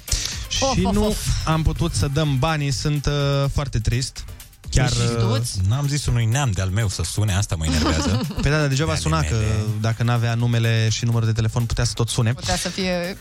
Of, 0.60 0.76
și 0.76 0.84
of, 0.84 0.92
nu 0.92 1.06
of. 1.06 1.26
am 1.44 1.62
putut 1.62 1.94
să 1.94 2.08
dăm 2.08 2.38
banii. 2.38 2.70
Sunt 2.70 3.06
uh, 3.06 3.48
foarte 3.52 3.78
trist. 3.78 4.24
Chiar... 4.70 4.88
Știuți? 4.90 5.58
N-am 5.68 5.86
zis 5.88 6.06
unui 6.06 6.24
neam 6.24 6.50
de-al 6.50 6.68
meu 6.68 6.88
să 6.88 7.02
sune, 7.02 7.34
asta 7.34 7.56
mă 7.56 7.64
enervează. 7.64 8.20
Pe 8.42 8.48
da, 8.48 8.58
dar 8.58 8.68
degeaba 8.68 8.92
De 8.92 8.98
suna, 8.98 9.16
ale 9.16 9.26
că 9.26 9.34
mele. 9.34 9.54
dacă 9.80 10.02
n-avea 10.02 10.34
numele 10.34 10.88
și 10.88 11.04
numărul 11.04 11.26
de 11.26 11.32
telefon, 11.32 11.64
putea 11.64 11.84
să 11.84 11.92
tot 11.92 12.08
sune. 12.08 12.34
Putea 12.34 12.56
să 12.56 12.68
fie... 12.68 13.16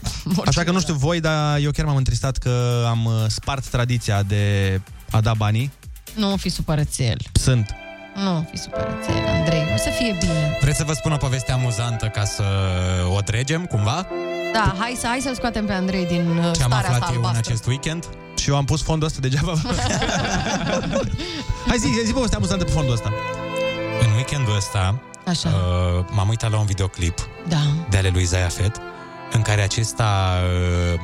Așa 0.46 0.64
că 0.64 0.72
nu 0.72 0.80
știu 0.80 0.94
voi, 0.94 1.20
dar 1.20 1.60
eu 1.60 1.72
chiar 1.72 1.86
m-am 1.86 1.96
întristat 1.96 2.38
că 2.38 2.86
am 2.90 3.06
uh, 3.06 3.14
spart 3.28 3.68
tradiția 3.68 4.24
de 4.24 4.82
a 5.12 5.22
da 5.22 5.34
banii. 5.34 5.72
Nu 6.16 6.38
fi 6.38 6.50
supărățel. 6.50 7.18
Sunt. 7.32 7.76
Nu 8.16 8.48
fi 8.52 8.58
supărățel, 8.58 9.28
Andrei. 9.28 9.64
O 9.74 9.78
să 9.78 9.90
fie 9.90 10.16
bine. 10.20 10.58
Vreți 10.62 10.78
să 10.78 10.84
vă 10.84 10.94
spun 10.94 11.12
o 11.12 11.18
poveste 11.18 11.52
amuzantă 11.52 12.06
ca 12.06 12.24
să 12.24 12.44
o 13.16 13.22
tregem, 13.22 13.66
cumva? 13.66 14.08
Da, 14.54 14.76
hai, 14.80 14.96
să, 15.00 15.08
hai 15.08 15.20
să-l 15.20 15.34
scoatem 15.36 15.66
pe 15.66 15.74
Andrei 15.74 16.06
din 16.06 16.28
uh, 16.38 16.42
Ce 16.42 16.48
am 16.48 16.54
starea 16.54 16.78
aflat 16.78 17.02
asta 17.02 17.14
eu 17.14 17.20
în 17.20 17.26
albastră. 17.26 17.40
acest 17.46 17.66
weekend? 17.66 18.06
Și 18.38 18.50
eu 18.50 18.56
am 18.56 18.66
pus 18.66 18.84
fondul 18.84 19.08
ăsta 19.08 19.20
degeaba. 19.22 19.54
Hai 21.68 21.78
zi, 21.78 21.88
zi 22.06 22.12
povestea 22.14 22.38
amuzantă 22.38 22.64
pe 22.64 22.72
fondul 22.72 22.94
ăsta. 22.94 23.12
În 24.02 24.12
weekendul 24.16 24.56
ăsta 24.56 25.00
Așa. 25.28 25.50
Uh, 25.50 26.06
m-am 26.10 26.30
uitat 26.30 26.52
la 26.52 26.60
un 26.60 26.66
videoclip 26.66 27.20
Da. 27.48 27.58
de 27.90 27.98
ale 27.98 28.10
lui 28.14 28.24
Zaya 28.24 28.48
Fet, 28.48 28.76
în 29.32 29.42
care 29.42 29.62
acesta 29.62 30.38
uh, 30.94 31.00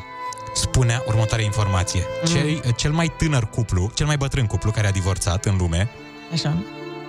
spunea 0.53 1.03
următoarea 1.07 1.45
informație. 1.45 2.01
Mm. 2.23 2.33
Cel, 2.33 2.73
cel 2.75 2.91
mai 2.91 3.11
tânăr 3.17 3.49
cuplu, 3.49 3.91
cel 3.95 4.05
mai 4.05 4.17
bătrân 4.17 4.45
cuplu 4.45 4.71
care 4.71 4.87
a 4.87 4.91
divorțat 4.91 5.45
în 5.45 5.55
lume, 5.57 5.89
Așa. 6.33 6.53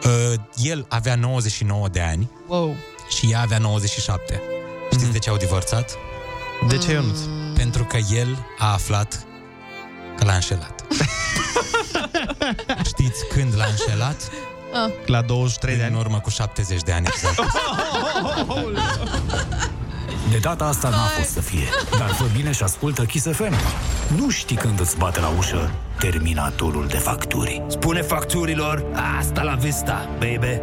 Uh, 0.04 0.34
el 0.56 0.86
avea 0.88 1.14
99 1.14 1.88
de 1.88 2.00
ani 2.00 2.30
Wow. 2.46 2.74
și 3.08 3.28
ea 3.30 3.40
avea 3.40 3.58
97. 3.58 4.40
Știți 4.92 5.10
de 5.12 5.18
ce 5.18 5.30
au 5.30 5.36
divorțat? 5.36 5.90
De 6.68 6.76
ce, 6.78 6.92
Ionuț? 6.92 7.18
Pentru 7.56 7.84
că 7.84 7.96
el 8.14 8.38
a 8.58 8.72
aflat 8.72 9.26
că 10.16 10.24
l-a 10.24 10.34
înșelat. 10.34 10.84
Știți 12.92 13.26
când 13.34 13.56
l-a 13.56 13.64
înșelat? 13.64 14.30
Ah. 14.72 14.92
La 15.06 15.22
23 15.22 15.76
de 15.76 15.82
ani. 15.82 15.92
În 15.92 15.98
urmă 15.98 16.20
cu 16.20 16.30
70 16.30 16.82
de 16.82 16.92
ani 16.92 17.06
exact. 17.06 17.38
De 20.30 20.38
data 20.38 20.64
asta 20.64 20.88
n-a 20.88 21.06
fost 21.18 21.30
să 21.30 21.40
fie. 21.40 21.64
Dar 21.98 22.08
fă 22.08 22.24
bine 22.36 22.52
și 22.52 22.62
ascultă 22.62 23.04
Kiss 23.04 23.26
FM. 23.32 23.54
Nu 24.16 24.30
știi 24.30 24.56
când 24.56 24.80
îți 24.80 24.96
bate 24.96 25.20
la 25.20 25.32
ușă 25.38 25.70
terminatorul 25.98 26.86
de 26.86 26.96
facturi. 26.96 27.62
Spune 27.68 28.02
facturilor, 28.02 28.84
asta 29.18 29.42
la 29.42 29.54
vista, 29.54 30.08
baby. 30.18 30.60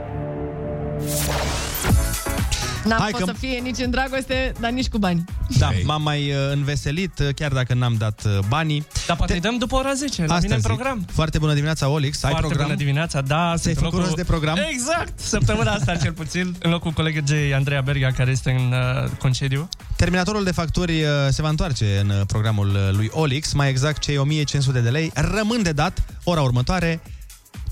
N-am 2.85 2.99
Hai 2.99 3.11
fost 3.11 3.23
că- 3.23 3.31
să 3.31 3.37
fie 3.39 3.57
nici 3.59 3.77
în 3.79 3.89
dragoste, 3.91 4.51
dar 4.59 4.71
nici 4.71 4.87
cu 4.87 4.97
bani. 4.97 5.23
Da, 5.57 5.69
m-am 5.83 6.01
mai 6.01 6.29
uh, 6.31 6.35
înveselit, 6.51 7.19
uh, 7.19 7.27
chiar 7.35 7.51
dacă 7.51 7.73
n-am 7.73 7.95
dat 7.97 8.21
uh, 8.25 8.37
banii. 8.47 8.85
Dar 9.07 9.17
poate 9.17 9.33
îi 9.33 9.39
dăm 9.39 9.57
după 9.57 9.75
ora 9.75 9.93
10, 9.93 10.25
la 10.25 10.39
mine 10.39 10.53
în 10.53 10.59
zic. 10.59 10.67
program. 10.67 11.05
Foarte 11.13 11.37
bună 11.37 11.53
dimineața, 11.53 11.87
Olix. 11.87 12.23
Ai 12.23 12.29
Foarte 12.29 12.45
program? 12.47 12.65
bună 12.67 12.77
dimineața, 12.79 13.21
da. 13.21 13.53
Ți-ai 13.57 13.73
sunt 13.73 13.75
în 13.75 13.83
făcut 13.91 13.99
rost 14.05 14.15
de 14.15 14.23
program? 14.23 14.57
Exact, 14.69 15.19
săptămâna 15.19 15.71
asta 15.71 15.95
cel 15.95 16.11
puțin, 16.11 16.55
în 16.59 16.71
locul 16.71 16.91
colegei 16.91 17.53
Andreea 17.53 17.81
Berga, 17.81 18.11
care 18.11 18.31
este 18.31 18.51
în 18.51 18.73
uh, 19.03 19.09
concediu. 19.19 19.69
Terminatorul 19.95 20.43
de 20.43 20.51
facturi 20.51 21.03
uh, 21.03 21.09
se 21.29 21.41
va 21.41 21.49
întoarce 21.49 21.99
în 22.01 22.09
uh, 22.09 22.21
programul 22.27 22.67
uh, 22.69 22.89
lui 22.95 23.09
Olix, 23.13 23.53
mai 23.53 23.69
exact 23.69 24.01
cei 24.01 24.17
1500 24.17 24.79
de 24.79 24.89
lei 24.89 25.11
rămân 25.13 25.63
de 25.63 25.71
dat 25.71 26.03
ora 26.23 26.41
următoare. 26.41 27.01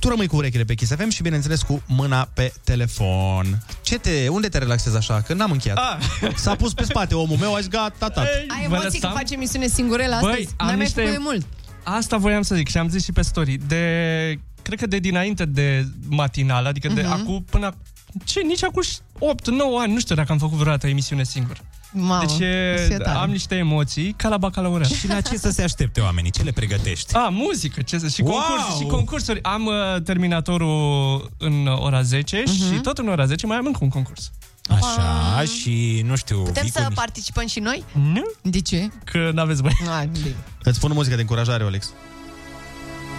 Tu 0.04 0.10
rămâi 0.10 0.28
cu 0.28 0.36
urechile 0.36 0.64
pe 0.64 0.74
Kiss 0.74 0.92
FM 0.96 1.10
și, 1.10 1.22
bineînțeles, 1.22 1.62
cu 1.62 1.82
mâna 1.88 2.28
pe 2.34 2.54
telefon. 2.64 3.64
Ce 3.82 3.98
te, 3.98 4.28
unde 4.28 4.48
te 4.50 4.58
relaxezi 4.58 4.96
așa? 4.98 5.22
Că 5.22 5.34
n-am 5.34 5.52
încheiat. 5.52 5.78
Ah. 5.78 6.30
S-a 6.36 6.56
pus 6.56 6.74
pe 6.74 6.84
spate 6.84 7.16
omul 7.16 7.38
meu, 7.38 7.54
aș 7.56 7.66
gata, 7.66 7.94
tata. 7.98 8.22
Ai 8.22 8.68
Vă 8.68 8.76
emoții 8.76 9.00
că 9.00 9.06
lăsam? 9.08 9.12
faci 9.22 9.32
emisiune 9.32 9.68
singurele 9.68 10.18
Băi, 10.22 10.32
astăzi? 10.32 10.48
am 10.58 10.66
N-ai 10.66 10.76
mai 10.76 10.84
niște- 10.86 11.00
făcut 11.02 11.16
de 11.16 11.22
mult. 11.24 11.46
Asta 11.84 12.18
voiam 12.18 12.42
să 12.42 12.56
zic 12.56 12.70
și 12.70 12.78
am 12.78 12.90
zis 12.90 13.04
și 13.04 13.12
pe 13.12 13.22
story. 13.22 13.58
De, 13.68 14.40
cred 14.62 14.80
că 14.80 14.88
de 14.88 14.98
dinainte 14.98 15.46
de 15.46 15.86
matinal, 16.08 16.66
adică 16.66 16.88
de 16.88 17.02
Mhm. 17.02 17.12
acum 17.12 17.44
până... 17.50 17.72
ac- 17.72 18.24
Ce, 18.24 18.40
nici 18.42 18.64
acum 18.64 18.82
8-9 19.20 19.80
ani, 19.82 19.94
nu 19.94 20.00
știu 20.00 20.16
dacă 20.16 20.32
am 20.32 20.38
făcut 20.38 20.58
vreodată 20.58 20.88
emisiune 20.88 21.24
singur. 21.24 21.58
Mamă, 21.95 22.26
deci 22.26 22.40
e, 22.48 22.74
o 22.74 22.78
să 22.78 22.86
fie 22.88 22.98
tare. 22.98 23.18
am 23.18 23.30
niște 23.30 23.56
emoții 23.56 24.14
ca 24.18 24.28
la 24.30 24.38
bacalaureat. 24.38 24.90
Și 24.91 25.07
la 25.07 25.22
ce 25.22 25.38
să 25.38 25.49
se 25.49 25.64
aștepte 25.64 25.99
oamenii? 26.02 26.32
Ce 26.32 26.41
le 26.44 26.52
pregătești? 26.52 27.15
A, 27.15 27.28
muzică, 27.32 27.82
ce 27.82 27.98
să... 27.98 28.07
Și, 28.07 28.22
Wow! 28.22 28.32
concurs, 28.32 28.78
și 28.80 28.86
concursuri. 28.86 29.44
Am 29.44 29.65
uh, 29.65 30.02
terminatorul 30.03 31.32
în 31.38 31.68
ora 31.68 32.02
10 32.02 32.44
Mhm. 32.48 32.56
și 32.56 32.80
tot 32.82 32.98
în 32.98 33.07
ora 33.07 33.26
10 33.26 33.45
mai 33.45 33.57
am 33.57 33.65
încă 33.65 33.80
un 33.82 33.90
concurs. 33.90 34.32
Așa, 34.70 35.44
și 35.60 36.03
nu 36.07 36.15
știu... 36.15 36.38
Putem 36.38 36.61
vii 36.61 36.72
cu 36.72 36.78
să 36.78 36.84
niște- 36.84 36.94
participăm 36.95 37.48
și 37.48 37.60
noi? 37.60 37.84
Nu? 38.14 38.24
De 38.41 38.61
ce? 38.61 38.90
Că 39.03 39.30
n-aveți 39.34 39.61
bani. 39.61 39.76
Ai, 39.99 40.07
bine. 40.07 40.36
Îți 40.64 40.80
pun 40.80 40.91
o 40.91 40.94
muzică 40.94 41.15
de 41.15 41.22
încurajare, 41.22 41.64
Olix. 41.64 41.94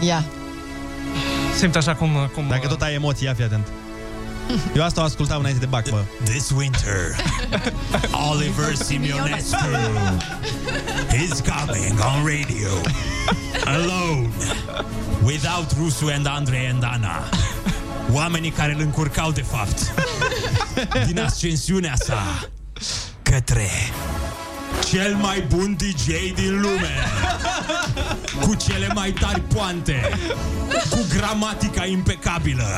Ia. 0.01 0.24
Simt 1.59 1.76
așa 1.76 1.94
cum... 1.94 2.10
cum 2.34 2.44
Dacă 2.48 2.66
tot 2.66 2.82
ai 2.82 2.94
emoții, 2.94 3.26
ia 3.26 3.34
fi 3.34 3.42
atent. 3.42 3.66
Eu 4.74 4.84
asta 4.84 5.00
o 5.00 5.04
ascultam 5.04 5.38
înainte 5.38 5.60
de 5.60 5.66
bac, 5.66 5.90
mă. 5.90 6.02
This 6.24 6.50
winter, 6.50 7.16
Oliver 8.30 8.74
Simeonescu 8.74 9.56
is 11.24 11.40
coming 11.40 11.98
on 12.00 12.24
radio. 12.24 12.70
Alone. 13.64 14.28
Without 15.22 15.72
Rusu 15.78 16.08
and 16.16 16.26
Andrei 16.26 16.66
and 16.68 16.82
Ana. 16.82 17.28
Oamenii 18.12 18.50
care 18.50 18.72
îl 18.74 18.80
încurcau 18.80 19.32
de 19.32 19.42
fapt. 19.42 19.94
Din 21.06 21.20
ascensiunea 21.20 21.94
sa 21.96 22.48
către 23.22 23.68
cel 24.90 25.14
mai 25.14 25.44
bun 25.48 25.76
DJ 25.76 26.06
din 26.34 26.60
lume. 26.60 26.94
Cu 28.40 28.55
cele 28.55 28.86
mai 28.94 29.10
tari 29.10 29.40
poante. 29.40 30.09
Cu 30.90 30.98
gramatica 31.16 31.84
impecabilă. 31.86 32.68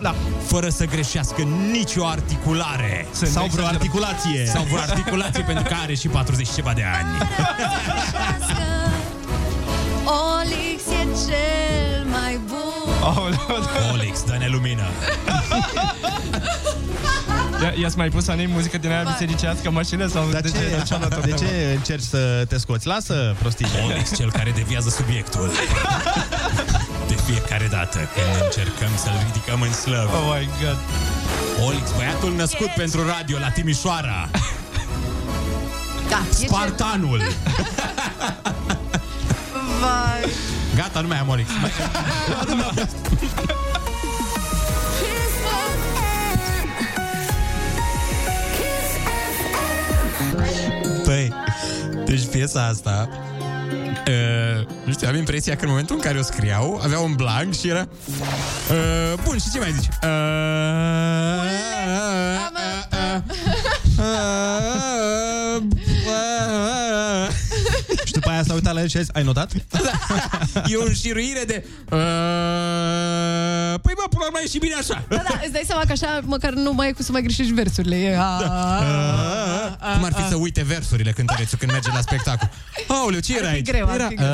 Da. 0.00 0.14
Fără 0.46 0.68
să 0.68 0.84
greșească 0.84 1.42
nicio 1.70 2.06
articulare. 2.06 3.06
Sau 3.10 3.46
vreo 3.46 3.66
articulație. 3.66 4.46
Sau 4.46 4.62
vreo 4.62 4.80
articulație 4.80 5.42
pentru 5.42 5.64
că 5.64 5.74
are 5.82 5.94
și 5.94 6.08
40 6.08 6.46
și 6.46 6.54
ceva 6.54 6.72
de 6.72 6.84
ani. 6.98 7.08
Olix 10.04 10.82
e 10.86 11.06
cel 11.26 11.36
mai 11.36 11.67
bun. 13.00 13.38
Olix, 13.92 14.22
dă-ne 14.22 14.48
lumină. 14.48 14.86
Ia, 17.62 17.72
i-ați 17.80 17.96
mai 17.96 18.08
pus 18.08 18.28
Anei 18.28 18.46
muzică 18.46 18.78
din 18.78 18.90
aia 18.90 19.02
bisericească 19.02 19.68
în 19.68 19.74
mașină? 19.74 20.06
Sau 20.06 20.28
Dar 20.30 20.40
de 20.40 20.50
ce, 20.50 20.58
ce, 20.58 20.82
ce 20.84 21.20
de 21.24 21.32
ce 21.32 21.72
încerci 21.74 22.04
să 22.04 22.44
te 22.48 22.58
scoți? 22.58 22.86
Lasă 22.86 23.36
prostii. 23.38 23.66
Olix, 23.84 24.16
cel 24.16 24.32
care 24.32 24.50
deviază 24.50 24.88
subiectul. 24.88 25.50
De 27.08 27.14
fiecare 27.26 27.66
dată 27.70 27.98
când 27.98 28.44
încercăm 28.44 28.90
să-l 28.96 29.22
ridicăm 29.26 29.60
în 29.60 29.72
slăv. 29.72 30.10
Oh 30.12 30.36
my 30.38 30.48
god. 30.62 30.78
Olix, 31.66 31.90
băiatul 31.96 32.34
născut 32.36 32.68
pentru 32.76 33.06
radio 33.06 33.38
la 33.38 33.48
Timișoara. 33.48 34.28
Da, 36.08 36.22
e 36.30 36.46
Spartanul. 36.46 37.22
Vai. 39.80 40.57
Gata, 40.74 41.00
nu 41.00 41.08
mai 41.08 41.18
am 41.18 41.28
Olix. 41.28 41.50
Păi, 51.04 51.32
deci 52.04 52.26
piesa 52.26 52.66
asta 52.66 53.08
Uh, 54.08 54.66
nu 54.84 54.92
știu, 54.92 55.08
am 55.08 55.14
impresia 55.14 55.56
că 55.56 55.64
în 55.64 55.68
momentul 55.70 55.94
în 55.94 56.00
care 56.00 56.18
o 56.18 56.22
scriau 56.22 56.80
Avea 56.82 56.98
un 56.98 57.14
blank 57.14 57.54
și 57.54 57.68
era 57.68 57.88
uh, 58.70 59.20
Bun, 59.24 59.38
și 59.38 59.50
ce 59.52 59.58
mai 59.58 59.72
zici? 59.72 59.88
Uh, 60.02 60.08
Și 67.42 67.47
după 68.28 68.40
aia 68.40 68.48
s-a 68.48 68.54
uitat 68.54 68.74
la 68.74 68.80
el 68.80 68.88
și 68.88 68.96
a 68.96 69.00
zis, 69.00 69.10
ai 69.12 69.22
notat? 69.22 69.52
E 70.72 70.76
o 70.76 70.84
înșiruire 70.84 71.44
de 71.46 71.64
uh, 71.66 71.98
Păi 73.84 73.94
bă, 73.98 74.04
până 74.10 74.20
la 74.20 74.26
urmă 74.26 74.38
e 74.44 74.48
și 74.48 74.58
bine 74.58 74.74
așa 74.74 75.04
Da, 75.08 75.16
da, 75.16 75.40
îți 75.42 75.52
dai 75.52 75.62
seama 75.66 75.82
că 75.86 75.92
așa 75.92 76.20
măcar 76.24 76.52
nu 76.52 76.72
mai 76.72 76.88
e 76.88 76.92
cum 76.92 77.04
să 77.04 77.12
mai 77.12 77.22
greșești 77.22 77.52
versurile. 77.52 77.96
E, 77.96 78.16
a, 78.16 78.22
a, 78.22 79.76
a, 79.80 79.92
Cum 79.94 80.04
ar 80.04 80.12
fi 80.12 80.28
să 80.28 80.36
uite 80.36 80.62
versurile 80.62 81.12
cântărețul 81.12 81.58
când 81.58 81.70
merge 81.72 81.90
la 81.90 82.00
spectacol 82.00 82.50
Aoleu, 82.88 83.20
ce 83.20 83.36
era 83.36 83.44
Ar 83.46 83.50
fi 83.50 83.56
aici? 83.56 83.66
greu, 83.66 83.88
ar 83.88 83.94
era... 83.94 84.06
fi 84.08 84.14
greu. 84.14 84.28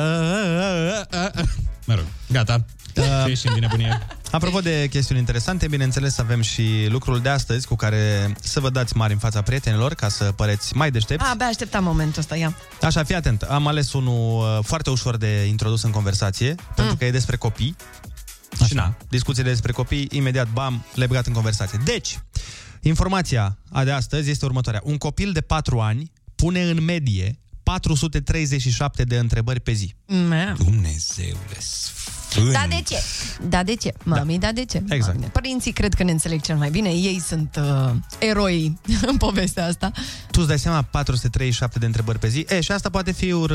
Mă 1.85 1.93
rog, 1.93 2.05
gata 2.31 2.65
Să 2.95 3.25
ieșim 3.27 3.51
din 3.53 3.61
nebunie 3.61 3.99
Apropo 4.31 4.59
de 4.59 4.87
chestiuni 4.89 5.19
interesante, 5.19 5.67
bineînțeles 5.67 6.17
avem 6.17 6.41
și 6.41 6.87
lucrul 6.89 7.21
de 7.21 7.29
astăzi 7.29 7.67
cu 7.67 7.75
care 7.75 8.33
să 8.41 8.59
vă 8.59 8.69
dați 8.69 8.97
mari 8.97 9.13
în 9.13 9.19
fața 9.19 9.41
prietenilor 9.41 9.93
ca 9.93 10.09
să 10.09 10.23
păreți 10.23 10.75
mai 10.75 10.91
deștepți. 10.91 11.25
a, 11.25 11.29
abia 11.29 11.45
așteptam 11.45 11.83
momentul 11.83 12.19
ăsta, 12.19 12.35
ia. 12.35 12.55
Așa, 12.81 13.03
fii 13.03 13.15
atent. 13.15 13.41
Am 13.41 13.67
ales 13.67 13.93
unul 13.93 14.57
uh, 14.57 14.63
foarte 14.63 14.89
ușor 14.89 15.17
de 15.17 15.45
introdus 15.45 15.83
în 15.83 15.91
conversație, 15.91 16.49
mm. 16.49 16.73
pentru 16.75 16.95
că 16.95 17.05
e 17.05 17.11
despre 17.11 17.35
copii. 17.35 17.75
Așa. 18.53 18.65
Și 18.65 18.73
na, 18.73 18.97
discuțiile 19.09 19.49
despre 19.49 19.71
copii, 19.71 20.07
imediat, 20.11 20.47
bam, 20.53 20.85
le 20.93 21.05
băgat 21.05 21.25
în 21.25 21.33
conversație. 21.33 21.79
Deci, 21.83 22.19
informația 22.81 23.57
a 23.71 23.83
de 23.83 23.91
astăzi 23.91 24.29
este 24.29 24.45
următoarea. 24.45 24.81
Un 24.83 24.97
copil 24.97 25.31
de 25.31 25.41
4 25.41 25.79
ani 25.79 26.11
pune 26.35 26.63
în 26.63 26.83
medie 26.83 27.39
437 27.63 29.03
de 29.03 29.17
întrebări 29.17 29.59
pe 29.59 29.71
zi. 29.71 29.95
Mea. 30.05 30.55
Dumnezeule 30.57 31.57
Da, 32.51 32.65
de 32.69 32.81
ce? 32.87 33.03
Da, 33.49 33.63
de 33.63 33.75
ce? 33.75 33.93
Mami, 34.03 34.39
da, 34.39 34.51
de 34.51 34.65
ce? 34.65 34.83
Exact. 34.89 35.17
Mami, 35.17 35.29
Părinții 35.31 35.71
cred 35.71 35.93
că 35.93 36.03
ne 36.03 36.11
înțeleg 36.11 36.41
cel 36.41 36.55
mai 36.55 36.69
bine. 36.69 36.89
Ei 36.89 37.21
sunt 37.27 37.59
uh, 37.59 37.91
eroi 38.19 38.79
în 39.11 39.17
povestea 39.17 39.65
asta. 39.65 39.91
Tu 40.31 40.39
îți 40.39 40.47
dai 40.47 40.59
seama 40.59 40.81
437 40.81 41.79
de 41.79 41.85
întrebări 41.85 42.19
pe 42.19 42.27
zi? 42.27 42.45
E, 42.49 42.61
și 42.61 42.71
asta 42.71 42.89
poate 42.89 43.11
fi 43.11 43.31
uh, 43.31 43.49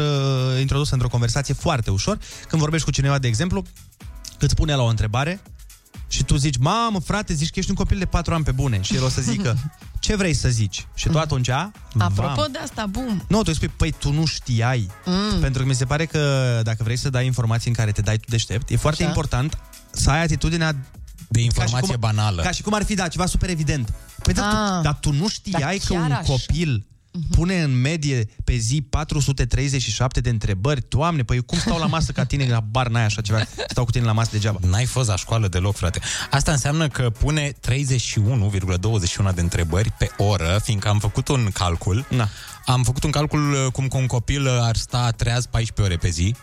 introdusă 0.61 0.95
într-o 0.95 1.09
conversație 1.09 1.55
foarte 1.55 1.91
ușor. 1.91 2.19
Când 2.49 2.61
vorbești 2.61 2.87
cu 2.87 2.93
cineva, 2.93 3.19
de 3.19 3.27
exemplu, 3.27 3.65
îți 4.39 4.55
pune 4.55 4.75
la 4.75 4.83
o 4.83 4.87
întrebare 4.87 5.41
și 6.09 6.25
tu 6.25 6.37
zici, 6.37 6.57
mamă, 6.57 7.01
frate, 7.01 7.35
zici 7.35 7.51
că 7.51 7.59
ești 7.59 7.71
un 7.71 7.77
copil 7.77 7.99
de 7.99 8.07
4 8.07 8.35
ani 8.35 8.45
pe 8.45 8.53
bune. 8.53 8.81
Și 8.83 8.95
el 8.95 9.05
o 9.05 9.09
să 9.09 9.21
zică, 9.21 9.57
ce 10.01 10.17
vrei 10.17 10.35
să 10.35 10.49
zici? 10.49 10.87
Și 10.95 11.09
tu 11.09 11.19
atunci, 11.19 11.49
Apropo 11.49 12.33
vam. 12.41 12.49
de 12.53 12.59
asta, 12.59 12.87
bum. 12.87 13.25
Nu, 13.29 13.37
tu 13.39 13.45
îi 13.47 13.55
spui, 13.55 13.69
păi 13.69 13.91
tu 13.99 14.13
nu 14.13 14.25
știai. 14.25 14.91
Mm. 15.05 15.41
Pentru 15.41 15.63
că 15.63 15.69
mi 15.69 15.75
se 15.75 15.85
pare 15.85 16.07
că 16.07 16.61
dacă 16.65 16.83
vrei 16.83 16.97
să 16.97 17.11
dai 17.11 17.27
informații 17.27 17.69
în 17.69 17.75
care 17.77 17.93
te 17.93 18.01
dai 18.01 18.17
tu 18.17 18.25
deștept, 18.29 18.71
e 18.71 18.77
foarte 18.77 19.01
Așa. 19.03 19.11
important 19.11 19.59
să 19.91 20.11
ai 20.11 20.23
atitudinea 20.23 20.77
De 21.29 21.41
informație 21.41 21.79
ca 21.81 21.85
și 21.87 21.91
cum, 21.91 22.01
banală. 22.01 22.43
Ca 22.43 22.51
și 22.51 22.63
cum 22.63 22.75
ar 22.75 22.85
fi, 22.85 22.95
da, 22.95 23.09
ceva 23.09 23.27
super 23.27 23.51
evident. 23.51 23.93
Păi 24.23 24.35
dar 24.35 24.45
Ah. 24.53 24.77
tu, 24.77 24.83
dar 24.83 24.95
tu 25.01 25.13
nu 25.13 25.29
știai 25.29 25.61
Dar 25.61 25.71
că 25.87 25.95
chiar 25.95 26.05
un 26.05 26.13
așa. 26.13 26.23
copil 26.23 26.87
pune 27.31 27.63
în 27.63 27.81
medie 27.81 28.29
pe 28.45 28.57
zi 28.57 28.83
437 28.91 30.21
de 30.21 30.29
întrebări. 30.29 30.85
Doamne, 30.89 31.23
păi 31.23 31.37
eu 31.37 31.43
cum 31.43 31.59
stau 31.59 31.79
la 31.79 31.87
masă 31.87 32.13
ca 32.13 32.25
tine, 32.25 32.49
la 32.49 32.61
bar 32.61 32.89
n-ai 32.89 33.05
așa 33.05 33.21
ceva, 33.21 33.41
stau 33.69 33.85
cu 33.85 33.91
tine 33.91 34.05
la 34.05 34.13
masă 34.13 34.29
degeaba. 34.33 34.59
N-ai 34.67 34.85
fost 34.85 35.09
la 35.09 35.17
școală 35.17 35.49
deloc, 35.49 35.77
frate. 35.77 36.01
Asta 36.31 36.53
înseamnă 36.53 36.89
că 36.89 37.11
pune 37.11 37.53
31,21 37.53 39.35
de 39.35 39.41
întrebări 39.41 39.93
pe 39.99 40.11
oră, 40.17 40.61
fiindcă 40.63 40.89
am 40.89 40.99
făcut 40.99 41.29
un 41.29 41.49
calcul. 41.53 42.07
Na. 42.09 42.29
Am 42.67 42.83
făcut 42.83 43.05
un 43.05 43.11
calcul 43.11 43.53
uh, 43.53 43.73
cum 43.73 43.89
că 43.89 43.97
un 43.97 44.07
copil 44.07 44.47
uh, 44.47 44.59
ar 44.61 44.77
sta 44.77 45.11
treaz 45.11 45.47
14 45.47 45.83
ore 45.83 45.97
pe 45.97 46.09
zi. 46.09 46.35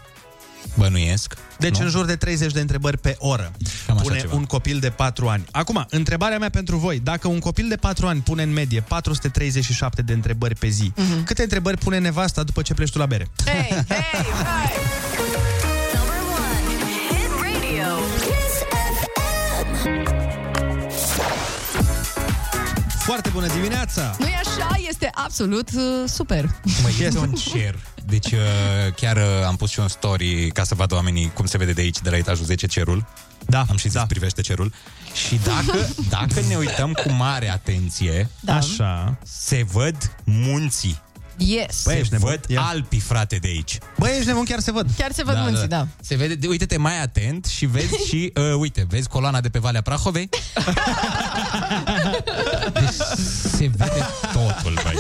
Bănuiesc. 0.76 1.34
Deci 1.60 1.78
nu? 1.78 1.84
în 1.84 1.90
jur 1.90 2.06
de 2.06 2.16
30 2.16 2.52
de 2.52 2.60
întrebări 2.60 2.98
pe 2.98 3.16
oră 3.20 3.52
Cam 3.86 3.96
așa 3.96 4.04
pune 4.08 4.20
ceva. 4.20 4.36
un 4.36 4.46
copil 4.46 4.80
de 4.80 4.90
4 4.90 5.28
ani. 5.28 5.46
Acum, 5.52 5.86
întrebarea 5.90 6.38
mea 6.38 6.50
pentru 6.50 6.78
voi. 6.78 7.00
Dacă 7.00 7.28
un 7.28 7.40
copil 7.40 7.68
de 7.68 7.76
4 7.76 8.08
ani 8.08 8.22
pune 8.22 8.44
în 8.44 8.54
medie 8.54 8.82
437 8.82 10.02
de 10.02 10.14
întrebări 10.14 10.56
pe 10.56 10.68
zi, 10.68 10.92
Mhm. 10.96 11.24
câte 11.24 11.42
întrebări 11.44 11.78
pune 11.78 11.98
nevasta 12.00 12.44
după 12.44 12.62
ce 12.62 12.74
pleci 12.74 12.92
tu 12.92 12.98
la 12.98 13.06
bere? 13.06 13.28
Hey, 13.46 13.54
hey, 13.70 13.84
hey! 13.88 15.67
Foarte 23.08 23.30
bună 23.30 23.48
dimineața! 23.48 24.16
Nu-i 24.20 24.34
așa? 24.34 24.80
Este 24.90 25.10
absolut 25.14 25.70
uh, 25.76 25.82
super. 26.06 26.44
Mă, 26.64 26.90
este 27.00 27.18
un 27.28 27.32
cer. 27.34 27.80
Deci 28.06 28.32
uh, 28.32 28.40
chiar 28.96 29.18
uh, 29.18 29.24
am 29.46 29.56
pus 29.56 29.70
și 29.70 29.80
un 29.80 29.88
story 29.88 30.50
ca 30.54 30.64
să 30.64 30.76
vadă 30.76 30.96
oamenii 30.96 31.32
cum 31.34 31.46
se 31.46 31.58
vede 31.58 31.72
de 31.72 31.82
aici, 31.82 32.02
de 32.02 32.10
la 32.10 32.18
etajul 32.18 32.46
10 32.46 32.68
cerul. 32.68 33.06
Da. 33.46 33.66
Am 33.70 33.78
și 33.78 33.88
zis, 33.88 33.94
da. 33.94 34.06
privește 34.06 34.42
cerul. 34.42 34.74
Și 35.28 35.40
dacă, 35.44 35.90
dacă 36.18 36.42
ne 36.48 36.56
uităm 36.56 36.92
cu 36.92 37.12
mare 37.12 37.50
atenție, 37.50 38.30
Da. 38.40 38.56
Așa. 38.56 39.18
se 39.24 39.66
văd 39.72 40.16
munții. 40.24 41.02
Yes. 41.38 41.82
Băi, 41.84 41.94
se 41.94 42.00
ești 42.00 42.14
nebun? 42.14 42.30
văd 42.30 42.44
Ia. 42.48 42.62
Alpii, 42.62 43.00
frate, 43.00 43.36
de 43.36 43.48
aici. 43.48 43.78
Băi, 43.98 44.12
ești 44.16 44.28
nebun, 44.28 44.44
chiar 44.44 44.60
se 44.60 44.72
văd. 44.72 44.88
Chiar 44.98 45.12
se 45.12 45.24
văd 45.24 45.36
munții, 45.38 45.68
da. 45.68 45.88
Se 46.02 46.16
vede, 46.16 46.36
de, 46.36 46.48
uite-te 46.48 46.78
mai 46.78 47.02
atent 47.02 47.46
și 47.46 47.66
vezi 47.66 48.08
și, 48.08 48.32
uh, 48.36 48.54
uite, 48.58 48.86
vezi 48.90 49.08
coloana 49.08 49.42
de 49.42 49.50
pe 49.50 49.60
Valea 49.60 49.82
Prahovei? 49.82 50.30
deci 52.74 52.94
se 53.58 53.68
vede 53.76 54.06
totul, 54.34 54.74
băi. 54.84 55.00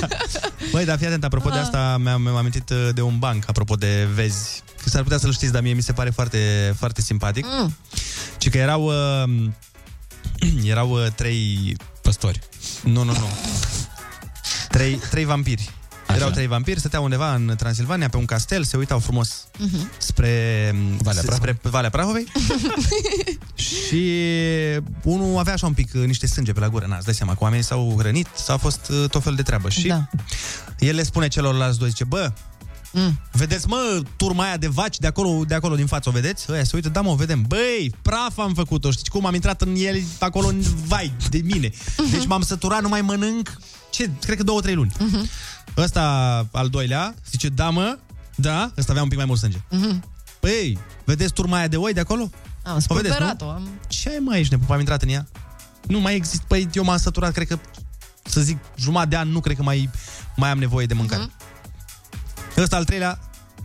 Băi, 0.71 0.85
dar 0.85 0.97
fii 0.97 1.07
atent, 1.07 1.23
apropo 1.23 1.47
Ah. 1.47 1.53
de 1.53 1.59
asta, 1.59 1.97
mi-am, 1.97 2.21
mi-am 2.21 2.35
amintit 2.35 2.69
uh, 2.69 2.89
de 2.93 3.01
un 3.01 3.19
banc, 3.19 3.43
apropo 3.47 3.75
de 3.75 4.07
vezi, 4.13 4.61
că 4.83 4.89
s-ar 4.89 5.03
putea 5.03 5.17
să-l 5.17 5.33
știți, 5.33 5.51
dar 5.51 5.61
mie 5.61 5.73
mi 5.73 5.81
se 5.81 5.93
pare 5.93 6.09
foarte, 6.09 6.73
foarte 6.77 7.01
simpatic. 7.01 7.45
Mm. 7.45 7.75
Ci 8.37 8.49
că 8.49 8.57
erau, 8.57 8.83
uh, 8.83 9.49
erau 10.73 10.89
uh, 10.91 11.07
trei... 11.15 11.75
Păstori. 12.01 12.39
Nu, 12.83 13.03
nu, 13.03 13.11
nu. 13.11 13.27
Trei, 14.69 14.99
trei 15.09 15.25
vampiri. 15.25 15.69
Așa. 16.07 16.15
Erau 16.17 16.29
trei 16.29 16.47
vampiri, 16.47 16.79
stăteau 16.79 17.03
undeva 17.03 17.33
în 17.35 17.53
Transilvania, 17.57 18.09
pe 18.09 18.17
un 18.17 18.25
castel, 18.25 18.63
se 18.63 18.77
uitau 18.77 18.99
frumos 18.99 19.47
Mhm. 19.59 19.89
spre 19.97 20.75
Valea 21.01 21.21
spre 21.21 21.35
Prahovei. 21.35 21.71
Valea 21.71 21.89
Prahovei 21.89 22.25
și 23.65 24.13
unul 25.03 25.37
avea 25.37 25.53
așa 25.53 25.65
un 25.65 25.73
pic 25.73 25.91
uh, 25.95 26.05
niște 26.05 26.27
sânge 26.27 26.53
pe 26.53 26.59
la 26.59 26.69
gură. 26.69 26.85
Na, 26.85 26.95
îți 26.95 27.05
dai 27.05 27.13
seama 27.13 27.31
că 27.33 27.39
oamenii 27.41 27.63
s-au 27.65 27.95
hrănit, 27.97 28.27
s-a 28.35 28.57
fost 28.57 28.89
uh, 28.89 29.09
tot 29.09 29.23
fel 29.23 29.35
de 29.35 29.41
treabă. 29.41 29.69
Și 29.69 29.87
Da. 29.87 30.07
el 30.79 30.95
le 30.95 31.03
spune 31.03 31.27
celorlalți 31.27 31.79
doi, 31.79 31.89
zice, 31.89 32.03
bă, 32.03 32.31
Mm. 32.91 33.19
vedeți, 33.31 33.67
mă, 33.67 34.01
turma 34.17 34.43
aia 34.43 34.57
de 34.57 34.67
vaci 34.67 34.97
de 34.97 35.07
acolo, 35.07 35.43
de 35.47 35.53
acolo 35.53 35.75
din 35.75 35.85
față, 35.85 36.09
o 36.09 36.11
vedeți? 36.11 36.45
Ăia 36.51 36.63
se 36.63 36.71
uită, 36.75 36.89
da, 36.89 37.01
mă, 37.01 37.09
o 37.09 37.15
vedem. 37.15 37.45
Băi, 37.47 37.95
praf 38.01 38.37
am 38.37 38.53
făcut-o, 38.53 38.91
știți 38.91 39.09
cum 39.09 39.25
am 39.25 39.33
intrat 39.33 39.61
în 39.61 39.75
el 39.77 40.01
acolo 40.19 40.47
în 40.47 40.61
vai 40.85 41.11
de 41.29 41.41
mine. 41.43 41.71
Deci 42.11 42.25
m-am 42.25 42.41
săturat, 42.41 42.81
nu 42.81 42.87
mai 42.89 43.01
mănânc, 43.01 43.57
ce, 43.89 44.09
cred 44.25 44.37
că 44.37 44.43
două, 44.43 44.61
trei 44.61 44.73
luni. 44.75 44.91
Mhm. 44.99 45.29
Ăsta, 45.77 46.47
al 46.51 46.69
doilea, 46.69 47.15
zice, 47.29 47.49
da, 47.49 47.69
mă, 47.69 47.97
da, 48.35 48.71
ăsta 48.77 48.91
avea 48.91 49.03
un 49.03 49.09
pic 49.09 49.17
mai 49.17 49.27
mult 49.27 49.39
sânge. 49.39 49.57
Mhm. 49.69 50.03
Păi, 50.39 50.77
vedeți 51.05 51.33
turma 51.33 51.57
aia 51.57 51.67
de 51.67 51.77
oi 51.77 51.93
de 51.93 51.99
acolo? 51.99 52.29
Am 52.63 52.83
O 52.87 52.95
vedeți, 52.95 53.13
spulberat-o. 53.13 53.49
Am... 53.49 53.69
Ce 53.87 54.09
ai 54.09 54.19
mai 54.19 54.39
ești 54.39 54.53
nebun? 54.53 54.73
Am 54.73 54.79
intrat 54.79 55.01
în 55.01 55.09
ea? 55.09 55.27
Nu 55.87 55.99
mai 55.99 56.15
există. 56.15 56.45
Păi 56.47 56.69
eu 56.73 56.83
m-am 56.83 56.97
săturat, 56.97 57.31
cred 57.31 57.47
că, 57.47 57.59
să 58.23 58.41
zic, 58.41 58.57
jumătate 58.75 59.09
de 59.09 59.17
an, 59.17 59.29
nu 59.29 59.39
cred 59.39 59.55
că 59.55 59.63
mai, 59.63 59.89
mai 60.35 60.49
am 60.49 60.59
nevoie 60.59 60.85
de 60.85 60.93
mâncare. 60.93 61.21
Mhm. 61.21 61.31
Ăsta 62.57 62.75
al 62.75 62.85
treilea, 62.85 63.19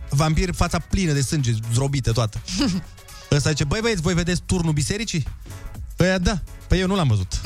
vampir, 0.09 0.53
fața 0.53 0.79
plină 0.79 1.11
de 1.11 1.21
sânge, 1.21 1.51
zdrobită 1.71 2.11
toată. 2.11 2.41
Ăsta 3.31 3.49
zice, 3.49 3.63
băi 3.63 3.79
băieți, 3.81 4.01
voi 4.01 4.13
vedeți 4.13 4.41
turnul 4.45 4.73
bisericii? 4.73 5.27
Păi 5.95 6.19
da, 6.21 6.39
păi 6.67 6.79
eu 6.79 6.87
nu 6.87 6.95
l-am 6.95 7.07
văzut. 7.07 7.41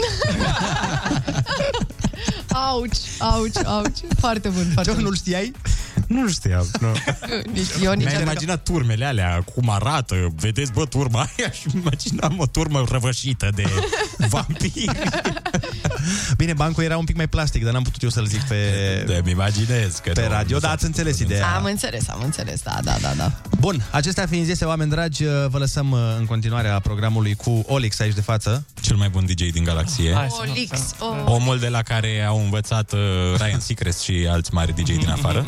Auci, 2.52 2.98
auci, 3.20 3.58
auci. 3.66 3.98
Foarte 4.20 4.50
bun, 4.50 4.64
foarte 4.74 4.90
Ce, 4.90 4.96
bun. 4.96 5.04
nu-l 5.04 5.16
știai? 5.16 5.52
Nu 6.08 6.28
știam. 6.30 6.68
Nu. 6.80 6.92
Nici 7.54 7.68
eu, 7.84 7.94
nici 7.94 8.04
Mi-am 8.06 8.16
eu. 8.16 8.22
imaginat 8.22 8.64
turmele 8.64 9.06
alea, 9.06 9.44
cum 9.56 9.70
arată. 9.70 10.16
Vedeți, 10.36 10.72
bă, 10.72 10.86
turma 10.86 11.20
aia 11.38 11.52
și 11.60 11.68
imaginam 11.76 12.36
o 12.40 12.46
turmă 12.46 12.86
răvășită 12.92 13.50
de 13.56 13.64
vampiri. 14.30 14.90
Bine, 16.38 16.54
bancul 16.54 16.84
era 16.84 16.98
un 16.98 17.06
pic 17.06 17.16
mai 17.16 17.28
plastic, 17.28 17.64
dar 17.64 17.74
n-am 17.74 17.84
putut 17.84 18.02
eu 18.02 18.10
să-l 18.10 18.26
zic 18.26 18.42
pe, 18.42 18.56
Îmi 19.22 19.32
imaginez 19.32 19.98
că 20.04 20.12
pe 20.14 20.22
nu- 20.22 20.28
radio, 20.32 20.56
nu 20.56 20.60
dar 20.62 20.70
s-a 20.70 20.76
ați 20.76 20.86
înțeles 20.86 21.20
ideea. 21.20 21.48
Am 21.56 21.64
înțeles, 21.64 22.10
am 22.10 22.22
înțeles, 22.24 22.62
da, 22.62 22.80
da, 22.84 22.96
da, 23.02 23.14
da. 23.18 23.32
Bun, 23.60 23.84
acestea 23.92 24.26
fiind 24.26 24.46
zise, 24.46 24.66
oameni 24.66 24.90
dragi, 24.90 25.24
vă 25.48 25.58
lăsăm 25.58 25.92
uh, 25.92 26.00
în 26.20 26.26
continuare 26.26 26.68
a 26.68 26.80
programului 26.80 27.34
cu 27.36 27.64
Olix 27.68 28.00
aici 28.00 28.14
de 28.14 28.22
față. 28.22 28.66
Cel 28.82 28.96
mai 28.96 29.10
bun 29.10 29.26
DJ 29.26 29.50
din 29.52 29.64
galaxie. 29.64 30.14
Hai 30.14 30.28
să 30.30 30.50
Olix, 30.50 30.96
oh. 31.00 31.24
Omul 31.26 31.60
de 31.60 31.68
la 31.68 31.82
care 31.82 32.24
au 32.28 32.40
învățat 32.44 32.92
uh, 32.92 33.00
Ryan 33.38 33.60
Seacrest 33.60 34.02
și 34.02 34.28
alți 34.30 34.54
mari 34.54 34.74
DJ 34.74 34.84
din 34.98 35.10
afară. 35.10 35.46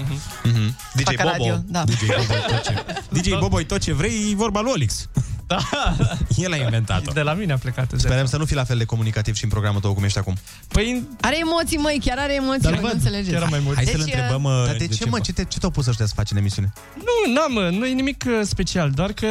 Mhm. 0.54 0.76
DJ 0.94 1.04
Facă 1.04 1.16
Bobo. 1.24 1.30
radio, 1.32 1.64
da. 1.66 1.84
DJ 1.84 2.00
Boboi, 2.06 2.42
tot 2.48 2.64
ce, 2.64 2.84
DJ 3.22 3.38
Boboi, 3.40 3.66
tot 3.66 3.82
ce 3.82 3.94
vrei, 3.94 4.32
e 4.32 4.36
vorba 4.36 4.62
lui 4.62 4.72
Olix. 4.72 5.08
Da. 5.48 5.58
El 6.46 6.52
a 6.52 6.56
inventat-o. 6.56 7.12
De 7.12 7.22
la 7.22 7.34
mine 7.34 7.54
a 7.54 7.58
plecat. 7.58 7.92
îți 7.92 8.02
dai 8.02 8.12
Sperăm 8.12 8.26
să 8.26 8.38
nu 8.38 8.46
fii 8.46 8.56
la 8.56 8.64
fel 8.64 8.78
de 8.78 8.84
comunicativ 8.84 9.36
și 9.36 9.44
în 9.44 9.50
programul 9.50 9.82
tău 9.82 9.94
cum 9.94 10.04
ești 10.04 10.18
acum. 10.18 10.38
Păi, 10.68 11.04
Are 11.22 11.38
emoții, 11.40 11.78
măi, 11.78 12.02
chiar 12.06 12.18
are 12.18 12.34
emoții, 12.34 12.62
Dar 12.62 12.72
voi 12.72 12.82
nu 12.82 12.88
văd, 12.88 12.96
înțelegeți. 12.96 13.32
chiar 13.32 13.42
am 13.42 13.50
mai 13.50 13.60
mult. 13.64 13.76
Hai 13.76 13.86
Deci, 13.86 13.94
să-l 13.96 14.04
întrebăm... 14.06 14.44
uh, 14.44 14.64
Dar 14.66 14.76
de, 14.76 14.88
ce, 14.88 15.06
mă? 15.06 15.20
Ce, 15.20 15.34
te, 15.34 15.44
ce 15.44 15.58
te-au 15.60 15.72
pus 15.72 15.86
ăștia 15.88 16.06
să 16.06 16.14
faci 16.16 16.32
în 16.32 16.38
emisiune? 16.38 16.74
nu, 16.96 17.34
n-am, 17.34 17.52
mă, 17.54 17.70
nu 17.78 17.86
e 17.86 17.94
nimic 17.94 18.24
uh, 18.28 18.40
special, 18.44 18.90
doar 18.92 19.12
că 19.12 19.26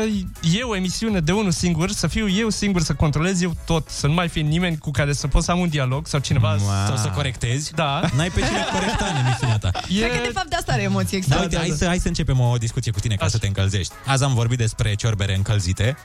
e 0.58 0.62
o 0.62 0.76
emisiune 0.76 1.20
de 1.20 1.32
unul 1.32 1.50
singur, 1.50 1.90
să 1.90 2.06
fiu 2.06 2.28
eu 2.28 2.48
singur 2.50 2.82
să 2.82 2.92
controlez 2.94 3.42
eu 3.42 3.56
tot, 3.66 3.88
să 3.88 4.06
nu 4.06 4.12
mai 4.12 4.28
fie 4.28 4.42
nimeni 4.42 4.78
cu 4.78 4.90
care 4.90 5.12
să 5.12 5.26
pot 5.26 5.42
să 5.42 5.50
am 5.50 5.58
un 5.58 5.68
dialog 5.68 6.06
sau 6.06 6.20
cineva 6.20 6.56
Sau 6.86 6.96
să 6.96 7.08
corectezi. 7.14 7.72
Da. 7.74 8.00
N-ai 8.16 8.30
pe 8.30 8.40
cine 8.40 8.64
corecta 8.72 9.04
în 9.14 9.26
emisiunea 9.26 9.58
ta. 9.58 9.70
E... 9.88 9.98
Cred 9.98 10.10
că 10.12 10.20
de 10.26 10.30
fapt 10.34 10.48
de 10.48 10.56
asta 10.56 10.72
are 10.72 10.82
emoții, 10.82 11.07
Da, 11.10 11.16
exact. 11.16 11.42
uite, 11.42 11.56
hai, 11.56 11.74
să, 11.78 11.86
hai 11.86 11.98
să 11.98 12.08
începem 12.08 12.40
o 12.40 12.56
discuție 12.56 12.92
cu 12.92 13.00
tine 13.00 13.14
ca 13.14 13.28
să 13.28 13.38
te 13.38 13.46
încălzești. 13.46 13.92
Azi 14.06 14.24
am 14.24 14.34
vorbit 14.34 14.58
despre 14.58 14.94
ciorbere 14.94 15.34
încălzite. 15.34 15.96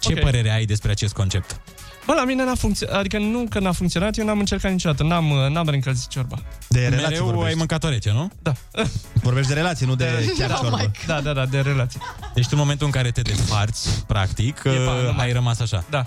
Ce 0.00 0.12
Ok. 0.12 0.20
părere 0.20 0.50
ai 0.50 0.64
despre 0.64 0.90
acest 0.90 1.12
concept? 1.14 1.60
Bă, 2.06 2.12
la 2.14 2.24
mine 2.24 2.44
n-a 2.44 2.54
funcționat, 2.54 2.94
adică 2.96 3.18
nu 3.18 3.46
că 3.50 3.58
n-a 3.58 3.72
funcționat, 3.72 4.16
eu 4.18 4.24
n-am 4.24 4.38
încercat 4.38 4.70
niciodată, 4.70 5.02
n-am, 5.02 5.30
uh, 5.30 5.48
n-am 5.50 5.68
reîncălzit 5.68 6.08
ciorba. 6.08 6.42
De 6.68 6.80
relații 6.80 7.02
Mereu 7.08 7.26
ai 7.26 7.32
vorbești. 7.34 7.58
mâncat-o 7.58 7.88
rece, 7.88 8.10
nu? 8.12 8.30
Da. 8.42 8.52
Vorbești 9.22 9.48
de 9.48 9.54
relații, 9.54 9.86
nu 9.86 9.94
de 9.94 10.32
chiar 10.38 10.50
Oh 10.50 10.58
ciorbă. 10.60 10.76
my 10.80 10.90
Da, 11.06 11.20
da, 11.20 11.32
da, 11.32 11.46
de 11.46 11.60
relații. 11.60 12.00
Deci 12.34 12.44
tu 12.44 12.50
în 12.52 12.58
momentul 12.58 12.86
în 12.86 12.92
care 12.92 13.10
te 13.10 13.20
desparți, 13.20 14.04
practic, 14.06 14.62
E, 14.64 14.68
pa, 14.70 14.90
uh, 14.92 15.02
numai. 15.06 15.26
ai 15.26 15.32
rămas 15.32 15.60
așa. 15.60 15.84
Da. 15.90 16.06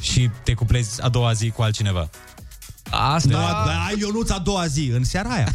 Și 0.00 0.30
te 0.44 0.54
cuplezi 0.54 1.02
a 1.02 1.08
doua 1.08 1.32
zi 1.32 1.50
cu 1.50 1.62
altcineva. 1.62 2.08
Asta... 2.90 3.28
Da, 3.28 3.38
da, 3.66 3.84
ai 3.86 3.94
Ionuț 3.98 4.30
a 4.30 4.38
doua 4.38 4.66
zi, 4.66 4.90
în 4.94 5.04
seara 5.04 5.28
aia. 5.28 5.48